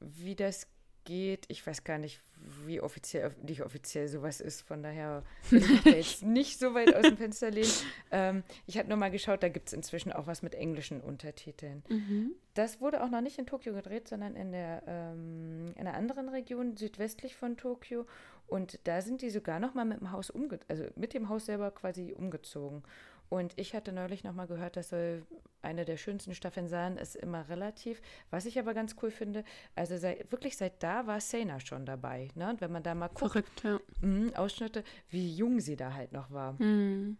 wie 0.00 0.34
das 0.34 0.66
geht, 1.06 1.46
ich 1.48 1.66
weiß 1.66 1.84
gar 1.84 1.96
nicht, 1.96 2.20
wie 2.66 2.80
offiziell, 2.80 3.34
nicht 3.42 3.62
offiziell 3.62 4.08
sowas 4.08 4.40
ist. 4.40 4.62
Von 4.62 4.82
daher 4.82 5.22
will 5.50 5.62
ich 5.62 5.82
da 5.82 5.90
jetzt 5.90 6.22
nicht 6.22 6.58
so 6.58 6.74
weit 6.74 6.94
aus 6.94 7.02
dem 7.02 7.16
Fenster 7.16 7.50
lehnen. 7.50 7.72
Ähm, 8.12 8.44
ich 8.66 8.78
habe 8.78 8.88
nur 8.88 8.96
mal 8.96 9.10
geschaut, 9.10 9.42
da 9.42 9.48
gibt 9.48 9.68
es 9.68 9.72
inzwischen 9.72 10.12
auch 10.12 10.26
was 10.26 10.40
mit 10.40 10.54
englischen 10.54 11.00
Untertiteln. 11.00 11.82
Mhm. 11.88 12.32
Das 12.54 12.80
wurde 12.80 13.02
auch 13.02 13.10
noch 13.10 13.20
nicht 13.20 13.38
in 13.38 13.46
Tokio 13.46 13.74
gedreht, 13.74 14.06
sondern 14.06 14.36
in 14.36 14.52
der 14.52 14.82
ähm, 14.86 15.72
in 15.74 15.86
einer 15.86 15.94
anderen 15.94 16.28
Region 16.28 16.76
südwestlich 16.76 17.34
von 17.34 17.56
Tokio. 17.56 18.06
Und 18.46 18.78
da 18.84 19.00
sind 19.00 19.22
die 19.22 19.30
sogar 19.30 19.58
noch 19.58 19.74
mal 19.74 19.84
mit 19.84 20.00
dem 20.00 20.12
Haus 20.12 20.30
umge 20.30 20.60
also 20.68 20.84
mit 20.94 21.14
dem 21.14 21.28
Haus 21.28 21.46
selber 21.46 21.72
quasi 21.72 22.14
umgezogen. 22.16 22.84
Und 23.28 23.52
ich 23.56 23.74
hatte 23.74 23.92
neulich 23.92 24.24
noch 24.24 24.34
mal 24.34 24.46
gehört, 24.46 24.76
das 24.76 24.90
soll 24.90 25.26
eine 25.62 25.84
der 25.84 25.96
schönsten 25.96 26.34
Staffeln 26.34 26.68
sein, 26.68 26.96
ist 26.96 27.16
immer 27.16 27.48
relativ. 27.48 28.00
Was 28.30 28.46
ich 28.46 28.58
aber 28.58 28.72
ganz 28.72 28.94
cool 29.02 29.10
finde, 29.10 29.44
also 29.74 29.96
seit, 29.96 30.30
wirklich 30.30 30.56
seit 30.56 30.82
da 30.82 31.06
war 31.06 31.20
Sena 31.20 31.58
schon 31.60 31.86
dabei. 31.86 32.28
Ne? 32.34 32.48
Und 32.50 32.60
wenn 32.60 32.70
man 32.70 32.82
da 32.82 32.94
mal 32.94 33.08
guckt, 33.08 33.32
Verrückt, 33.32 33.64
ja. 33.64 33.80
mh, 34.00 34.38
Ausschnitte, 34.38 34.84
wie 35.08 35.34
jung 35.34 35.60
sie 35.60 35.76
da 35.76 35.92
halt 35.92 36.12
noch 36.12 36.30
war. 36.30 36.52
Mhm. 36.62 37.18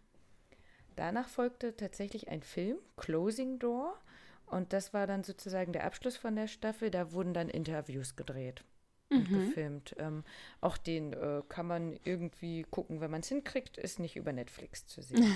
Danach 0.95 1.27
folgte 1.27 1.75
tatsächlich 1.75 2.29
ein 2.29 2.41
Film, 2.41 2.77
Closing 2.95 3.59
Door. 3.59 3.97
Und 4.45 4.71
das 4.71 4.93
war 4.93 5.07
dann 5.07 5.23
sozusagen 5.23 5.73
der 5.73 5.83
Abschluss 5.83 6.15
von 6.15 6.35
der 6.35 6.47
Staffel. 6.47 6.89
Da 6.89 7.11
wurden 7.11 7.33
dann 7.33 7.49
Interviews 7.49 8.15
gedreht 8.15 8.63
und 9.09 9.29
gefilmt. 9.29 9.95
Ähm, 9.99 10.23
auch 10.61 10.77
den 10.77 11.13
äh, 11.13 11.41
kann 11.47 11.67
man 11.67 11.97
irgendwie 12.03 12.63
gucken, 12.63 13.01
wenn 13.01 13.11
man 13.11 13.21
es 13.21 13.29
hinkriegt. 13.29 13.77
Ist 13.77 13.99
nicht 13.99 14.15
über 14.15 14.33
Netflix 14.33 14.85
zu 14.87 15.01
sehen. 15.01 15.33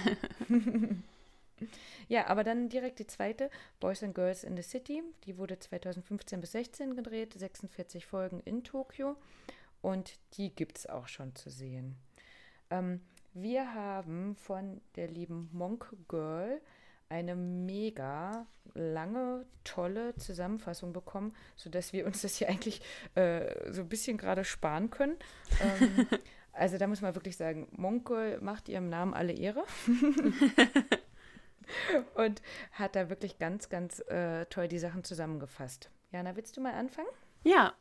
ja, 2.07 2.27
aber 2.27 2.43
dann 2.43 2.69
direkt 2.69 2.99
die 2.99 3.07
zweite, 3.07 3.49
Boys 3.79 4.03
and 4.03 4.15
Girls 4.15 4.43
in 4.43 4.55
the 4.55 4.63
City. 4.63 5.03
Die 5.25 5.37
wurde 5.37 5.59
2015 5.59 6.41
bis 6.41 6.51
16 6.53 6.95
gedreht, 6.95 7.33
46 7.33 8.05
Folgen 8.05 8.41
in 8.41 8.63
Tokio. 8.63 9.15
Und 9.81 10.19
die 10.37 10.53
gibt 10.53 10.77
es 10.77 10.87
auch 10.87 11.07
schon 11.07 11.35
zu 11.35 11.49
sehen. 11.49 11.95
Ähm, 12.69 13.01
wir 13.33 13.73
haben 13.73 14.35
von 14.35 14.81
der 14.95 15.07
lieben 15.07 15.49
Monk 15.53 15.95
Girl 16.07 16.61
eine 17.11 17.35
mega 17.35 18.47
lange, 18.73 19.45
tolle 19.63 20.15
Zusammenfassung 20.15 20.93
bekommen, 20.93 21.35
sodass 21.57 21.91
wir 21.91 22.05
uns 22.05 22.21
das 22.21 22.37
hier 22.37 22.49
eigentlich 22.49 22.81
äh, 23.15 23.71
so 23.71 23.81
ein 23.81 23.89
bisschen 23.89 24.17
gerade 24.17 24.45
sparen 24.45 24.89
können. 24.89 25.17
Ähm, 25.61 26.07
also 26.53 26.77
da 26.77 26.87
muss 26.87 27.01
man 27.01 27.13
wirklich 27.13 27.35
sagen, 27.35 27.67
Monk 27.71 28.07
Girl 28.07 28.39
macht 28.39 28.69
ihrem 28.69 28.89
Namen 28.89 29.13
alle 29.13 29.33
Ehre. 29.33 29.65
Und 32.15 32.41
hat 32.71 32.95
da 32.95 33.09
wirklich 33.09 33.37
ganz, 33.39 33.69
ganz 33.69 33.99
äh, 34.07 34.45
toll 34.45 34.67
die 34.67 34.79
Sachen 34.79 35.03
zusammengefasst. 35.03 35.89
Jana, 36.11 36.35
willst 36.35 36.57
du 36.57 36.61
mal 36.61 36.73
anfangen? 36.73 37.07
Ja, 37.43 37.73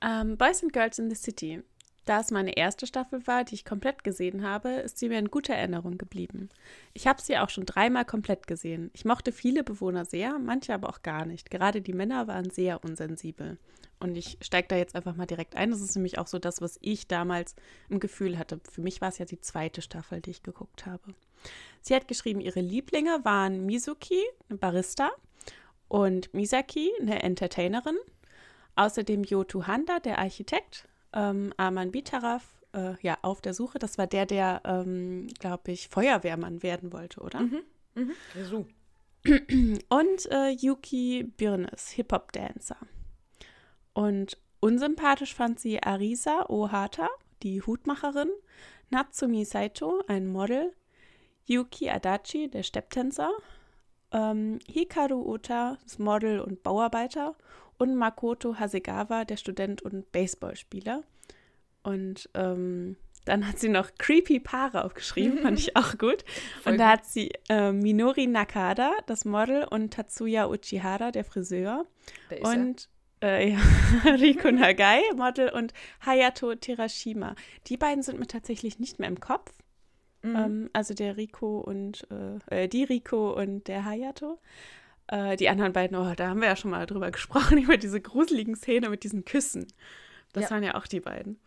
ähm, 0.00 0.36
Boys 0.36 0.62
and 0.62 0.72
Girls 0.72 0.98
in 0.98 1.08
the 1.08 1.16
City. 1.16 1.62
Da 2.06 2.20
es 2.20 2.30
meine 2.30 2.56
erste 2.56 2.86
Staffel 2.86 3.26
war, 3.26 3.42
die 3.42 3.56
ich 3.56 3.64
komplett 3.64 4.04
gesehen 4.04 4.44
habe, 4.44 4.70
ist 4.70 4.96
sie 4.96 5.08
mir 5.08 5.18
in 5.18 5.28
guter 5.28 5.54
Erinnerung 5.54 5.98
geblieben. 5.98 6.48
Ich 6.94 7.08
habe 7.08 7.20
sie 7.20 7.36
auch 7.36 7.50
schon 7.50 7.66
dreimal 7.66 8.04
komplett 8.04 8.46
gesehen. 8.46 8.90
Ich 8.94 9.04
mochte 9.04 9.32
viele 9.32 9.64
Bewohner 9.64 10.04
sehr, 10.04 10.38
manche 10.38 10.72
aber 10.72 10.88
auch 10.88 11.02
gar 11.02 11.26
nicht. 11.26 11.50
Gerade 11.50 11.82
die 11.82 11.92
Männer 11.92 12.28
waren 12.28 12.48
sehr 12.50 12.84
unsensibel. 12.84 13.58
Und 13.98 14.16
ich 14.16 14.38
steige 14.40 14.68
da 14.68 14.76
jetzt 14.76 14.94
einfach 14.94 15.16
mal 15.16 15.26
direkt 15.26 15.56
ein. 15.56 15.72
Das 15.72 15.80
ist 15.80 15.96
nämlich 15.96 16.18
auch 16.18 16.28
so 16.28 16.38
das, 16.38 16.60
was 16.60 16.78
ich 16.80 17.08
damals 17.08 17.56
im 17.88 17.98
Gefühl 17.98 18.38
hatte. 18.38 18.60
Für 18.70 18.82
mich 18.82 19.00
war 19.00 19.08
es 19.08 19.18
ja 19.18 19.24
die 19.24 19.40
zweite 19.40 19.82
Staffel, 19.82 20.20
die 20.20 20.30
ich 20.30 20.44
geguckt 20.44 20.86
habe. 20.86 21.12
Sie 21.80 21.94
hat 21.94 22.06
geschrieben, 22.06 22.40
ihre 22.40 22.60
Lieblinge 22.60 23.24
waren 23.24 23.66
Mizuki, 23.66 24.22
eine 24.48 24.58
Barista, 24.58 25.10
und 25.88 26.32
Misaki, 26.34 26.92
eine 27.00 27.22
Entertainerin. 27.22 27.96
Außerdem 28.76 29.24
Yotu 29.24 29.66
Handa, 29.66 29.98
der 29.98 30.18
Architekt, 30.18 30.86
ähm, 31.12 31.52
Arman 31.56 31.92
Bitaraf, 31.92 32.56
äh, 32.72 32.94
ja, 33.00 33.18
auf 33.22 33.40
der 33.40 33.54
Suche. 33.54 33.78
Das 33.78 33.98
war 33.98 34.06
der, 34.06 34.26
der, 34.26 34.62
ähm, 34.64 35.28
glaube 35.38 35.72
ich, 35.72 35.88
Feuerwehrmann 35.88 36.62
werden 36.62 36.92
wollte, 36.92 37.20
oder? 37.20 37.40
So. 38.48 38.66
Und 39.88 40.30
äh, 40.30 40.50
Yuki 40.50 41.24
Birnes, 41.36 41.90
Hip-Hop-Dancer. 41.90 42.76
Und 43.92 44.38
unsympathisch 44.60 45.34
fand 45.34 45.58
sie 45.58 45.82
Arisa 45.82 46.46
Ohata, 46.48 47.08
die 47.42 47.62
Hutmacherin, 47.62 48.30
Natsumi 48.90 49.44
Saito, 49.44 50.04
ein 50.06 50.26
Model, 50.26 50.72
Yuki 51.46 51.88
Adachi, 51.90 52.48
der 52.48 52.62
Stepptänzer, 52.62 53.30
ähm, 54.12 54.58
Hikaru 54.66 55.22
Ota, 55.26 55.78
das 55.82 55.98
Model 55.98 56.40
und 56.40 56.62
Bauarbeiter 56.62 57.34
und 57.78 57.96
Makoto 57.96 58.58
Hasegawa, 58.58 59.24
der 59.24 59.36
Student 59.36 59.82
und 59.82 60.10
Baseballspieler. 60.12 61.02
Und 61.82 62.28
ähm, 62.34 62.96
dann 63.24 63.46
hat 63.46 63.58
sie 63.58 63.68
noch 63.68 63.90
Creepy 63.98 64.40
Paare 64.40 64.84
aufgeschrieben, 64.84 65.38
fand 65.38 65.58
ich 65.58 65.76
auch 65.76 65.98
gut. 65.98 66.24
Voll 66.62 66.72
und 66.72 66.78
da 66.78 66.90
hat 66.90 67.04
sie 67.04 67.32
äh, 67.48 67.72
Minori 67.72 68.26
Nakada, 68.26 68.92
das 69.06 69.24
Model, 69.24 69.64
und 69.64 69.92
Tatsuya 69.92 70.48
Uchihara, 70.48 71.10
der 71.10 71.24
Friseur. 71.24 71.86
Da 72.30 72.36
ist 72.36 72.44
Und 72.44 72.88
äh, 73.22 73.50
ja, 73.50 73.58
Riko 74.04 74.50
Nagai, 74.50 75.00
Model, 75.16 75.50
und 75.50 75.72
Hayato 76.04 76.54
Terashima. 76.54 77.34
Die 77.66 77.76
beiden 77.76 78.02
sind 78.02 78.18
mir 78.18 78.28
tatsächlich 78.28 78.78
nicht 78.78 78.98
mehr 78.98 79.08
im 79.08 79.20
Kopf. 79.20 79.52
Ähm, 80.34 80.70
also 80.72 80.94
der 80.94 81.16
Riko 81.16 81.60
und 81.60 82.06
äh, 82.10 82.64
äh, 82.64 82.68
die 82.68 82.84
Riko 82.84 83.32
und 83.32 83.68
der 83.68 83.84
Hayato. 83.84 84.38
Äh, 85.08 85.36
die 85.36 85.48
anderen 85.48 85.72
beiden, 85.72 85.96
oh, 85.96 86.14
da 86.16 86.28
haben 86.28 86.40
wir 86.40 86.48
ja 86.48 86.56
schon 86.56 86.70
mal 86.70 86.86
drüber 86.86 87.10
gesprochen, 87.12 87.58
über 87.58 87.76
diese 87.76 88.00
gruseligen 88.00 88.56
Szene 88.56 88.88
mit 88.90 89.04
diesen 89.04 89.24
Küssen. 89.24 89.66
Das 90.32 90.44
Ja. 90.44 90.50
waren 90.50 90.62
ja 90.62 90.74
auch 90.74 90.86
die 90.86 91.00
beiden. 91.00 91.38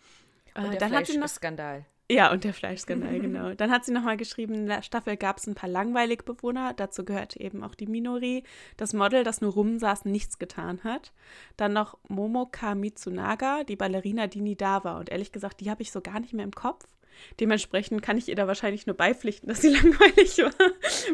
er. 0.55 0.63
Und 0.63 0.67
Äh, 0.67 0.69
der 0.71 0.79
dann 0.79 0.91
hat 0.93 1.05
sie 1.07 1.13
noch 1.17 1.27
Fleischskandal. 1.27 1.85
ja, 2.11 2.31
und 2.31 2.43
der 2.43 2.53
Fleischskandal, 2.53 3.19
genau. 3.19 3.53
Dann 3.53 3.69
hat 3.69 3.85
sie 3.85 3.91
nochmal 3.91 4.17
geschrieben, 4.17 4.53
in 4.55 4.65
der 4.67 4.81
Staffel 4.81 5.15
gab 5.17 5.37
es 5.37 5.45
ein 5.47 5.53
paar 5.55 5.69
langweilige 5.69 6.23
Bewohner. 6.23 6.73
Dazu 6.73 7.05
gehörte 7.05 7.39
eben 7.39 7.63
auch 7.63 7.75
die 7.75 7.85
Minori, 7.87 8.43
das 8.77 8.93
Model, 8.93 9.23
das 9.23 9.41
nur 9.41 9.53
rumsaß 9.53 10.05
und 10.05 10.11
nichts 10.11 10.39
getan 10.39 10.83
hat. 10.83 11.11
Dann 11.57 11.73
noch 11.73 11.97
Momoka 12.07 12.73
Mitsunaga, 12.75 13.63
die 13.63 13.75
Ballerina, 13.75 14.27
die 14.27 14.41
nie 14.41 14.55
da 14.55 14.83
war. 14.83 14.97
Und 14.99 15.09
ehrlich 15.09 15.31
gesagt, 15.31 15.59
die 15.61 15.69
habe 15.69 15.81
ich 15.83 15.91
so 15.91 16.01
gar 16.01 16.19
nicht 16.19 16.33
mehr 16.33 16.45
im 16.45 16.55
Kopf. 16.55 16.85
Dementsprechend 17.39 18.01
kann 18.01 18.17
ich 18.17 18.29
ihr 18.29 18.35
da 18.35 18.47
wahrscheinlich 18.47 18.85
nur 18.87 18.95
beipflichten, 18.95 19.47
dass 19.49 19.61
sie 19.61 19.69
langweilig 19.73 20.37
war, 20.39 20.51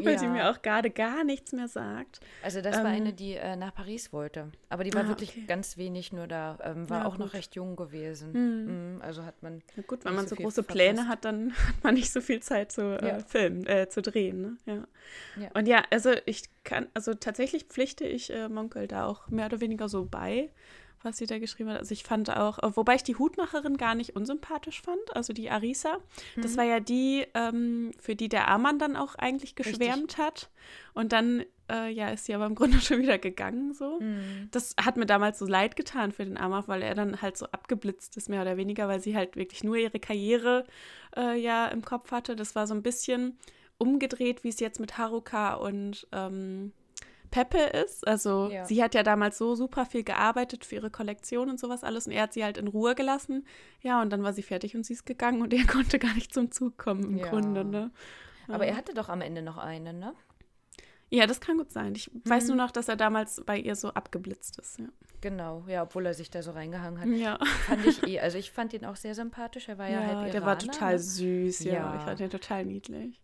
weil 0.04 0.14
Ja. 0.14 0.20
sie 0.20 0.28
mir 0.28 0.50
auch 0.50 0.62
gerade 0.62 0.90
gar 0.90 1.24
nichts 1.24 1.52
mehr 1.52 1.68
sagt. 1.68 2.20
Also 2.44 2.62
das 2.62 2.76
war 2.78 2.86
Ähm, 2.86 2.92
eine, 2.92 3.14
die 3.14 3.34
äh, 3.34 3.56
nach 3.56 3.74
Paris 3.74 4.14
wollte. 4.14 4.52
Aber 4.70 4.84
die 4.84 4.94
war 4.94 5.06
Ah, 5.06 5.08
wirklich 5.08 5.30
okay. 5.32 5.44
ganz 5.48 5.78
wenig 5.78 6.12
nur 6.14 6.28
da. 6.28 6.58
Ähm, 6.64 6.90
war 6.90 7.02
Ja, 7.02 7.06
auch 7.06 7.18
noch 7.18 7.28
gut. 7.28 7.34
recht 7.36 7.56
jung 7.56 7.76
gewesen. 7.76 8.34
Hm. 8.34 8.96
Mhm, 8.96 9.02
also 9.02 9.24
hat 9.26 9.42
man. 9.44 9.62
Na 9.76 9.84
gut, 9.84 10.06
wenn 10.06 10.16
man 10.16 10.26
so 10.28 10.36
so 10.36 10.42
große 10.42 10.64
verpasst. 10.64 10.74
Pläne 10.78 11.08
hat, 11.08 11.26
dann 11.26 11.54
hat 11.68 11.84
man 11.84 11.94
nicht 11.96 12.12
so 12.12 12.22
viel 12.22 12.42
Zeit 12.42 12.72
zu 12.72 12.82
äh, 13.02 13.08
Ja. 13.08 13.20
filmen, 13.20 13.66
äh, 13.66 13.90
zu 13.90 14.02
drehen. 14.02 14.42
Ne? 14.42 14.58
Ja. 14.66 14.88
Ja. 15.42 15.50
Und 15.54 15.68
ja, 15.68 15.84
also 15.92 16.12
ich 16.26 16.44
kann, 16.64 16.88
also 16.94 17.14
tatsächlich 17.14 17.66
pflichte 17.66 18.06
ich 18.06 18.32
äh, 18.34 18.50
Monkel 18.50 18.88
da 18.88 19.06
auch 19.06 19.28
mehr 19.30 19.46
oder 19.48 19.60
weniger 19.62 19.90
so 19.90 20.06
bei, 20.06 20.50
was 21.06 21.18
sie 21.18 21.26
da 21.28 21.40
geschrieben 21.40 21.70
hat. 21.70 21.78
Also 21.80 21.94
ich 21.94 22.04
fand 22.04 22.30
auch, 22.36 22.60
äh, 22.60 22.76
wobei 22.76 22.96
ich 22.96 23.04
die 23.04 23.16
Hutmacherin 23.16 23.78
gar 23.78 23.96
nicht 23.96 24.16
unsympathisch 24.16 24.82
fand, 24.82 25.16
also 25.16 25.32
die 25.32 25.50
Arisa. 25.50 25.98
Das 26.36 26.54
Mhm. 26.54 26.58
war 26.58 26.64
ja 26.66 26.80
die, 26.80 27.26
ähm, 27.34 27.92
für 28.00 28.16
die 28.16 28.28
der 28.30 28.48
Arman 28.48 28.80
dann 28.80 28.96
auch 28.96 29.16
eigentlich 29.16 29.56
Richtig. 29.58 29.80
geschwärmt 29.80 30.18
hat. 30.18 30.50
Und 30.94 31.12
dann, 31.14 31.46
äh, 31.72 31.90
ja, 31.92 32.10
ist 32.10 32.26
sie 32.26 32.34
aber 32.34 32.46
im 32.48 32.56
Grunde 32.56 32.80
schon 32.82 33.02
wieder 33.02 33.18
gegangen 33.18 33.74
so. 33.74 34.00
Mhm. 34.00 34.50
Das 34.52 34.76
hat 34.84 34.98
mir 34.98 35.06
damals 35.06 35.40
so 35.40 35.46
leid 35.46 35.76
getan 35.76 36.12
für 36.12 36.26
den 36.26 36.38
Amaf, 36.38 36.68
weil 36.68 36.82
er 36.82 36.96
dann 36.96 37.22
halt 37.22 37.38
so 37.38 37.46
abgeblitzt 37.48 38.18
ist, 38.18 38.28
mehr 38.30 38.42
oder 38.42 38.58
weniger, 38.58 38.88
weil 38.88 39.00
sie 39.00 39.16
halt 39.16 39.36
wirklich 39.36 39.64
nur 39.64 39.76
ihre 39.78 40.00
Karriere 40.00 40.66
äh, 41.16 41.40
ja 41.40 41.68
im 41.68 41.84
Kopf 41.84 42.12
hatte. 42.12 42.36
Das 42.36 42.56
war 42.56 42.66
so 42.68 42.74
ein 42.74 42.82
bisschen 42.84 43.38
umgedreht, 43.78 44.44
wie 44.44 44.50
es 44.50 44.60
jetzt 44.60 44.80
mit 44.80 44.98
Haruka 44.98 45.56
und 45.56 46.08
ähm, 46.14 46.72
Peppe 47.32 47.58
ist. 47.60 48.08
Also 48.08 48.50
Ja. 48.52 48.66
sie 48.66 48.84
hat 48.84 48.94
ja 48.96 49.04
damals 49.04 49.38
so 49.38 49.56
super 49.56 49.86
viel 49.86 50.04
gearbeitet 50.04 50.66
für 50.66 50.76
ihre 50.76 50.90
Kollektion 50.92 51.50
und 51.50 51.60
sowas 51.60 51.84
alles 51.84 52.08
und 52.08 52.14
er 52.14 52.24
hat 52.24 52.34
sie 52.34 52.44
halt 52.44 52.58
in 52.58 52.68
Ruhe 52.68 52.96
gelassen. 52.96 53.46
Ja, 53.82 54.02
und 54.02 54.10
dann 54.12 54.24
war 54.24 54.34
sie 54.34 54.44
fertig 54.44 54.76
und 54.76 54.86
sie 54.86 54.94
ist 54.94 55.06
gegangen 55.06 55.42
und 55.42 55.54
er 55.54 55.66
konnte 55.68 56.00
gar 56.00 56.14
nicht 56.14 56.34
zum 56.34 56.52
Zug 56.52 56.78
kommen 56.78 57.04
im 57.04 57.18
Ja. 57.18 57.30
Grunde, 57.30 57.64
ne? 57.66 57.92
Aber 58.48 58.66
er 58.68 58.76
hatte 58.78 58.94
doch 58.94 59.10
am 59.10 59.22
Ende 59.22 59.42
noch 59.42 59.58
eine, 59.58 59.92
ne? 59.94 60.14
Ja, 61.10 61.28
das 61.28 61.40
kann 61.40 61.58
gut 61.58 61.72
sein. 61.72 61.94
Ich 61.96 62.10
weiß 62.26 62.44
Mhm. 62.44 62.48
nur 62.56 62.58
noch, 62.66 62.72
dass 62.72 62.88
er 62.90 62.96
damals 62.96 63.42
bei 63.46 63.58
ihr 63.58 63.76
so 63.76 63.90
abgeblitzt 63.90 64.58
ist, 64.60 64.80
ja. 64.80 64.86
Genau, 65.22 65.64
ja, 65.68 65.84
obwohl 65.84 66.06
er 66.06 66.14
sich 66.14 66.30
da 66.30 66.42
so 66.44 66.52
reingehangen 66.52 67.00
hat. 67.00 67.08
Ja. 67.08 67.38
Fand 67.68 67.86
ich 67.86 68.04
eh. 68.08 68.20
Also 68.20 68.38
ich 68.38 68.52
fand 68.52 68.74
ihn 68.74 68.86
auch 68.86 68.96
sehr 68.96 69.16
sympathisch. 69.16 69.70
Er 69.70 69.78
war 69.78 69.88
ja, 69.90 70.02
Ja, 70.02 70.08
halb 70.22 70.32
der 70.32 70.42
war 70.42 70.56
Iraner, 70.56 70.72
total 70.72 70.94
ne? 70.94 71.00
süß, 71.00 71.60
ja. 71.64 71.74
Ja. 71.74 71.96
Ich 71.98 72.02
fand 72.04 72.20
den 72.20 72.30
total 72.30 72.66
niedlich. 72.66 73.22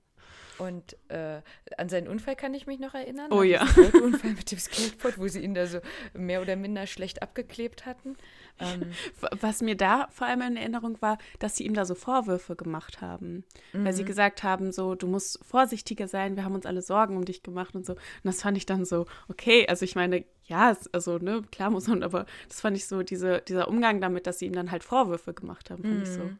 Und 0.61 0.95
äh, 1.09 1.41
an 1.77 1.89
seinen 1.89 2.07
Unfall 2.07 2.35
kann 2.35 2.53
ich 2.53 2.67
mich 2.67 2.79
noch 2.79 2.93
erinnern. 2.93 3.31
Oh 3.31 3.39
an 3.41 3.47
ja. 3.47 3.65
diesen 3.65 3.85
Autounfall 3.85 4.31
mit 4.33 4.51
dem 4.51 4.59
Skateboard, 4.59 5.17
wo 5.17 5.27
sie 5.27 5.39
ihn 5.43 5.55
da 5.55 5.65
so 5.65 5.79
mehr 6.13 6.39
oder 6.41 6.55
minder 6.55 6.85
schlecht 6.85 7.23
abgeklebt 7.23 7.85
hatten. 7.87 8.15
Ähm, 8.59 8.91
Was 9.39 9.61
mir 9.63 9.75
da 9.75 10.07
vor 10.11 10.27
allem 10.27 10.41
in 10.41 10.57
Erinnerung 10.57 11.01
war, 11.01 11.17
dass 11.39 11.55
sie 11.55 11.65
ihm 11.65 11.73
da 11.73 11.83
so 11.85 11.95
Vorwürfe 11.95 12.55
gemacht 12.55 13.01
haben. 13.01 13.43
Weil 13.73 13.91
Mhm. 13.91 13.95
sie 13.95 14.05
gesagt 14.05 14.43
haben, 14.43 14.71
so, 14.71 14.93
du 14.93 15.07
musst 15.07 15.43
vorsichtiger 15.43 16.07
sein, 16.07 16.35
wir 16.35 16.43
haben 16.45 16.53
uns 16.53 16.67
alle 16.67 16.81
Sorgen 16.83 17.17
um 17.17 17.25
dich 17.25 17.41
gemacht 17.41 17.73
und 17.75 17.85
so. 17.85 17.93
Und 17.93 17.99
das 18.23 18.41
fand 18.43 18.55
ich 18.57 18.67
dann 18.67 18.85
so, 18.85 19.07
okay, 19.29 19.65
also 19.67 19.83
ich 19.83 19.95
meine, 19.95 20.25
ja, 20.45 20.77
also, 20.91 21.17
ne, 21.17 21.41
klar 21.51 21.71
muss 21.71 21.87
man, 21.87 22.03
aber 22.03 22.25
das 22.49 22.61
fand 22.61 22.77
ich 22.77 22.85
so, 22.85 23.01
diese, 23.01 23.41
dieser 23.41 23.67
Umgang 23.67 23.99
damit, 23.99 24.27
dass 24.27 24.37
sie 24.39 24.45
ihm 24.45 24.53
dann 24.53 24.69
halt 24.69 24.83
Vorwürfe 24.83 25.33
gemacht 25.33 25.69
haben, 25.71 25.83
fand 25.83 26.03
ich 26.03 26.11
so 26.11 26.23
Mhm. 26.23 26.37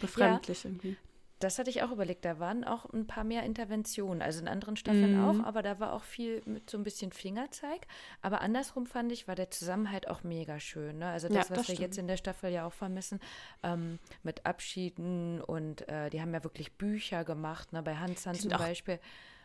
befremdlich 0.00 0.64
irgendwie. 0.64 0.96
Das 1.40 1.58
hatte 1.58 1.70
ich 1.70 1.82
auch 1.82 1.90
überlegt. 1.90 2.24
Da 2.24 2.38
waren 2.38 2.64
auch 2.64 2.84
ein 2.92 3.06
paar 3.06 3.24
mehr 3.24 3.42
Interventionen, 3.42 4.22
also 4.22 4.40
in 4.40 4.48
anderen 4.48 4.76
Staffeln 4.76 5.16
Mhm. 5.18 5.24
auch, 5.24 5.44
aber 5.46 5.62
da 5.62 5.80
war 5.80 5.92
auch 5.94 6.04
viel 6.04 6.42
mit 6.46 6.70
so 6.70 6.78
ein 6.78 6.84
bisschen 6.84 7.10
Fingerzeig. 7.12 7.86
Aber 8.22 8.40
andersrum 8.42 8.86
fand 8.86 9.10
ich, 9.10 9.26
war 9.26 9.34
der 9.34 9.50
Zusammenhalt 9.50 10.06
auch 10.08 10.22
mega 10.22 10.60
schön. 10.60 10.98
Ne? 10.98 11.08
Also 11.08 11.28
das, 11.28 11.34
Ja, 11.36 11.40
was 11.40 11.48
das 11.48 11.56
wir 11.56 11.62
stimmt. 11.64 11.80
jetzt 11.80 11.98
in 11.98 12.06
der 12.06 12.16
Staffel 12.18 12.52
ja 12.52 12.66
auch 12.66 12.72
vermissen, 12.72 13.20
ähm, 13.62 13.98
mit 14.22 14.46
Abschieden 14.46 15.40
und 15.40 15.88
äh, 15.88 16.10
die 16.10 16.20
haben 16.20 16.32
ja 16.34 16.44
wirklich 16.44 16.72
Bücher 16.76 17.24
gemacht, 17.24 17.72
ne? 17.72 17.82
bei 17.82 17.96
Hansan 17.96 18.34
zum 18.34 18.50
Beispiel. 18.50 19.00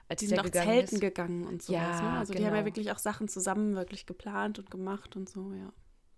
Als 0.07 0.19
Die 0.19 0.27
sind 0.27 0.39
auch 0.39 0.49
Zelten 0.49 0.95
ist. 0.95 1.01
gegangen 1.01 1.45
und 1.47 1.63
sowas. 1.63 1.81
Ja, 1.81 2.01
ne? 2.11 2.19
Also 2.19 2.33
die 2.33 2.39
haben 2.39 2.53
ja 2.53 2.59
genau. 2.61 2.65
wirklich 2.65 2.91
auch 2.91 2.99
Sachen 2.99 3.27
zusammen 3.27 3.75
wirklich 3.75 4.05
geplant 4.05 4.59
und 4.59 4.69
gemacht 4.69 5.15
und 5.15 5.27
so, 5.27 5.51
ja. 5.53 5.71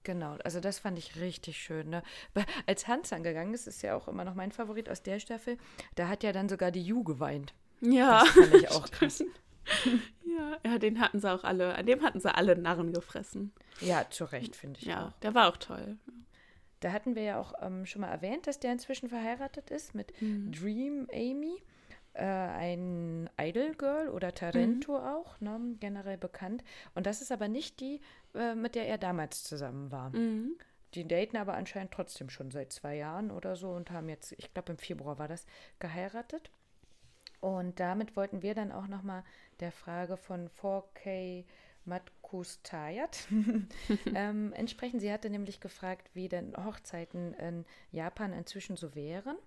Genau, 0.07 0.37
also 0.45 0.61
das 0.61 0.79
fand 0.79 0.97
ich 0.97 1.17
richtig 1.19 1.57
schön. 1.57 1.89
Ne? 1.89 2.01
Als 2.65 2.87
Hans 2.87 3.11
angegangen 3.11 3.53
ist, 3.53 3.67
ist 3.67 3.81
ja 3.81 3.93
auch 3.93 4.07
immer 4.07 4.23
noch 4.23 4.35
mein 4.35 4.53
Favorit 4.53 4.89
aus 4.89 5.03
der 5.03 5.19
Staffel, 5.19 5.57
da 5.95 6.07
hat 6.07 6.23
ja 6.23 6.31
dann 6.31 6.47
sogar 6.47 6.71
die 6.71 6.81
Ju 6.81 7.03
geweint. 7.03 7.53
Ja. 7.81 8.21
Das 8.21 8.29
fand 8.29 8.53
ich 8.55 8.71
auch 8.71 8.89
krass. 8.91 9.21
Ja, 10.25 10.57
ja, 10.65 10.77
den 10.79 11.01
hatten 11.01 11.19
sie 11.19 11.29
auch 11.29 11.43
alle, 11.43 11.75
an 11.75 11.85
dem 11.85 12.01
hatten 12.03 12.21
sie 12.21 12.33
alle 12.33 12.57
Narren 12.57 12.93
gefressen. 12.93 13.51
Ja, 13.81 14.09
zu 14.09 14.23
Recht, 14.23 14.55
finde 14.55 14.79
ich 14.79 14.85
Ja, 14.87 15.07
auch. 15.09 15.19
der 15.19 15.35
war 15.35 15.49
auch 15.49 15.57
toll. 15.57 15.97
Da 16.79 16.93
hatten 16.93 17.15
wir 17.15 17.23
ja 17.23 17.37
auch 17.41 17.53
ähm, 17.61 17.85
schon 17.85 17.99
mal 18.01 18.07
erwähnt, 18.09 18.47
dass 18.47 18.61
der 18.61 18.71
inzwischen 18.71 19.09
verheiratet 19.09 19.71
ist 19.71 19.93
mit 19.93 20.13
Dream 20.21 21.09
Amy, 21.11 21.61
äh, 22.13 22.23
ein 22.23 23.29
Idol 23.39 23.73
Girl 23.75 24.07
oder 24.09 24.33
Tarento 24.33 24.95
auch, 24.97 25.39
ne, 25.41 25.59
generell 25.81 26.17
bekannt. 26.17 26.63
Und 26.95 27.05
das 27.05 27.21
ist 27.21 27.31
aber 27.33 27.47
nicht 27.49 27.79
die, 27.81 27.99
äh, 28.37 28.55
mit 28.55 28.75
der 28.75 28.87
er 28.87 28.97
damals 28.97 29.43
zusammen 29.43 29.91
war. 29.91 30.09
Mhm. 30.11 30.57
Die 30.93 31.07
daten 31.07 31.37
aber 31.37 31.55
anscheinend 31.55 31.91
trotzdem 31.91 32.29
schon 32.29 32.51
seit 32.51 32.71
zwei 32.71 32.95
Jahren 32.95 33.31
oder 33.31 33.55
so 33.55 33.71
und 33.71 33.91
haben 33.91 34.09
jetzt, 34.09 34.31
ich 34.33 34.53
glaube 34.53 34.71
im 34.71 34.77
Februar 34.77 35.19
war 35.19 35.27
das, 35.27 35.45
geheiratet. 35.79 36.49
Und 37.39 37.79
damit 37.79 38.15
wollten 38.15 38.41
wir 38.41 38.55
dann 38.55 38.71
auch 38.71 38.87
nochmal 38.87 39.23
der 39.59 39.71
Frage 39.71 40.17
von 40.17 40.49
4K 40.49 41.45
Matkus 41.85 42.61
Tayat 42.63 43.27
ähm, 44.15 44.53
entsprechen. 44.53 44.99
Sie 44.99 45.11
hatte 45.11 45.29
nämlich 45.29 45.59
gefragt, 45.59 46.09
wie 46.13 46.27
denn 46.29 46.55
Hochzeiten 46.57 47.33
in 47.33 47.65
Japan 47.91 48.33
inzwischen 48.33 48.75
so 48.75 48.93
wären. 48.95 49.37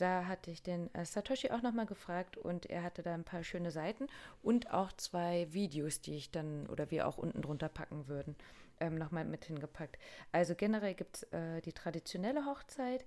Da 0.00 0.26
hatte 0.26 0.50
ich 0.50 0.62
den 0.62 0.92
äh, 0.94 1.04
Satoshi 1.04 1.50
auch 1.50 1.60
nochmal 1.60 1.84
gefragt 1.84 2.38
und 2.38 2.64
er 2.64 2.82
hatte 2.82 3.02
da 3.02 3.12
ein 3.12 3.24
paar 3.24 3.44
schöne 3.44 3.70
Seiten 3.70 4.06
und 4.42 4.72
auch 4.72 4.92
zwei 4.92 5.46
Videos, 5.52 6.00
die 6.00 6.14
ich 6.16 6.30
dann 6.30 6.66
oder 6.68 6.90
wir 6.90 7.06
auch 7.06 7.18
unten 7.18 7.42
drunter 7.42 7.68
packen 7.68 8.08
würden, 8.08 8.34
ähm, 8.80 8.94
nochmal 8.94 9.26
mit 9.26 9.44
hingepackt. 9.44 9.98
Also 10.32 10.54
generell 10.54 10.94
gibt 10.94 11.16
es 11.16 11.22
äh, 11.34 11.60
die 11.60 11.74
traditionelle 11.74 12.46
Hochzeit, 12.46 13.04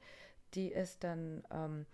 die 0.54 0.68
ist 0.68 1.04
dann 1.04 1.41
ähm, 1.52 1.88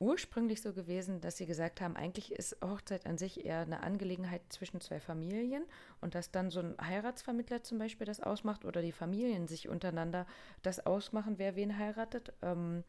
ursprünglich 0.00 0.60
so 0.60 0.72
gewesen, 0.72 1.20
dass 1.20 1.36
sie 1.36 1.46
gesagt 1.46 1.80
haben, 1.80 1.94
eigentlich 1.94 2.32
ist 2.32 2.56
Hochzeit 2.64 3.06
an 3.06 3.18
sich 3.18 3.44
eher 3.46 3.60
eine 3.60 3.84
Angelegenheit 3.84 4.42
zwischen 4.48 4.80
zwei 4.80 4.98
Familien 4.98 5.62
und 6.00 6.16
dass 6.16 6.32
dann 6.32 6.50
so 6.50 6.58
ein 6.58 6.74
Heiratsvermittler 6.80 7.62
zum 7.62 7.78
Beispiel 7.78 8.06
das 8.08 8.18
ausmacht 8.18 8.64
oder 8.64 8.82
die 8.82 8.90
Familien 8.90 9.46
sich 9.46 9.68
untereinander 9.68 10.26
das 10.62 10.84
ausmachen, 10.84 11.38
wer 11.38 11.54
wen 11.54 11.78
heiratet. 11.78 12.32
Ähm, 12.42 12.82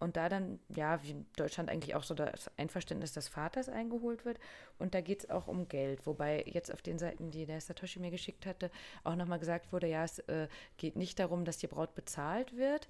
und 0.00 0.16
da 0.16 0.28
dann, 0.28 0.60
ja, 0.68 1.02
wie 1.02 1.10
in 1.10 1.26
Deutschland 1.36 1.68
eigentlich 1.68 1.94
auch 1.94 2.02
so 2.02 2.14
das 2.14 2.50
Einverständnis 2.56 3.12
des 3.12 3.28
Vaters 3.28 3.68
eingeholt 3.68 4.24
wird. 4.24 4.38
Und 4.78 4.94
da 4.94 5.00
geht 5.00 5.24
es 5.24 5.30
auch 5.30 5.48
um 5.48 5.68
Geld. 5.68 6.06
Wobei 6.06 6.44
jetzt 6.46 6.72
auf 6.72 6.82
den 6.82 6.98
Seiten, 6.98 7.30
die 7.30 7.46
der 7.46 7.60
Satoshi 7.60 7.98
mir 7.98 8.10
geschickt 8.10 8.46
hatte, 8.46 8.70
auch 9.04 9.16
nochmal 9.16 9.38
gesagt 9.38 9.72
wurde, 9.72 9.88
ja, 9.88 10.04
es 10.04 10.20
äh, 10.20 10.48
geht 10.76 10.96
nicht 10.96 11.18
darum, 11.18 11.44
dass 11.44 11.58
die 11.58 11.66
Braut 11.66 11.94
bezahlt 11.94 12.56
wird. 12.56 12.88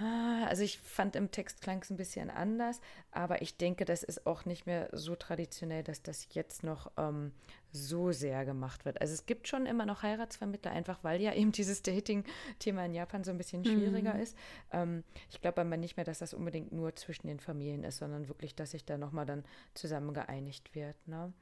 Ah, 0.00 0.44
Also 0.46 0.62
ich 0.62 0.78
fand 0.78 1.16
im 1.16 1.30
Text 1.32 1.60
klang 1.60 1.82
es 1.82 1.90
ein 1.90 1.96
bisschen 1.96 2.30
anders, 2.30 2.80
aber 3.10 3.42
ich 3.42 3.56
denke, 3.56 3.84
das 3.84 4.04
ist 4.04 4.26
auch 4.26 4.44
nicht 4.44 4.64
mehr 4.64 4.88
so 4.92 5.16
traditionell, 5.16 5.82
dass 5.82 6.02
das 6.02 6.28
jetzt 6.34 6.62
noch 6.62 6.92
ähm, 6.96 7.32
so 7.72 8.12
sehr 8.12 8.44
gemacht 8.44 8.84
wird. 8.84 9.00
Also 9.00 9.12
es 9.14 9.26
gibt 9.26 9.48
schon 9.48 9.66
immer 9.66 9.86
noch 9.86 10.02
Heiratsvermittler, 10.04 10.70
einfach 10.70 11.02
weil 11.02 11.20
ja 11.20 11.32
eben 11.34 11.50
dieses 11.50 11.82
Dating-Thema 11.82 12.84
in 12.86 12.94
Japan 12.94 13.24
so 13.24 13.32
ein 13.32 13.38
bisschen 13.38 13.64
schwieriger 13.64 14.14
Mhm. 14.14 14.20
ist. 14.20 14.36
Ähm, 14.70 15.02
ich 15.30 15.40
glaube 15.40 15.60
aber 15.62 15.76
nicht 15.76 15.96
mehr, 15.96 16.04
dass 16.04 16.20
das 16.20 16.32
unbedingt 16.32 16.70
nur 16.70 16.94
zwischen 16.94 17.26
den 17.26 17.40
Familien 17.40 17.82
ist, 17.82 17.96
sondern 17.98 18.28
wirklich, 18.28 18.54
dass 18.54 18.70
sich 18.70 18.84
da 18.84 18.98
nochmal 18.98 19.26
dann 19.26 19.44
zusammen 19.74 20.14
geeinigt 20.14 20.76
wird. 20.76 20.96
Ne? 21.08 21.32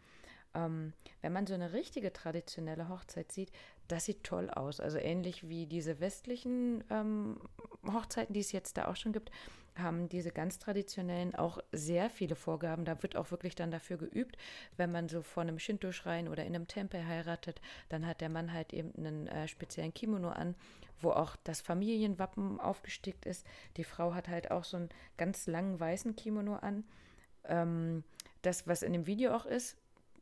Ähm, 0.57 0.93
wenn 1.21 1.33
man 1.33 1.47
so 1.47 1.55
eine 1.55 1.73
richtige 1.73 2.13
traditionelle 2.13 2.89
Hochzeit 2.89 3.31
sieht, 3.31 3.53
das 3.89 4.07
sieht 4.07 4.25
toll 4.25 4.51
aus. 4.51 4.81
Also 4.81 4.99
ähnlich 4.99 5.49
wie 5.49 5.67
diese 5.67 6.01
westlichen 6.01 6.83
ähm, 6.91 7.39
Hochzeiten, 7.87 8.33
die 8.33 8.41
es 8.41 8.53
jetzt 8.53 8.77
da 8.79 8.89
auch 8.89 8.97
schon 8.97 9.13
gibt, 9.13 9.31
haben 9.77 10.09
diese 10.09 10.31
ganz 10.31 10.59
traditionellen 10.59 11.35
auch 11.35 11.59
sehr 11.73 12.09
viele 12.09 12.35
Vorgaben. 12.35 12.87
Da 12.87 13.03
wird 13.03 13.17
auch 13.17 13.31
wirklich 13.31 13.55
dann 13.55 13.71
dafür 13.71 13.99
geübt, 13.99 14.39
wenn 14.79 14.91
man 14.91 15.11
so 15.11 15.21
vor 15.21 15.43
einem 15.43 15.59
Shinto-Schrein 15.59 16.29
oder 16.29 16.45
in 16.45 16.55
einem 16.55 16.67
Tempel 16.67 17.07
heiratet, 17.07 17.61
dann 17.91 18.07
hat 18.07 18.23
der 18.23 18.31
Mann 18.31 18.55
halt 18.55 18.73
eben 18.73 18.93
einen 18.97 19.27
äh, 19.27 19.49
speziellen 19.49 19.93
Kimono 19.93 20.31
an, 20.31 20.55
wo 21.01 21.11
auch 21.11 21.37
das 21.45 21.61
Familienwappen 21.61 22.59
aufgestickt 22.59 23.27
ist. 23.27 23.47
Die 23.77 23.85
Frau 23.85 24.15
hat 24.15 24.29
halt 24.29 24.51
auch 24.51 24.65
so 24.65 24.79
einen 24.79 24.89
ganz 25.19 25.47
langen 25.47 25.79
weißen 25.79 26.17
Kimono 26.17 26.57
an. 26.57 26.85
Ähm, 27.45 28.03
das, 28.41 28.67
was 28.67 28.83
in 28.83 28.95
dem 28.95 29.07
Video 29.07 29.35
auch 29.35 29.45
ist, 29.45 29.77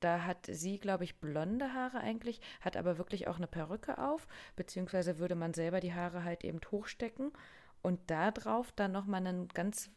da 0.04 0.24
hat 0.24 0.46
sie, 0.50 0.78
glaube 0.78 1.04
ich, 1.04 1.16
blonde 1.16 1.72
Haare 1.72 1.98
eigentlich, 1.98 2.40
hat 2.60 2.76
aber 2.76 2.98
wirklich 2.98 3.26
auch 3.26 3.36
eine 3.36 3.46
Perücke 3.46 3.96
auf, 3.96 4.26
beziehungsweise 4.54 5.18
würde 5.18 5.34
man 5.34 5.54
selber 5.54 5.80
die 5.80 5.94
Haare 5.94 6.24
halt 6.24 6.44
eben 6.44 6.60
hochstecken 6.70 7.32
und 7.80 8.00
da 8.08 8.30
drauf 8.30 8.70
dann 8.76 8.92
nochmal 8.92 9.26
einen 9.26 9.48
ganz, 9.48 9.90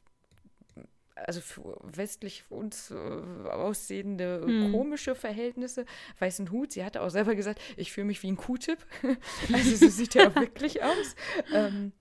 also 1.15 1.41
für 1.41 1.77
westlich 1.83 2.45
uns 2.49 2.89
äh, 2.91 2.95
aussehende 2.95 4.43
Hm. 4.45 4.71
komische 4.71 5.13
Verhältnisse, 5.13 5.85
weißen 6.19 6.51
Hut. 6.51 6.71
Sie 6.71 6.85
hatte 6.85 7.01
auch 7.01 7.09
selber 7.09 7.35
gesagt, 7.35 7.59
ich 7.75 7.91
fühle 7.91 8.07
mich 8.07 8.23
wie 8.23 8.31
ein 8.31 8.37
Q-Tip. 8.37 8.79
also 9.53 9.75
so 9.75 9.89
sieht 9.89 10.15
er 10.15 10.29
auch 10.29 10.35
wirklich 10.39 10.83
aus. 10.83 11.15
Ähm, 11.53 11.91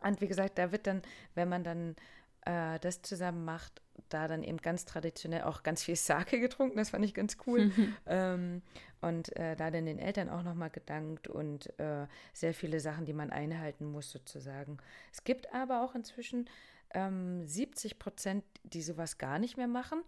und 0.00 0.20
wie 0.22 0.28
gesagt, 0.28 0.56
da 0.56 0.72
wird 0.72 0.86
dann, 0.86 1.02
wenn 1.34 1.50
man 1.50 1.64
dann 1.64 1.96
äh, 2.44 2.78
das 2.80 3.02
zusammen 3.02 3.44
macht, 3.44 3.82
da 4.08 4.28
dann 4.28 4.42
eben 4.42 4.58
ganz 4.58 4.84
traditionell 4.84 5.42
auch 5.42 5.62
ganz 5.62 5.82
viel 5.82 5.96
Sake 5.96 6.40
getrunken, 6.40 6.76
das 6.76 6.90
fand 6.90 7.04
ich 7.04 7.14
ganz 7.14 7.36
cool. 7.46 7.70
ähm, 8.06 8.62
und 9.00 9.34
äh, 9.36 9.56
da 9.56 9.70
dann 9.70 9.86
den 9.86 9.98
Eltern 9.98 10.28
auch 10.28 10.42
nochmal 10.42 10.70
gedankt 10.70 11.28
und 11.28 11.78
äh, 11.78 12.06
sehr 12.32 12.54
viele 12.54 12.80
Sachen, 12.80 13.04
die 13.04 13.12
man 13.12 13.30
einhalten 13.30 13.86
muss 13.86 14.10
sozusagen. 14.10 14.78
Es 15.12 15.24
gibt 15.24 15.52
aber 15.52 15.82
auch 15.82 15.94
inzwischen 15.94 16.48
ähm, 16.94 17.46
70 17.46 17.98
Prozent, 17.98 18.44
die 18.64 18.82
sowas 18.82 19.18
gar 19.18 19.38
nicht 19.38 19.56
mehr 19.56 19.68
machen 19.68 20.02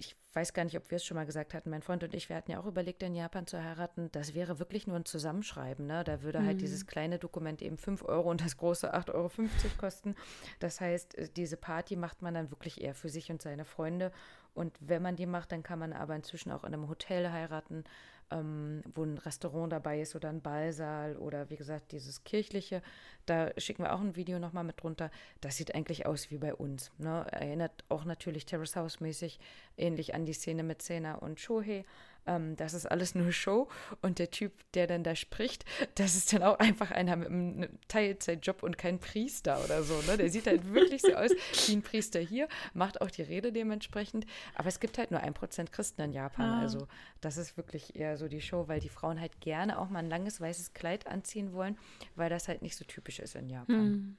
ich 0.00 0.16
weiß 0.32 0.54
gar 0.54 0.64
nicht, 0.64 0.76
ob 0.78 0.90
wir 0.90 0.96
es 0.96 1.04
schon 1.04 1.16
mal 1.16 1.26
gesagt 1.26 1.52
hatten, 1.52 1.70
mein 1.70 1.82
Freund 1.82 2.02
und 2.02 2.14
ich, 2.14 2.28
wir 2.30 2.36
hatten 2.36 2.50
ja 2.50 2.58
auch 2.58 2.66
überlegt, 2.66 3.02
in 3.02 3.14
Japan 3.14 3.46
zu 3.46 3.62
heiraten. 3.62 4.10
Das 4.12 4.34
wäre 4.34 4.58
wirklich 4.58 4.86
nur 4.86 4.96
ein 4.96 5.04
Zusammenschreiben. 5.04 5.86
Ne? 5.86 6.04
Da 6.04 6.22
würde 6.22 6.38
halt 6.38 6.44
mhm. 6.44 6.48
halt 6.48 6.60
dieses 6.62 6.86
kleine 6.86 7.18
Dokument 7.18 7.60
eben 7.60 7.76
5 7.76 8.04
Euro 8.04 8.30
und 8.30 8.40
das 8.40 8.56
große 8.56 8.94
8,50 8.94 9.14
Euro 9.14 9.30
kosten. 9.78 10.14
Das 10.58 10.80
heißt, 10.80 11.16
äh, 11.16 11.28
diese 11.28 11.58
Party 11.58 11.96
macht 11.96 12.22
man 12.22 12.34
dann 12.34 12.50
wirklich 12.50 12.80
eher 12.80 12.94
für 12.94 13.10
sich 13.10 13.30
und 13.30 13.42
seine 13.42 13.66
Freunde. 13.66 14.10
Und 14.54 14.74
wenn 14.80 15.02
man 15.02 15.16
die 15.16 15.26
macht, 15.26 15.52
dann 15.52 15.62
kann 15.62 15.78
man 15.78 15.92
aber 15.92 16.16
inzwischen 16.16 16.50
auch 16.50 16.64
in 16.64 16.72
einem 16.72 16.88
Hotel 16.88 17.30
heiraten 17.30 17.84
ähm, 18.30 18.82
wo 18.94 19.02
ein 19.02 19.18
Restaurant 19.18 19.72
dabei 19.72 20.00
ist 20.00 20.14
oder 20.14 20.28
ein 20.28 20.40
Ballsaal 20.40 21.16
oder 21.16 21.50
wie 21.50 21.56
gesagt 21.56 21.92
dieses 21.92 22.24
kirchliche. 22.24 22.82
Da 23.26 23.50
schicken 23.58 23.84
wir 23.84 23.94
auch 23.94 24.00
ein 24.00 24.16
Video 24.16 24.38
nochmal 24.38 24.64
mit 24.64 24.82
drunter. 24.82 25.10
Das 25.40 25.56
sieht 25.56 25.74
eigentlich 25.74 26.06
aus 26.06 26.30
wie 26.30 26.38
bei 26.38 26.54
uns. 26.54 26.90
Ne? 26.98 27.26
Erinnert 27.30 27.84
auch 27.88 28.04
natürlich 28.04 28.46
Terrace 28.46 28.76
House 28.76 29.00
mäßig 29.00 29.38
ähnlich 29.76 30.14
an 30.14 30.24
die 30.24 30.32
Szene 30.32 30.62
mit 30.62 30.82
Sena 30.82 31.16
und 31.16 31.40
Shohei 31.40 31.84
ähm, 32.26 32.56
das 32.56 32.74
ist 32.74 32.86
alles 32.86 33.14
nur 33.14 33.32
Show. 33.32 33.68
Und 34.02 34.18
der 34.18 34.30
Typ, 34.30 34.52
der 34.74 34.86
dann 34.86 35.04
da 35.04 35.14
spricht, 35.14 35.64
das 35.94 36.14
ist 36.14 36.32
dann 36.32 36.42
auch 36.42 36.58
einfach 36.58 36.90
einer 36.90 37.16
mit 37.16 37.28
einem 37.28 37.78
Teilzeitjob 37.88 38.62
und 38.62 38.78
kein 38.78 38.98
Priester 38.98 39.62
oder 39.64 39.82
so. 39.82 40.00
Ne? 40.02 40.16
Der 40.16 40.30
sieht 40.30 40.46
halt 40.46 40.72
wirklich 40.72 41.02
so 41.02 41.14
aus 41.14 41.30
wie 41.66 41.72
ein 41.72 41.82
Priester 41.82 42.20
hier, 42.20 42.48
macht 42.74 43.00
auch 43.00 43.10
die 43.10 43.22
Rede 43.22 43.52
dementsprechend. 43.52 44.26
Aber 44.54 44.68
es 44.68 44.80
gibt 44.80 44.98
halt 44.98 45.10
nur 45.10 45.20
ein 45.20 45.34
Prozent 45.34 45.72
Christen 45.72 46.02
in 46.02 46.12
Japan. 46.12 46.50
Ah. 46.50 46.60
Also 46.60 46.86
das 47.20 47.36
ist 47.36 47.56
wirklich 47.56 47.96
eher 47.96 48.16
so 48.16 48.28
die 48.28 48.40
Show, 48.40 48.68
weil 48.68 48.80
die 48.80 48.88
Frauen 48.88 49.20
halt 49.20 49.40
gerne 49.40 49.78
auch 49.78 49.88
mal 49.88 50.00
ein 50.00 50.10
langes 50.10 50.40
weißes 50.40 50.72
Kleid 50.72 51.06
anziehen 51.06 51.52
wollen, 51.52 51.78
weil 52.16 52.30
das 52.30 52.48
halt 52.48 52.62
nicht 52.62 52.76
so 52.76 52.84
typisch 52.84 53.18
ist 53.18 53.34
in 53.34 53.48
Japan. 53.48 53.76
Hm. 53.76 54.16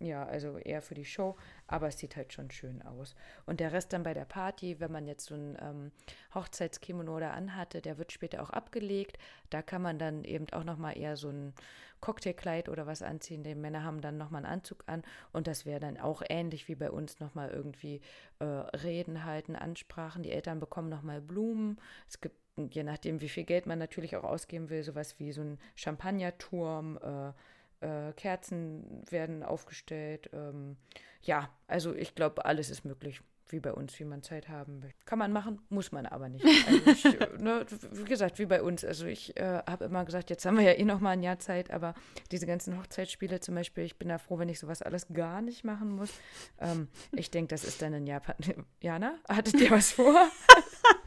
Ja, 0.00 0.24
also 0.24 0.58
eher 0.58 0.82
für 0.82 0.94
die 0.94 1.04
Show, 1.04 1.36
aber 1.68 1.88
es 1.88 1.98
sieht 1.98 2.16
halt 2.16 2.32
schon 2.32 2.50
schön 2.50 2.82
aus. 2.82 3.14
Und 3.46 3.60
der 3.60 3.72
Rest 3.72 3.92
dann 3.92 4.02
bei 4.02 4.12
der 4.12 4.24
Party, 4.24 4.80
wenn 4.80 4.90
man 4.90 5.06
jetzt 5.06 5.26
so 5.26 5.36
ein 5.36 5.56
ähm, 5.60 5.92
Hochzeitskimono 6.34 7.20
da 7.20 7.30
anhatte, 7.30 7.80
der 7.80 7.96
wird 7.96 8.10
später 8.10 8.42
auch 8.42 8.50
abgelegt. 8.50 9.18
Da 9.50 9.62
kann 9.62 9.82
man 9.82 9.98
dann 9.98 10.24
eben 10.24 10.46
auch 10.52 10.64
nochmal 10.64 10.98
eher 10.98 11.16
so 11.16 11.28
ein 11.28 11.54
Cocktailkleid 12.00 12.68
oder 12.68 12.86
was 12.86 13.02
anziehen. 13.02 13.44
Die 13.44 13.54
Männer 13.54 13.84
haben 13.84 14.00
dann 14.00 14.18
nochmal 14.18 14.44
einen 14.44 14.52
Anzug 14.52 14.82
an 14.86 15.02
und 15.32 15.46
das 15.46 15.64
wäre 15.64 15.80
dann 15.80 15.96
auch 15.96 16.22
ähnlich 16.28 16.68
wie 16.68 16.74
bei 16.74 16.90
uns 16.90 17.20
nochmal 17.20 17.50
irgendwie 17.50 18.00
äh, 18.40 18.44
Reden 18.44 19.24
halten, 19.24 19.54
Ansprachen. 19.54 20.24
Die 20.24 20.32
Eltern 20.32 20.58
bekommen 20.58 20.88
nochmal 20.88 21.20
Blumen. 21.20 21.80
Es 22.08 22.20
gibt 22.20 22.36
je 22.56 22.84
nachdem, 22.84 23.20
wie 23.20 23.28
viel 23.28 23.44
Geld 23.44 23.66
man 23.66 23.78
natürlich 23.78 24.16
auch 24.16 24.24
ausgeben 24.24 24.70
will, 24.70 24.82
sowas 24.84 25.18
wie 25.18 25.32
so 25.32 25.42
ein 25.42 25.58
Champagnerturm, 25.74 26.98
äh, 26.98 27.32
äh, 27.80 28.12
Kerzen 28.12 29.02
werden 29.10 29.42
aufgestellt. 29.42 30.30
Ähm, 30.32 30.76
ja, 31.22 31.48
also 31.66 31.94
ich 31.94 32.14
glaube, 32.14 32.44
alles 32.44 32.70
ist 32.70 32.84
möglich, 32.84 33.20
wie 33.48 33.60
bei 33.60 33.72
uns, 33.72 33.98
wie 34.00 34.04
man 34.04 34.22
Zeit 34.22 34.48
haben 34.48 34.82
will. 34.82 34.92
Kann 35.04 35.18
man 35.18 35.32
machen, 35.32 35.60
muss 35.68 35.92
man 35.92 36.06
aber 36.06 36.28
nicht. 36.28 36.44
Also 36.66 36.90
ich, 36.90 37.04
ne, 37.38 37.66
wie 37.92 38.04
gesagt, 38.04 38.38
wie 38.38 38.46
bei 38.46 38.62
uns. 38.62 38.84
Also 38.84 39.06
ich 39.06 39.36
äh, 39.36 39.62
habe 39.66 39.84
immer 39.84 40.04
gesagt, 40.04 40.30
jetzt 40.30 40.44
haben 40.46 40.56
wir 40.56 40.64
ja 40.64 40.72
eh 40.72 40.84
noch 40.84 41.00
mal 41.00 41.10
ein 41.10 41.22
Jahr 41.22 41.38
Zeit, 41.38 41.70
aber 41.70 41.94
diese 42.30 42.46
ganzen 42.46 42.78
Hochzeitsspiele 42.78 43.40
zum 43.40 43.54
Beispiel, 43.54 43.84
ich 43.84 43.98
bin 43.98 44.08
da 44.08 44.18
froh, 44.18 44.38
wenn 44.38 44.48
ich 44.48 44.58
sowas 44.58 44.82
alles 44.82 45.08
gar 45.12 45.42
nicht 45.42 45.64
machen 45.64 45.90
muss. 45.90 46.10
Ähm, 46.58 46.88
ich 47.12 47.30
denke, 47.30 47.48
das 47.48 47.64
ist 47.64 47.82
dann 47.82 47.92
in 47.92 48.06
Japan. 48.06 48.36
Jana, 48.80 49.14
hattet 49.28 49.60
ihr 49.60 49.70
was 49.70 49.92
vor? 49.92 50.14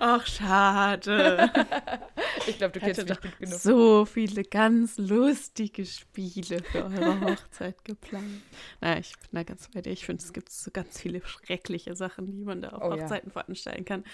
Ach, 0.00 0.26
schade. 0.26 1.50
ich 2.46 2.58
glaube, 2.58 2.72
du 2.72 2.80
kennst 2.80 3.08
mich 3.08 3.20
gut 3.20 3.38
genug. 3.38 3.54
So 3.58 4.04
viele 4.04 4.44
ganz 4.44 4.98
lustige 4.98 5.84
Spiele 5.86 6.62
für 6.62 6.84
eure 6.84 7.20
Hochzeit 7.20 7.84
geplant. 7.84 8.42
Naja, 8.80 8.98
ich 8.98 9.12
bin 9.18 9.28
da 9.32 9.42
ganz 9.42 9.68
bei 9.68 9.82
dir. 9.82 9.90
Ich 9.90 10.06
finde, 10.06 10.22
es 10.22 10.32
gibt 10.32 10.50
so 10.50 10.70
ganz 10.70 11.00
viele 11.00 11.20
schreckliche 11.26 11.94
Sachen, 11.94 12.26
die 12.26 12.44
man 12.44 12.62
da 12.62 12.70
auf 12.70 12.82
oh, 12.82 12.92
Hochzeiten 12.92 13.28
ja. 13.28 13.32
veranstalten 13.32 13.84
kann. 13.84 14.04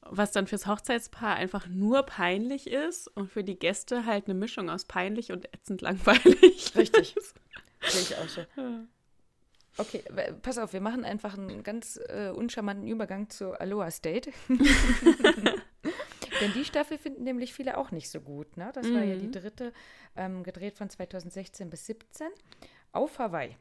Was 0.00 0.32
dann 0.32 0.46
fürs 0.46 0.66
Hochzeitspaar 0.66 1.34
einfach 1.34 1.66
nur 1.66 2.04
peinlich 2.04 2.68
ist 2.68 3.08
und 3.08 3.30
für 3.30 3.42
die 3.42 3.58
Gäste 3.58 4.06
halt 4.06 4.26
eine 4.26 4.34
Mischung 4.34 4.70
aus 4.70 4.84
peinlich 4.84 5.32
und 5.32 5.52
ätzend 5.52 5.80
langweilig. 5.80 6.72
Richtig. 6.76 7.16
Sehe 7.88 8.02
ich 8.02 8.16
auch 8.16 8.28
so. 8.28 8.40
Ja. 8.56 8.86
Okay, 9.78 10.02
pass 10.42 10.58
auf, 10.58 10.72
wir 10.72 10.80
machen 10.80 11.04
einfach 11.04 11.36
einen 11.36 11.62
ganz 11.62 12.00
äh, 12.08 12.30
uncharmanten 12.30 12.88
Übergang 12.88 13.28
zu 13.28 13.52
Aloha 13.52 13.90
State. 13.90 14.32
Denn 16.40 16.52
die 16.54 16.64
Staffel 16.64 16.98
finden 16.98 17.24
nämlich 17.24 17.52
viele 17.52 17.76
auch 17.76 17.90
nicht 17.90 18.10
so 18.10 18.20
gut. 18.20 18.56
Ne? 18.56 18.70
Das 18.74 18.86
mhm. 18.86 18.94
war 18.94 19.04
ja 19.04 19.16
die 19.16 19.26
mhm. 19.26 19.32
dritte, 19.32 19.72
ähm, 20.16 20.42
gedreht 20.42 20.76
von 20.76 20.88
2016 20.88 21.70
bis 21.70 21.84
2017 21.84 22.28
auf 22.92 23.18
Hawaii. 23.18 23.56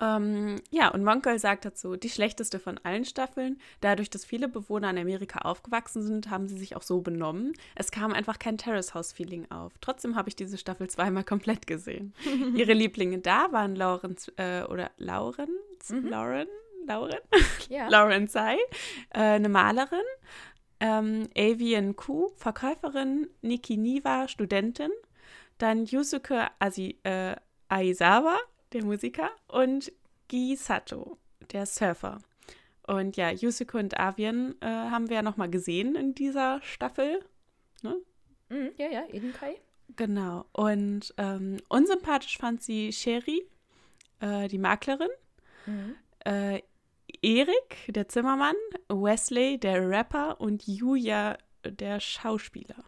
Ähm, 0.00 0.56
ja, 0.70 0.88
und 0.88 1.04
Monkel 1.04 1.38
sagt 1.38 1.64
dazu, 1.64 1.96
die 1.96 2.10
schlechteste 2.10 2.58
von 2.58 2.78
allen 2.82 3.04
Staffeln. 3.04 3.60
Dadurch, 3.80 4.10
dass 4.10 4.24
viele 4.24 4.48
Bewohner 4.48 4.90
in 4.90 4.98
Amerika 4.98 5.40
aufgewachsen 5.40 6.02
sind, 6.02 6.30
haben 6.30 6.48
sie 6.48 6.58
sich 6.58 6.74
auch 6.74 6.82
so 6.82 7.00
benommen. 7.00 7.52
Es 7.76 7.90
kam 7.90 8.12
einfach 8.12 8.38
kein 8.38 8.58
Terrace 8.58 8.94
House-Feeling 8.94 9.50
auf. 9.50 9.72
Trotzdem 9.80 10.16
habe 10.16 10.28
ich 10.28 10.36
diese 10.36 10.58
Staffel 10.58 10.88
zweimal 10.88 11.24
komplett 11.24 11.66
gesehen. 11.66 12.12
Ihre 12.56 12.72
Lieblinge 12.72 13.18
da 13.18 13.52
waren 13.52 13.76
Lauren 13.76 14.16
äh, 14.36 14.62
oder 14.64 14.90
Lauren, 14.96 15.50
mhm. 15.88 16.08
Lauren, 16.08 16.48
Lauren, 16.86 17.20
ja. 17.68 17.88
Lauren 17.90 18.28
Tsai, 18.28 18.56
äh, 19.10 19.20
eine 19.20 19.48
Malerin, 19.48 19.98
ähm, 20.80 21.28
Avian 21.36 21.94
Ku, 21.94 22.30
Verkäuferin, 22.36 23.28
Niki 23.42 23.76
Niwa, 23.76 24.28
Studentin, 24.28 24.90
dann 25.58 25.86
Yusuke 25.86 26.48
Asi, 26.58 26.98
äh, 27.04 27.36
Aizawa, 27.68 28.36
der 28.74 28.84
Musiker, 28.84 29.30
und 29.48 29.92
Gi 30.28 30.56
Sato, 30.56 31.16
der 31.52 31.64
Surfer. 31.66 32.18
Und 32.86 33.16
ja, 33.16 33.30
Yusuke 33.30 33.78
und 33.78 33.98
Avian 33.98 34.56
äh, 34.60 34.66
haben 34.66 35.08
wir 35.08 35.16
ja 35.16 35.22
nochmal 35.22 35.48
gesehen 35.48 35.94
in 35.94 36.14
dieser 36.14 36.60
Staffel. 36.62 37.24
Ne? 37.82 37.96
Mhm, 38.50 38.72
ja, 38.76 38.88
ja, 38.88 39.04
Edenkai. 39.08 39.56
Genau. 39.96 40.44
Und 40.52 41.14
ähm, 41.16 41.58
unsympathisch 41.68 42.36
fand 42.36 42.62
sie 42.62 42.92
Sherry, 42.92 43.46
äh, 44.20 44.48
die 44.48 44.58
Maklerin, 44.58 45.08
mhm. 45.66 45.94
äh, 46.24 46.60
Erik, 47.22 47.86
der 47.88 48.08
Zimmermann, 48.08 48.56
Wesley, 48.88 49.58
der 49.58 49.88
Rapper 49.88 50.40
und 50.40 50.66
Julia, 50.66 51.38
der 51.64 52.00
Schauspieler. 52.00 52.84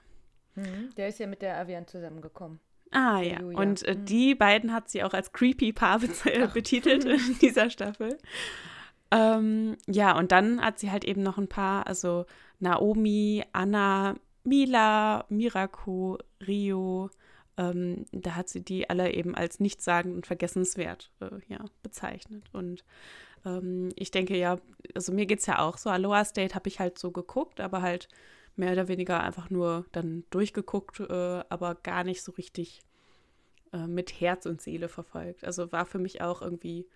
Mhm, 0.57 0.95
der 0.97 1.09
ist 1.09 1.18
ja 1.18 1.26
mit 1.26 1.43
der 1.43 1.59
Avian 1.59 1.87
zusammengekommen. 1.87 2.61
Ah 2.97 3.20
ja, 3.20 3.40
Julia. 3.40 3.59
und 3.59 3.82
äh, 3.86 3.94
mhm. 3.94 4.05
die 4.07 4.34
beiden 4.34 4.72
hat 4.72 4.88
sie 4.88 5.05
auch 5.05 5.12
als 5.12 5.32
creepy 5.32 5.74
Paar 5.74 6.01
betitelt 6.55 7.05
in 7.05 7.38
dieser 7.42 7.68
Staffel. 7.68 8.16
Ähm, 9.11 9.76
ja, 9.86 10.16
und 10.16 10.32
dann 10.32 10.62
hat 10.62 10.78
sie 10.78 10.90
halt 10.90 11.05
eben 11.05 11.22
noch 11.22 11.36
ein 11.36 11.47
paar, 11.47 11.86
also 11.86 12.24
Naomi, 12.59 13.44
Anna, 13.53 14.14
Mila, 14.44 15.26
Miraku, 15.28 16.16
Rio. 16.47 17.11
Ähm, 17.59 18.07
da 18.12 18.34
hat 18.34 18.49
sie 18.49 18.64
die 18.64 18.88
alle 18.88 19.12
eben 19.12 19.34
als 19.34 19.61
nichtssagend 19.61 20.14
und 20.14 20.26
vergessenswert 20.26 21.12
äh, 21.20 21.38
ja, 21.49 21.66
bezeichnet. 21.82 22.44
Und 22.55 22.82
ähm, 23.44 23.90
ich 23.97 24.11
denke 24.11 24.38
ja, 24.38 24.57
also 24.94 25.12
mir 25.12 25.26
geht 25.26 25.40
es 25.40 25.47
ja 25.47 25.59
auch 25.59 25.76
so, 25.76 25.90
Aloha 25.90 26.24
State 26.24 26.55
habe 26.55 26.68
ich 26.68 26.80
halt 26.80 26.99
so 26.99 27.11
geguckt, 27.11 27.61
aber 27.61 27.82
halt 27.82 28.09
mehr 28.57 28.73
oder 28.73 28.89
weniger 28.89 29.23
einfach 29.23 29.51
nur 29.51 29.87
dann 29.93 30.25
durchgeguckt, 30.31 31.01
äh, 31.01 31.45
aber 31.49 31.75
gar 31.75 32.05
nicht 32.05 32.23
so 32.23 32.33
richtig 32.33 32.81
äh, 33.73 33.87
mit 33.87 34.21
Herz 34.21 34.47
und 34.47 34.61
Seele 34.61 34.89
verfolgt. 34.89 35.45
Also 35.45 35.73
war 35.73 35.87
für 35.87 35.99
mich 35.99 36.21
auch 36.23 36.43
irgendwie, 36.43 36.87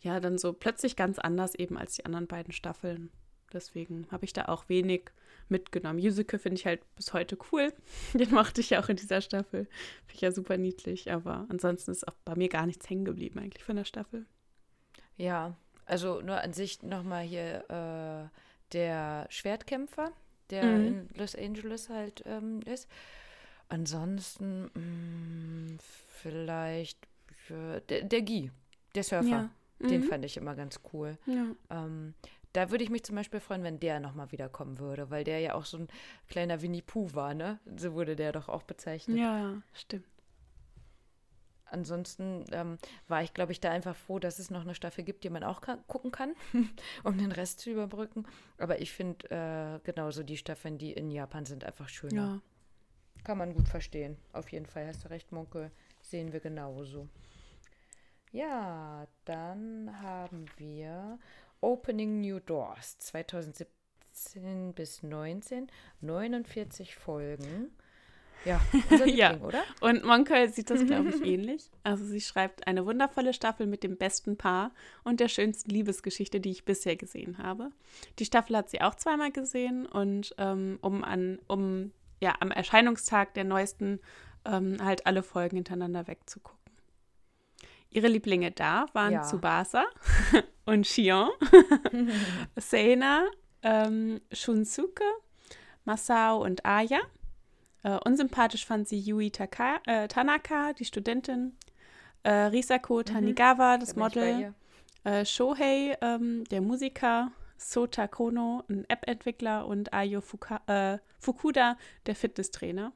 ja, 0.00 0.20
dann 0.20 0.38
so 0.38 0.52
plötzlich 0.52 0.96
ganz 0.96 1.18
anders 1.18 1.54
eben 1.54 1.76
als 1.76 1.94
die 1.94 2.04
anderen 2.04 2.26
beiden 2.26 2.52
Staffeln. 2.52 3.10
Deswegen 3.52 4.06
habe 4.10 4.24
ich 4.24 4.32
da 4.32 4.46
auch 4.46 4.68
wenig 4.68 5.10
mitgenommen. 5.48 5.98
Yusuke 5.98 6.38
finde 6.38 6.56
ich 6.56 6.66
halt 6.66 6.82
bis 6.96 7.12
heute 7.12 7.38
cool. 7.52 7.72
Den 8.14 8.30
mochte 8.32 8.60
ich 8.60 8.70
ja 8.70 8.82
auch 8.82 8.88
in 8.88 8.96
dieser 8.96 9.20
Staffel. 9.20 9.66
Finde 10.06 10.14
ich 10.14 10.20
ja 10.20 10.32
super 10.32 10.56
niedlich. 10.56 11.12
Aber 11.12 11.46
ansonsten 11.48 11.90
ist 11.90 12.06
auch 12.08 12.16
bei 12.24 12.34
mir 12.34 12.48
gar 12.48 12.66
nichts 12.66 12.88
hängen 12.88 13.04
geblieben 13.04 13.38
eigentlich 13.38 13.64
von 13.64 13.76
der 13.76 13.84
Staffel. 13.84 14.26
Ja, 15.16 15.56
also 15.86 16.20
nur 16.20 16.40
an 16.40 16.52
sich 16.52 16.82
nochmal 16.82 17.24
hier 17.24 17.64
äh, 17.70 18.38
der 18.72 19.26
Schwertkämpfer, 19.30 20.12
der 20.54 20.64
mhm. 20.64 20.86
in 20.86 21.08
Los 21.14 21.34
Angeles 21.34 21.88
halt 21.88 22.22
ähm, 22.26 22.60
ist. 22.62 22.88
Ansonsten 23.68 24.70
mh, 24.74 24.80
mm, 24.80 25.78
vielleicht 26.22 26.98
für, 27.32 27.80
der, 27.80 28.02
der 28.02 28.22
Guy, 28.22 28.50
der 28.94 29.04
Surfer. 29.04 29.28
Ja. 29.28 29.50
Mhm. 29.80 29.88
Den 29.88 30.02
fand 30.04 30.24
ich 30.24 30.36
immer 30.36 30.54
ganz 30.54 30.80
cool. 30.92 31.18
Ja. 31.26 31.46
Ähm, 31.70 32.14
da 32.52 32.70
würde 32.70 32.84
ich 32.84 32.90
mich 32.90 33.02
zum 33.02 33.16
Beispiel 33.16 33.40
freuen, 33.40 33.64
wenn 33.64 33.80
der 33.80 33.98
nochmal 33.98 34.30
wiederkommen 34.30 34.78
würde, 34.78 35.10
weil 35.10 35.24
der 35.24 35.40
ja 35.40 35.54
auch 35.54 35.64
so 35.64 35.78
ein 35.78 35.88
kleiner 36.28 36.62
Winnie 36.62 36.82
Pooh 36.82 37.12
war, 37.12 37.34
ne? 37.34 37.58
So 37.76 37.94
wurde 37.94 38.14
der 38.14 38.30
doch 38.30 38.48
auch 38.48 38.62
bezeichnet. 38.62 39.18
Ja, 39.18 39.60
stimmt. 39.72 40.06
Ansonsten 41.74 42.44
ähm, 42.52 42.78
war 43.08 43.22
ich, 43.22 43.34
glaube 43.34 43.52
ich, 43.52 43.60
da 43.60 43.70
einfach 43.70 43.94
froh, 43.94 44.18
dass 44.18 44.38
es 44.38 44.50
noch 44.50 44.62
eine 44.62 44.74
Staffel 44.74 45.04
gibt, 45.04 45.24
die 45.24 45.30
man 45.30 45.44
auch 45.44 45.60
kann, 45.60 45.86
gucken 45.86 46.10
kann, 46.10 46.34
um 47.04 47.18
den 47.18 47.32
Rest 47.32 47.60
zu 47.60 47.70
überbrücken. 47.70 48.24
Aber 48.56 48.80
ich 48.80 48.92
finde 48.92 49.30
äh, 49.30 49.80
genauso 49.84 50.22
die 50.22 50.38
Staffeln, 50.38 50.78
die 50.78 50.92
in 50.92 51.10
Japan 51.10 51.44
sind, 51.44 51.64
einfach 51.64 51.88
schöner. 51.88 52.14
Ja. 52.14 52.40
Kann 53.24 53.38
man 53.38 53.54
gut 53.54 53.68
verstehen. 53.68 54.16
Auf 54.32 54.52
jeden 54.52 54.66
Fall 54.66 54.86
hast 54.86 55.04
du 55.04 55.10
recht, 55.10 55.32
Munkel. 55.32 55.70
Sehen 56.00 56.32
wir 56.32 56.40
genauso. 56.40 57.08
Ja, 58.32 59.06
dann 59.24 60.00
haben 60.02 60.46
wir 60.56 61.18
Opening 61.60 62.20
New 62.20 62.40
Doors 62.40 62.98
2017 62.98 64.74
bis 64.74 65.02
19, 65.02 65.68
49 66.00 66.96
Folgen. 66.96 67.70
Ja, 68.44 68.60
ja. 69.06 69.36
oder? 69.40 69.62
Und 69.80 70.04
Monkel 70.04 70.48
sieht 70.52 70.70
das, 70.70 70.84
glaube 70.84 71.10
ich, 71.10 71.22
ähnlich. 71.24 71.70
Also 71.82 72.04
sie 72.04 72.20
schreibt 72.20 72.66
eine 72.66 72.86
wundervolle 72.86 73.32
Staffel 73.32 73.66
mit 73.66 73.82
dem 73.82 73.96
besten 73.96 74.36
Paar 74.36 74.72
und 75.02 75.20
der 75.20 75.28
schönsten 75.28 75.70
Liebesgeschichte, 75.70 76.40
die 76.40 76.50
ich 76.50 76.64
bisher 76.64 76.96
gesehen 76.96 77.38
habe. 77.38 77.70
Die 78.18 78.24
Staffel 78.24 78.56
hat 78.56 78.70
sie 78.70 78.80
auch 78.80 78.94
zweimal 78.94 79.32
gesehen 79.32 79.86
und 79.86 80.34
ähm, 80.38 80.78
um 80.82 81.04
an, 81.04 81.38
um 81.46 81.92
ja 82.20 82.34
am 82.40 82.50
Erscheinungstag 82.50 83.34
der 83.34 83.44
neuesten 83.44 84.00
ähm, 84.44 84.76
halt 84.82 85.06
alle 85.06 85.22
Folgen 85.22 85.56
hintereinander 85.56 86.06
wegzugucken. 86.06 86.58
Ihre 87.90 88.08
Lieblinge 88.08 88.50
da 88.50 88.86
waren 88.92 89.12
ja. 89.12 89.22
Tsubasa 89.22 89.84
und 90.66 90.86
Shion, 90.86 91.30
Seina, 92.56 93.26
ähm, 93.62 94.20
Shunsuke, 94.32 95.04
Masao 95.84 96.42
und 96.42 96.66
Aya. 96.66 97.00
Äh, 97.84 97.98
unsympathisch 98.04 98.64
fand 98.64 98.88
sie 98.88 98.98
Yui 98.98 99.30
Taka, 99.30 99.78
äh, 99.86 100.08
Tanaka, 100.08 100.72
die 100.72 100.86
Studentin, 100.86 101.52
äh, 102.22 102.30
Risako 102.30 102.98
mhm. 102.98 103.04
Tanigawa, 103.04 103.76
das 103.76 103.94
Model, 103.94 104.54
äh, 105.04 105.24
Shohei, 105.26 105.96
ähm, 106.00 106.44
der 106.44 106.62
Musiker, 106.62 107.30
Sota 107.58 108.08
Kono, 108.08 108.64
ein 108.70 108.86
App-Entwickler 108.88 109.66
und 109.66 109.92
Ayo 109.92 110.22
Fuka, 110.22 110.62
äh, 110.66 110.98
Fukuda, 111.18 111.76
der 112.06 112.16
Fitnesstrainer. 112.16 112.92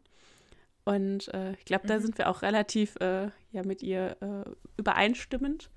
Und 0.85 1.29
äh, 1.35 1.53
ich 1.53 1.67
glaube, 1.67 1.87
da 1.87 1.99
mhm. 1.99 2.03
sind 2.03 2.19
wir 2.19 2.31
auch 2.31 2.41
relativ 2.41 2.97
ja, 2.99 3.63
mit 3.63 3.83
ihr 3.83 4.17
übereinstimmend. 4.79 5.71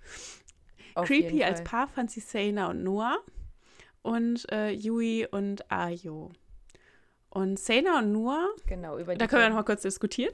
Auf 0.95 1.07
Creepy 1.07 1.43
als 1.43 1.63
Paar 1.63 1.87
fand 1.89 2.11
sie 2.11 2.21
Seina 2.21 2.69
und 2.69 2.83
Noah 2.83 3.17
und 4.03 4.47
Yui 4.51 5.27
und 5.29 5.69
Ayo. 5.69 6.31
Und 7.33 7.57
Sena 7.57 7.99
und 7.99 8.11
Noah, 8.11 8.49
genau, 8.67 8.97
über 8.97 9.15
da 9.15 9.25
können 9.25 9.43
wir 9.43 9.49
noch 9.49 9.55
mal 9.55 9.63
kurz 9.63 9.83
diskutieren. 9.83 10.33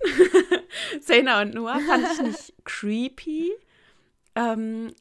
Sena 1.00 1.44
und 1.44 1.54
Noah 1.54 1.80
fand 1.80 2.08
ich 2.12 2.22
nicht 2.24 2.54
creepy. 2.66 3.52
Ähm, 4.34 4.92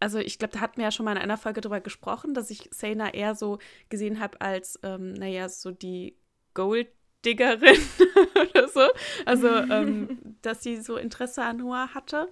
also 0.00 0.18
ich 0.18 0.38
glaube, 0.38 0.54
da 0.54 0.60
hatten 0.60 0.78
wir 0.78 0.84
ja 0.84 0.90
schon 0.90 1.04
mal 1.04 1.12
in 1.12 1.18
einer 1.18 1.36
Folge 1.36 1.60
drüber 1.60 1.80
gesprochen, 1.80 2.32
dass 2.32 2.48
ich 2.48 2.70
Sena 2.70 3.12
eher 3.12 3.34
so 3.34 3.58
gesehen 3.90 4.20
habe 4.20 4.40
als, 4.40 4.78
ähm, 4.82 5.12
naja, 5.12 5.48
so 5.50 5.70
die 5.70 6.16
Gold 6.54 6.88
Diggerin 7.24 7.78
oder 8.50 8.68
so. 8.68 8.88
Also, 9.26 9.48
ähm, 9.48 10.36
dass 10.42 10.62
sie 10.62 10.76
so 10.80 10.96
Interesse 10.96 11.42
an 11.42 11.58
Noah 11.58 11.94
hatte. 11.94 12.28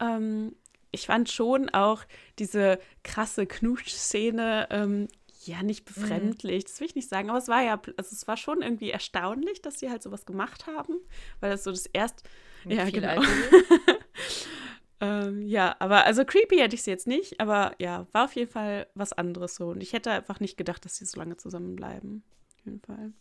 Ähm, 0.00 0.54
ich 0.90 1.06
fand 1.06 1.30
schon 1.30 1.68
auch 1.68 2.04
diese 2.38 2.78
krasse 3.04 3.46
Knusch-Szene, 3.46 4.68
ähm, 4.70 5.08
ja, 5.48 5.62
nicht 5.62 5.88
mhm. 5.88 5.94
befremdlich, 5.94 6.64
das 6.64 6.78
will 6.80 6.86
ich 6.86 6.94
nicht 6.94 7.08
sagen, 7.08 7.30
aber 7.30 7.38
es 7.38 7.48
war 7.48 7.62
ja, 7.62 7.80
also 7.96 8.10
es 8.12 8.28
war 8.28 8.36
schon 8.36 8.62
irgendwie 8.62 8.90
erstaunlich, 8.90 9.62
dass 9.62 9.78
sie 9.80 9.90
halt 9.90 10.02
sowas 10.02 10.26
gemacht 10.26 10.66
haben, 10.66 10.94
weil 11.40 11.50
das 11.50 11.64
so 11.64 11.70
das 11.70 11.86
erste, 11.86 12.22
ja, 12.64 12.88
genau. 12.90 13.22
ähm, 15.00 15.42
ja, 15.42 15.76
aber 15.78 16.04
also 16.04 16.24
creepy 16.24 16.58
hätte 16.58 16.74
ich 16.74 16.82
sie 16.82 16.90
jetzt 16.90 17.06
nicht, 17.06 17.40
aber 17.40 17.74
ja, 17.78 18.06
war 18.12 18.26
auf 18.26 18.36
jeden 18.36 18.50
Fall 18.50 18.86
was 18.94 19.12
anderes 19.12 19.56
so 19.56 19.68
und 19.68 19.82
ich 19.82 19.92
hätte 19.92 20.10
einfach 20.10 20.40
nicht 20.40 20.56
gedacht, 20.56 20.84
dass 20.84 20.96
sie 20.96 21.04
so 21.04 21.18
lange 21.18 21.36
zusammenbleiben. 21.36 22.22
Auf 22.48 22.64
jeden 22.64 22.80
Fall. 22.80 23.12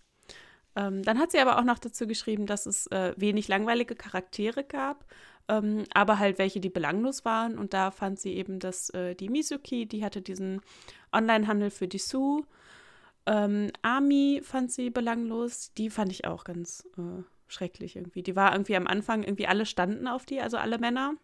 Ähm, 0.78 1.02
dann 1.02 1.18
hat 1.18 1.32
sie 1.32 1.40
aber 1.40 1.58
auch 1.58 1.64
noch 1.64 1.80
dazu 1.80 2.06
geschrieben, 2.06 2.46
dass 2.46 2.68
es 2.68 2.86
äh, 2.88 3.14
wenig 3.18 3.48
langweilige 3.48 3.96
Charaktere 3.96 4.64
gab, 4.64 5.06
ähm, 5.48 5.86
aber 5.94 6.20
halt 6.20 6.38
welche, 6.38 6.60
die 6.60 6.70
belanglos 6.70 7.26
waren. 7.26 7.58
Und 7.58 7.74
da 7.74 7.90
fand 7.90 8.20
sie 8.20 8.36
eben, 8.36 8.60
dass 8.60 8.92
äh, 8.92 9.16
die 9.16 9.30
Mizuki, 9.30 9.88
die 9.88 10.06
hatte 10.06 10.22
diesen 10.22 10.62
Online-Handel 11.12 11.72
für 11.72 11.88
die 11.88 11.98
Su. 11.98 12.46
Ähm, 13.26 13.72
Ami 13.82 14.42
fand 14.44 14.72
sie 14.72 14.92
belanglos. 14.92 15.74
Die 15.74 15.90
fand 15.90 16.12
ich 16.12 16.28
auch 16.28 16.44
ganz 16.44 16.88
äh, 16.98 17.24
schrecklich 17.48 17.96
irgendwie. 17.96 18.22
Die 18.22 18.36
war 18.36 18.52
irgendwie 18.52 18.76
am 18.76 18.86
Anfang, 18.86 19.24
irgendwie 19.24 19.48
alle 19.48 19.66
standen 19.66 20.08
auf 20.08 20.26
die, 20.26 20.42
also 20.42 20.58
alle 20.58 20.78
Männer. 20.78 21.16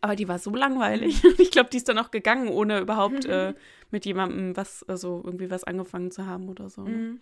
Aber 0.00 0.14
die 0.14 0.28
war 0.28 0.38
so 0.38 0.54
langweilig. 0.54 1.24
Mhm. 1.24 1.34
ich 1.38 1.50
glaube, 1.50 1.70
die 1.70 1.78
ist 1.78 1.88
dann 1.88 1.98
auch 1.98 2.12
gegangen, 2.12 2.48
ohne 2.48 2.78
überhaupt 2.78 3.24
äh, 3.24 3.54
mit 3.90 4.06
jemandem 4.06 4.56
was, 4.56 4.84
also 4.84 5.22
irgendwie 5.24 5.50
was 5.50 5.64
angefangen 5.64 6.12
zu 6.12 6.26
haben 6.26 6.48
oder 6.48 6.70
so. 6.70 6.82
Ne? 6.82 6.90
Mhm. 6.90 7.20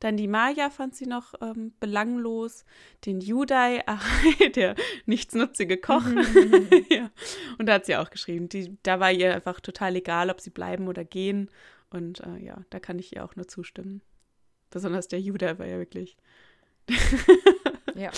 Dann 0.00 0.16
die 0.16 0.28
Maya 0.28 0.70
fand 0.70 0.94
sie 0.94 1.06
noch 1.06 1.34
ähm, 1.40 1.72
belanglos. 1.80 2.64
Den 3.04 3.20
Judai, 3.20 3.82
der 4.54 4.74
nichtsnutzige 5.06 5.78
Koch. 5.78 6.04
ja. 6.90 7.10
Und 7.58 7.66
da 7.66 7.74
hat 7.74 7.86
sie 7.86 7.96
auch 7.96 8.10
geschrieben, 8.10 8.48
die, 8.48 8.76
da 8.82 9.00
war 9.00 9.10
ihr 9.10 9.34
einfach 9.34 9.60
total 9.60 9.96
egal, 9.96 10.30
ob 10.30 10.40
sie 10.40 10.50
bleiben 10.50 10.88
oder 10.88 11.04
gehen. 11.04 11.50
Und 11.90 12.20
äh, 12.20 12.38
ja, 12.38 12.64
da 12.70 12.80
kann 12.80 12.98
ich 12.98 13.16
ihr 13.16 13.24
auch 13.24 13.36
nur 13.36 13.48
zustimmen. 13.48 14.02
Besonders 14.70 15.08
der 15.08 15.20
Judai 15.20 15.58
war 15.58 15.66
ja 15.66 15.78
wirklich. 15.78 16.16
ja. 17.94 18.10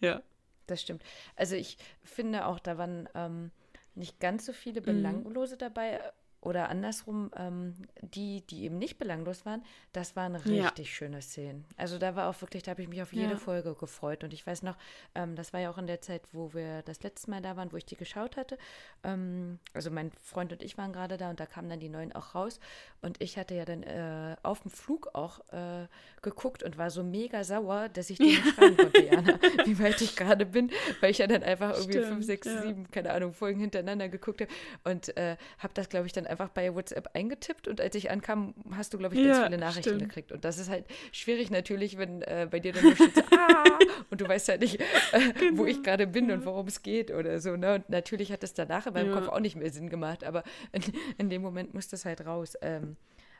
Ja. 0.00 0.22
Das 0.66 0.80
stimmt. 0.80 1.02
Also 1.36 1.56
ich 1.56 1.76
finde 2.02 2.46
auch, 2.46 2.58
da 2.58 2.78
waren 2.78 3.08
ähm, 3.14 3.50
nicht 3.94 4.20
ganz 4.20 4.46
so 4.46 4.52
viele 4.52 4.80
mhm. 4.80 4.84
Belanglose 4.84 5.54
mhm. 5.54 5.58
dabei 5.58 6.00
oder 6.42 6.68
andersrum, 6.68 7.30
ähm, 7.36 7.74
die, 8.00 8.42
die 8.48 8.64
eben 8.64 8.76
nicht 8.76 8.98
belanglos 8.98 9.46
waren, 9.46 9.62
das 9.92 10.16
waren 10.16 10.34
richtig 10.34 10.88
ja. 10.88 10.92
schöne 10.92 11.22
Szenen. 11.22 11.64
Also 11.76 11.98
da 11.98 12.16
war 12.16 12.28
auch 12.28 12.40
wirklich, 12.40 12.64
da 12.64 12.72
habe 12.72 12.82
ich 12.82 12.88
mich 12.88 13.00
auf 13.00 13.12
jede 13.12 13.32
ja. 13.32 13.36
Folge 13.36 13.74
gefreut. 13.74 14.24
Und 14.24 14.34
ich 14.34 14.44
weiß 14.44 14.64
noch, 14.64 14.76
ähm, 15.14 15.36
das 15.36 15.52
war 15.52 15.60
ja 15.60 15.70
auch 15.70 15.78
in 15.78 15.86
der 15.86 16.00
Zeit, 16.00 16.22
wo 16.32 16.52
wir 16.52 16.82
das 16.82 17.02
letzte 17.04 17.30
Mal 17.30 17.42
da 17.42 17.56
waren, 17.56 17.72
wo 17.72 17.76
ich 17.76 17.86
die 17.86 17.96
geschaut 17.96 18.36
hatte. 18.36 18.58
Ähm, 19.04 19.60
also 19.72 19.92
mein 19.92 20.10
Freund 20.20 20.52
und 20.52 20.64
ich 20.64 20.76
waren 20.76 20.92
gerade 20.92 21.16
da 21.16 21.30
und 21.30 21.38
da 21.38 21.46
kamen 21.46 21.70
dann 21.70 21.78
die 21.78 21.88
neuen 21.88 22.12
auch 22.12 22.34
raus. 22.34 22.58
Und 23.02 23.22
ich 23.22 23.38
hatte 23.38 23.54
ja 23.54 23.64
dann 23.64 23.84
äh, 23.84 24.34
auf 24.42 24.62
dem 24.62 24.72
Flug 24.72 25.14
auch 25.14 25.40
äh, 25.52 25.86
geguckt 26.22 26.64
und 26.64 26.76
war 26.76 26.90
so 26.90 27.04
mega 27.04 27.44
sauer, 27.44 27.88
dass 27.88 28.10
ich 28.10 28.18
die 28.18 28.24
nicht 28.24 28.46
schreiben 28.48 28.76
konnte, 28.76 29.02
Jana, 29.04 29.38
wie 29.64 29.78
weit 29.78 30.00
ich 30.00 30.16
gerade 30.16 30.44
bin, 30.44 30.72
weil 31.00 31.12
ich 31.12 31.18
ja 31.18 31.28
dann 31.28 31.44
einfach 31.44 31.74
irgendwie 31.74 31.98
Stimmt, 31.98 32.08
fünf, 32.08 32.26
sechs, 32.26 32.46
ja. 32.48 32.62
sieben, 32.62 32.90
keine 32.90 33.12
Ahnung, 33.12 33.32
Folgen 33.32 33.60
hintereinander 33.60 34.08
geguckt 34.08 34.40
habe 34.40 34.50
und 34.82 35.16
äh, 35.16 35.36
habe 35.58 35.74
das, 35.74 35.88
glaube 35.88 36.06
ich, 36.06 36.12
dann 36.12 36.26
einfach 36.32 36.48
bei 36.48 36.74
WhatsApp 36.74 37.10
eingetippt 37.14 37.68
und 37.68 37.80
als 37.80 37.94
ich 37.94 38.10
ankam, 38.10 38.54
hast 38.72 38.92
du, 38.92 38.98
glaube 38.98 39.14
ich, 39.14 39.22
ganz 39.22 39.38
ja, 39.38 39.44
viele 39.44 39.58
Nachrichten 39.58 39.90
stimmt. 39.90 40.02
gekriegt. 40.02 40.32
Und 40.32 40.44
das 40.44 40.58
ist 40.58 40.68
halt 40.68 40.86
schwierig 41.12 41.50
natürlich, 41.50 41.98
wenn 41.98 42.22
äh, 42.22 42.48
bei 42.50 42.58
dir 42.58 42.72
dann 42.72 42.82
nur 42.82 42.96
steht, 42.96 43.14
so, 43.14 43.22
ah, 43.36 43.64
und 44.10 44.20
du 44.20 44.26
weißt 44.26 44.48
halt 44.48 44.62
nicht, 44.62 44.80
äh, 45.12 45.32
genau. 45.38 45.58
wo 45.58 45.66
ich 45.66 45.74
genau. 45.74 45.84
gerade 45.84 46.06
bin 46.06 46.30
und 46.30 46.44
worum 46.44 46.66
es 46.66 46.82
geht 46.82 47.10
oder 47.10 47.38
so. 47.40 47.56
Ne? 47.56 47.76
Und 47.76 47.90
natürlich 47.90 48.32
hat 48.32 48.42
es 48.42 48.54
danach 48.54 48.86
in 48.86 48.94
meinem 48.94 49.10
ja. 49.10 49.14
Kopf 49.14 49.28
auch 49.28 49.40
nicht 49.40 49.56
mehr 49.56 49.70
Sinn 49.70 49.88
gemacht, 49.88 50.24
aber 50.24 50.42
in, 50.72 50.82
in 51.18 51.30
dem 51.30 51.42
Moment 51.42 51.74
muss 51.74 51.88
das 51.88 52.04
halt 52.04 52.26
raus. 52.26 52.54
Ähm, 52.62 52.96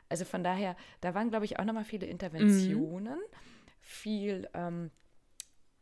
also 0.09 0.25
von 0.25 0.43
daher, 0.43 0.75
da 1.01 1.13
waren, 1.15 1.29
glaube 1.29 1.45
ich, 1.45 1.59
auch 1.59 1.65
nochmal 1.65 1.85
viele 1.85 2.05
Interventionen, 2.05 3.17
mhm. 3.17 3.37
viel 3.81 4.47
ähm, 4.53 4.91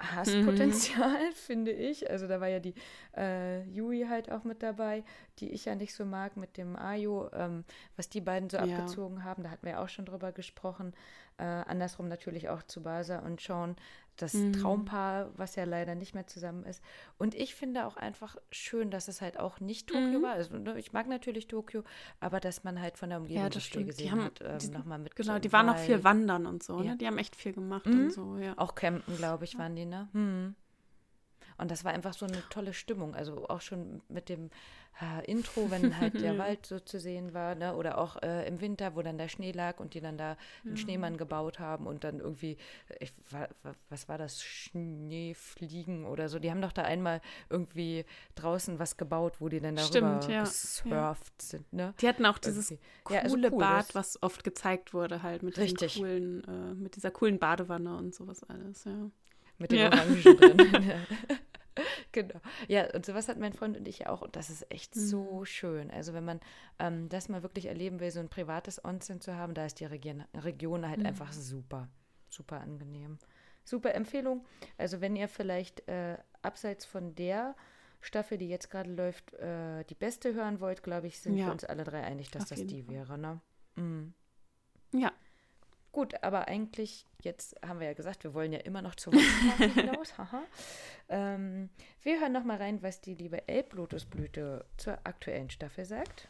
Hasspotenzial, 0.02 1.30
mhm. 1.30 1.32
finde 1.36 1.72
ich. 1.72 2.10
Also 2.10 2.28
da 2.28 2.42
war 2.42 2.48
ja 2.48 2.60
die 2.60 2.74
äh, 3.16 3.64
Yui 3.70 4.06
halt 4.10 4.32
auch 4.32 4.44
mit 4.44 4.64
dabei, 4.64 5.04
die 5.40 5.52
ich 5.52 5.66
ja 5.66 5.76
nicht 5.76 5.94
so 5.94 6.06
mag, 6.06 6.38
mit 6.38 6.58
dem 6.58 6.76
Ayo, 6.76 7.30
ähm, 7.34 7.64
was 7.96 8.10
die 8.10 8.22
beiden 8.22 8.50
so 8.50 8.58
ja. 8.58 8.64
abgezogen 8.64 9.24
haben. 9.24 9.44
Da 9.44 9.52
hatten 9.52 9.66
wir 9.66 9.74
ja 9.74 9.84
auch 9.84 9.90
schon 9.90 10.06
drüber 10.06 10.32
gesprochen. 10.32 10.94
Äh, 11.38 11.44
andersrum 11.44 12.08
natürlich 12.08 12.50
auch 12.50 12.64
zu 12.64 12.84
Basa 12.84 13.20
und 13.20 13.42
Sean, 13.42 13.76
das 14.22 14.34
mhm. 14.34 14.54
Traumpaar, 14.54 15.30
was 15.36 15.56
ja 15.56 15.64
leider 15.64 15.96
nicht 15.96 16.14
mehr 16.14 16.28
zusammen 16.28 16.64
ist. 16.66 16.82
Und 17.18 17.36
ich 17.36 17.56
finde 17.56 17.86
auch 17.86 17.98
einfach 17.98 18.36
schön, 18.52 18.92
dass 18.92 19.08
es 19.08 19.22
halt 19.22 19.40
auch 19.40 19.60
nicht 19.60 19.88
Tokio 19.88 20.20
mhm. 20.20 20.24
war. 20.24 20.34
Also, 20.34 20.58
ne, 20.58 20.78
ich 20.78 20.94
mag 20.94 21.08
natürlich 21.08 21.48
Tokio, 21.48 21.84
aber 22.20 22.40
dass 22.40 22.64
man 22.64 22.82
halt 22.82 22.98
von 22.98 23.10
der 23.10 23.20
Umgebung 23.20 23.44
ja, 23.44 23.50
das 23.50 23.64
viel 23.64 23.86
gesehen 23.86 24.06
die 24.06 24.12
haben, 24.12 24.24
hat, 24.24 24.42
ähm, 24.42 24.72
nochmal 24.72 25.00
mit. 25.00 25.16
Genau, 25.16 25.40
die 25.40 25.52
waren 25.52 25.70
auch 25.70 25.78
viel 25.78 26.04
wandern 26.04 26.46
und 26.46 26.64
so, 26.64 26.80
ne? 26.80 26.86
ja. 26.86 26.92
ne? 26.92 26.98
Die 26.98 27.08
haben 27.08 27.18
echt 27.18 27.36
viel 27.36 27.54
gemacht 27.54 27.86
mhm. 27.86 28.06
und 28.06 28.14
so, 28.14 28.38
ja. 28.38 28.54
Auch 28.58 28.76
campen, 28.76 29.18
glaube 29.18 29.46
ich, 29.46 29.58
waren 29.58 29.76
die, 29.76 29.86
ne? 29.86 30.10
Mhm. 30.14 30.56
Und 31.58 31.70
das 31.70 31.84
war 31.84 31.94
einfach 31.94 32.14
so 32.14 32.26
eine 32.26 32.42
tolle 32.50 32.74
Stimmung. 32.74 33.14
Also 33.14 33.48
auch 33.48 33.62
schon 33.62 34.02
mit 34.10 34.30
dem 34.30 34.50
äh, 35.00 35.26
Intro, 35.30 35.72
wenn 35.72 36.00
halt 36.00 36.20
der 36.22 36.38
Wald 36.38 36.66
so 36.66 36.80
zu 36.80 37.00
sehen 37.00 37.34
war, 37.34 37.56
ne? 37.56 37.76
oder 37.76 37.98
auch 37.98 38.22
äh, 38.22 38.48
im 38.48 38.62
Winter, 38.62 38.96
wo 38.96 39.02
dann 39.02 39.18
der 39.18 39.28
Schnee 39.28 39.52
lag 39.52 39.80
und 39.80 39.94
die 39.94 40.02
dann 40.02 40.18
da 40.18 40.38
einen 40.66 40.78
Schneemann 40.78 41.18
gebaut 41.18 41.60
haben 41.60 41.88
und 41.88 42.04
dann 42.04 42.20
irgendwie, 42.20 42.58
ich, 43.00 43.14
was 43.90 44.10
war 44.10 44.18
das, 44.18 44.44
Schneefliegen 44.44 46.06
oder 46.06 46.30
so. 46.30 46.40
Die 46.40 46.52
haben 46.52 46.62
doch 46.62 46.72
da 46.72 46.84
einmal 46.84 47.22
irgendwie 47.50 48.06
draußen 48.36 48.80
was 48.80 48.98
gebaut, 48.98 49.36
wo 49.40 49.50
die 49.50 49.60
dann 49.60 49.76
darüber 49.76 50.22
Stimmt, 50.22 50.28
ja. 50.28 50.44
gesurft 50.44 51.34
ja. 51.40 51.46
sind. 51.46 51.74
Ne? 51.74 51.94
Die 52.00 52.08
hatten 52.08 52.26
auch 52.26 52.38
dieses 52.38 52.70
coole 53.04 53.18
ja, 53.18 53.24
also 53.24 53.38
cool, 53.38 53.52
Bad, 53.52 53.96
was 53.96 54.22
oft 54.22 54.44
gezeigt 54.44 54.94
wurde, 54.94 55.24
halt 55.24 55.44
mit, 55.44 55.56
coolen, 55.96 56.44
äh, 56.44 56.74
mit 56.76 56.96
dieser 56.96 57.12
coolen 57.12 57.40
Badewanne 57.40 57.96
und 57.98 58.14
sowas 58.14 58.44
alles, 58.44 58.84
ja. 58.86 59.10
Mit 59.58 59.72
den 59.72 59.94
Orangen 59.94 60.22
drin. 60.24 60.58
genau. 62.12 62.40
Ja, 62.68 62.94
und 62.94 63.06
sowas 63.06 63.28
hat 63.28 63.38
mein 63.38 63.54
Freund 63.54 63.78
und 63.78 63.88
ich 63.88 64.00
ja 64.00 64.10
auch. 64.10 64.22
Und 64.22 64.36
das 64.36 64.50
ist 64.50 64.70
echt 64.72 64.96
mhm. 64.96 65.00
so 65.00 65.46
schön. 65.46 65.92
Also 65.92 66.14
wenn 66.14 66.26
man 66.26 66.40
ähm, 66.80 67.10
das 67.10 67.30
mal 67.30 67.44
wirklich 67.44 67.68
erleben 67.68 68.00
will, 68.00 68.12
so 68.12 68.20
ein 68.20 68.30
privates 68.30 68.84
Onsen 68.84 69.22
zu 69.22 69.36
haben, 69.36 69.54
da 69.54 69.66
ist 69.66 69.80
die 69.80 69.86
Region, 69.86 70.24
Region 70.34 70.88
halt 70.88 71.00
mhm. 71.00 71.06
einfach 71.06 71.32
super. 71.32 71.88
Super 72.30 72.62
angenehm. 72.62 73.18
Super 73.64 73.94
Empfehlung. 73.94 74.46
Also 74.78 75.02
wenn 75.02 75.16
ihr 75.16 75.28
vielleicht 75.28 75.88
äh, 75.88 76.18
abseits 76.42 76.86
von 76.86 77.16
der 77.16 77.56
Staffel, 78.02 78.38
die 78.38 78.50
jetzt 78.50 78.70
gerade 78.70 78.92
läuft, 78.92 79.34
äh, 79.34 79.84
die 79.86 79.96
beste 79.96 80.34
hören 80.34 80.60
wollt, 80.60 80.82
glaube 80.82 81.08
ich, 81.08 81.20
sind 81.20 81.38
ja. 81.38 81.46
wir 81.46 81.52
uns 81.52 81.64
alle 81.64 81.84
drei 81.84 82.02
einig, 82.02 82.32
dass 82.32 82.44
Auf 82.44 82.50
das 82.50 82.66
die 82.66 82.84
Fall. 82.84 82.94
wäre. 82.96 83.18
Ne? 83.18 83.42
Mhm. 83.76 84.14
Ja. 84.94 85.12
Gut, 85.92 86.14
aber 86.24 86.48
eigentlich, 86.48 87.06
jetzt 87.22 87.56
haben 87.66 87.82
wir 87.82 87.88
ja 87.88 87.94
gesagt, 87.94 88.24
wir 88.24 88.34
wollen 88.34 88.54
ja 88.54 88.60
immer 88.60 88.82
noch 88.82 88.96
zur 88.96 89.14
Wasserparty 89.14 89.74
hinaus. 89.88 90.18
Haha. 90.18 90.44
Ähm, 91.10 91.70
wir 92.02 92.22
hören 92.22 92.32
noch 92.32 92.46
mal 92.46 92.58
rein, 92.58 92.82
was 92.82 93.02
die 93.02 93.14
liebe 93.14 93.48
Elblotusblüte 93.50 94.66
zur 94.78 95.00
aktuellen 95.04 95.50
Staffel 95.50 95.84
sagt. 95.84 96.30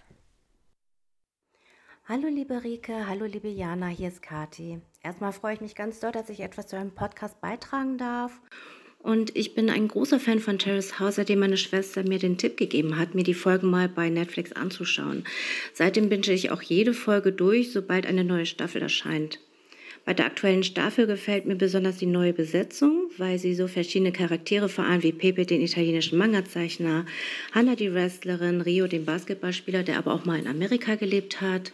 Hallo 2.05 2.27
liebe 2.27 2.63
Rike, 2.63 3.07
hallo 3.07 3.25
liebe 3.25 3.47
Jana, 3.47 3.87
hier 3.87 4.07
ist 4.07 4.23
Kati. 4.23 4.81
Erstmal 5.03 5.31
freue 5.31 5.53
ich 5.53 5.61
mich 5.61 5.75
ganz 5.75 5.99
doll, 5.99 6.11
dass 6.11 6.29
ich 6.29 6.39
etwas 6.39 6.65
zu 6.65 6.75
einem 6.75 6.95
Podcast 6.95 7.39
beitragen 7.39 7.99
darf. 7.99 8.41
Und 8.97 9.35
ich 9.35 9.53
bin 9.53 9.69
ein 9.69 9.87
großer 9.87 10.19
Fan 10.19 10.39
von 10.39 10.57
Terrace 10.57 10.99
House, 10.99 11.15
seitdem 11.15 11.39
meine 11.39 11.57
Schwester 11.57 12.03
mir 12.03 12.17
den 12.17 12.39
Tipp 12.39 12.57
gegeben 12.57 12.97
hat, 12.97 13.13
mir 13.13 13.23
die 13.23 13.35
Folgen 13.35 13.69
mal 13.69 13.87
bei 13.87 14.09
Netflix 14.09 14.51
anzuschauen. 14.53 15.23
Seitdem 15.73 16.09
binge 16.09 16.31
ich 16.31 16.49
auch 16.49 16.63
jede 16.63 16.93
Folge 16.93 17.31
durch, 17.31 17.71
sobald 17.71 18.07
eine 18.07 18.23
neue 18.23 18.47
Staffel 18.47 18.81
erscheint. 18.81 19.39
Bei 20.03 20.15
der 20.15 20.25
aktuellen 20.25 20.63
Staffel 20.63 21.05
gefällt 21.05 21.45
mir 21.45 21.55
besonders 21.55 21.97
die 21.97 22.07
neue 22.07 22.33
Besetzung, 22.33 23.11
weil 23.17 23.37
sie 23.37 23.53
so 23.53 23.67
verschiedene 23.67 24.11
Charaktere 24.11 24.67
vereint, 24.67 25.03
wie 25.03 25.11
Pepe, 25.11 25.45
den 25.45 25.61
italienischen 25.61 26.17
Manga-Zeichner, 26.17 27.05
Hannah, 27.51 27.75
die 27.75 27.93
Wrestlerin, 27.93 28.61
Rio, 28.61 28.87
den 28.87 29.05
Basketballspieler, 29.05 29.83
der 29.83 29.99
aber 29.99 30.13
auch 30.13 30.25
mal 30.25 30.39
in 30.39 30.47
Amerika 30.47 30.95
gelebt 30.95 31.39
hat, 31.39 31.71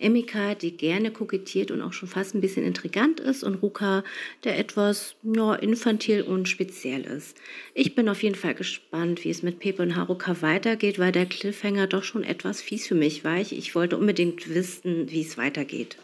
Emika, 0.00 0.54
die 0.54 0.76
gerne 0.76 1.10
kokettiert 1.10 1.70
und 1.70 1.82
auch 1.82 1.92
schon 1.92 2.08
fast 2.08 2.34
ein 2.34 2.40
bisschen 2.40 2.64
intrigant 2.64 3.20
ist 3.20 3.44
und 3.44 3.56
Ruka, 3.56 4.02
der 4.44 4.58
etwas 4.58 5.14
ja, 5.22 5.54
infantil 5.54 6.22
und 6.22 6.48
speziell 6.48 7.02
ist. 7.02 7.36
Ich 7.74 7.94
bin 7.94 8.08
auf 8.08 8.22
jeden 8.22 8.34
Fall 8.34 8.54
gespannt, 8.54 9.24
wie 9.24 9.30
es 9.30 9.42
mit 9.42 9.58
Pepe 9.58 9.82
und 9.82 9.96
Haruka 9.96 10.40
weitergeht, 10.40 10.98
weil 10.98 11.12
der 11.12 11.26
Cliffhanger 11.26 11.86
doch 11.86 12.02
schon 12.02 12.24
etwas 12.24 12.62
fies 12.62 12.88
für 12.88 12.94
mich 12.94 13.24
war. 13.24 13.38
Ich 13.38 13.74
wollte 13.74 13.98
unbedingt 13.98 14.52
wissen, 14.52 15.10
wie 15.10 15.20
es 15.20 15.36
weitergeht. 15.36 15.98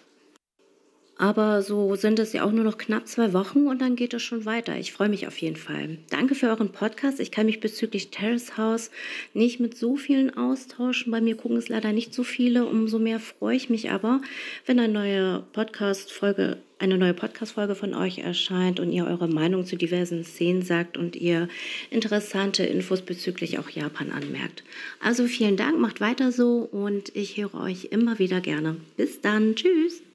Aber 1.18 1.62
so 1.62 1.94
sind 1.94 2.18
es 2.18 2.34
ja 2.34 2.44
auch 2.44 2.52
nur 2.52 2.64
noch 2.64 2.76
knapp 2.76 3.08
zwei 3.08 3.32
Wochen 3.32 3.66
und 3.66 3.80
dann 3.80 3.96
geht 3.96 4.12
es 4.12 4.22
schon 4.22 4.44
weiter. 4.44 4.76
Ich 4.76 4.92
freue 4.92 5.08
mich 5.08 5.26
auf 5.26 5.38
jeden 5.38 5.56
Fall. 5.56 5.96
Danke 6.10 6.34
für 6.34 6.48
euren 6.48 6.72
Podcast. 6.72 7.20
Ich 7.20 7.30
kann 7.30 7.46
mich 7.46 7.60
bezüglich 7.60 8.10
Terrace 8.10 8.58
House 8.58 8.90
nicht 9.32 9.58
mit 9.58 9.78
so 9.78 9.96
vielen 9.96 10.36
austauschen. 10.36 11.10
Bei 11.10 11.22
mir 11.22 11.36
gucken 11.36 11.56
es 11.56 11.70
leider 11.70 11.92
nicht 11.92 12.12
so 12.12 12.22
viele. 12.22 12.66
Umso 12.66 12.98
mehr 12.98 13.18
freue 13.18 13.56
ich 13.56 13.70
mich 13.70 13.90
aber, 13.90 14.20
wenn 14.66 14.78
eine 14.78 14.92
neue 14.92 15.42
Podcast-Folge 15.52 16.58
eine 16.78 16.98
neue 16.98 17.14
Podcast-Folge 17.14 17.74
von 17.74 17.94
euch 17.94 18.18
erscheint 18.18 18.80
und 18.80 18.92
ihr 18.92 19.06
eure 19.06 19.28
Meinung 19.28 19.64
zu 19.64 19.76
diversen 19.76 20.24
Szenen 20.24 20.60
sagt 20.60 20.98
und 20.98 21.16
ihr 21.16 21.48
interessante 21.88 22.64
Infos 22.64 23.00
bezüglich 23.00 23.58
auch 23.58 23.70
Japan 23.70 24.12
anmerkt. 24.12 24.62
Also 25.00 25.26
vielen 25.26 25.56
Dank, 25.56 25.78
macht 25.78 26.02
weiter 26.02 26.32
so 26.32 26.68
und 26.70 27.16
ich 27.16 27.38
höre 27.38 27.54
euch 27.54 27.86
immer 27.92 28.18
wieder 28.18 28.42
gerne. 28.42 28.76
Bis 28.98 29.22
dann, 29.22 29.54
tschüss. 29.54 30.05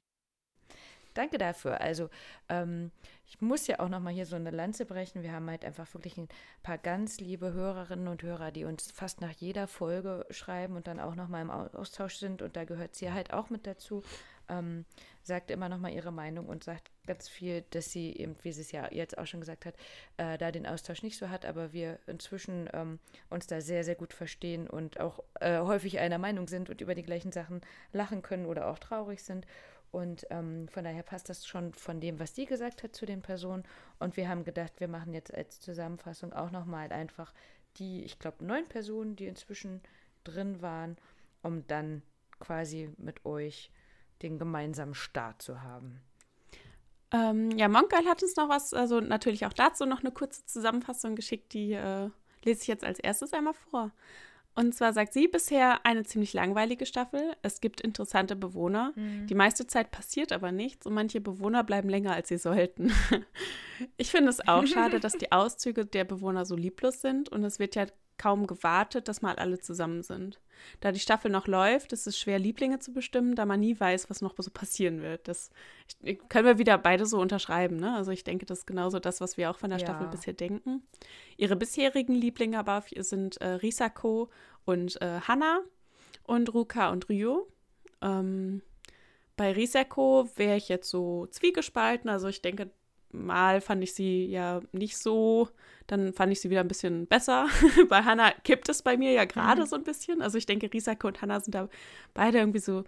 Danke 1.14 1.38
dafür. 1.38 1.80
Also, 1.80 2.08
ähm, 2.48 2.90
ich 3.26 3.40
muss 3.40 3.66
ja 3.66 3.80
auch 3.80 3.88
nochmal 3.88 4.12
hier 4.12 4.26
so 4.26 4.36
eine 4.36 4.50
Lanze 4.50 4.84
brechen. 4.84 5.22
Wir 5.22 5.32
haben 5.32 5.48
halt 5.48 5.64
einfach 5.64 5.92
wirklich 5.94 6.18
ein 6.18 6.28
paar 6.62 6.76
ganz 6.76 7.18
liebe 7.18 7.52
Hörerinnen 7.52 8.08
und 8.08 8.22
Hörer, 8.22 8.50
die 8.50 8.64
uns 8.64 8.90
fast 8.90 9.22
nach 9.22 9.30
jeder 9.30 9.66
Folge 9.66 10.26
schreiben 10.30 10.76
und 10.76 10.86
dann 10.86 11.00
auch 11.00 11.14
nochmal 11.14 11.42
im 11.42 11.50
Austausch 11.50 12.16
sind. 12.16 12.42
Und 12.42 12.56
da 12.56 12.64
gehört 12.64 12.94
sie 12.94 13.10
halt 13.10 13.32
auch 13.32 13.48
mit 13.48 13.66
dazu. 13.66 14.02
Ähm, 14.48 14.84
sagt 15.22 15.50
immer 15.50 15.68
nochmal 15.68 15.92
ihre 15.92 16.12
Meinung 16.12 16.46
und 16.46 16.64
sagt 16.64 16.90
ganz 17.06 17.28
viel, 17.28 17.64
dass 17.70 17.90
sie 17.90 18.12
eben, 18.16 18.36
wie 18.42 18.52
sie 18.52 18.60
es 18.60 18.72
ja 18.72 18.92
jetzt 18.92 19.16
auch 19.16 19.26
schon 19.26 19.40
gesagt 19.40 19.64
hat, 19.64 19.76
äh, 20.16 20.36
da 20.36 20.50
den 20.50 20.66
Austausch 20.66 21.02
nicht 21.02 21.16
so 21.16 21.30
hat, 21.30 21.46
aber 21.46 21.72
wir 21.72 21.98
inzwischen 22.06 22.68
ähm, 22.72 22.98
uns 23.30 23.46
da 23.46 23.60
sehr, 23.60 23.84
sehr 23.84 23.94
gut 23.94 24.12
verstehen 24.12 24.68
und 24.68 25.00
auch 25.00 25.20
äh, 25.40 25.58
häufig 25.60 26.00
einer 26.00 26.18
Meinung 26.18 26.48
sind 26.48 26.70
und 26.70 26.80
über 26.80 26.94
die 26.94 27.04
gleichen 27.04 27.32
Sachen 27.32 27.60
lachen 27.92 28.20
können 28.20 28.46
oder 28.46 28.68
auch 28.68 28.78
traurig 28.78 29.22
sind. 29.22 29.46
Und 29.92 30.26
ähm, 30.30 30.68
von 30.68 30.84
daher 30.84 31.02
passt 31.02 31.28
das 31.28 31.46
schon 31.46 31.74
von 31.74 32.00
dem, 32.00 32.18
was 32.18 32.32
die 32.32 32.46
gesagt 32.46 32.82
hat 32.82 32.96
zu 32.96 33.04
den 33.04 33.20
Personen. 33.20 33.62
Und 33.98 34.16
wir 34.16 34.28
haben 34.28 34.42
gedacht, 34.42 34.72
wir 34.80 34.88
machen 34.88 35.12
jetzt 35.12 35.32
als 35.32 35.60
Zusammenfassung 35.60 36.32
auch 36.32 36.50
nochmal 36.50 36.90
einfach 36.92 37.32
die, 37.76 38.02
ich 38.02 38.18
glaube, 38.18 38.44
neun 38.44 38.66
Personen, 38.66 39.16
die 39.16 39.26
inzwischen 39.26 39.82
drin 40.24 40.62
waren, 40.62 40.96
um 41.42 41.66
dann 41.66 42.02
quasi 42.40 42.90
mit 42.96 43.24
euch 43.26 43.70
den 44.22 44.38
gemeinsamen 44.38 44.94
Start 44.94 45.42
zu 45.42 45.62
haben. 45.62 46.00
Ähm, 47.10 47.50
ja, 47.58 47.68
Monkeil 47.68 48.06
hat 48.06 48.22
uns 48.22 48.36
noch 48.36 48.48
was, 48.48 48.72
also 48.72 49.00
natürlich 49.00 49.44
auch 49.44 49.52
dazu 49.52 49.84
noch 49.84 50.00
eine 50.00 50.10
kurze 50.10 50.46
Zusammenfassung 50.46 51.14
geschickt, 51.14 51.52
die 51.52 51.72
äh, 51.72 52.08
lese 52.44 52.62
ich 52.62 52.66
jetzt 52.66 52.84
als 52.84 52.98
erstes 52.98 53.34
einmal 53.34 53.54
vor. 53.54 53.92
Und 54.54 54.74
zwar 54.74 54.92
sagt 54.92 55.14
sie 55.14 55.28
bisher 55.28 55.86
eine 55.86 56.04
ziemlich 56.04 56.34
langweilige 56.34 56.84
Staffel. 56.84 57.34
Es 57.40 57.60
gibt 57.60 57.80
interessante 57.80 58.36
Bewohner. 58.36 58.92
Mhm. 58.96 59.26
Die 59.26 59.34
meiste 59.34 59.66
Zeit 59.66 59.90
passiert 59.90 60.30
aber 60.30 60.52
nichts 60.52 60.86
und 60.86 60.92
manche 60.92 61.20
Bewohner 61.20 61.64
bleiben 61.64 61.88
länger, 61.88 62.12
als 62.14 62.28
sie 62.28 62.36
sollten. 62.36 62.92
ich 63.96 64.10
finde 64.10 64.28
es 64.30 64.46
auch 64.46 64.66
schade, 64.66 65.00
dass 65.00 65.14
die 65.14 65.32
Auszüge 65.32 65.86
der 65.86 66.04
Bewohner 66.04 66.44
so 66.44 66.54
lieblos 66.54 67.00
sind 67.00 67.30
und 67.30 67.44
es 67.44 67.58
wird 67.58 67.76
ja 67.76 67.86
kaum 68.18 68.46
gewartet, 68.46 69.08
dass 69.08 69.22
mal 69.22 69.36
alle 69.36 69.58
zusammen 69.58 70.02
sind. 70.02 70.38
Da 70.80 70.92
die 70.92 71.00
Staffel 71.00 71.30
noch 71.30 71.46
läuft, 71.46 71.92
ist 71.92 72.06
es 72.06 72.18
schwer, 72.18 72.38
Lieblinge 72.38 72.78
zu 72.78 72.92
bestimmen, 72.92 73.34
da 73.34 73.46
man 73.46 73.60
nie 73.60 73.78
weiß, 73.78 74.10
was 74.10 74.20
noch 74.20 74.34
so 74.38 74.50
passieren 74.50 75.02
wird. 75.02 75.28
Das 75.28 75.50
ich, 76.02 76.18
können 76.28 76.46
wir 76.46 76.58
wieder 76.58 76.78
beide 76.78 77.06
so 77.06 77.20
unterschreiben. 77.20 77.76
Ne? 77.76 77.94
Also 77.94 78.10
ich 78.10 78.24
denke, 78.24 78.46
das 78.46 78.60
ist 78.60 78.66
genauso 78.66 78.98
das, 78.98 79.20
was 79.20 79.36
wir 79.36 79.50
auch 79.50 79.58
von 79.58 79.70
der 79.70 79.78
ja. 79.78 79.86
Staffel 79.86 80.08
bisher 80.08 80.32
denken. 80.34 80.82
Ihre 81.36 81.56
bisherigen 81.56 82.14
Lieblinge 82.14 82.58
aber 82.58 82.84
sind 82.98 83.40
äh, 83.40 83.46
Risako 83.48 84.30
und 84.64 85.00
äh, 85.00 85.20
Hana 85.20 85.60
und 86.24 86.52
Ruka 86.52 86.90
und 86.90 87.08
Ryo. 87.08 87.48
Ähm, 88.00 88.62
bei 89.36 89.52
Risako 89.52 90.28
wäre 90.36 90.56
ich 90.56 90.68
jetzt 90.68 90.90
so 90.90 91.26
zwiegespalten. 91.26 92.10
Also 92.10 92.28
ich 92.28 92.42
denke, 92.42 92.70
mal 93.12 93.60
fand 93.60 93.82
ich 93.82 93.94
sie 93.94 94.26
ja 94.26 94.60
nicht 94.72 94.96
so, 94.96 95.48
dann 95.86 96.12
fand 96.12 96.32
ich 96.32 96.40
sie 96.40 96.50
wieder 96.50 96.60
ein 96.60 96.68
bisschen 96.68 97.06
besser. 97.06 97.48
bei 97.88 98.02
Hannah 98.02 98.32
kippt 98.44 98.68
es 98.68 98.82
bei 98.82 98.96
mir 98.96 99.12
ja 99.12 99.24
gerade 99.24 99.62
mhm. 99.62 99.66
so 99.66 99.76
ein 99.76 99.84
bisschen. 99.84 100.22
Also 100.22 100.38
ich 100.38 100.46
denke, 100.46 100.72
Risako 100.72 101.08
und 101.08 101.22
Hannah 101.22 101.40
sind 101.40 101.54
da 101.54 101.68
beide 102.14 102.38
irgendwie 102.38 102.60
so 102.60 102.84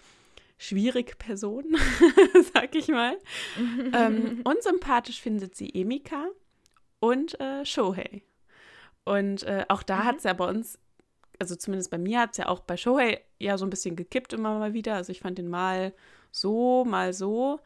schwierige 0.59 1.17
Personen, 1.17 1.77
sag 2.55 2.75
ich 2.75 2.89
mal. 2.89 3.19
ähm, 3.93 4.41
unsympathisch 4.45 5.21
findet 5.21 5.55
sie 5.55 5.75
Emika 5.75 6.27
und 7.01 7.39
äh, 7.41 7.65
Shohei. 7.65 8.23
Und 9.05 9.43
äh, 9.43 9.65
auch 9.69 9.83
da 9.83 9.99
mhm. 9.99 10.05
hat 10.05 10.17
es 10.19 10.25
ja 10.25 10.33
bei 10.33 10.49
uns, 10.49 10.79
also 11.39 11.57
zumindest 11.57 11.91
bei 11.91 11.99
mir 11.99 12.21
hat 12.21 12.33
es 12.33 12.39
ja 12.39 12.49
auch 12.49 12.61
bei 12.61 12.77
Shohei 12.77 13.21
ja 13.39 13.59
so 13.59 13.67
ein 13.67 13.71
bisschen 13.71 13.97
gekippt 13.97 14.33
immer 14.33 14.59
mal 14.59 14.73
wieder. 14.73 14.95
Also 14.95 15.13
ich 15.13 15.21
fand 15.21 15.39
den 15.39 15.49
mal 15.49 15.93
so, 16.31 16.85
mal 16.85 17.13
so. 17.13 17.61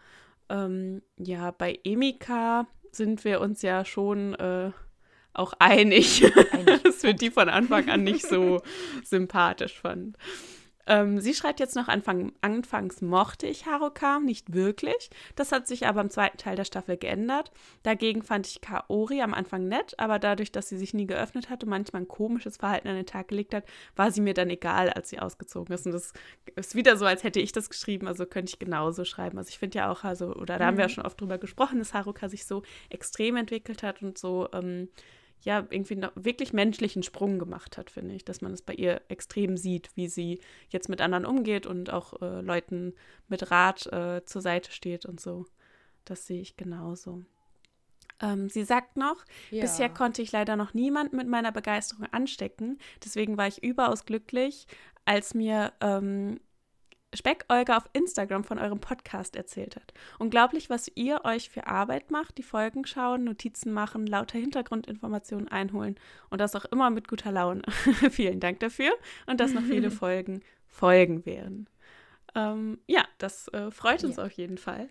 Ähm, 0.49 1.03
ja, 1.17 1.51
bei 1.51 1.79
Emika 1.85 2.67
sind 2.93 3.25
wir 3.25 3.41
uns 3.41 3.63
ja 3.63 3.85
schon 3.85 4.35
äh, 4.35 4.71
auch 5.33 5.53
einig, 5.59 6.25
einig. 6.53 6.83
dass 6.85 7.03
wir 7.03 7.15
die 7.15 7.31
von 7.31 7.49
Anfang 7.49 7.89
an 7.89 8.03
nicht 8.03 8.27
so 8.27 8.63
sympathisch 9.05 9.81
fanden. 9.81 10.15
Ähm, 10.89 11.21
sie 11.21 11.35
schreibt 11.35 11.61
jetzt 11.61 11.77
noch, 11.77 11.87
Anfang, 11.87 12.33
anfangs 12.41 13.03
mochte 13.03 13.47
ich 13.47 13.67
Haruka 13.67 14.21
nicht 14.21 14.55
wirklich. 14.55 15.11
Das 15.37 15.53
hat 15.53 15.69
sich 15.69 15.87
aber 15.87 16.01
im 16.01 16.09
zweiten 16.09 16.39
Teil 16.39 16.57
der 16.57 16.65
Staffel 16.65 16.97
geändert. 16.97 17.51
Dagegen 17.83 18.23
fand 18.23 18.47
ich 18.47 18.63
Kaori 18.63 19.21
am 19.21 19.35
Anfang 19.35 19.69
nett, 19.69 19.95
aber 19.99 20.19
dadurch, 20.19 20.51
dass 20.51 20.71
sie 20.71 20.79
sich 20.79 20.95
nie 20.95 21.07
geöffnet 21.07 21.51
hatte, 21.51 21.67
manchmal 21.67 22.03
ein 22.03 22.09
komisches 22.09 22.57
Verhalten 22.57 22.89
an 22.89 22.97
den 22.97 23.05
Tag 23.05 23.29
gelegt 23.29 23.55
hat, 23.55 23.65
war 23.97 24.11
sie 24.11 24.23
mir 24.23 24.33
dann 24.33 24.49
egal, 24.49 24.89
als 24.89 25.11
sie 25.11 25.19
ausgezogen 25.19 25.75
ist. 25.75 25.85
Und 25.85 25.93
das 25.93 26.15
ist 26.57 26.75
wieder 26.75 26.97
so, 26.97 27.05
als 27.05 27.23
hätte 27.23 27.41
ich 27.41 27.53
das 27.53 27.69
geschrieben, 27.69 28.09
also 28.09 28.25
könnte 28.25 28.51
ich 28.51 28.59
genauso 28.59 29.05
schreiben. 29.05 29.37
Also 29.37 29.51
ich 29.51 29.59
finde 29.59 29.79
ja 29.79 29.93
auch, 29.93 30.05
also, 30.05 30.35
oder 30.35 30.57
da 30.57 30.65
mhm. 30.65 30.69
haben 30.69 30.77
wir 30.79 30.85
ja 30.85 30.89
mhm. 30.89 30.93
schon 30.93 31.07
oft 31.07 31.21
drüber 31.21 31.37
gesprochen, 31.37 31.79
dass 31.79 31.93
Haruka 31.93 32.31
sich 32.31 32.47
so 32.47 32.63
extrem 32.89 33.37
entwickelt 33.37 33.83
hat 33.83 34.03
und 34.03 34.17
so 34.17 34.49
ähm, 34.55 34.89
ja, 35.43 35.67
irgendwie 35.71 35.95
einen 35.95 36.11
wirklich 36.15 36.53
menschlichen 36.53 37.03
Sprung 37.03 37.39
gemacht 37.39 37.79
hat, 37.79 37.91
finde 37.91 38.15
ich, 38.15 38.25
dass 38.25 38.41
man 38.41 38.53
es 38.53 38.63
bei 38.63 38.75
ihr 38.75 39.03
extrem 39.09 39.57
sieht, 39.57 39.91
wie 39.95 40.09
sie 40.09 40.41
jetzt 40.69 40.89
mit 40.89 41.01
anderen 41.01 41.25
umgeht 41.25 41.67
und 41.67 41.91
auch 41.91 42.21
äh, 42.21 42.41
Leuten 42.41 42.95
mit 43.29 43.51
Rat 43.51 43.87
äh, 43.87 44.25
zur 44.25 44.43
Seite 44.43 44.73
steht 44.73 45.07
und 45.07 45.21
so. 45.21 45.47
Das 46.05 46.27
sehe 46.27 46.41
ich 46.41 46.57
genauso. 46.57 47.25
Ähm, 48.21 48.49
sie 48.49 48.65
sagt 48.65 48.97
noch, 48.97 49.25
ja. 49.51 49.63
bisher 49.63 49.89
konnte 49.89 50.23
ich 50.23 50.33
leider 50.33 50.57
noch 50.57 50.75
niemand 50.75 51.13
mit 51.13 51.29
meiner 51.29 51.53
Begeisterung 51.53 52.07
anstecken. 52.07 52.79
Deswegen 53.05 53.37
war 53.37 53.47
ich 53.47 53.63
überaus 53.63 54.07
glücklich, 54.07 54.67
als 55.05 55.35
mir 55.35 55.73
ähm, 55.81 56.41
Speck 57.15 57.47
Olga 57.49 57.79
auf 57.79 57.89
Instagram 57.95 58.45
von 58.45 58.59
eurem 58.59 58.81
Podcast 58.81 59.35
erzählt 59.35 59.77
hat. 59.77 59.95
Unglaublich, 60.19 60.69
was 60.69 60.91
ihr 60.95 61.25
euch 61.25 61.49
für 61.49 61.67
Arbeit 61.67 62.11
macht, 62.11 62.37
die 62.37 62.43
Folgen 62.43 62.85
schauen, 62.85 63.25
Notizen 63.25 63.73
machen, 63.73 64.07
lauter 64.07 64.39
Hintergrundinformationen 64.39 65.49
einholen 65.49 65.99
und 66.29 66.41
das 66.41 66.55
auch 66.55 66.67
immer 66.67 66.91
mit 66.91 67.09
guter 67.09 67.33
Laune. 67.33 67.63
Vielen 68.11 68.41
Dank 68.41 68.61
dafür 68.61 68.93
und 69.27 69.41
dass 69.41 69.55
noch 69.55 69.63
viele 69.63 69.91
Folgen 69.99 70.43
folgen 70.67 71.25
werden. 71.25 71.69
Ähm, 72.35 72.79
ja, 72.87 73.05
das 73.17 73.49
äh, 73.49 73.71
freut 73.71 74.05
uns 74.05 74.17
ja. 74.17 74.25
auf 74.25 74.33
jeden 74.33 74.59
Fall. 74.59 74.89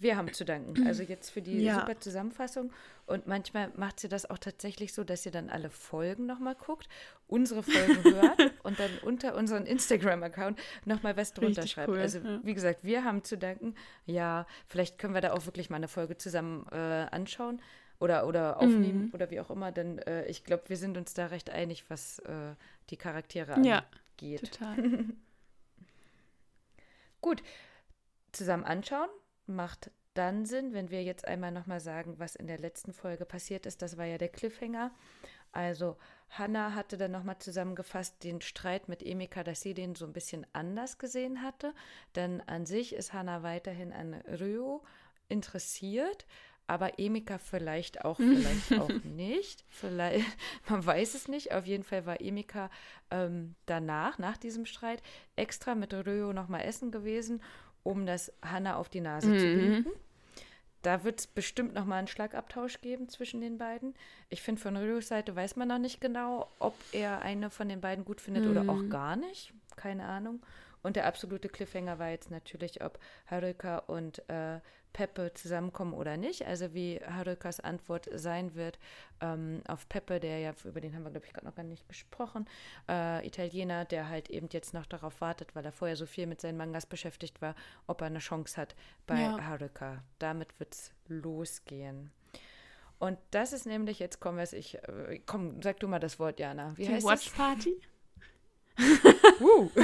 Wir 0.00 0.16
haben 0.16 0.32
zu 0.32 0.46
danken. 0.46 0.86
Also 0.86 1.02
jetzt 1.02 1.30
für 1.30 1.42
die 1.42 1.62
ja. 1.62 1.80
super 1.80 2.00
Zusammenfassung. 2.00 2.72
Und 3.10 3.26
manchmal 3.26 3.72
macht 3.76 3.98
sie 3.98 4.08
das 4.08 4.30
auch 4.30 4.38
tatsächlich 4.38 4.92
so, 4.92 5.02
dass 5.02 5.24
sie 5.24 5.32
dann 5.32 5.50
alle 5.50 5.68
Folgen 5.68 6.26
nochmal 6.26 6.54
guckt, 6.54 6.88
unsere 7.26 7.64
Folgen 7.64 8.04
hört 8.04 8.38
und 8.62 8.78
dann 8.78 8.90
unter 9.02 9.34
unseren 9.34 9.66
Instagram-Account 9.66 10.60
nochmal 10.84 11.16
was 11.16 11.34
drunter 11.34 11.62
Richtig 11.62 11.72
schreibt. 11.72 11.88
Cool, 11.88 11.98
also 11.98 12.20
ja. 12.20 12.38
wie 12.44 12.54
gesagt, 12.54 12.84
wir 12.84 13.02
haben 13.02 13.24
zu 13.24 13.36
danken. 13.36 13.74
Ja, 14.06 14.46
vielleicht 14.68 14.98
können 14.98 15.12
wir 15.14 15.20
da 15.20 15.32
auch 15.32 15.44
wirklich 15.44 15.70
mal 15.70 15.76
eine 15.76 15.88
Folge 15.88 16.18
zusammen 16.18 16.66
äh, 16.70 16.76
anschauen 16.76 17.60
oder, 17.98 18.28
oder 18.28 18.58
aufnehmen 18.58 19.06
mhm. 19.06 19.10
oder 19.12 19.28
wie 19.32 19.40
auch 19.40 19.50
immer. 19.50 19.72
Denn 19.72 19.98
äh, 19.98 20.26
ich 20.26 20.44
glaube, 20.44 20.68
wir 20.68 20.76
sind 20.76 20.96
uns 20.96 21.12
da 21.12 21.26
recht 21.26 21.50
einig, 21.50 21.86
was 21.88 22.20
äh, 22.20 22.54
die 22.90 22.96
Charaktere 22.96 23.54
angeht. 23.54 23.72
Ja, 24.20 24.38
total. 24.38 24.76
Gut, 27.20 27.42
zusammen 28.30 28.62
anschauen 28.62 29.08
macht 29.46 29.90
dann 30.14 30.44
Sinn, 30.44 30.72
wenn 30.72 30.90
wir 30.90 31.02
jetzt 31.02 31.26
einmal 31.26 31.52
nochmal 31.52 31.80
sagen, 31.80 32.18
was 32.18 32.36
in 32.36 32.46
der 32.46 32.58
letzten 32.58 32.92
Folge 32.92 33.24
passiert 33.24 33.66
ist. 33.66 33.82
Das 33.82 33.96
war 33.96 34.04
ja 34.04 34.18
der 34.18 34.28
Cliffhanger. 34.28 34.90
Also 35.52 35.96
Hannah 36.30 36.74
hatte 36.74 36.96
dann 36.96 37.10
nochmal 37.10 37.38
zusammengefasst 37.38 38.22
den 38.22 38.40
Streit 38.40 38.88
mit 38.88 39.04
Emika, 39.04 39.42
dass 39.42 39.60
sie 39.60 39.74
den 39.74 39.94
so 39.94 40.06
ein 40.06 40.12
bisschen 40.12 40.46
anders 40.52 40.98
gesehen 40.98 41.42
hatte. 41.42 41.74
Denn 42.14 42.40
an 42.42 42.66
sich 42.66 42.94
ist 42.94 43.12
Hannah 43.12 43.42
weiterhin 43.42 43.92
an 43.92 44.14
Ryo 44.14 44.82
interessiert, 45.28 46.26
aber 46.66 47.00
Emika 47.00 47.38
vielleicht 47.38 48.04
auch, 48.04 48.16
vielleicht 48.18 48.80
auch 48.80 49.04
nicht. 49.04 49.64
Vielleicht, 49.68 50.26
man 50.68 50.84
weiß 50.84 51.14
es 51.14 51.26
nicht. 51.26 51.52
Auf 51.52 51.66
jeden 51.66 51.84
Fall 51.84 52.06
war 52.06 52.20
Emika 52.20 52.70
ähm, 53.10 53.56
danach, 53.66 54.18
nach 54.18 54.36
diesem 54.36 54.66
Streit, 54.66 55.02
extra 55.34 55.74
mit 55.74 55.92
Ryo 55.92 56.32
nochmal 56.32 56.62
essen 56.62 56.92
gewesen 56.92 57.42
um 57.82 58.06
das 58.06 58.32
Hanna 58.42 58.76
auf 58.76 58.88
die 58.88 59.00
Nase 59.00 59.28
mhm. 59.28 59.38
zu 59.38 59.44
binden. 59.44 59.90
Da 60.82 61.04
wird 61.04 61.20
es 61.20 61.26
bestimmt 61.26 61.74
nochmal 61.74 61.98
einen 61.98 62.08
Schlagabtausch 62.08 62.80
geben 62.80 63.08
zwischen 63.08 63.40
den 63.42 63.58
beiden. 63.58 63.94
Ich 64.30 64.40
finde, 64.40 64.62
von 64.62 64.76
Ryos 64.76 65.08
Seite 65.08 65.36
weiß 65.36 65.56
man 65.56 65.68
noch 65.68 65.78
nicht 65.78 66.00
genau, 66.00 66.48
ob 66.58 66.74
er 66.92 67.20
eine 67.20 67.50
von 67.50 67.68
den 67.68 67.82
beiden 67.82 68.04
gut 68.04 68.20
findet 68.20 68.44
mhm. 68.44 68.50
oder 68.50 68.60
auch 68.62 68.82
mhm. 68.82 68.90
gar 68.90 69.16
nicht. 69.16 69.52
Keine 69.76 70.04
Ahnung. 70.04 70.40
Und 70.82 70.96
der 70.96 71.06
absolute 71.06 71.50
Cliffhanger 71.50 71.98
war 71.98 72.08
jetzt 72.08 72.30
natürlich, 72.30 72.82
ob 72.82 72.98
Haruka 73.26 73.78
und 73.78 74.26
äh, 74.30 74.60
Peppe 74.92 75.32
zusammenkommen 75.34 75.94
oder 75.94 76.16
nicht. 76.16 76.46
Also 76.46 76.74
wie 76.74 77.00
Harukas 77.00 77.60
Antwort 77.60 78.08
sein 78.12 78.54
wird 78.54 78.78
ähm, 79.20 79.62
auf 79.66 79.88
Peppe, 79.88 80.20
der 80.20 80.38
ja, 80.38 80.52
über 80.64 80.80
den 80.80 80.94
haben 80.94 81.04
wir, 81.04 81.10
glaube 81.10 81.26
ich, 81.26 81.32
gerade 81.32 81.46
noch 81.46 81.54
gar 81.54 81.62
nicht 81.62 81.88
gesprochen, 81.88 82.48
äh, 82.88 83.26
Italiener, 83.26 83.84
der 83.84 84.08
halt 84.08 84.30
eben 84.30 84.48
jetzt 84.50 84.74
noch 84.74 84.86
darauf 84.86 85.20
wartet, 85.20 85.54
weil 85.54 85.64
er 85.64 85.72
vorher 85.72 85.96
so 85.96 86.06
viel 86.06 86.26
mit 86.26 86.40
seinen 86.40 86.56
Mangas 86.56 86.86
beschäftigt 86.86 87.40
war, 87.40 87.54
ob 87.86 88.00
er 88.00 88.08
eine 88.08 88.18
Chance 88.18 88.60
hat 88.60 88.74
bei 89.06 89.20
ja. 89.20 89.40
Haruka. 89.40 90.02
Damit 90.18 90.58
wird 90.58 90.74
es 90.74 90.92
losgehen. 91.08 92.10
Und 92.98 93.18
das 93.30 93.52
ist 93.54 93.64
nämlich, 93.64 93.98
jetzt 93.98 94.20
kommen 94.20 94.36
wir 94.36 94.44
es, 94.44 94.52
ich, 94.52 94.76
äh, 94.76 95.20
komm, 95.24 95.62
sag 95.62 95.80
du 95.80 95.88
mal 95.88 96.00
das 96.00 96.18
Wort, 96.18 96.38
Jana. 96.38 96.76
Wie 96.76 96.84
Die 96.84 96.92
heißt 96.92 97.06
Watch? 97.06 97.30
Party? 97.30 97.80
uh. 99.40 99.70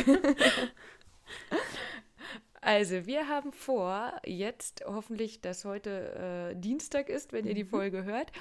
Also, 2.66 3.06
wir 3.06 3.28
haben 3.28 3.52
vor, 3.52 4.20
jetzt 4.26 4.82
hoffentlich, 4.84 5.40
dass 5.40 5.64
heute 5.64 6.50
äh, 6.50 6.60
Dienstag 6.60 7.08
ist, 7.08 7.32
wenn 7.32 7.46
ihr 7.46 7.54
die 7.54 7.62
mhm. 7.62 7.68
Folge 7.68 8.02
hört. 8.02 8.32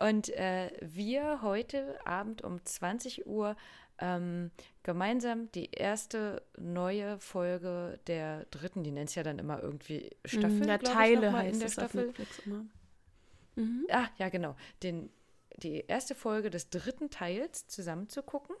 Und 0.00 0.30
äh, 0.30 0.70
wir 0.80 1.42
heute 1.42 1.94
Abend 2.06 2.40
um 2.40 2.64
20 2.64 3.26
Uhr 3.26 3.56
ähm, 3.98 4.52
gemeinsam 4.84 5.52
die 5.52 5.66
erste 5.70 6.42
neue 6.56 7.18
Folge 7.18 8.00
der 8.06 8.46
dritten, 8.46 8.84
die 8.84 8.90
nennt 8.90 9.10
es 9.10 9.16
ja 9.16 9.22
dann 9.22 9.38
immer 9.38 9.62
irgendwie 9.62 10.08
Staffel. 10.24 10.66
Ja, 10.66 10.78
Teile 10.78 11.28
ich, 11.28 11.32
heißt 11.34 11.52
in 11.52 11.60
der 11.60 11.68
Staffel. 11.68 12.14
immer. 12.46 12.64
Mhm. 13.56 13.86
Ah, 13.90 14.08
ja, 14.16 14.30
genau. 14.30 14.56
Den, 14.82 15.10
die 15.58 15.84
erste 15.86 16.14
Folge 16.14 16.48
des 16.48 16.70
dritten 16.70 17.10
Teils 17.10 17.68
zusammen 17.68 18.08
zu 18.08 18.22
gucken. 18.22 18.56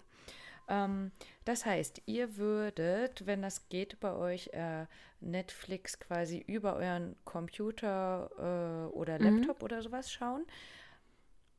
Ähm, 0.68 1.12
das 1.44 1.66
heißt, 1.66 2.02
ihr 2.06 2.36
würdet, 2.36 3.26
wenn 3.26 3.42
das 3.42 3.68
geht 3.68 4.00
bei 4.00 4.12
euch, 4.14 4.48
äh, 4.52 4.86
Netflix 5.20 5.98
quasi 5.98 6.38
über 6.46 6.76
euren 6.76 7.16
Computer 7.24 8.30
äh, 8.38 8.94
oder 8.94 9.18
mhm. 9.18 9.24
Laptop 9.38 9.60
mhm. 9.60 9.64
oder 9.64 9.82
sowas 9.82 10.12
schauen. 10.12 10.46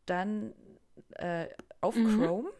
Dann 0.06 0.54
äh, 1.16 1.48
auf 1.82 1.96
mhm. 1.96 2.22
Chrome 2.22 2.52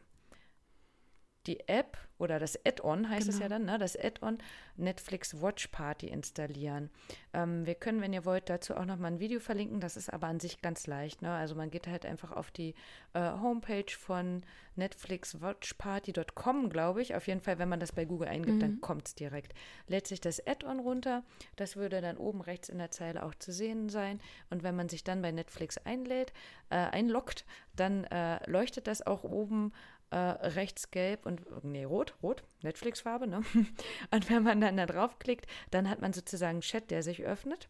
die 1.48 1.68
App 1.68 1.98
oder 2.18 2.40
das 2.40 2.58
Add-on 2.66 3.10
heißt 3.10 3.28
genau. 3.28 3.36
es 3.36 3.40
ja 3.40 3.48
genau. 3.48 3.60
dann, 3.60 3.74
ne? 3.74 3.78
das 3.78 3.98
Add-on 3.98 4.38
Netflix 4.78 5.42
Watch 5.42 5.68
Party 5.68 6.08
installieren. 6.08 6.90
Ähm, 7.34 7.66
wir 7.66 7.76
können, 7.76 8.02
wenn 8.02 8.14
ihr 8.14 8.26
wollt, 8.26 8.50
dazu 8.50 8.76
auch 8.76 8.86
nochmal 8.86 9.12
ein 9.12 9.20
Video 9.20 9.40
verlinken. 9.40 9.80
Das 9.82 9.98
ist 9.98 10.12
aber 10.12 10.28
an 10.28 10.40
sich 10.40 10.62
ganz 10.62 10.88
leicht. 10.88 11.22
Ne? 11.22 11.32
Also 11.32 11.56
man 11.56 11.72
geht 11.72 11.88
halt 11.88 12.06
einfach 12.06 12.32
auf 12.32 12.52
die 12.52 12.74
äh, 13.14 13.20
Homepage 13.20 13.92
von 13.92 14.44
netflixwatchparty.com, 14.78 16.70
glaube 16.70 17.02
ich. 17.02 17.16
Auf 17.16 17.28
jeden 17.28 17.42
Fall, 17.42 17.60
wenn 17.60 17.70
man 17.70 17.80
das 17.80 17.92
bei 17.92 18.06
Google 18.06 18.28
eingibt, 18.28 18.58
mhm. 18.58 18.62
dann 18.62 18.82
kommt 18.82 19.08
es 19.08 19.16
direkt. 19.16 19.54
Lädt 19.88 20.08
sich 20.08 20.22
das 20.22 20.46
Add-on 20.46 20.80
runter. 20.80 21.24
Das 21.58 21.76
würde 21.76 22.02
dann 22.02 22.18
oben 22.18 22.42
rechts 22.42 22.70
in 22.70 22.78
der 22.78 22.92
Zeile 22.92 23.24
auch 23.24 23.36
zu 23.36 23.52
sehen 23.52 23.90
sein. 23.90 24.22
Und 24.50 24.64
wenn 24.64 24.76
man 24.76 24.88
sich 24.88 25.04
dann 25.04 25.22
bei 25.22 25.32
Netflix 25.32 25.78
einlädt, 25.78 26.34
äh, 26.70 26.76
einloggt, 26.76 27.46
dann 27.76 28.06
äh, 28.06 28.50
leuchtet 28.50 28.88
das 28.88 29.06
auch 29.06 29.24
oben 29.24 29.74
äh, 30.16 30.48
rechts 30.48 30.92
gelb 30.92 31.26
und, 31.26 31.42
nee, 31.66 31.84
rot, 31.84 32.16
rot, 32.24 32.44
Netflix-Farbe, 32.64 33.28
ne? 33.28 33.42
Und 34.12 34.30
wenn 34.30 34.44
man 34.44 34.62
dann 34.62 34.78
da 34.78 34.86
draufklickt, 34.86 35.46
dann 35.72 35.90
hat 35.90 36.00
man 36.00 36.14
sozusagen 36.14 36.52
einen 36.56 36.62
Chat, 36.62 36.90
der 36.90 37.04
sich 37.04 37.26
öffnet. 37.26 37.68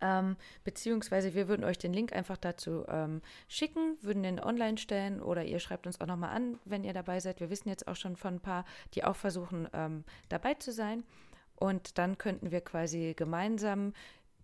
Ähm, 0.00 0.36
beziehungsweise 0.64 1.34
wir 1.34 1.46
würden 1.46 1.64
euch 1.64 1.78
den 1.78 1.92
Link 1.92 2.12
einfach 2.12 2.36
dazu 2.36 2.84
ähm, 2.88 3.22
schicken, 3.46 3.96
würden 4.00 4.24
den 4.24 4.40
online 4.40 4.76
stellen 4.76 5.22
oder 5.22 5.44
ihr 5.44 5.60
schreibt 5.60 5.86
uns 5.86 6.00
auch 6.00 6.06
nochmal 6.06 6.34
an, 6.34 6.58
wenn 6.64 6.82
ihr 6.82 6.92
dabei 6.92 7.20
seid. 7.20 7.38
Wir 7.38 7.50
wissen 7.50 7.68
jetzt 7.68 7.86
auch 7.86 7.94
schon 7.94 8.16
von 8.16 8.34
ein 8.34 8.40
paar, 8.40 8.64
die 8.94 9.04
auch 9.04 9.14
versuchen, 9.14 9.68
ähm, 9.72 10.02
dabei 10.28 10.54
zu 10.54 10.72
sein. 10.72 11.04
Und 11.54 11.96
dann 11.96 12.18
könnten 12.18 12.50
wir 12.50 12.62
quasi 12.62 13.14
gemeinsam 13.16 13.92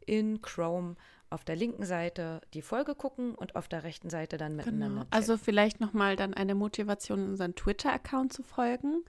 in 0.08 0.42
Chrome 0.42 0.96
auf 1.30 1.44
der 1.44 1.56
linken 1.56 1.84
Seite 1.84 2.40
die 2.54 2.62
Folge 2.62 2.94
gucken 2.94 3.34
und 3.34 3.54
auf 3.54 3.68
der 3.68 3.84
rechten 3.84 4.08
Seite 4.08 4.38
dann 4.38 4.56
miteinander. 4.56 5.04
Genau. 5.04 5.06
Also 5.10 5.36
vielleicht 5.36 5.80
nochmal 5.80 6.16
dann 6.16 6.34
eine 6.34 6.54
Motivation, 6.54 7.28
unseren 7.28 7.54
Twitter-Account 7.54 8.32
zu 8.32 8.42
folgen. 8.42 9.04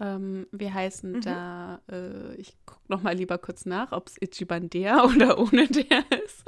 Ähm, 0.00 0.46
wir 0.52 0.74
heißen 0.74 1.12
mhm. 1.12 1.20
da, 1.22 1.80
äh, 1.90 2.34
ich 2.34 2.56
gucke 2.66 2.80
nochmal 2.88 3.14
lieber 3.14 3.38
kurz 3.38 3.66
nach, 3.66 3.92
ob 3.92 4.08
es 4.08 4.20
Ichiban 4.20 4.68
der 4.68 5.04
oder 5.16 5.38
ohne 5.38 5.66
der 5.68 6.04
ist. 6.24 6.44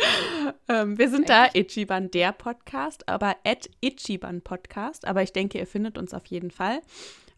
ähm, 0.69 0.99
wir 0.99 1.09
sind 1.09 1.31
Echt? 1.31 1.31
da 1.31 1.49
Ichiban 1.55 2.11
der 2.11 2.33
Podcast, 2.33 3.09
aber 3.09 3.37
at 3.45 3.71
Ichiban 3.81 4.43
Podcast. 4.43 5.07
Aber 5.07 5.23
ich 5.23 5.33
denke, 5.33 5.59
ihr 5.59 5.67
findet 5.67 5.97
uns 5.97 6.13
auf 6.13 6.27
jeden 6.27 6.51
Fall. 6.51 6.81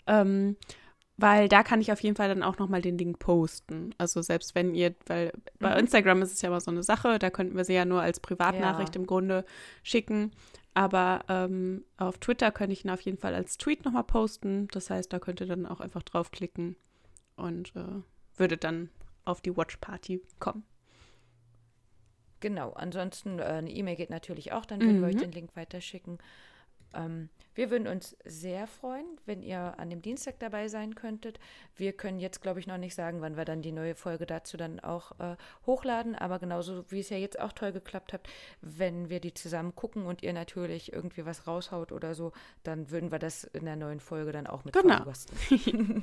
Ähm, 0.06 0.56
weil 1.16 1.48
da 1.48 1.62
kann 1.62 1.80
ich 1.80 1.92
auf 1.92 2.00
jeden 2.00 2.16
Fall 2.16 2.28
dann 2.28 2.42
auch 2.42 2.58
nochmal 2.58 2.82
den 2.82 2.98
Link 2.98 3.18
posten. 3.18 3.94
Also 3.98 4.20
selbst 4.22 4.54
wenn 4.54 4.74
ihr, 4.74 4.94
weil 5.06 5.32
bei 5.58 5.70
mhm. 5.72 5.80
Instagram 5.80 6.22
ist 6.22 6.32
es 6.32 6.42
ja 6.42 6.48
immer 6.48 6.60
so 6.60 6.70
eine 6.70 6.82
Sache, 6.82 7.18
da 7.18 7.30
könnten 7.30 7.56
wir 7.56 7.64
sie 7.64 7.74
ja 7.74 7.84
nur 7.84 8.02
als 8.02 8.20
Privatnachricht 8.20 8.94
ja. 8.94 9.00
im 9.00 9.06
Grunde 9.06 9.44
schicken. 9.82 10.32
Aber 10.74 11.24
ähm, 11.28 11.84
auf 11.96 12.18
Twitter 12.18 12.52
könnte 12.52 12.74
ich 12.74 12.84
ihn 12.84 12.90
auf 12.90 13.00
jeden 13.00 13.16
Fall 13.16 13.34
als 13.34 13.56
Tweet 13.56 13.86
nochmal 13.86 14.04
posten. 14.04 14.68
Das 14.72 14.90
heißt, 14.90 15.10
da 15.10 15.18
könnt 15.18 15.40
ihr 15.40 15.46
dann 15.46 15.64
auch 15.64 15.80
einfach 15.80 16.02
draufklicken 16.02 16.76
und 17.36 17.74
äh, 17.76 18.02
würde 18.36 18.58
dann 18.58 18.90
auf 19.24 19.40
die 19.40 19.56
Watch 19.56 19.78
Party 19.78 20.22
kommen. 20.38 20.64
Genau, 22.40 22.72
ansonsten 22.72 23.38
äh, 23.38 23.44
eine 23.44 23.70
E-Mail 23.70 23.96
geht 23.96 24.10
natürlich 24.10 24.52
auch, 24.52 24.66
dann 24.66 24.80
würden 24.80 24.98
mhm. 24.98 25.00
wir 25.00 25.08
euch 25.08 25.14
mhm. 25.14 25.20
den 25.20 25.32
Link 25.32 25.56
weiterschicken. 25.56 26.18
Ähm, 26.94 27.28
wir 27.54 27.70
würden 27.70 27.88
uns 27.88 28.16
sehr 28.24 28.66
freuen, 28.66 29.06
wenn 29.24 29.42
ihr 29.42 29.78
an 29.78 29.88
dem 29.88 30.02
Dienstag 30.02 30.38
dabei 30.38 30.68
sein 30.68 30.94
könntet. 30.94 31.40
Wir 31.74 31.94
können 31.94 32.18
jetzt, 32.18 32.42
glaube 32.42 32.60
ich, 32.60 32.66
noch 32.66 32.76
nicht 32.76 32.94
sagen, 32.94 33.22
wann 33.22 33.36
wir 33.36 33.46
dann 33.46 33.62
die 33.62 33.72
neue 33.72 33.94
Folge 33.94 34.26
dazu 34.26 34.58
dann 34.58 34.78
auch 34.80 35.18
äh, 35.18 35.36
hochladen. 35.64 36.14
Aber 36.14 36.38
genauso 36.38 36.84
wie 36.90 37.00
es 37.00 37.08
ja 37.08 37.16
jetzt 37.16 37.40
auch 37.40 37.52
toll 37.52 37.72
geklappt 37.72 38.12
hat, 38.12 38.28
wenn 38.60 39.08
wir 39.08 39.20
die 39.20 39.32
zusammen 39.32 39.74
gucken 39.74 40.04
und 40.04 40.22
ihr 40.22 40.34
natürlich 40.34 40.92
irgendwie 40.92 41.24
was 41.24 41.46
raushaut 41.46 41.92
oder 41.92 42.14
so, 42.14 42.32
dann 42.62 42.90
würden 42.90 43.10
wir 43.10 43.18
das 43.18 43.44
in 43.44 43.64
der 43.64 43.76
neuen 43.76 44.00
Folge 44.00 44.32
dann 44.32 44.46
auch 44.46 44.64
mit 44.64 44.74
genau. 44.74 45.04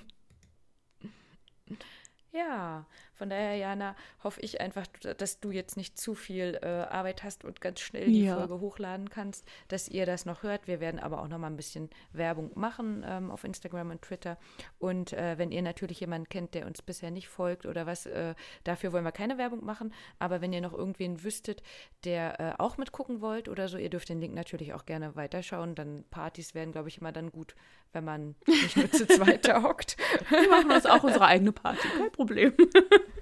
ja, 2.31 2.87
Von 3.15 3.29
daher, 3.29 3.55
Jana, 3.55 3.95
hoffe 4.23 4.41
ich 4.41 4.59
einfach, 4.59 4.87
dass 5.17 5.39
du 5.39 5.51
jetzt 5.51 5.77
nicht 5.77 5.97
zu 5.97 6.15
viel 6.15 6.59
äh, 6.61 6.67
Arbeit 6.67 7.23
hast 7.23 7.45
und 7.45 7.61
ganz 7.61 7.79
schnell 7.79 8.07
die 8.07 8.25
ja. 8.25 8.37
Folge 8.37 8.59
hochladen 8.59 9.09
kannst, 9.09 9.47
dass 9.67 9.87
ihr 9.87 10.05
das 10.05 10.25
noch 10.25 10.43
hört. 10.43 10.67
Wir 10.67 10.79
werden 10.79 10.99
aber 10.99 11.21
auch 11.21 11.27
noch 11.27 11.37
mal 11.37 11.47
ein 11.47 11.55
bisschen 11.55 11.89
Werbung 12.11 12.51
machen 12.55 13.05
ähm, 13.07 13.29
auf 13.29 13.43
Instagram 13.43 13.91
und 13.91 14.01
Twitter. 14.01 14.37
Und 14.79 15.13
äh, 15.13 15.37
wenn 15.37 15.51
ihr 15.51 15.61
natürlich 15.61 15.99
jemanden 15.99 16.27
kennt, 16.27 16.55
der 16.55 16.65
uns 16.65 16.81
bisher 16.81 17.11
nicht 17.11 17.27
folgt 17.27 17.65
oder 17.65 17.85
was, 17.85 18.05
äh, 18.07 18.33
dafür 18.63 18.93
wollen 18.93 19.05
wir 19.05 19.11
keine 19.11 19.37
Werbung 19.37 19.63
machen. 19.63 19.93
Aber 20.17 20.41
wenn 20.41 20.51
ihr 20.51 20.61
noch 20.61 20.73
irgendwen 20.73 21.23
wüsstet, 21.23 21.61
der 22.05 22.39
äh, 22.39 22.53
auch 22.57 22.77
mitgucken 22.77 23.21
wollt 23.21 23.47
oder 23.47 23.67
so, 23.67 23.77
ihr 23.77 23.89
dürft 23.89 24.09
den 24.09 24.19
Link 24.19 24.33
natürlich 24.33 24.73
auch 24.73 24.85
gerne 24.85 25.15
weiterschauen. 25.15 25.75
Dann 25.75 26.03
Partys 26.09 26.55
werden, 26.55 26.71
glaube 26.71 26.89
ich, 26.89 26.97
immer 26.97 27.11
dann 27.11 27.31
gut, 27.31 27.55
wenn 27.91 28.03
man 28.03 28.35
nicht 28.47 28.75
nur 28.75 28.91
zu 28.91 29.07
zweit 29.07 29.47
hockt. 29.47 29.97
Wir 30.29 30.49
machen 30.49 30.71
uns 30.71 30.85
auch 30.85 31.03
unsere 31.03 31.25
eigene 31.25 31.51
Party, 31.51 31.87
kein 31.97 32.11
Problem. 32.11 32.53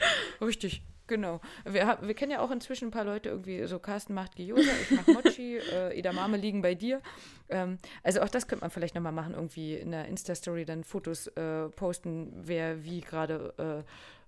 Richtig. 0.40 0.82
Genau. 1.08 1.40
Wir, 1.64 1.98
wir 2.02 2.14
kennen 2.14 2.32
ja 2.32 2.40
auch 2.40 2.50
inzwischen 2.50 2.88
ein 2.88 2.90
paar 2.90 3.04
Leute 3.04 3.30
irgendwie, 3.30 3.66
so 3.66 3.78
Carsten 3.78 4.12
macht 4.12 4.36
Gyoza, 4.36 4.70
ich 4.82 4.90
mach 4.90 5.06
Mochi, 5.06 5.56
äh, 5.72 5.98
Edamame 5.98 6.36
liegen 6.36 6.60
bei 6.60 6.74
dir. 6.74 7.00
Ähm, 7.48 7.78
also 8.02 8.20
auch 8.20 8.28
das 8.28 8.46
könnte 8.46 8.62
man 8.62 8.70
vielleicht 8.70 8.94
nochmal 8.94 9.12
machen, 9.12 9.32
irgendwie 9.32 9.74
in 9.74 9.90
der 9.90 10.04
Insta-Story 10.04 10.66
dann 10.66 10.84
Fotos 10.84 11.26
äh, 11.28 11.70
posten, 11.70 12.30
wer 12.34 12.84
wie 12.84 13.00
gerade 13.00 13.54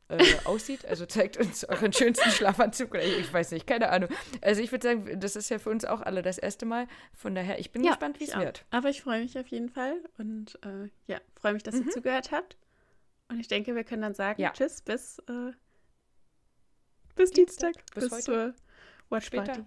äh, 0.08 0.16
äh, 0.16 0.18
aussieht. 0.44 0.86
Also 0.86 1.06
zeigt 1.06 1.36
uns 1.36 1.64
euren 1.64 1.92
schönsten 1.92 2.30
Schlafanzug 2.30 2.90
oder 2.92 3.02
ich 3.02 3.32
weiß 3.32 3.52
nicht, 3.52 3.66
keine 3.66 3.90
Ahnung. 3.90 4.08
Also 4.40 4.62
ich 4.62 4.72
würde 4.72 4.88
sagen, 4.88 5.20
das 5.20 5.36
ist 5.36 5.50
ja 5.50 5.58
für 5.58 5.70
uns 5.70 5.84
auch 5.84 6.00
alle 6.00 6.22
das 6.22 6.38
erste 6.38 6.66
Mal. 6.66 6.86
Von 7.14 7.34
daher, 7.34 7.58
ich 7.58 7.72
bin 7.72 7.84
ja, 7.84 7.90
gespannt, 7.90 8.20
wie 8.20 8.24
es 8.24 8.36
wird. 8.36 8.64
Aber 8.70 8.88
ich 8.88 9.02
freue 9.02 9.22
mich 9.22 9.38
auf 9.38 9.46
jeden 9.48 9.68
Fall 9.68 9.96
und 10.18 10.58
äh, 10.64 10.88
ja, 11.06 11.20
freue 11.34 11.52
mich, 11.52 11.62
dass 11.62 11.74
mhm. 11.74 11.86
ihr 11.86 11.90
zugehört 11.90 12.32
habt. 12.32 12.56
Und 13.30 13.38
ich 13.38 13.48
denke, 13.48 13.74
wir 13.74 13.84
können 13.84 14.02
dann 14.02 14.14
sagen, 14.14 14.40
ja. 14.42 14.50
tschüss, 14.50 14.82
bis, 14.82 15.20
äh, 15.28 15.52
bis 17.14 17.30
Dienstag, 17.30 17.74
bis, 17.94 18.04
bis 18.04 18.12
heute. 18.12 18.22
zur 18.22 18.54
Watch 19.08 19.26
Später. 19.26 19.44
Party. 19.44 19.64